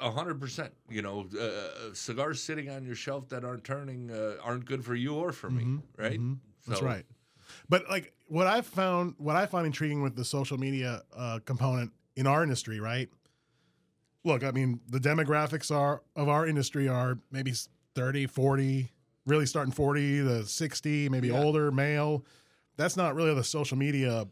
A 0.00 0.10
hundred 0.12 0.40
percent. 0.40 0.72
You 0.88 1.02
know, 1.02 1.26
uh, 1.40 1.92
cigars 1.94 2.40
sitting 2.40 2.70
on 2.70 2.84
your 2.84 2.94
shelf 2.94 3.28
that 3.30 3.44
aren't 3.44 3.64
turning 3.64 4.12
uh, 4.12 4.36
aren't 4.44 4.64
good 4.64 4.84
for 4.84 4.94
you 4.94 5.14
or 5.16 5.32
for 5.32 5.50
me, 5.50 5.80
right? 5.96 6.20
Mhm. 6.20 6.38
That's 6.68 6.82
right. 6.82 7.04
But 7.68 7.88
like 7.88 8.12
what 8.26 8.46
I've 8.46 8.66
found, 8.66 9.14
what 9.18 9.36
I 9.36 9.46
find 9.46 9.66
intriguing 9.66 10.02
with 10.02 10.16
the 10.16 10.24
social 10.24 10.58
media 10.58 11.02
uh, 11.16 11.40
component 11.44 11.92
in 12.16 12.26
our 12.26 12.42
industry, 12.42 12.80
right? 12.80 13.08
Look, 14.24 14.42
I 14.44 14.50
mean, 14.50 14.80
the 14.88 14.98
demographics 14.98 15.74
are 15.74 16.02
of 16.16 16.28
our 16.28 16.46
industry 16.46 16.88
are 16.88 17.18
maybe 17.30 17.52
30, 17.94 18.26
40, 18.26 18.90
really 19.26 19.46
starting 19.46 19.72
40 19.72 20.18
to 20.22 20.46
60, 20.46 21.08
maybe 21.08 21.28
Yeah. 21.28 21.40
older, 21.40 21.70
male. 21.70 22.24
That's 22.76 22.96
not 22.96 23.14
really 23.14 23.34
the 23.34 23.44
social 23.44 23.76
media. 23.78 24.26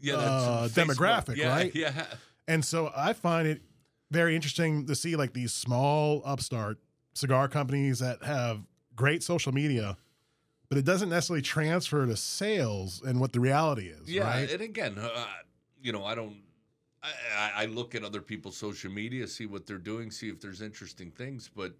Yeah, 0.00 0.14
Uh, 0.14 0.68
demographic, 0.68 1.36
Yeah, 1.36 1.48
right? 1.48 1.74
Yeah, 1.74 2.06
And 2.48 2.64
so 2.64 2.90
I 2.96 3.12
find 3.12 3.46
it 3.46 3.62
very 4.10 4.34
interesting 4.34 4.86
to 4.86 4.94
see 4.96 5.14
like 5.14 5.32
these 5.32 5.52
small 5.52 6.22
upstart 6.24 6.78
cigar 7.14 7.48
companies 7.48 8.00
that 8.00 8.22
have 8.24 8.62
great 8.96 9.22
social 9.22 9.52
media, 9.52 9.96
but 10.72 10.78
it 10.78 10.86
doesn't 10.86 11.10
necessarily 11.10 11.42
transfer 11.42 12.06
to 12.06 12.16
sales 12.16 13.02
and 13.04 13.20
what 13.20 13.34
the 13.34 13.40
reality 13.40 13.88
is, 13.88 14.08
yeah. 14.08 14.22
right? 14.22 14.50
And 14.50 14.62
again, 14.62 14.96
uh, 14.98 15.26
you 15.82 15.92
know, 15.92 16.02
I 16.02 16.14
don't. 16.14 16.36
I, 17.02 17.64
I- 17.64 17.66
look 17.66 17.94
at 17.94 18.02
other 18.02 18.22
people's 18.22 18.56
social 18.56 18.90
media, 18.90 19.28
see 19.28 19.44
what 19.44 19.66
they're 19.66 19.76
doing, 19.76 20.10
see 20.10 20.30
if 20.30 20.40
there's 20.40 20.62
interesting 20.62 21.10
things, 21.10 21.50
but. 21.54 21.74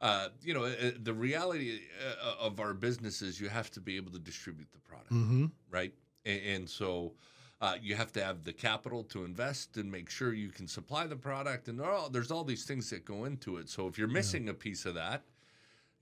Uh, 0.00 0.28
you 0.42 0.52
know, 0.52 0.64
uh, 0.64 0.90
the 1.04 1.14
reality 1.14 1.78
uh, 2.22 2.34
of 2.38 2.60
our 2.60 2.74
business 2.74 3.22
is 3.22 3.40
you 3.40 3.48
have 3.48 3.70
to 3.70 3.80
be 3.80 3.96
able 3.96 4.10
to 4.10 4.18
distribute 4.18 4.68
the 4.72 4.80
product. 4.80 5.12
Mm-hmm. 5.12 5.46
right? 5.70 5.94
And, 6.26 6.40
and 6.46 6.68
so 6.68 7.12
uh, 7.62 7.76
you 7.80 7.94
have 7.94 8.12
to 8.12 8.22
have 8.22 8.44
the 8.44 8.52
capital 8.52 9.04
to 9.04 9.24
invest 9.24 9.78
and 9.78 9.90
make 9.90 10.10
sure 10.10 10.34
you 10.34 10.50
can 10.50 10.68
supply 10.68 11.06
the 11.06 11.16
product. 11.16 11.68
And 11.68 11.80
all, 11.80 12.10
there's 12.10 12.30
all 12.30 12.44
these 12.44 12.64
things 12.64 12.90
that 12.90 13.06
go 13.06 13.24
into 13.24 13.56
it. 13.56 13.70
So 13.70 13.86
if 13.86 13.96
you're 13.96 14.08
missing 14.08 14.50
a 14.50 14.52
piece 14.52 14.84
of 14.84 14.94
that, 14.96 15.22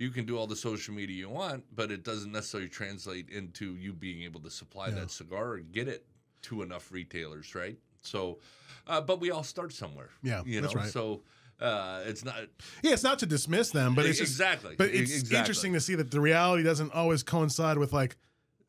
you 0.03 0.11
can 0.11 0.27
do 0.27 0.37
all 0.37 0.49
the 0.49 0.57
social 0.57 0.93
media 0.93 1.17
you 1.17 1.29
want, 1.29 1.63
but 1.77 1.93
it 1.93 2.03
doesn't 2.03 2.33
necessarily 2.33 2.69
translate 2.69 3.31
into 3.31 3.77
you 3.77 3.93
being 3.93 4.23
able 4.25 4.41
to 4.41 4.51
supply 4.51 4.89
Yeah. 4.89 4.97
that 4.97 5.11
cigar 5.13 5.53
or 5.53 5.59
get 5.61 5.87
it 5.87 6.05
to 6.43 6.63
enough 6.63 6.91
retailers, 6.91 7.55
right? 7.55 7.79
So, 8.01 8.41
uh, 8.89 9.01
but 9.01 9.21
we 9.21 9.31
all 9.31 9.45
start 9.45 9.73
somewhere. 9.73 10.11
Yeah, 10.25 10.43
you 10.45 10.61
that's 10.61 10.75
know. 10.75 10.81
right. 10.81 10.91
So 10.91 11.23
uh, 11.61 12.03
it's 12.05 12.25
not 12.25 12.35
Yeah, 12.83 12.93
it's 12.95 13.05
not 13.05 13.21
to 13.21 13.27
dismiss 13.27 13.71
them, 13.71 13.95
but 13.95 14.05
it's 14.05 14.19
just, 14.19 14.33
exactly. 14.33 14.75
But 14.77 14.89
it's 14.89 15.13
exactly. 15.13 15.39
interesting 15.39 15.73
to 15.75 15.81
see 15.81 15.95
that 15.95 16.11
the 16.11 16.21
reality 16.21 16.65
doesn't 16.65 16.93
always 16.93 17.23
coincide 17.23 17.79
with 17.79 17.93
like 17.93 18.17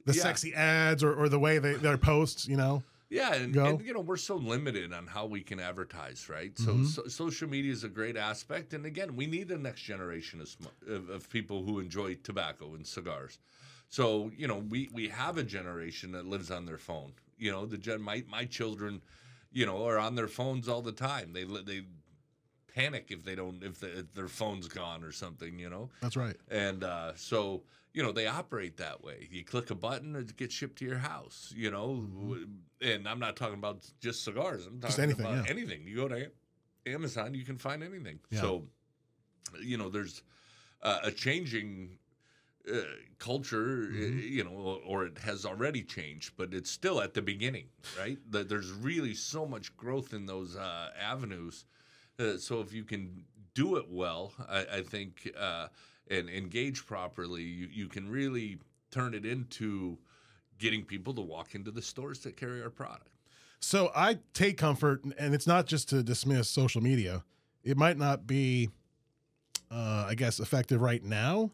the 0.05 0.13
Yeah. 0.13 0.21
sexy 0.21 0.53
ads 0.53 1.03
or, 1.03 1.15
or 1.15 1.29
the 1.29 1.39
way 1.39 1.57
they 1.57 1.73
their 1.73 1.97
posts. 1.97 2.47
You 2.47 2.57
know. 2.57 2.83
Yeah, 3.13 3.35
and, 3.35 3.55
and, 3.55 3.81
you 3.85 3.93
know 3.93 3.99
we're 3.99 4.17
so 4.17 4.35
limited 4.37 4.91
on 4.91 5.05
how 5.05 5.27
we 5.27 5.41
can 5.41 5.59
advertise, 5.59 6.29
right? 6.29 6.57
So, 6.57 6.73
Mhm. 6.73 6.85
so 6.87 7.07
social 7.07 7.47
media 7.47 7.71
is 7.71 7.83
a 7.83 7.89
great 7.89 8.17
aspect, 8.17 8.73
and 8.73 8.87
again, 8.87 9.15
we 9.15 9.27
need 9.27 9.49
the 9.49 9.57
next 9.57 9.83
generation 9.83 10.41
of, 10.41 10.49
of 10.87 11.09
of 11.09 11.29
people 11.29 11.63
who 11.63 11.79
enjoy 11.79 12.15
tobacco 12.15 12.73
and 12.73 12.87
cigars. 12.87 13.37
So 13.89 14.31
you 14.35 14.47
know 14.47 14.57
we 14.57 14.89
we 14.91 15.09
have 15.09 15.37
a 15.37 15.43
generation 15.43 16.11
that 16.13 16.25
lives 16.25 16.49
on 16.49 16.65
their 16.65 16.79
phone. 16.79 17.13
You 17.37 17.51
know 17.51 17.67
the 17.67 17.77
gen 17.77 18.01
my 18.01 18.23
my 18.27 18.45
children, 18.45 19.03
you 19.51 19.67
know, 19.67 19.85
are 19.87 19.99
on 19.99 20.15
their 20.15 20.27
phones 20.27 20.67
all 20.67 20.81
the 20.81 20.91
time. 20.91 21.33
They 21.33 21.43
they 21.43 21.83
panic 22.73 23.07
if 23.09 23.23
they 23.23 23.35
don't 23.35 23.63
if, 23.63 23.79
the, 23.79 23.99
if 23.99 24.13
their 24.13 24.27
phone's 24.27 24.67
gone 24.67 25.03
or 25.03 25.11
something. 25.11 25.57
You 25.59 25.69
know, 25.69 25.89
That's 26.01 26.17
right. 26.17 26.35
and 26.49 26.83
uh, 26.83 27.13
so, 27.15 27.63
you 27.93 28.03
know, 28.03 28.11
they 28.11 28.27
operate 28.27 28.77
that 28.77 29.03
way. 29.03 29.27
You 29.31 29.43
click 29.43 29.69
a 29.69 29.75
button, 29.75 30.15
it 30.15 30.35
gets 30.37 30.53
shipped 30.53 30.77
to 30.79 30.85
your 30.85 30.97
house, 30.97 31.53
you 31.55 31.71
know. 31.71 32.05
W- 32.21 32.47
And 32.81 33.07
I'm 33.07 33.19
not 33.19 33.35
talking 33.35 33.55
about 33.55 33.85
just 33.99 34.23
cigars. 34.23 34.65
I'm 34.65 34.79
talking 34.79 34.81
Mm-hmm. 34.81 34.87
Just 34.87 34.99
anything, 34.99 35.25
about 35.25 35.45
yeah. 35.45 35.51
anything. 35.51 35.87
You 35.87 35.95
go 35.95 36.07
to 36.07 36.31
Amazon, 36.85 37.33
you 37.33 37.45
can 37.45 37.57
find 37.57 37.83
anything. 37.83 38.19
Yeah. 38.29 38.41
So, 38.41 38.63
you 39.61 39.77
know, 39.77 39.89
there's 39.89 40.23
uh, 40.81 40.99
a 41.03 41.11
changing 41.11 41.97
uh, 42.71 42.77
culture, 43.19 43.89
uh, 43.91 43.95
Mhm. 43.95 44.29
you 44.29 44.43
know, 44.43 44.79
or 44.85 45.05
it 45.05 45.17
has 45.19 45.45
already 45.45 45.83
changed, 45.83 46.31
but 46.37 46.53
it's 46.53 46.71
still 46.71 47.01
at 47.01 47.13
the 47.13 47.21
beginning, 47.21 47.67
right? 47.99 48.17
That 48.31 48.47
there's 48.49 48.71
really 48.71 49.13
so 49.15 49.45
much 49.45 49.75
growth 49.77 50.13
in 50.13 50.25
those 50.25 50.55
uh, 50.55 50.89
avenues. 50.99 51.65
Uh, 52.19 52.37
so 52.37 52.61
if 52.61 52.73
you 52.73 52.83
can 52.83 53.23
do 53.53 53.75
it 53.77 53.85
well, 53.89 54.33
I, 54.49 54.65
I 54.75 54.81
think, 54.81 55.31
uh, 55.39 55.67
and 56.09 56.29
engage 56.29 56.85
properly, 56.85 57.41
you, 57.43 57.67
you 57.71 57.87
can 57.87 58.09
really 58.09 58.59
turn 58.91 59.13
it 59.13 59.25
into 59.25 59.97
getting 60.59 60.83
people 60.83 61.13
to 61.15 61.21
walk 61.21 61.55
into 61.55 61.71
the 61.71 61.81
stores 61.81 62.19
that 62.19 62.37
carry 62.37 62.61
our 62.61 62.69
product. 62.69 63.07
So 63.59 63.91
I 63.95 64.19
take 64.33 64.57
comfort, 64.57 65.03
and 65.17 65.33
it's 65.33 65.47
not 65.47 65.65
just 65.67 65.89
to 65.89 66.03
dismiss 66.03 66.49
social 66.49 66.81
media. 66.81 67.23
It 67.63 67.77
might 67.77 67.97
not 67.97 68.27
be, 68.27 68.69
uh, 69.71 70.05
I 70.09 70.15
guess, 70.15 70.39
effective 70.39 70.81
right 70.81 71.03
now, 71.03 71.51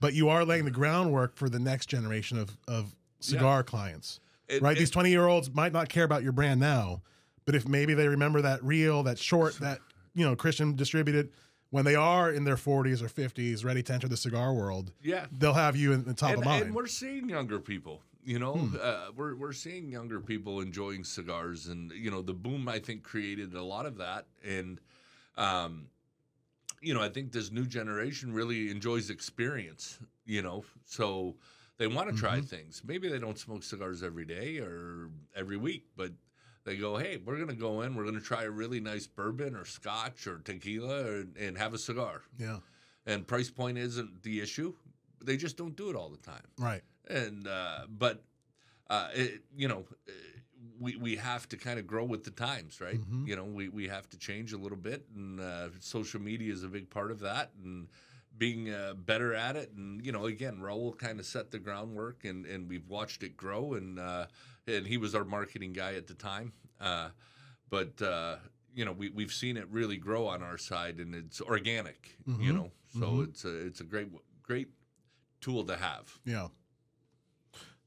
but 0.00 0.14
you 0.14 0.28
are 0.30 0.44
laying 0.44 0.64
the 0.64 0.70
groundwork 0.70 1.36
for 1.36 1.48
the 1.48 1.58
next 1.58 1.86
generation 1.86 2.38
of 2.38 2.56
of 2.66 2.94
cigar 3.20 3.62
clients, 3.62 4.20
It- 4.48 4.62
right? 4.62 4.76
it- 4.76 4.80
These 4.80 4.90
twenty 4.90 5.10
year 5.10 5.26
olds 5.26 5.52
might 5.52 5.72
not 5.72 5.88
care 5.88 6.04
about 6.04 6.22
your 6.22 6.32
brand 6.32 6.60
now, 6.60 7.02
but 7.44 7.54
if 7.54 7.68
maybe 7.68 7.94
they 7.94 8.08
remember 8.08 8.40
that 8.42 8.62
reel, 8.64 9.02
that 9.04 9.18
short, 9.18 9.54
that 9.60 9.80
you 10.14 10.24
know 10.24 10.34
Christian 10.36 10.76
distributed 10.76 11.30
when 11.70 11.84
they 11.84 11.94
are 11.96 12.30
in 12.30 12.44
their 12.44 12.56
forties 12.56 13.02
or 13.02 13.08
fifties, 13.08 13.64
ready 13.64 13.82
to 13.82 13.92
enter 13.92 14.08
the 14.08 14.16
cigar 14.16 14.54
world, 14.54 14.92
yeah, 15.02 15.26
they'll 15.38 15.52
have 15.54 15.76
you 15.76 15.92
in 15.92 16.04
the 16.04 16.14
top 16.14 16.30
and, 16.30 16.38
of 16.38 16.44
mind. 16.44 16.62
and 16.66 16.74
we're 16.74 16.86
seeing 16.86 17.28
younger 17.28 17.58
people. 17.58 18.00
You 18.26 18.38
know, 18.38 18.54
Hmm. 18.54 18.76
uh, 18.80 19.06
we're 19.14 19.34
we're 19.36 19.52
seeing 19.52 19.90
younger 19.90 20.20
people 20.20 20.60
enjoying 20.60 21.04
cigars, 21.04 21.66
and 21.66 21.90
you 21.92 22.10
know, 22.10 22.22
the 22.22 22.32
boom 22.32 22.68
I 22.68 22.78
think 22.78 23.02
created 23.02 23.54
a 23.54 23.62
lot 23.62 23.84
of 23.86 23.98
that, 23.98 24.26
and 24.42 24.80
um, 25.36 25.88
you 26.80 26.94
know, 26.94 27.02
I 27.02 27.08
think 27.08 27.32
this 27.32 27.50
new 27.50 27.66
generation 27.66 28.32
really 28.32 28.70
enjoys 28.70 29.10
experience. 29.10 29.98
You 30.24 30.40
know, 30.40 30.64
so 30.86 31.34
they 31.76 31.86
want 31.86 32.08
to 32.08 32.16
try 32.16 32.38
Mm-hmm. 32.38 32.46
things. 32.46 32.82
Maybe 32.86 33.08
they 33.08 33.18
don't 33.18 33.38
smoke 33.38 33.62
cigars 33.62 34.02
every 34.02 34.24
day 34.24 34.58
or 34.58 35.10
every 35.36 35.58
week, 35.58 35.84
but 35.96 36.12
they 36.64 36.76
go, 36.76 36.96
"Hey, 36.96 37.18
we're 37.24 37.38
gonna 37.38 37.54
go 37.54 37.82
in. 37.82 37.94
We're 37.94 38.04
gonna 38.04 38.20
try 38.20 38.44
a 38.44 38.50
really 38.50 38.80
nice 38.80 39.06
bourbon 39.06 39.54
or 39.54 39.64
scotch 39.64 40.26
or 40.26 40.38
tequila, 40.38 41.04
or, 41.04 41.24
and 41.38 41.56
have 41.58 41.74
a 41.74 41.78
cigar." 41.78 42.22
yeah, 42.38 42.58
And 43.06 43.26
price 43.26 43.50
point 43.50 43.78
isn't 43.78 44.22
the 44.22 44.40
issue. 44.40 44.74
They 45.22 45.36
just 45.36 45.56
don't 45.56 45.76
do 45.76 45.90
it 45.90 45.96
all 45.96 46.10
the 46.10 46.18
time 46.18 46.46
right. 46.58 46.82
and 47.08 47.46
uh, 47.48 47.86
but 47.88 48.22
uh, 48.90 49.08
it, 49.14 49.42
you 49.56 49.68
know 49.68 49.86
we 50.80 50.96
we 50.96 51.16
have 51.16 51.48
to 51.50 51.56
kind 51.56 51.78
of 51.78 51.86
grow 51.86 52.04
with 52.04 52.24
the 52.24 52.30
times, 52.30 52.80
right? 52.80 53.00
Mhm. 53.00 53.26
You 53.26 53.36
know, 53.36 53.44
we 53.44 53.68
we 53.68 53.88
have 53.88 54.08
to 54.10 54.18
change 54.18 54.52
a 54.52 54.58
little 54.58 54.76
bit, 54.78 55.06
and 55.14 55.40
uh, 55.40 55.68
social 55.80 56.20
media 56.20 56.52
is 56.52 56.62
a 56.64 56.68
big 56.68 56.90
part 56.90 57.10
of 57.10 57.20
that, 57.20 57.52
and 57.62 57.88
being 58.36 58.70
uh, 58.70 58.94
better 58.94 59.32
at 59.34 59.56
it. 59.56 59.72
And 59.76 60.04
you 60.04 60.12
know, 60.12 60.26
again, 60.26 60.58
Raul 60.60 60.96
kind 60.98 61.20
of 61.20 61.26
set 61.26 61.50
the 61.50 61.58
groundwork, 61.58 62.24
and 62.24 62.44
and 62.46 62.68
we've 62.68 62.88
watched 62.88 63.22
it 63.22 63.36
grow, 63.36 63.74
and 63.74 63.98
uh, 63.98 64.26
and 64.66 64.86
he 64.86 64.96
was 64.96 65.14
our 65.14 65.24
marketing 65.24 65.72
guy 65.72 65.94
at 65.94 66.06
the 66.06 66.14
time, 66.14 66.52
uh, 66.80 67.10
but. 67.70 68.00
Uh, 68.00 68.36
you 68.76 68.84
know, 68.84 68.90
we 68.90 69.08
we've 69.10 69.32
seen 69.32 69.56
it 69.56 69.68
really 69.70 69.96
grow 69.96 70.26
on 70.26 70.42
our 70.42 70.58
side, 70.58 70.98
and 70.98 71.14
it's 71.14 71.40
organic. 71.40 72.16
You 72.26 72.32
Mhm. 72.50 72.54
know, 72.56 72.72
so 72.92 73.00
Mhm. 73.12 73.28
it's 73.28 73.44
a 73.44 73.54
it's 73.66 73.80
a 73.80 73.84
great 73.84 74.08
great 74.42 74.66
tool 75.40 75.62
to 75.66 75.76
have. 75.76 76.18
Yeah. 76.24 76.48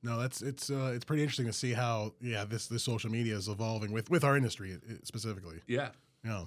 No, 0.02 0.18
that's 0.18 0.42
it's 0.42 0.70
uh, 0.70 0.94
it's 0.96 1.04
pretty 1.04 1.24
interesting 1.24 1.48
to 1.48 1.52
see 1.52 1.74
how 1.74 2.14
yeah 2.22 2.46
this 2.46 2.68
this 2.68 2.84
social 2.84 3.12
media 3.12 3.36
is 3.36 3.50
evolving 3.50 3.92
with 3.92 4.10
with 4.10 4.24
our 4.24 4.38
industry 4.38 4.76
uh, 4.76 4.94
specifically. 5.04 5.60
Yeah. 5.68 5.90
Yeah, 6.24 6.46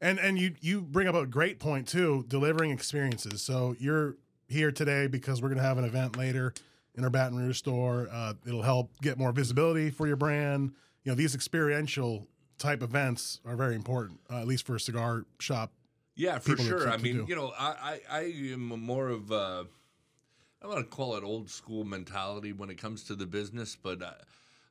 and 0.00 0.20
and 0.20 0.38
you 0.38 0.54
you 0.60 0.82
bring 0.82 1.08
up 1.08 1.16
a 1.16 1.26
great 1.26 1.58
point 1.58 1.88
too, 1.88 2.24
delivering 2.28 2.70
experiences. 2.70 3.42
So 3.42 3.74
you're 3.80 4.18
here 4.48 4.70
today 4.70 5.08
because 5.08 5.42
we're 5.42 5.48
going 5.48 5.58
to 5.58 5.64
have 5.64 5.78
an 5.78 5.84
event 5.84 6.16
later 6.16 6.52
in 6.96 7.04
our 7.04 7.10
Baton 7.10 7.38
Rouge 7.38 7.58
store. 7.58 8.08
Uh, 8.10 8.34
it'll 8.46 8.62
help 8.62 8.90
get 9.00 9.18
more 9.18 9.32
visibility 9.32 9.90
for 9.90 10.06
your 10.06 10.16
brand. 10.16 10.72
You 11.04 11.12
know, 11.12 11.16
these 11.16 11.34
experiential 11.34 12.26
type 12.58 12.82
events 12.82 13.40
are 13.44 13.56
very 13.56 13.74
important, 13.74 14.20
uh, 14.30 14.40
at 14.40 14.46
least 14.46 14.66
for 14.66 14.76
a 14.76 14.80
cigar 14.80 15.24
shop. 15.38 15.72
Yeah, 16.14 16.38
for 16.38 16.56
sure. 16.56 16.90
I 16.90 16.98
mean, 16.98 17.18
do. 17.18 17.26
you 17.28 17.34
know, 17.34 17.52
I, 17.58 18.00
I, 18.10 18.18
I 18.18 18.20
am 18.52 18.68
more 18.68 19.08
of 19.08 19.30
a, 19.30 19.66
I 20.62 20.66
want 20.66 20.78
to 20.78 20.84
call 20.84 21.16
it 21.16 21.24
old 21.24 21.48
school 21.48 21.84
mentality 21.84 22.52
when 22.52 22.68
it 22.68 22.76
comes 22.76 23.04
to 23.04 23.14
the 23.14 23.26
business, 23.26 23.76
but 23.82 24.02
uh, 24.02 24.12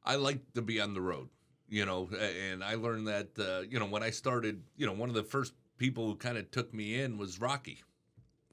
I 0.05 0.15
like 0.15 0.53
to 0.53 0.61
be 0.61 0.79
on 0.79 0.93
the 0.93 1.01
road, 1.01 1.29
you 1.67 1.85
know, 1.85 2.09
and 2.19 2.63
I 2.63 2.75
learned 2.75 3.07
that, 3.07 3.29
uh, 3.39 3.61
you 3.67 3.79
know, 3.79 3.87
when 3.87 4.03
I 4.03 4.11
started, 4.11 4.61
you 4.77 4.85
know, 4.85 4.93
one 4.93 5.09
of 5.09 5.15
the 5.15 5.23
first 5.23 5.53
people 5.79 6.05
who 6.05 6.15
kind 6.15 6.37
of 6.37 6.51
took 6.51 6.71
me 6.73 7.01
in 7.01 7.17
was 7.17 7.41
Rocky, 7.41 7.81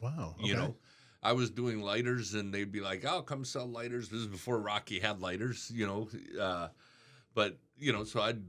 Wow, 0.00 0.36
you 0.38 0.54
know. 0.54 0.74
I 1.26 1.32
was 1.32 1.50
doing 1.50 1.80
lighters, 1.80 2.34
and 2.34 2.54
they'd 2.54 2.70
be 2.70 2.80
like, 2.80 3.04
"Oh, 3.04 3.20
come 3.20 3.44
sell 3.44 3.66
lighters." 3.66 4.08
This 4.08 4.20
is 4.20 4.26
before 4.28 4.60
Rocky 4.60 5.00
had 5.00 5.20
lighters, 5.20 5.72
you 5.74 5.84
know. 5.84 6.08
Uh, 6.40 6.68
but 7.34 7.58
you 7.78 7.92
know, 7.92 8.04
so 8.04 8.20
I'd 8.20 8.42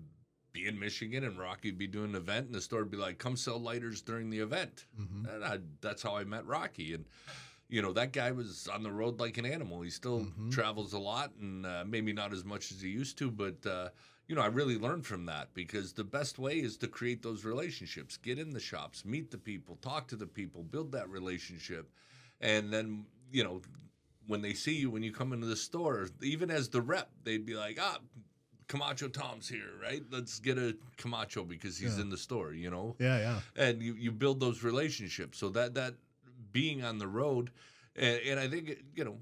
be 0.54 0.68
in 0.68 0.78
Michigan, 0.80 1.24
and 1.24 1.40
Rocky'd 1.40 1.78
be 1.80 1.88
doing 1.88 2.12
an 2.12 2.16
event, 2.16 2.46
and 2.46 2.54
the 2.56 2.62
store 2.62 2.82
would 2.84 2.92
be 2.92 2.98
like, 2.98 3.18
"Come 3.18 3.36
sell 3.36 3.58
lighters 3.60 4.04
during 4.04 4.30
the 4.30 4.40
event." 4.40 4.86
Mhm. 5.00 5.34
And 5.34 5.44
I, 5.44 5.58
that's 5.82 6.04
how 6.04 6.16
I 6.16 6.24
met 6.24 6.46
Rocky, 6.46 6.94
and 6.94 7.06
you 7.68 7.82
know, 7.82 7.94
that 7.94 8.14
guy 8.14 8.32
was 8.32 8.68
on 8.68 8.84
the 8.84 8.92
road 8.92 9.20
like 9.20 9.40
an 9.40 9.46
animal. 9.46 9.82
He 9.82 9.90
still 9.90 10.22
Mhm. 10.26 10.52
travels 10.52 10.94
a 10.94 11.00
lot, 11.00 11.34
and 11.42 11.66
uh, 11.66 11.84
maybe 11.86 12.14
not 12.14 12.32
as 12.32 12.46
much 12.46 12.72
as 12.72 12.82
he 12.82 12.90
used 12.90 13.18
to, 13.18 13.32
but. 13.32 13.66
Uh, 13.66 13.90
you 14.30 14.36
know, 14.36 14.42
I 14.42 14.48
really 14.48 14.78
learned 14.78 15.06
from 15.06 15.26
that 15.28 15.54
because 15.54 15.94
the 15.94 16.04
best 16.04 16.38
way 16.38 16.60
is 16.60 16.76
to 16.80 16.88
create 16.90 17.22
those 17.22 17.46
relationships, 17.46 18.18
get 18.18 18.38
in 18.38 18.50
the 18.52 18.60
shops, 18.60 19.06
meet 19.06 19.32
the 19.32 19.38
people, 19.38 19.78
talk 19.78 20.06
to 20.10 20.18
the 20.18 20.28
people, 20.28 20.64
build 20.64 20.92
that 20.92 21.08
relationship. 21.10 21.90
And 22.42 22.72
then, 22.72 23.06
you 23.32 23.44
know, 23.44 23.62
when 24.28 24.42
they 24.42 24.54
see 24.54 24.76
you 24.76 24.90
when 24.90 25.04
you 25.04 25.12
come 25.12 25.34
into 25.34 25.48
the 25.48 25.56
store, 25.56 26.08
even 26.22 26.52
as 26.52 26.70
the 26.70 26.82
rep, 26.82 27.10
they'd 27.24 27.46
be 27.46 27.56
like, 27.56 27.78
ah, 27.82 28.00
Camacho 28.68 29.08
Tom's 29.08 29.48
here, 29.48 29.72
right? 29.82 30.04
Let's 30.12 30.40
get 30.40 30.58
a 30.58 30.76
Camacho 30.98 31.46
because 31.46 31.78
he's 31.78 31.96
Yeah. 31.96 32.02
in 32.04 32.10
the 32.10 32.18
store, 32.18 32.54
you 32.54 32.70
know? 32.70 32.96
Yeah, 33.00 33.18
yeah. 33.18 33.40
And 33.56 33.82
you, 33.82 33.94
you 33.94 34.12
build 34.12 34.40
those 34.40 34.62
relationships. 34.64 35.38
So 35.38 35.50
that, 35.50 35.74
that 35.76 35.96
being 36.52 36.84
on 36.84 36.98
the 36.98 37.08
road, 37.08 37.52
and, 37.96 38.20
and 38.26 38.40
I 38.40 38.48
think, 38.50 38.78
you 38.96 39.06
know, 39.06 39.18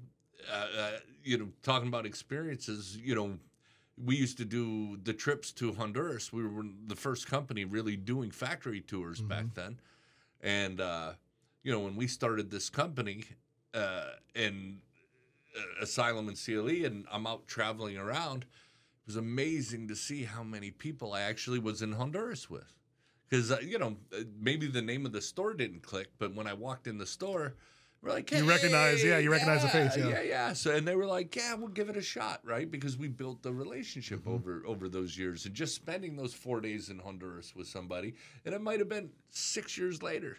uh, 0.52 0.66
uh, 0.78 0.90
you 1.22 1.38
know, 1.38 1.48
talking 1.62 1.88
about 1.88 2.06
experiences, 2.06 2.96
you 2.96 3.14
know, 3.14 3.38
we 4.04 4.16
used 4.16 4.36
to 4.38 4.44
do 4.44 4.98
the 5.04 5.12
trips 5.12 5.52
to 5.52 5.72
Honduras. 5.72 6.32
We 6.32 6.46
were 6.46 6.66
the 6.86 6.96
first 6.96 7.26
company 7.28 7.64
really 7.64 7.96
doing 7.96 8.30
factory 8.30 8.80
tours 8.80 9.20
back 9.22 9.54
then. 9.54 9.78
And, 10.42 10.80
uh, 10.80 11.12
you 11.66 11.72
know, 11.72 11.80
when 11.80 11.96
we 11.96 12.06
started 12.06 12.48
this 12.48 12.70
company 12.70 13.24
uh, 13.74 14.10
in 14.36 14.78
uh, 15.58 15.82
Asylum 15.82 16.28
and 16.28 16.38
CLE, 16.38 16.84
and 16.86 17.04
I'm 17.10 17.26
out 17.26 17.48
traveling 17.48 17.98
around, 17.98 18.42
it 18.44 19.06
was 19.06 19.16
amazing 19.16 19.88
to 19.88 19.96
see 19.96 20.22
how 20.22 20.44
many 20.44 20.70
people 20.70 21.12
I 21.12 21.22
actually 21.22 21.58
was 21.58 21.82
in 21.82 21.90
Honduras 21.90 22.48
with. 22.48 22.72
Because, 23.28 23.50
uh, 23.50 23.58
you 23.60 23.80
know, 23.80 23.96
uh, 24.16 24.20
maybe 24.40 24.68
the 24.68 24.80
name 24.80 25.04
of 25.06 25.10
the 25.12 25.20
store 25.20 25.54
didn't 25.54 25.82
click, 25.82 26.10
but 26.20 26.32
when 26.36 26.46
I 26.46 26.52
walked 26.52 26.86
in 26.86 26.98
the 26.98 27.06
store, 27.06 27.54
we're 28.00 28.10
like, 28.12 28.30
You 28.30 28.48
recognize- 28.48 29.02
yeah, 29.02 29.18
you 29.18 29.32
recognize 29.32 29.62
the 29.62 29.68
face, 29.68 29.96
yeah. 29.96 30.06
yeah, 30.10 30.22
yeah. 30.22 30.52
So, 30.52 30.72
and 30.72 30.86
they 30.86 30.94
were 30.94 31.06
like, 31.06 31.34
yeah, 31.34 31.54
we'll 31.54 31.66
give 31.66 31.88
it 31.88 31.96
a 31.96 32.02
shot, 32.02 32.42
right? 32.44 32.70
Because 32.70 32.96
we 32.96 33.08
built 33.08 33.42
the 33.42 33.52
relationship 33.52 34.20
Mm-hmm. 34.20 34.34
over 34.34 34.62
over 34.66 34.88
those 34.88 35.18
years, 35.18 35.46
and 35.46 35.52
just 35.56 35.74
spending 35.74 36.14
those 36.14 36.32
four 36.32 36.60
days 36.60 36.90
in 36.90 37.00
Honduras 37.00 37.56
with 37.56 37.66
somebody, 37.66 38.14
and 38.44 38.54
it 38.54 38.60
might 38.60 38.78
have 38.78 38.88
been 38.88 39.10
six 39.30 39.76
years 39.76 40.00
later 40.00 40.38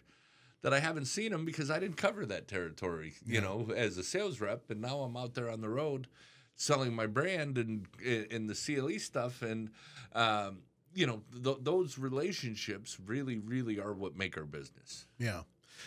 that 0.61 0.73
I 0.73 0.79
haven't 0.79 1.05
seen 1.05 1.31
them 1.31 1.45
because 1.45 1.69
I 1.69 1.79
didn't 1.79 1.97
cover 1.97 2.25
that 2.25 2.47
territory, 2.47 3.13
you 3.25 3.41
know, 3.41 3.69
as 3.75 3.97
a 3.97 4.03
sales 4.03 4.41
rep. 4.41 4.69
And 4.69 4.81
now 4.81 4.99
I'm 4.99 5.15
out 5.15 5.33
there 5.33 5.49
on 5.49 5.61
the 5.61 5.69
road 5.69 6.07
selling 6.55 6.93
my 6.93 7.05
brand 7.05 7.57
and 7.57 7.85
in 8.03 8.47
the 8.47 8.55
CLE 8.55 8.99
stuff. 8.99 9.41
And, 9.41 9.69
um, 10.13 10.59
you 10.93 11.05
know, 11.05 11.21
th- 11.43 11.59
those 11.61 11.97
relationships 11.97 12.97
really, 13.05 13.37
really 13.37 13.79
are 13.79 13.93
what 13.93 14.17
make 14.17 14.35
our 14.37 14.45
business. 14.45 15.05
Yeah. 15.19 15.41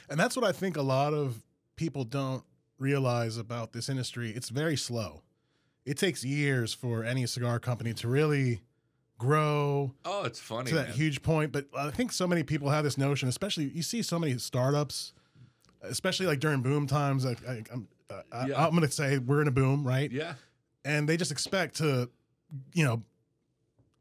And 0.09 0.19
that's 0.19 0.37
what 0.37 0.45
I 0.45 0.53
think 0.53 0.77
a 0.77 0.83
lot 0.83 1.13
of 1.13 1.43
people 1.77 2.05
don't 2.05 2.45
realize 2.79 3.37
about 3.37 3.73
this 3.73 3.89
industry. 3.89 4.31
It's 4.31 4.49
very 4.49 4.77
slow. 4.77 5.23
It 5.85 5.99
takes 5.99 6.25
years 6.25 6.73
for 6.73 7.05
any 7.05 7.27
cigar 7.27 7.59
company 7.59 7.93
to 7.95 8.09
really 8.09 8.61
grow 9.21 9.93
Oh, 10.05 10.25
it's 10.25 10.41
funny. 10.41 10.71
to 10.71 10.75
that 10.77 10.89
man. 10.89 10.97
huge 10.97 11.23
point. 11.23 11.53
But 11.53 11.67
I 11.77 11.91
think 11.91 12.11
so 12.11 12.27
many 12.27 12.43
people 12.43 12.71
have 12.71 12.83
this 12.83 12.99
notion, 12.99 13.29
especially 13.29 13.67
you 13.69 13.83
see 13.83 14.03
so 14.03 14.19
many 14.19 14.37
startups, 14.39 15.13
especially 15.83 16.27
like 16.27 16.41
during 16.41 16.63
boom 16.63 16.87
times. 16.87 17.25
I, 17.27 17.37
I, 17.49 17.63
I'm, 17.73 17.87
uh, 18.11 18.23
I, 18.33 18.47
Yeah. 18.49 18.65
I'm 18.65 18.71
going 18.71 18.83
to 18.83 18.91
say 18.91 19.19
we're 19.19 19.43
in 19.43 19.49
a 19.49 19.53
boom, 19.53 19.87
right? 19.87 20.11
yeah. 20.11 20.35
And 20.85 21.07
they 21.07 21.19
just 21.19 21.31
expect 21.31 21.77
to, 21.77 22.09
you 22.73 22.85
know, 22.85 23.03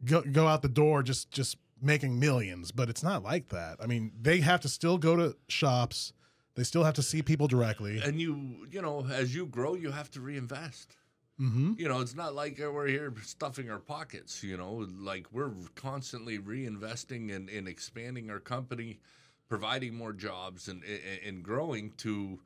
go 0.05 0.21
go 0.21 0.47
out 0.47 0.61
the 0.61 0.69
door 0.69 1.03
just 1.03 1.29
just 1.29 1.57
making 1.81 2.17
millions. 2.17 2.71
But 2.71 2.89
it's 2.89 3.03
not 3.03 3.21
like 3.21 3.49
that. 3.49 3.77
I 3.83 3.85
mean, 3.85 4.13
they 4.21 4.39
have 4.39 4.61
to 4.61 4.69
still 4.69 4.97
go 4.97 5.17
to 5.17 5.35
shops. 5.49 6.13
They 6.55 6.63
still 6.63 6.85
have 6.85 6.93
to 6.95 7.03
see 7.03 7.21
people 7.21 7.47
directly. 7.49 7.99
And 8.01 8.19
you, 8.21 8.65
you 8.71 8.81
know, 8.81 9.05
as 9.11 9.35
you 9.35 9.45
grow, 9.45 9.75
you 9.75 9.91
have 9.91 10.09
to 10.11 10.21
reinvest. 10.21 10.95
Hmm 11.40 11.74
You 11.78 11.88
know, 11.88 12.02
it's 12.02 12.16
not 12.16 12.36
like 12.36 12.60
we're 12.60 12.88
here 12.88 13.14
stuffing 13.24 13.72
our 13.72 13.80
pockets, 13.80 14.44
you 14.44 14.57
know, 14.57 14.86
like 14.99 15.26
we're 15.32 15.52
constantly 15.76 16.38
reinvesting 16.38 17.34
and, 17.34 17.49
and 17.49 17.68
expanding 17.68 18.30
our 18.30 18.40
company, 18.40 18.99
providing 19.48 19.95
more 19.95 20.11
jobs 20.11 20.68
and, 20.68 20.84
and, 20.84 20.99
and 21.26 21.44
growing 21.44 21.91
to 21.98 22.40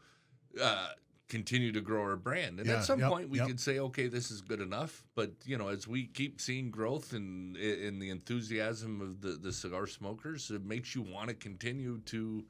uh, 0.62 0.90
continue 1.28 1.72
to 1.72 1.82
grow 1.82 2.04
our 2.04 2.16
brand. 2.16 2.60
And 2.60 2.70
Yeah, 2.70 2.78
at 2.78 2.84
some 2.84 3.00
yep, 3.00 3.10
point, 3.10 3.30
we 3.30 3.40
yep. 3.40 3.48
could 3.48 3.60
say, 3.60 3.80
okay, 3.80 4.08
this 4.08 4.30
is 4.30 4.42
good 4.42 4.62
enough. 4.62 5.04
But, 5.16 5.32
you 5.44 5.58
know, 5.58 5.70
as 5.70 5.88
we 5.88 6.06
keep 6.06 6.40
seeing 6.40 6.70
growth 6.70 7.14
and 7.14 7.58
in 7.58 7.98
the 7.98 8.12
enthusiasm 8.12 9.02
of 9.02 9.22
the, 9.22 9.30
the 9.30 9.52
cigar 9.52 9.88
smokers, 9.88 10.52
it 10.52 10.64
makes 10.64 10.94
you 10.94 11.02
want 11.02 11.30
to 11.30 11.34
continue 11.34 11.98
to 12.06 12.46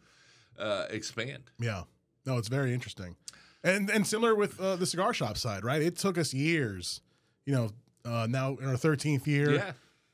uh, 0.60 0.88
expand. 0.90 1.44
Yeah. 1.58 1.84
No, 2.26 2.38
it's 2.38 2.50
very 2.50 2.74
interesting. 2.74 3.16
And 3.64 3.90
and 3.90 4.06
similar 4.06 4.36
with 4.36 4.60
uh, 4.60 4.76
the 4.76 4.86
cigar 4.86 5.14
shop 5.14 5.38
side, 5.38 5.64
right? 5.64 5.82
It 5.82 5.98
took 5.98 6.18
us 6.18 6.34
years, 6.34 7.02
you 7.46 7.54
know, 7.54 7.70
uh, 8.06 8.28
now 8.30 8.58
in 8.58 8.68
our 8.68 8.76
13th 8.76 9.26
year, 9.26 9.54
Yeah. 9.56 9.72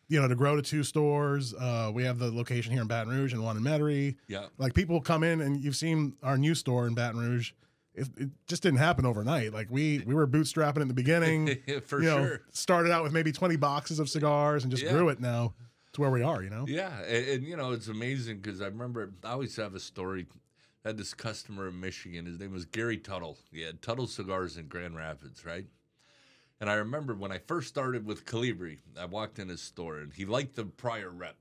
you 0.08 0.22
know, 0.22 0.28
to 0.28 0.36
grow 0.36 0.56
to 0.56 0.62
two 0.62 0.84
stores. 0.84 1.54
Uh, 1.56 1.90
we 1.94 2.04
have 2.04 2.20
the 2.20 2.32
location 2.32 2.72
here 2.72 2.82
in 2.84 2.88
Baton 2.88 3.12
Rouge 3.12 3.34
and 3.34 3.44
one 3.44 3.58
in 3.58 3.64
Metairie. 3.64 4.18
Yeah. 4.28 4.46
Like 4.60 4.74
people 4.76 5.02
come 5.02 5.24
in 5.24 5.42
and 5.42 5.60
you've 5.64 5.76
seen 5.76 6.16
our 6.22 6.38
new 6.38 6.54
store 6.54 6.86
in 6.88 6.94
Baton 6.94 7.20
Rouge. 7.20 7.54
It, 7.96 8.08
it 8.18 8.30
just 8.48 8.62
didn't 8.62 8.78
happen 8.80 9.06
overnight. 9.06 9.52
Like 9.52 9.68
we 9.72 10.04
we 10.06 10.14
were 10.14 10.28
bootstrapping 10.28 10.82
in 10.82 10.88
the 10.88 10.94
beginning. 10.94 11.58
For 11.88 12.02
you 12.04 12.08
know, 12.10 12.24
sure. 12.26 12.42
started 12.52 12.92
out 12.92 13.02
with 13.04 13.14
maybe 13.14 13.32
20 13.32 13.56
boxes 13.56 13.98
of 14.00 14.10
cigars 14.10 14.64
and 14.64 14.70
just 14.72 14.84
Yeah. 14.84 14.92
grew 14.92 15.10
it 15.10 15.20
now 15.20 15.56
to 15.94 16.02
where 16.02 16.12
we 16.12 16.22
are, 16.22 16.44
you 16.44 16.52
know? 16.52 16.66
Yeah, 16.68 16.96
and, 17.02 17.28
and 17.28 17.44
you 17.44 17.58
know 17.58 17.72
it's 17.72 17.88
amazing 17.88 18.38
because 18.42 18.62
I 18.62 18.66
remember 18.68 19.12
I 19.24 19.32
always 19.32 19.56
have 19.56 19.74
a 19.74 19.80
story. 19.80 20.28
I 20.86 20.90
had 20.90 20.98
this 20.98 21.14
customer 21.14 21.68
in 21.68 21.80
Michigan. 21.80 22.26
His 22.26 22.40
name 22.40 22.52
was 22.54 22.66
Gary 22.66 22.98
Tuttle. 22.98 23.38
He 23.52 23.62
had 23.62 23.82
Tuttle 23.82 24.08
Cigars 24.08 24.56
in 24.58 24.68
Grand 24.68 24.96
Rapids, 24.96 25.46
right? 25.46 25.66
And 26.62 26.70
I 26.70 26.76
remember 26.76 27.14
when 27.16 27.32
I 27.32 27.38
first 27.40 27.68
started 27.68 28.06
with 28.06 28.26
Colibri, 28.26 28.78
I 29.00 29.06
walked 29.06 29.40
in 29.40 29.50
his 29.50 29.62
store 29.62 29.98
and 30.00 30.14
he 30.14 30.26
liked 30.26 30.56
the 30.56 30.66
prior 30.66 31.10
rep. 31.10 31.36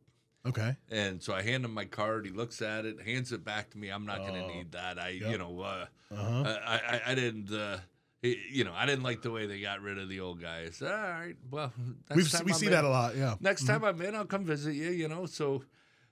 Okay. 0.46 0.76
And 0.90 1.22
so 1.22 1.34
I 1.34 1.42
hand 1.42 1.64
him 1.64 1.74
my 1.74 1.84
card. 1.84 2.24
He 2.24 2.32
looks 2.32 2.62
at 2.62 2.84
it, 2.84 3.00
hands 3.02 3.32
it 3.32 3.44
back 3.44 3.70
to 3.70 3.78
me. 3.78 3.90
I'm 3.90 4.06
not 4.06 4.18
going 4.18 4.34
to 4.34 4.46
need 4.46 4.72
that. 4.72 4.98
I, 4.98 5.10
Yep. 5.10 5.30
you 5.30 5.38
know, 5.38 5.60
uh, 5.60 5.86
Uh-huh. 6.12 6.58
I, 6.64 6.74
I, 6.76 7.00
I 7.08 7.14
didn't, 7.14 7.52
uh, 7.52 7.78
he- 8.22 8.40
you 8.50 8.64
know, 8.64 8.72
I 8.74 8.86
didn't 8.86 9.02
like 9.02 9.22
the 9.22 9.30
way 9.30 9.46
they 9.46 9.60
got 9.60 9.82
rid 9.82 9.98
of 9.98 10.08
the 10.08 10.20
old 10.20 10.40
guy. 10.40 10.62
I 10.66 10.70
said, 10.70 10.92
all 10.92 10.98
right, 11.10 11.36
well, 11.50 11.72
next 12.08 12.16
We've, 12.16 12.30
time 12.30 12.44
we 12.46 12.52
I'm 12.52 12.58
see 12.58 12.66
in- 12.66 12.72
that 12.72 12.84
a 12.84 12.88
lot. 12.88 13.16
Yeah. 13.16 13.34
next 13.40 13.66
time 13.66 13.84
I'm 13.84 14.00
in, 14.00 14.14
I'll 14.14 14.24
come 14.24 14.44
visit 14.44 14.74
you, 14.74 14.90
you 14.90 15.08
know. 15.08 15.26
So, 15.26 15.64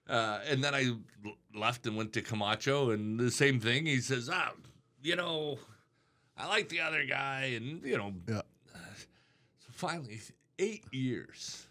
uh, 0.08 0.40
and 0.48 0.62
then 0.62 0.74
I 0.74 0.92
left 1.56 1.86
and 1.86 1.96
went 1.96 2.12
to 2.14 2.22
Camacho, 2.22 2.90
and 2.90 3.18
the 3.18 3.30
same 3.30 3.60
thing. 3.60 3.86
He 3.86 3.98
says, 4.00 4.28
ah, 4.32 4.52
you 5.02 5.16
know, 5.16 5.58
I 6.36 6.46
like 6.46 6.68
the 6.68 6.80
other 6.80 7.04
guy, 7.04 7.52
and, 7.56 7.82
you 7.84 7.96
know, 7.96 8.12
Yeah. 8.28 8.42
so 8.74 9.68
finally, 9.72 10.20
eight 10.58 10.84
years, 10.92 11.66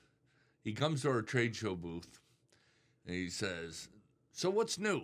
he 0.63 0.73
comes 0.73 1.01
to 1.03 1.09
our 1.09 1.21
trade 1.21 1.55
show 1.55 1.75
booth, 1.75 2.19
and 3.05 3.15
he 3.15 3.29
says, 3.29 3.87
so 4.31 4.49
what's 4.49 4.77
new? 4.79 5.03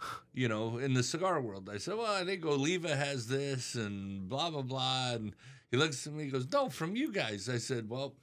You 0.34 0.48
know, 0.48 0.78
in 0.78 0.94
the 0.94 1.02
cigar 1.02 1.40
world, 1.40 1.68
I 1.72 1.76
said, 1.78 1.94
"Well, 1.96 2.10
I 2.10 2.24
think 2.24 2.44
Oliva 2.44 2.96
has 2.96 3.28
this, 3.28 3.74
and 3.76 4.28
blah 4.28 4.50
blah 4.50 4.62
blah." 4.62 5.12
And 5.12 5.32
he 5.70 5.76
looks 5.76 6.06
at 6.06 6.12
me, 6.14 6.24
he 6.24 6.30
goes, 6.30 6.50
"No, 6.50 6.68
from 6.70 6.96
you 6.96 7.12
guys." 7.12 7.48
I 7.48 7.58
said, 7.58 7.88
"Well, 7.88 8.14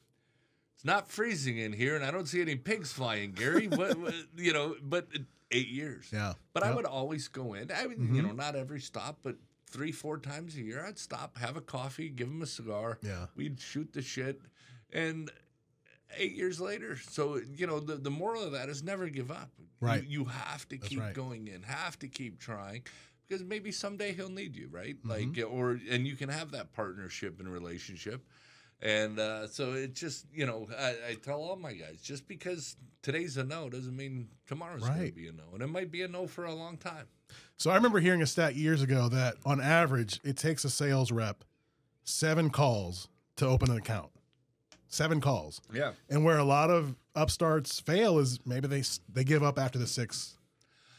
it's 0.76 0.84
not 0.84 1.10
freezing 1.10 1.58
in 1.60 1.72
here, 1.72 1.96
and 1.96 2.04
I 2.04 2.10
don't 2.12 2.28
see 2.28 2.42
any 2.42 2.56
pigs 2.56 2.92
flying, 2.92 3.32
Gary. 3.32 3.68
what, 3.70 3.98
what- 4.00 4.14
you 4.36 4.52
know, 4.52 4.76
but 4.82 5.08
eight 5.52 5.68
years. 5.68 6.10
Yeah. 6.12 6.34
But 6.54 6.64
I 6.64 6.74
would 6.74 6.86
always 6.86 7.28
go 7.28 7.54
in. 7.54 7.72
I 7.72 7.88
would, 7.88 8.00
you 8.00 8.22
know, 8.22 8.32
not 8.32 8.56
every 8.56 8.80
stop, 8.80 9.20
but 9.24 9.36
three, 9.70 9.92
four 9.92 10.18
times 10.18 10.56
a 10.56 10.62
year, 10.62 10.84
I'd 10.86 11.00
stop, 11.00 11.38
have 11.38 11.58
a 11.58 11.62
coffee, 11.62 12.10
give 12.10 12.28
him 12.28 12.42
a 12.42 12.48
cigar. 12.48 12.98
Yeah. 13.02 13.28
We'd 13.36 13.60
shoot 13.60 13.94
the 13.94 14.02
shit, 14.02 14.42
and 14.92 15.32
eight 16.18 16.34
years 16.34 16.60
later. 16.60 16.98
So 16.98 17.40
you 17.56 17.68
know, 17.68 17.80
the 17.80 17.96
the 17.96 18.12
moral 18.12 18.44
of 18.44 18.52
that 18.54 18.70
is 18.70 18.84
never 18.84 19.10
give 19.10 19.32
up. 19.32 19.50
Right. 19.80 20.04
You, 20.04 20.22
you 20.22 20.26
have 20.26 20.68
to 20.70 20.78
keep 20.78 21.00
right. 21.00 21.14
going 21.14 21.48
in, 21.48 21.64
have 21.64 21.98
to 22.00 22.08
keep 22.08 22.40
trying. 22.40 22.84
Because 23.28 23.44
maybe 23.44 23.72
someday 23.72 24.12
he'll 24.14 24.30
need 24.30 24.56
you, 24.56 24.70
right? 24.72 24.96
Mm-hmm. 25.06 25.10
Like, 25.40 25.52
or 25.52 25.80
and 25.90 26.08
you 26.08 26.16
can 26.16 26.30
have 26.30 26.52
that 26.52 26.74
partnership 26.74 27.40
and 27.40 27.48
relationship, 27.48 28.26
and 28.82 29.20
uh, 29.20 29.48
so 29.48 29.74
it 29.74 29.94
just 29.94 30.26
you 30.34 30.46
know 30.46 30.68
I, 30.78 30.96
I 31.10 31.14
tell 31.16 31.42
all 31.42 31.56
my 31.56 31.74
guys 31.74 32.02
just 32.02 32.28
because 32.28 32.76
today's 33.02 33.38
a 33.38 33.44
no 33.44 33.70
doesn't 33.70 33.96
mean 33.96 34.30
tomorrow's 34.48 34.82
going 34.82 35.08
to 35.08 35.12
be 35.12 35.28
a 35.28 35.32
no, 35.32 35.44
and 35.54 35.62
it 35.62 35.68
might 35.68 35.92
be 35.92 36.02
a 36.02 36.08
no 36.08 36.28
for 36.28 36.46
a 36.46 36.54
long 36.54 36.78
time. 36.78 37.06
So 37.58 37.72
I 37.72 37.76
remember 37.76 38.00
hearing 38.00 38.22
a 38.22 38.28
stat 38.28 38.56
years 38.56 38.82
ago 38.82 39.10
that 39.10 39.36
on 39.46 39.60
average 39.62 40.20
it 40.24 40.38
takes 40.38 40.64
a 40.64 40.70
sales 40.70 41.12
rep 41.12 41.44
seven 42.04 42.50
calls 42.50 43.08
to 43.36 43.46
open 43.46 43.70
an 43.72 43.78
account. 43.78 44.10
Seven 44.88 45.22
calls. 45.22 45.62
Yeah, 45.72 45.92
And 46.10 46.26
where 46.26 46.40
a 46.40 46.44
lot 46.44 46.72
of 46.72 46.96
upstarts 47.16 47.80
fail 47.80 48.18
is 48.18 48.40
maybe 48.46 48.68
they 48.68 48.84
they 49.14 49.24
give 49.24 49.44
up 49.44 49.60
after 49.60 49.78
the 49.78 49.86
sixth 49.86 50.36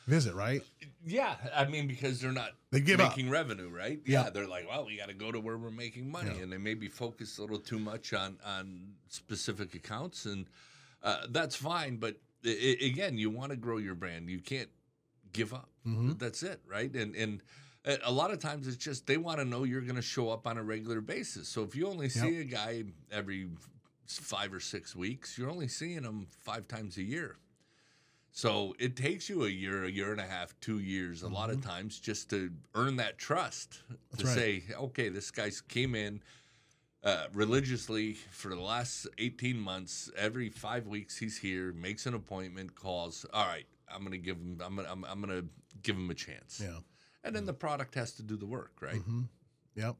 visit, 0.06 0.34
right? 0.34 0.62
Yeah. 1.04 1.36
I 1.54 1.64
mean, 1.66 1.86
because 1.86 2.20
they're 2.20 2.32
not 2.32 2.50
They 2.70 2.80
give 2.80 3.00
up. 3.00 3.16
making 3.16 3.30
revenue, 3.30 3.68
right? 3.68 4.00
Yeah. 4.04 4.24
Yeah, 4.24 4.30
they're 4.30 4.46
like, 4.46 4.68
well, 4.68 4.86
we 4.86 4.96
got 4.96 5.08
to 5.08 5.14
go 5.14 5.32
to 5.32 5.40
where 5.40 5.56
we're 5.58 5.70
making 5.70 6.10
money, 6.10 6.32
Yeah. 6.36 6.42
and 6.42 6.52
they 6.52 6.58
maybe 6.58 6.88
focus 6.88 7.38
a 7.38 7.42
little 7.42 7.58
too 7.58 7.78
much 7.78 8.12
on 8.12 8.38
on 8.44 8.92
specific 9.08 9.74
accounts, 9.74 10.26
and 10.26 10.46
uh, 11.02 11.26
that's 11.30 11.56
fine. 11.56 11.96
But 11.96 12.16
again, 12.44 13.18
you 13.18 13.30
want 13.30 13.50
to 13.50 13.56
grow 13.56 13.78
your 13.78 13.94
brand. 13.94 14.28
You 14.30 14.40
can't 14.40 14.68
give 15.32 15.52
up. 15.54 15.68
Mhm. 15.86 16.18
That's 16.18 16.42
it, 16.42 16.60
right? 16.66 16.94
And 16.94 17.14
and 17.16 17.42
a 17.84 17.98
a 18.04 18.12
lot 18.12 18.30
of 18.30 18.38
times 18.38 18.66
it's 18.66 18.76
just 18.76 19.06
they 19.06 19.16
want 19.16 19.38
to 19.38 19.44
know 19.44 19.64
you're 19.64 19.80
going 19.80 19.96
to 19.96 20.02
show 20.02 20.28
up 20.30 20.46
on 20.46 20.58
a 20.58 20.62
regular 20.62 21.00
basis. 21.00 21.48
So 21.48 21.62
if 21.62 21.74
you 21.74 21.86
only 21.88 22.08
see 22.08 22.38
a 22.40 22.44
guy 22.44 22.84
every 23.10 23.48
five 24.06 24.52
or 24.52 24.60
six 24.60 24.94
weeks, 24.96 25.38
you're 25.38 25.50
only 25.50 25.68
seeing 25.68 26.02
him 26.02 26.26
five 26.40 26.66
times 26.68 26.96
a 26.98 27.02
year. 27.02 27.36
So 28.32 28.74
it 28.78 28.96
takes 28.96 29.28
you 29.28 29.44
a 29.44 29.48
year, 29.48 29.84
a 29.84 29.90
year 29.90 30.12
and 30.12 30.20
a 30.20 30.26
half, 30.26 30.54
two 30.60 30.78
years, 30.78 31.22
a 31.22 31.28
lot 31.28 31.50
of 31.50 31.60
times 31.62 31.98
just 31.98 32.30
to 32.30 32.50
earn 32.74 32.96
that 32.96 33.18
trust 33.18 33.80
to 33.88 33.94
Mm-hmm. 34.24 34.26
Right. 34.26 34.34
say, 34.36 34.62
okay, 34.76 35.08
this 35.08 35.30
guy's 35.30 35.60
came 35.60 35.94
in 35.94 36.22
uh, 37.02 37.24
religiously 37.32 38.14
for 38.30 38.50
the 38.54 38.60
last 38.60 39.08
18 39.18 39.58
months. 39.58 40.10
Every 40.16 40.48
five 40.48 40.86
weeks, 40.86 41.16
he's 41.18 41.38
here, 41.38 41.72
makes 41.72 42.06
an 42.06 42.14
appointment, 42.14 42.74
calls. 42.74 43.26
All 43.32 43.46
right, 43.46 43.66
I'm 43.92 44.04
gonna 44.04 44.18
give 44.18 44.36
him. 44.36 44.60
I'm 44.64 44.76
gonna. 44.76 44.88
I'm, 44.90 45.04
I'm 45.04 45.20
gonna 45.20 45.44
give 45.82 45.96
him 45.96 46.10
a 46.10 46.14
chance. 46.14 46.60
Yeah. 46.62 46.78
And 47.24 47.34
then 47.34 47.46
the 47.46 47.52
product 47.54 47.94
has 47.96 48.12
to 48.12 48.22
do 48.22 48.36
the 48.36 48.46
work, 48.46 48.72
right? 48.80 48.96
hmm 48.96 49.22
Yep. 49.76 49.96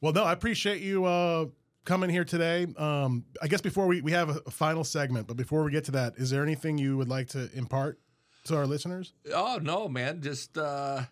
Well, 0.00 0.12
no, 0.12 0.24
I 0.24 0.32
appreciate 0.32 0.80
you 0.82 1.04
uh, 1.06 1.46
coming 1.86 2.10
here 2.10 2.24
today. 2.24 2.66
Um, 2.76 3.24
I 3.40 3.48
guess 3.48 3.62
before 3.62 3.86
we, 3.86 4.02
we 4.02 4.12
have 4.12 4.28
a, 4.28 4.50
final 4.50 4.84
segment, 4.84 5.26
but 5.26 5.38
before 5.38 5.64
we 5.64 5.70
get 5.70 5.84
to 5.84 5.92
that, 5.92 6.14
is 6.18 6.28
there 6.28 6.42
anything 6.42 6.76
you 6.76 6.98
would 6.98 7.08
like 7.08 7.28
to 7.28 7.48
impart 7.54 7.98
to 8.44 8.56
our 8.56 8.66
listeners? 8.66 9.14
Oh 9.32 9.58
no, 9.62 9.88
man! 9.88 10.20
Just 10.20 10.58
uh, 10.58 11.02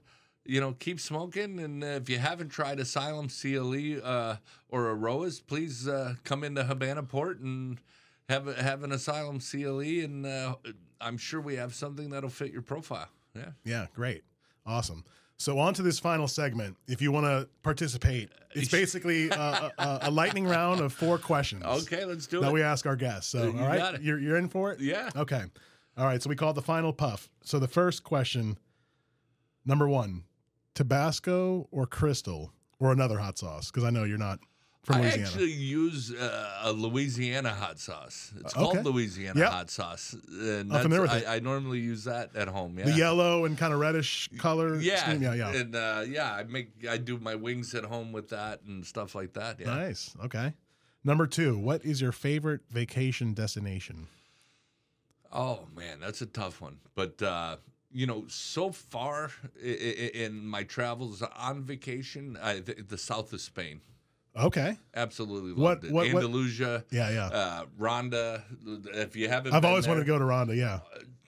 you 0.45 0.61
know, 0.61 0.73
keep 0.73 1.01
smoking, 1.01 1.59
and 1.61 1.83
uh, 1.83 1.87
if 1.87 2.11
you 2.11 2.19
haven't 2.19 2.51
tried 2.51 2.79
Asylum 2.79 3.29
CLE 3.29 4.01
uh, 4.05 4.37
or 4.69 4.95
Eiroas, 4.95 5.41
please 5.45 5.89
uh, 5.89 6.15
come 6.25 6.45
into 6.45 6.65
Habana 6.65 7.03
Port 7.03 7.41
and 7.41 7.79
have 8.29 8.49
a, 8.49 8.63
have 8.63 8.83
an 8.83 8.93
Asylum 8.93 9.41
CLE, 9.41 9.81
and 9.81 10.27
uh, 10.27 10.57
I'm 11.01 11.17
sure 11.17 11.41
we 11.41 11.57
have 11.57 11.75
something 11.75 12.11
that'll 12.11 12.31
fit 12.31 12.53
your 12.53 12.63
profile. 12.63 13.09
Yeah. 13.35 13.51
Yeah, 13.65 13.87
great. 13.95 14.23
Awesome. 14.67 15.05
So 15.37 15.59
on 15.59 15.75
to 15.75 15.83
this 15.83 15.99
final 15.99 16.29
segment. 16.29 16.77
If 16.87 17.03
you 17.03 17.11
want 17.13 17.27
to 17.27 17.49
participate, 17.63 18.31
it's 18.55 18.71
basically 18.81 19.29
a, 19.31 19.73
a, 19.79 19.99
a 20.03 20.11
lightning 20.11 20.45
round 20.45 20.81
of 20.81 20.93
four 20.93 21.19
questions 21.19 21.65
Okay, 21.65 22.05
let's 22.05 22.27
do 22.27 22.37
that 22.41 22.47
it. 22.47 22.49
That 22.49 22.53
we 22.55 22.63
ask 22.63 22.87
our 22.87 22.97
guests. 22.97 23.31
So, 23.31 23.49
You 23.49 23.59
all 23.59 23.67
right, 23.67 24.01
you're 24.01 24.19
you're 24.19 24.37
in 24.37 24.49
for 24.49 24.73
it. 24.73 24.81
yeah. 24.81 25.11
Okay. 25.17 25.43
All 25.97 26.07
right. 26.07 26.23
So 26.23 26.29
we 26.31 26.37
call 26.37 26.51
it 26.51 26.55
the 26.55 26.63
final 26.63 26.93
puff. 26.93 27.29
So 27.43 27.59
the 27.59 27.69
first 27.69 28.05
question: 28.05 28.59
Number 29.65 29.89
one, 29.89 30.25
Tabasco 30.75 31.69
or 31.71 31.87
Crystal 31.87 32.53
or 32.79 32.93
another 32.93 33.19
hot 33.19 33.39
sauce? 33.39 33.71
Because 33.71 33.85
I 33.85 33.91
know 33.91 34.05
you're 34.05 34.19
not 34.19 34.39
from 34.85 34.97
I 34.97 35.07
actually 35.09 35.53
use 35.53 36.13
uh, 36.13 36.61
a 36.65 36.73
Louisiana 36.73 37.51
hot 37.51 37.79
sauce. 37.79 38.33
It's 38.41 38.55
Uh, 38.55 38.59
called. 38.61 38.85
Louisiana 38.85 39.41
Yep. 39.41 39.51
hot 39.51 39.71
sauce. 39.71 40.15
And 40.29 40.73
I'm 40.73 40.83
familiar 40.83 41.03
with 41.03 41.11
I, 41.27 41.37
I 41.37 41.39
normally 41.41 41.81
use 41.81 42.05
that 42.05 42.37
at 42.37 42.49
home. 42.49 42.79
Yeah. 42.79 42.85
the 42.85 42.93
yellow 42.93 43.45
and 43.47 43.57
kind 43.59 43.73
of 43.73 43.81
reddish 43.81 44.29
color. 44.39 44.77
Yeah, 44.81 44.97
scheme? 45.09 45.23
yeah, 45.23 45.35
yeah. 45.35 45.51
and 45.55 45.75
uh, 45.75 46.05
yeah, 46.07 46.33
I 46.33 46.45
make 46.45 46.69
I 46.89 46.99
do 46.99 47.19
my 47.19 47.35
wings 47.35 47.75
at 47.75 47.85
home 47.85 48.13
with 48.13 48.29
that 48.29 48.61
and 48.67 48.85
stuff 48.87 49.15
like 49.15 49.33
that. 49.35 49.59
Yeah. 49.59 49.75
Nice. 49.75 50.15
Okay. 50.25 50.53
Number 51.03 51.27
two, 51.27 51.59
what 51.59 51.85
is 51.85 52.01
your 52.01 52.13
favorite 52.13 52.61
vacation 52.71 53.35
destination? 53.35 54.07
Oh 55.33 55.67
man, 55.77 55.99
that's 56.01 56.23
a 56.23 56.27
tough 56.27 56.61
one. 56.61 56.79
But 56.95 57.21
uh, 57.23 57.57
you 57.93 58.07
know, 58.07 58.25
so 58.29 58.71
far 58.71 59.31
in 59.63 60.47
my 60.47 60.63
travels 60.65 61.23
on 61.23 61.63
vacation, 61.65 62.37
I, 62.43 62.61
the, 62.61 62.75
the 62.89 62.99
south 62.99 63.33
of 63.33 63.41
Spain, 63.41 63.81
Okay. 64.37 64.77
absolutely 64.95 65.53
What- 65.53 65.61
loved 65.63 65.85
it. 65.85 65.93
what- 65.93 66.13
what- 66.13 66.25
Andalusia, 66.25 66.85
Yeah, 66.91 67.11
yeah. 67.11 67.27
uh, 67.27 67.65
Ronda. 67.79 68.45
If 68.95 69.15
you 69.17 69.29
haven't, 69.29 69.53
I've 69.55 69.65
always 69.65 69.85
there, 69.85 69.95
wanted 69.95 70.05
to 70.05 70.07
go 70.13 70.19
to 70.19 70.25
Ronda. 70.25 70.57
Yeah. 70.57 70.81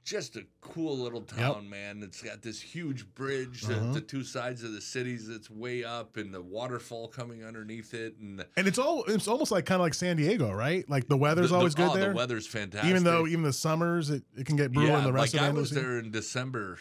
just 0.04 0.36
a 0.36 0.46
cool 0.60 0.96
little 0.96 1.22
town, 1.22 1.68
man. 1.68 2.00
It's 2.00 2.22
got 2.22 2.40
this 2.40 2.60
huge 2.60 3.12
bridge, 3.16 3.62
the- 3.62 3.74
Uh-huh. 3.74 3.92
the, 3.94 4.00
two 4.00 4.22
sides 4.22 4.62
of 4.62 4.70
the 4.72 4.80
cities 4.80 5.26
that's 5.26 5.50
way 5.50 5.82
up, 5.82 6.16
and 6.16 6.32
the 6.32 6.40
waterfall 6.40 7.08
coming 7.08 7.44
underneath 7.44 7.92
it, 7.92 8.16
and 8.18 8.46
And 8.56 8.68
it's 8.68 8.78
all 8.78 9.02
it's 9.08 9.26
almost 9.26 9.50
like 9.50 9.66
kind 9.66 9.80
of 9.80 9.84
like 9.84 9.94
San 9.94 10.16
Diego, 10.16 10.52
right? 10.52 10.88
Like 10.88 11.08
the 11.08 11.16
weather's 11.16 11.48
the, 11.48 11.54
the- 11.54 11.58
always 11.58 11.74
good 11.74 11.90
oh, 11.90 11.94
there. 11.96 12.10
The 12.10 12.14
weather's 12.14 12.46
fantastic, 12.46 12.88
even 12.88 13.02
though 13.02 13.26
even 13.26 13.42
the 13.42 13.52
summers 13.52 14.10
it, 14.10 14.22
it 14.38 14.46
can 14.46 14.54
get 14.54 14.70
brutal 14.70 14.92
yeah, 14.92 14.98
in 14.98 15.04
the 15.04 15.12
rest 15.12 15.34
like 15.34 15.42
of 15.42 15.48
I 15.48 15.58
was 15.58 15.70
there 15.72 15.98
in 15.98 16.12
December, 16.12 16.78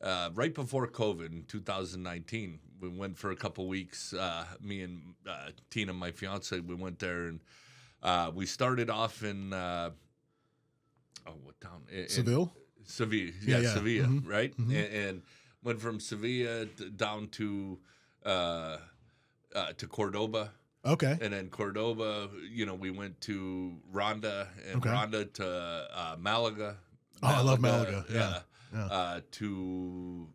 uh, 0.00 0.30
right 0.34 0.54
before 0.54 0.88
COVID 0.88 1.32
in 1.32 1.44
2019. 1.44 2.60
We 2.80 2.88
went 2.88 3.16
for 3.18 3.30
a 3.30 3.36
couple 3.36 3.66
weeks. 3.68 4.12
Uh, 4.12 4.44
me 4.60 4.82
and 4.82 5.14
uh, 5.28 5.50
Tina, 5.70 5.92
my 5.92 6.10
fiance, 6.10 6.58
we 6.60 6.74
went 6.74 6.98
there 6.98 7.26
and 7.28 7.40
uh, 8.02 8.30
we 8.34 8.46
started 8.46 8.90
off 8.90 9.22
in 9.22 9.52
uh, 9.52 9.90
oh, 11.26 11.32
what 11.42 11.60
town? 11.60 11.82
In- 11.90 12.00
in- 12.00 12.08
Seville. 12.08 12.52
Sevilla, 12.84 13.32
Yeah, 13.42 13.56
yeah, 13.56 13.62
yeah. 13.62 13.74
Sevilla, 13.74 14.06
Mhm. 14.06 14.28
right? 14.28 14.56
Mhm. 14.56 14.64
And, 14.70 14.94
and 14.94 15.22
went 15.62 15.80
from 15.80 15.98
Sevilla 15.98 16.66
d- 16.66 16.90
down 16.90 17.28
to 17.30 17.78
uh, 18.24 18.78
uh, 19.54 19.72
to 19.78 19.86
Cordoba, 19.88 20.52
Okay. 20.84 21.16
and 21.20 21.32
then 21.32 21.48
Cordoba. 21.48 22.28
You 22.48 22.66
know, 22.66 22.74
we 22.74 22.90
went 22.90 23.20
to 23.22 23.80
Ronda, 23.90 24.48
and 24.68 24.76
Okay. 24.76 24.90
Ronda 24.90 25.24
to 25.24 25.46
uh, 25.92 26.16
Malaga. 26.18 26.76
Oh, 27.22 27.28
I 27.28 27.40
love 27.40 27.60
Malaga, 27.60 28.04
yeah, 28.10 28.14
yeah. 28.18 28.40
yeah. 28.72 28.84
Uh, 28.86 29.20
to 29.32 30.28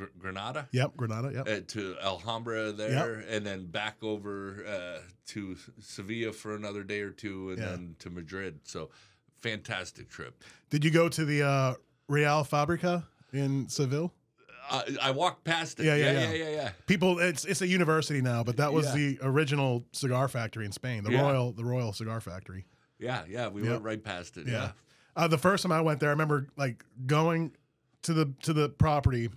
Gr- 0.00 0.18
Granada. 0.18 0.68
Yep. 0.72 0.96
Granada. 0.96 1.30
Yep. 1.34 1.48
Uh, 1.48 1.60
to 1.68 1.96
Alhambra 2.02 2.72
there, 2.72 3.22
and 3.28 3.44
then 3.46 3.66
back 3.66 3.96
over 4.02 4.64
uh, 4.66 5.02
to 5.26 5.56
Sevilla 5.80 6.32
for 6.32 6.54
another 6.56 6.82
day 6.82 7.00
or 7.02 7.10
two, 7.10 7.50
and 7.50 7.58
Yeah. 7.58 7.66
then 7.70 7.96
to 7.98 8.08
Madrid. 8.10 8.60
So, 8.64 8.90
fantastic 9.40 10.08
trip. 10.08 10.42
Did 10.70 10.84
you 10.84 10.90
go 10.90 11.08
to 11.08 11.24
the 11.24 11.42
uh, 11.42 11.74
Real 12.08 12.44
Fabrica 12.44 13.06
in 13.32 13.68
Seville? 13.68 14.12
I, 14.70 14.84
I 15.02 15.10
walked 15.10 15.44
past 15.44 15.80
it. 15.80 15.84
Yeah, 15.86 15.96
yeah, 15.96 16.12
yeah, 16.12 16.12
yeah. 16.12 16.30
yeah, 16.32 16.44
yeah. 16.44 16.50
yeah. 16.56 16.70
People, 16.86 17.18
it's 17.18 17.44
it's 17.44 17.60
a 17.60 17.66
university 17.66 18.20
now, 18.22 18.42
but 18.44 18.56
that 18.58 18.72
was 18.72 18.92
the 18.94 19.18
original 19.22 19.84
cigar 19.92 20.28
factory 20.28 20.64
in 20.64 20.72
Spain, 20.72 21.02
the. 21.04 21.10
Royal 21.10 21.52
the 21.52 21.64
Royal 21.64 21.92
Cigar 21.92 22.20
Factory. 22.20 22.64
Yeah, 22.98 23.22
yeah, 23.28 23.48
we 23.48 23.62
Yep. 23.62 23.70
went 23.70 23.82
right 23.84 24.02
past 24.04 24.36
it. 24.36 24.46
Yeah. 24.46 24.52
Yeah. 24.52 24.70
Uh, 25.16 25.26
the 25.28 25.38
first 25.38 25.62
time 25.64 25.72
I 25.72 25.80
went 25.80 25.98
there, 26.00 26.10
I 26.10 26.12
remember 26.12 26.46
like 26.56 26.84
going 27.06 27.52
to 28.02 28.12
the 28.14 28.32
to 28.42 28.52
the 28.52 28.68
property. 28.68 29.28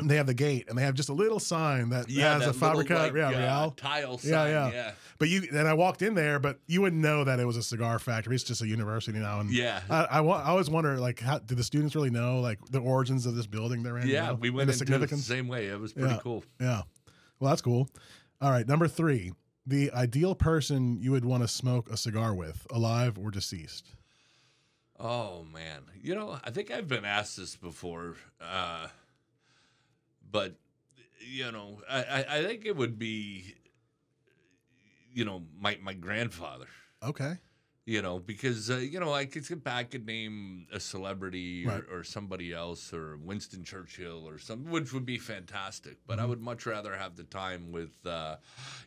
And 0.00 0.10
they 0.10 0.16
have 0.16 0.26
the 0.26 0.34
gate, 0.34 0.66
and 0.68 0.76
they 0.76 0.82
have 0.82 0.94
just 0.94 1.08
a 1.08 1.12
little 1.12 1.38
sign 1.38 1.90
that 1.90 2.08
Yeah, 2.10 2.32
has 2.34 2.40
that 2.44 2.50
a 2.50 2.52
Fabrica 2.52 2.94
like, 2.94 3.14
yeah, 3.14 3.28
uh, 3.28 3.60
Real. 3.62 3.70
tile 3.76 4.18
sign. 4.18 4.30
Yeah, 4.32 4.46
Yeah, 4.48 4.70
yeah. 4.72 4.92
But 5.18 5.28
you 5.28 5.42
then 5.42 5.68
I 5.68 5.74
walked 5.74 6.02
in 6.02 6.14
there, 6.16 6.40
but 6.40 6.58
you 6.66 6.80
wouldn't 6.82 7.00
know 7.00 7.22
that 7.22 7.38
it 7.38 7.44
was 7.44 7.56
a 7.56 7.62
cigar 7.62 8.00
factory. 8.00 8.34
It's 8.34 8.42
just 8.42 8.60
a 8.60 8.66
university 8.66 9.16
now. 9.18 9.38
And 9.38 9.50
Yeah. 9.52 9.80
I, 9.88 10.04
I, 10.04 10.18
I 10.24 10.48
always 10.50 10.68
wonder, 10.68 10.98
like, 10.98 11.20
how 11.20 11.38
did 11.38 11.56
the 11.56 11.62
students 11.62 11.94
really 11.94 12.10
know, 12.10 12.40
like, 12.40 12.58
the 12.70 12.80
origins 12.80 13.24
of 13.24 13.36
this 13.36 13.46
building 13.46 13.84
they're 13.84 13.96
in? 13.98 14.08
you 14.08 14.14
Yeah, 14.14 14.28
know, 14.28 14.34
we 14.34 14.50
went 14.50 14.66
the 14.66 14.72
into 14.72 14.82
it 14.82 14.86
the 14.86 14.92
significance. 14.92 15.26
same 15.26 15.46
way. 15.46 15.66
It 15.68 15.78
was 15.78 15.92
pretty 15.92 16.08
Yeah. 16.10 16.18
cool. 16.22 16.44
Yeah. 16.60 16.82
Well, 17.38 17.50
that's 17.50 17.62
cool. 17.62 17.88
All 18.40 18.50
right, 18.50 18.66
number 18.66 18.88
three, 18.88 19.32
the 19.64 19.92
ideal 19.92 20.34
person 20.34 20.98
you 21.00 21.12
would 21.12 21.24
want 21.24 21.42
to 21.44 21.48
smoke 21.48 21.88
a 21.88 21.96
cigar 21.96 22.34
with, 22.34 22.66
alive 22.70 23.16
or 23.16 23.30
deceased. 23.30 23.94
Oh 24.98 25.44
man, 25.52 25.82
you 26.00 26.14
know, 26.14 26.38
I 26.44 26.50
think 26.50 26.70
I've 26.70 26.88
been 26.88 27.04
asked 27.04 27.36
this 27.36 27.56
before, 27.56 28.14
uh, 28.40 28.88
but 30.34 30.56
you 31.20 31.52
know, 31.52 31.80
I, 31.88 32.24
I, 32.28 32.42
think 32.42 32.66
it 32.66 32.76
would 32.76 32.98
be, 32.98 33.54
you 35.14 35.24
know, 35.24 35.44
my 35.58 35.78
my 35.80 35.94
grandfather. 35.94 36.66
Okay. 37.02 37.34
You 37.86 38.02
know, 38.02 38.18
because 38.18 38.68
uh, 38.68 38.78
you 38.78 38.98
know, 38.98 39.12
I 39.14 39.26
could 39.26 39.44
sit 39.44 39.62
back 39.62 39.94
and 39.94 40.04
name 40.04 40.66
a 40.72 40.80
celebrity 40.80 41.66
or, 41.66 41.70
Right. 41.70 41.84
or 41.90 42.02
somebody 42.02 42.52
else 42.52 42.92
or 42.92 43.16
Winston 43.18 43.62
Churchill 43.62 44.26
or 44.28 44.38
something, 44.38 44.72
which 44.72 44.92
would 44.92 45.06
be 45.06 45.18
fantastic. 45.18 45.98
But 46.06 46.16
Mm-hmm. 46.16 46.24
I 46.24 46.28
would 46.28 46.40
much 46.40 46.66
rather 46.66 46.96
have 46.96 47.14
the 47.14 47.24
time 47.24 47.70
with, 47.70 47.94
uh, 48.04 48.36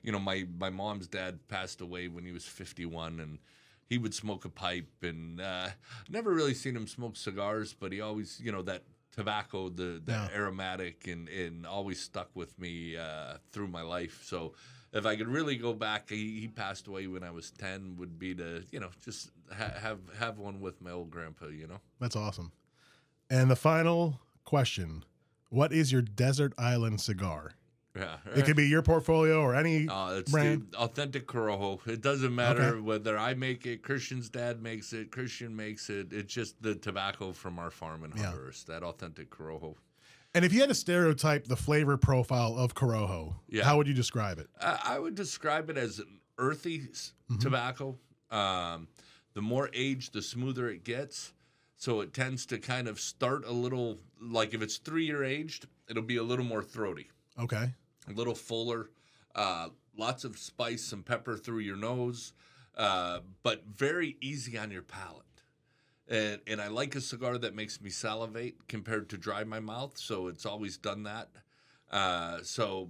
you 0.03 0.11
know, 0.11 0.19
my 0.19 0.45
my 0.59 0.69
mom's 0.69 1.07
dad 1.07 1.47
passed 1.47 1.79
away 1.79 2.09
when 2.09 2.25
he 2.25 2.33
was 2.33 2.43
fifty 2.45 2.85
one, 2.85 3.21
and 3.21 3.39
he 3.87 3.97
would 3.97 4.13
smoke 4.13 4.43
a 4.43 4.49
pipe, 4.49 4.91
and 5.01 5.39
uh, 5.39 5.69
never 6.09 6.33
really 6.33 6.53
seen 6.53 6.75
him 6.75 6.87
smoke 6.87 7.15
cigars, 7.15 7.73
but 7.73 7.93
he 7.93 8.01
always, 8.01 8.37
you 8.43 8.51
know, 8.51 8.63
that 8.63 8.83
tobacco, 9.17 9.67
the, 9.69 9.99
the 10.05 10.11
Yeah. 10.13 10.29
aromatic, 10.33 11.07
and 11.07 11.27
and 11.27 11.65
always 11.65 11.99
stuck 11.99 12.29
with 12.35 12.57
me 12.57 12.95
uh, 12.95 13.37
through 13.51 13.67
my 13.67 13.81
life. 13.81 14.23
So 14.23 14.53
if 14.93 15.05
I 15.05 15.15
could 15.17 15.27
really 15.27 15.57
go 15.57 15.73
back, 15.73 16.09
he, 16.09 16.39
he 16.39 16.47
passed 16.47 16.87
away 16.87 17.07
when 17.07 17.23
I 17.23 17.31
was 17.31 17.51
ten. 17.51 17.97
Would 17.97 18.17
be 18.17 18.33
to 18.35 18.63
you 18.71 18.79
know 18.79 18.91
just 19.03 19.31
ha- 19.51 19.77
have 19.81 19.99
have 20.19 20.37
one 20.39 20.61
with 20.61 20.81
my 20.81 20.91
old 20.91 21.09
grandpa. 21.11 21.47
You 21.47 21.67
know. 21.67 21.81
That's 21.99 22.15
awesome. 22.15 22.51
And 23.29 23.51
the 23.51 23.57
final 23.57 24.21
question 24.45 25.03
What 25.49 25.73
is 25.73 25.91
your 25.91 26.01
desert 26.01 26.53
island 26.57 27.01
cigar? 27.01 27.53
Yeah. 27.97 28.17
It 28.35 28.45
could 28.45 28.55
be 28.55 28.67
your 28.67 28.81
portfolio 28.81 29.41
or 29.41 29.55
any. 29.55 29.87
Uh, 29.89 30.15
it's 30.19 30.31
brand. 30.31 30.67
the 30.71 30.77
authentic 30.77 31.27
Corojo. 31.27 31.85
It 31.87 32.01
doesn't 32.01 32.33
matter 32.33 32.63
Okay. 32.75 32.79
whether 32.81 33.17
I 33.17 33.33
make 33.33 33.65
it, 33.65 33.81
Christian's 33.83 34.29
dad 34.29 34.61
makes 34.61 34.93
it, 34.93 35.11
Christian 35.11 35.55
makes 35.55 35.89
it. 35.89 36.13
It's 36.13 36.33
just 36.33 36.61
the 36.61 36.75
tobacco 36.75 37.33
from 37.33 37.57
our 37.59 37.71
farm 37.71 38.03
in 38.03 38.11
Yeah. 38.15 38.27
Honduras. 38.31 38.63
That 38.65 38.83
authentic 38.83 39.29
Corojo. 39.29 39.75
And 40.35 40.45
if 40.45 40.53
you 40.53 40.59
had 40.59 40.69
to 40.69 40.75
stereotype 40.75 41.47
the 41.47 41.55
flavor 41.55 41.97
profile 41.97 42.55
of 42.57 42.75
Corojo, 42.75 43.35
Yeah. 43.49 43.63
how 43.63 43.77
would 43.77 43.87
you 43.87 43.93
describe 43.93 44.37
it? 44.39 44.47
I, 44.61 44.79
I 44.95 44.99
would 44.99 45.15
describe 45.15 45.69
it 45.69 45.77
as 45.77 45.99
an 45.99 46.19
earthy 46.37 46.79
Mm-hmm. 46.79 47.37
tobacco. 47.39 47.97
Um, 48.29 48.87
the 49.33 49.41
more 49.41 49.69
aged, 49.73 50.13
the 50.13 50.21
smoother 50.21 50.69
it 50.69 50.83
gets. 50.83 51.33
So 51.77 52.01
it 52.01 52.13
tends 52.13 52.45
to 52.47 52.57
kind 52.57 52.87
of 52.87 52.99
start 52.99 53.45
a 53.45 53.51
little 53.51 53.99
like 54.19 54.53
if 54.55 54.61
it's 54.63 54.77
three 54.77 55.05
year 55.05 55.23
aged, 55.23 55.67
it'll 55.89 56.01
be 56.03 56.17
a 56.17 56.23
little 56.23 56.43
more 56.45 56.63
throaty, 56.63 57.07
Okay. 57.39 57.73
A 58.07 58.11
little 58.11 58.35
fuller, 58.35 58.89
uh, 59.35 59.69
lots 59.97 60.23
of 60.23 60.37
spice 60.37 60.91
and 60.91 61.05
pepper 61.05 61.37
through 61.37 61.59
your 61.59 61.77
nose, 61.77 62.33
uh, 62.77 63.19
but 63.43 63.65
very 63.65 64.17
easy 64.21 64.57
on 64.57 64.71
your 64.71 64.81
palate. 64.81 65.23
And, 66.07 66.39
and 66.47 66.61
I 66.61 66.67
like 66.67 66.95
a 66.95 67.01
cigar 67.01 67.37
that 67.37 67.53
makes 67.53 67.81
me 67.81 67.89
salivate 67.89 68.67
compared 68.67 69.09
to 69.09 69.17
dry 69.17 69.43
my 69.43 69.59
mouth. 69.59 69.97
So 69.97 70.27
it's 70.27 70.45
always 70.45 70.77
done 70.77 71.03
that. 71.03 71.29
Uh, 71.91 72.39
so 72.43 72.89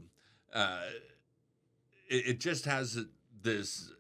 uh, 0.54 0.82
it, 2.10 2.28
it 2.28 2.40
just 2.40 2.66
has 2.66 3.06
this 3.42 3.92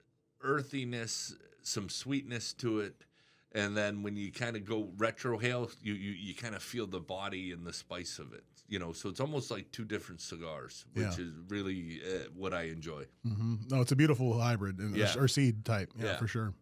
earthiness, 0.41 1.35
some 1.63 1.89
sweetness 1.89 2.53
to 2.53 2.79
it. 2.79 3.05
And 3.53 3.75
then 3.75 4.03
when 4.03 4.15
you 4.15 4.31
kind 4.31 4.55
of 4.55 4.65
go 4.65 4.89
retrohale, 4.97 5.73
you, 5.81 5.93
you, 5.93 6.11
you 6.11 6.35
kind 6.35 6.53
of 6.53 6.61
feel 6.61 6.85
the 6.85 6.99
body 6.99 7.51
and 7.51 7.65
the 7.65 7.73
spice 7.73 8.19
of 8.19 8.33
it. 8.33 8.43
You 8.69 8.79
know, 8.79 8.91
so 8.91 9.07
it's 9.09 9.19
almost 9.21 9.49
like 9.49 9.71
two 9.71 9.85
different 9.85 10.19
cigars, 10.19 10.83
which 10.93 11.05
Yeah. 11.05 11.11
is 11.25 11.31
really 11.47 12.01
uh, 12.05 12.27
what 12.35 12.53
I 12.53 12.63
enjoy. 12.63 13.05
hmm 13.23 13.55
No, 13.69 13.79
it's 13.81 13.91
a 13.93 13.95
beautiful 13.95 14.39
hybrid 14.39 14.79
and- 14.79 14.95
Yeah. 14.95 15.13
or 15.17 15.27
seed 15.29 15.63
type. 15.63 15.91
Yeah, 15.97 16.05
Yeah. 16.05 16.17
for 16.17 16.27
sure. 16.27 16.53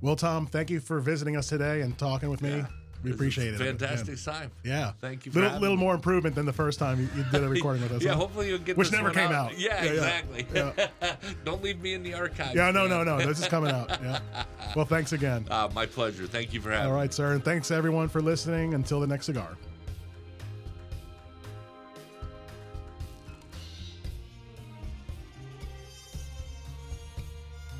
Well, 0.00 0.16
Tom, 0.16 0.46
thank 0.46 0.68
you 0.70 0.80
for 0.80 0.98
visiting 1.00 1.36
us 1.36 1.48
today 1.48 1.80
and 1.82 1.96
talking 1.98 2.28
with 2.30 2.42
me. 2.42 2.64
We 3.04 3.12
appreciate 3.12 3.54
it. 3.54 3.58
Fantastic 3.58 4.20
time. 4.24 4.50
Yeah. 4.64 4.90
Thank 5.00 5.24
you 5.26 5.30
for 5.30 5.40
Little, 5.40 5.60
little 5.60 5.76
more 5.76 5.94
improvement 5.94 6.34
than 6.34 6.46
the 6.46 6.52
first 6.52 6.80
time 6.80 6.98
you, 6.98 7.08
you 7.16 7.24
did 7.30 7.44
a 7.44 7.48
recording 7.56 7.82
with 7.82 7.92
us. 7.92 8.02
yeah, 8.02 8.10
huh? 8.10 8.16
hopefully 8.18 8.48
you'll 8.48 8.58
get 8.58 8.76
Which 8.76 8.90
this 8.90 8.98
never 8.98 9.12
came 9.12 9.30
out. 9.30 9.56
Yeah, 9.56 9.84
Yeah, 9.84 9.92
yeah. 9.92 9.92
exactly. 9.92 10.46
Yeah. 10.52 11.14
Don't 11.44 11.62
leave 11.62 11.80
me 11.80 11.94
in 11.94 12.02
the 12.02 12.14
archives. 12.14 12.56
Yeah, 12.56 12.72
no, 12.72 12.88
no, 12.88 13.04
man. 13.04 13.18
no. 13.20 13.26
This 13.26 13.38
is 13.40 13.46
coming 13.46 13.70
out. 13.70 13.88
Yeah. 14.02 14.18
Well, 14.74 14.84
thanks 14.84 15.12
again. 15.12 15.46
Uh, 15.48 15.68
my 15.72 15.86
pleasure. 15.86 16.26
Thank 16.26 16.52
you 16.52 16.60
for 16.60 16.72
having 16.72 16.86
All 16.88 16.92
me. 16.94 16.98
right, 17.00 17.14
sir. 17.14 17.34
And 17.34 17.44
thanks 17.44 17.70
everyone 17.70 18.08
for 18.08 18.20
listening. 18.20 18.74
Until 18.74 18.98
the 19.00 19.06
next 19.06 19.26
cigar. 19.26 19.56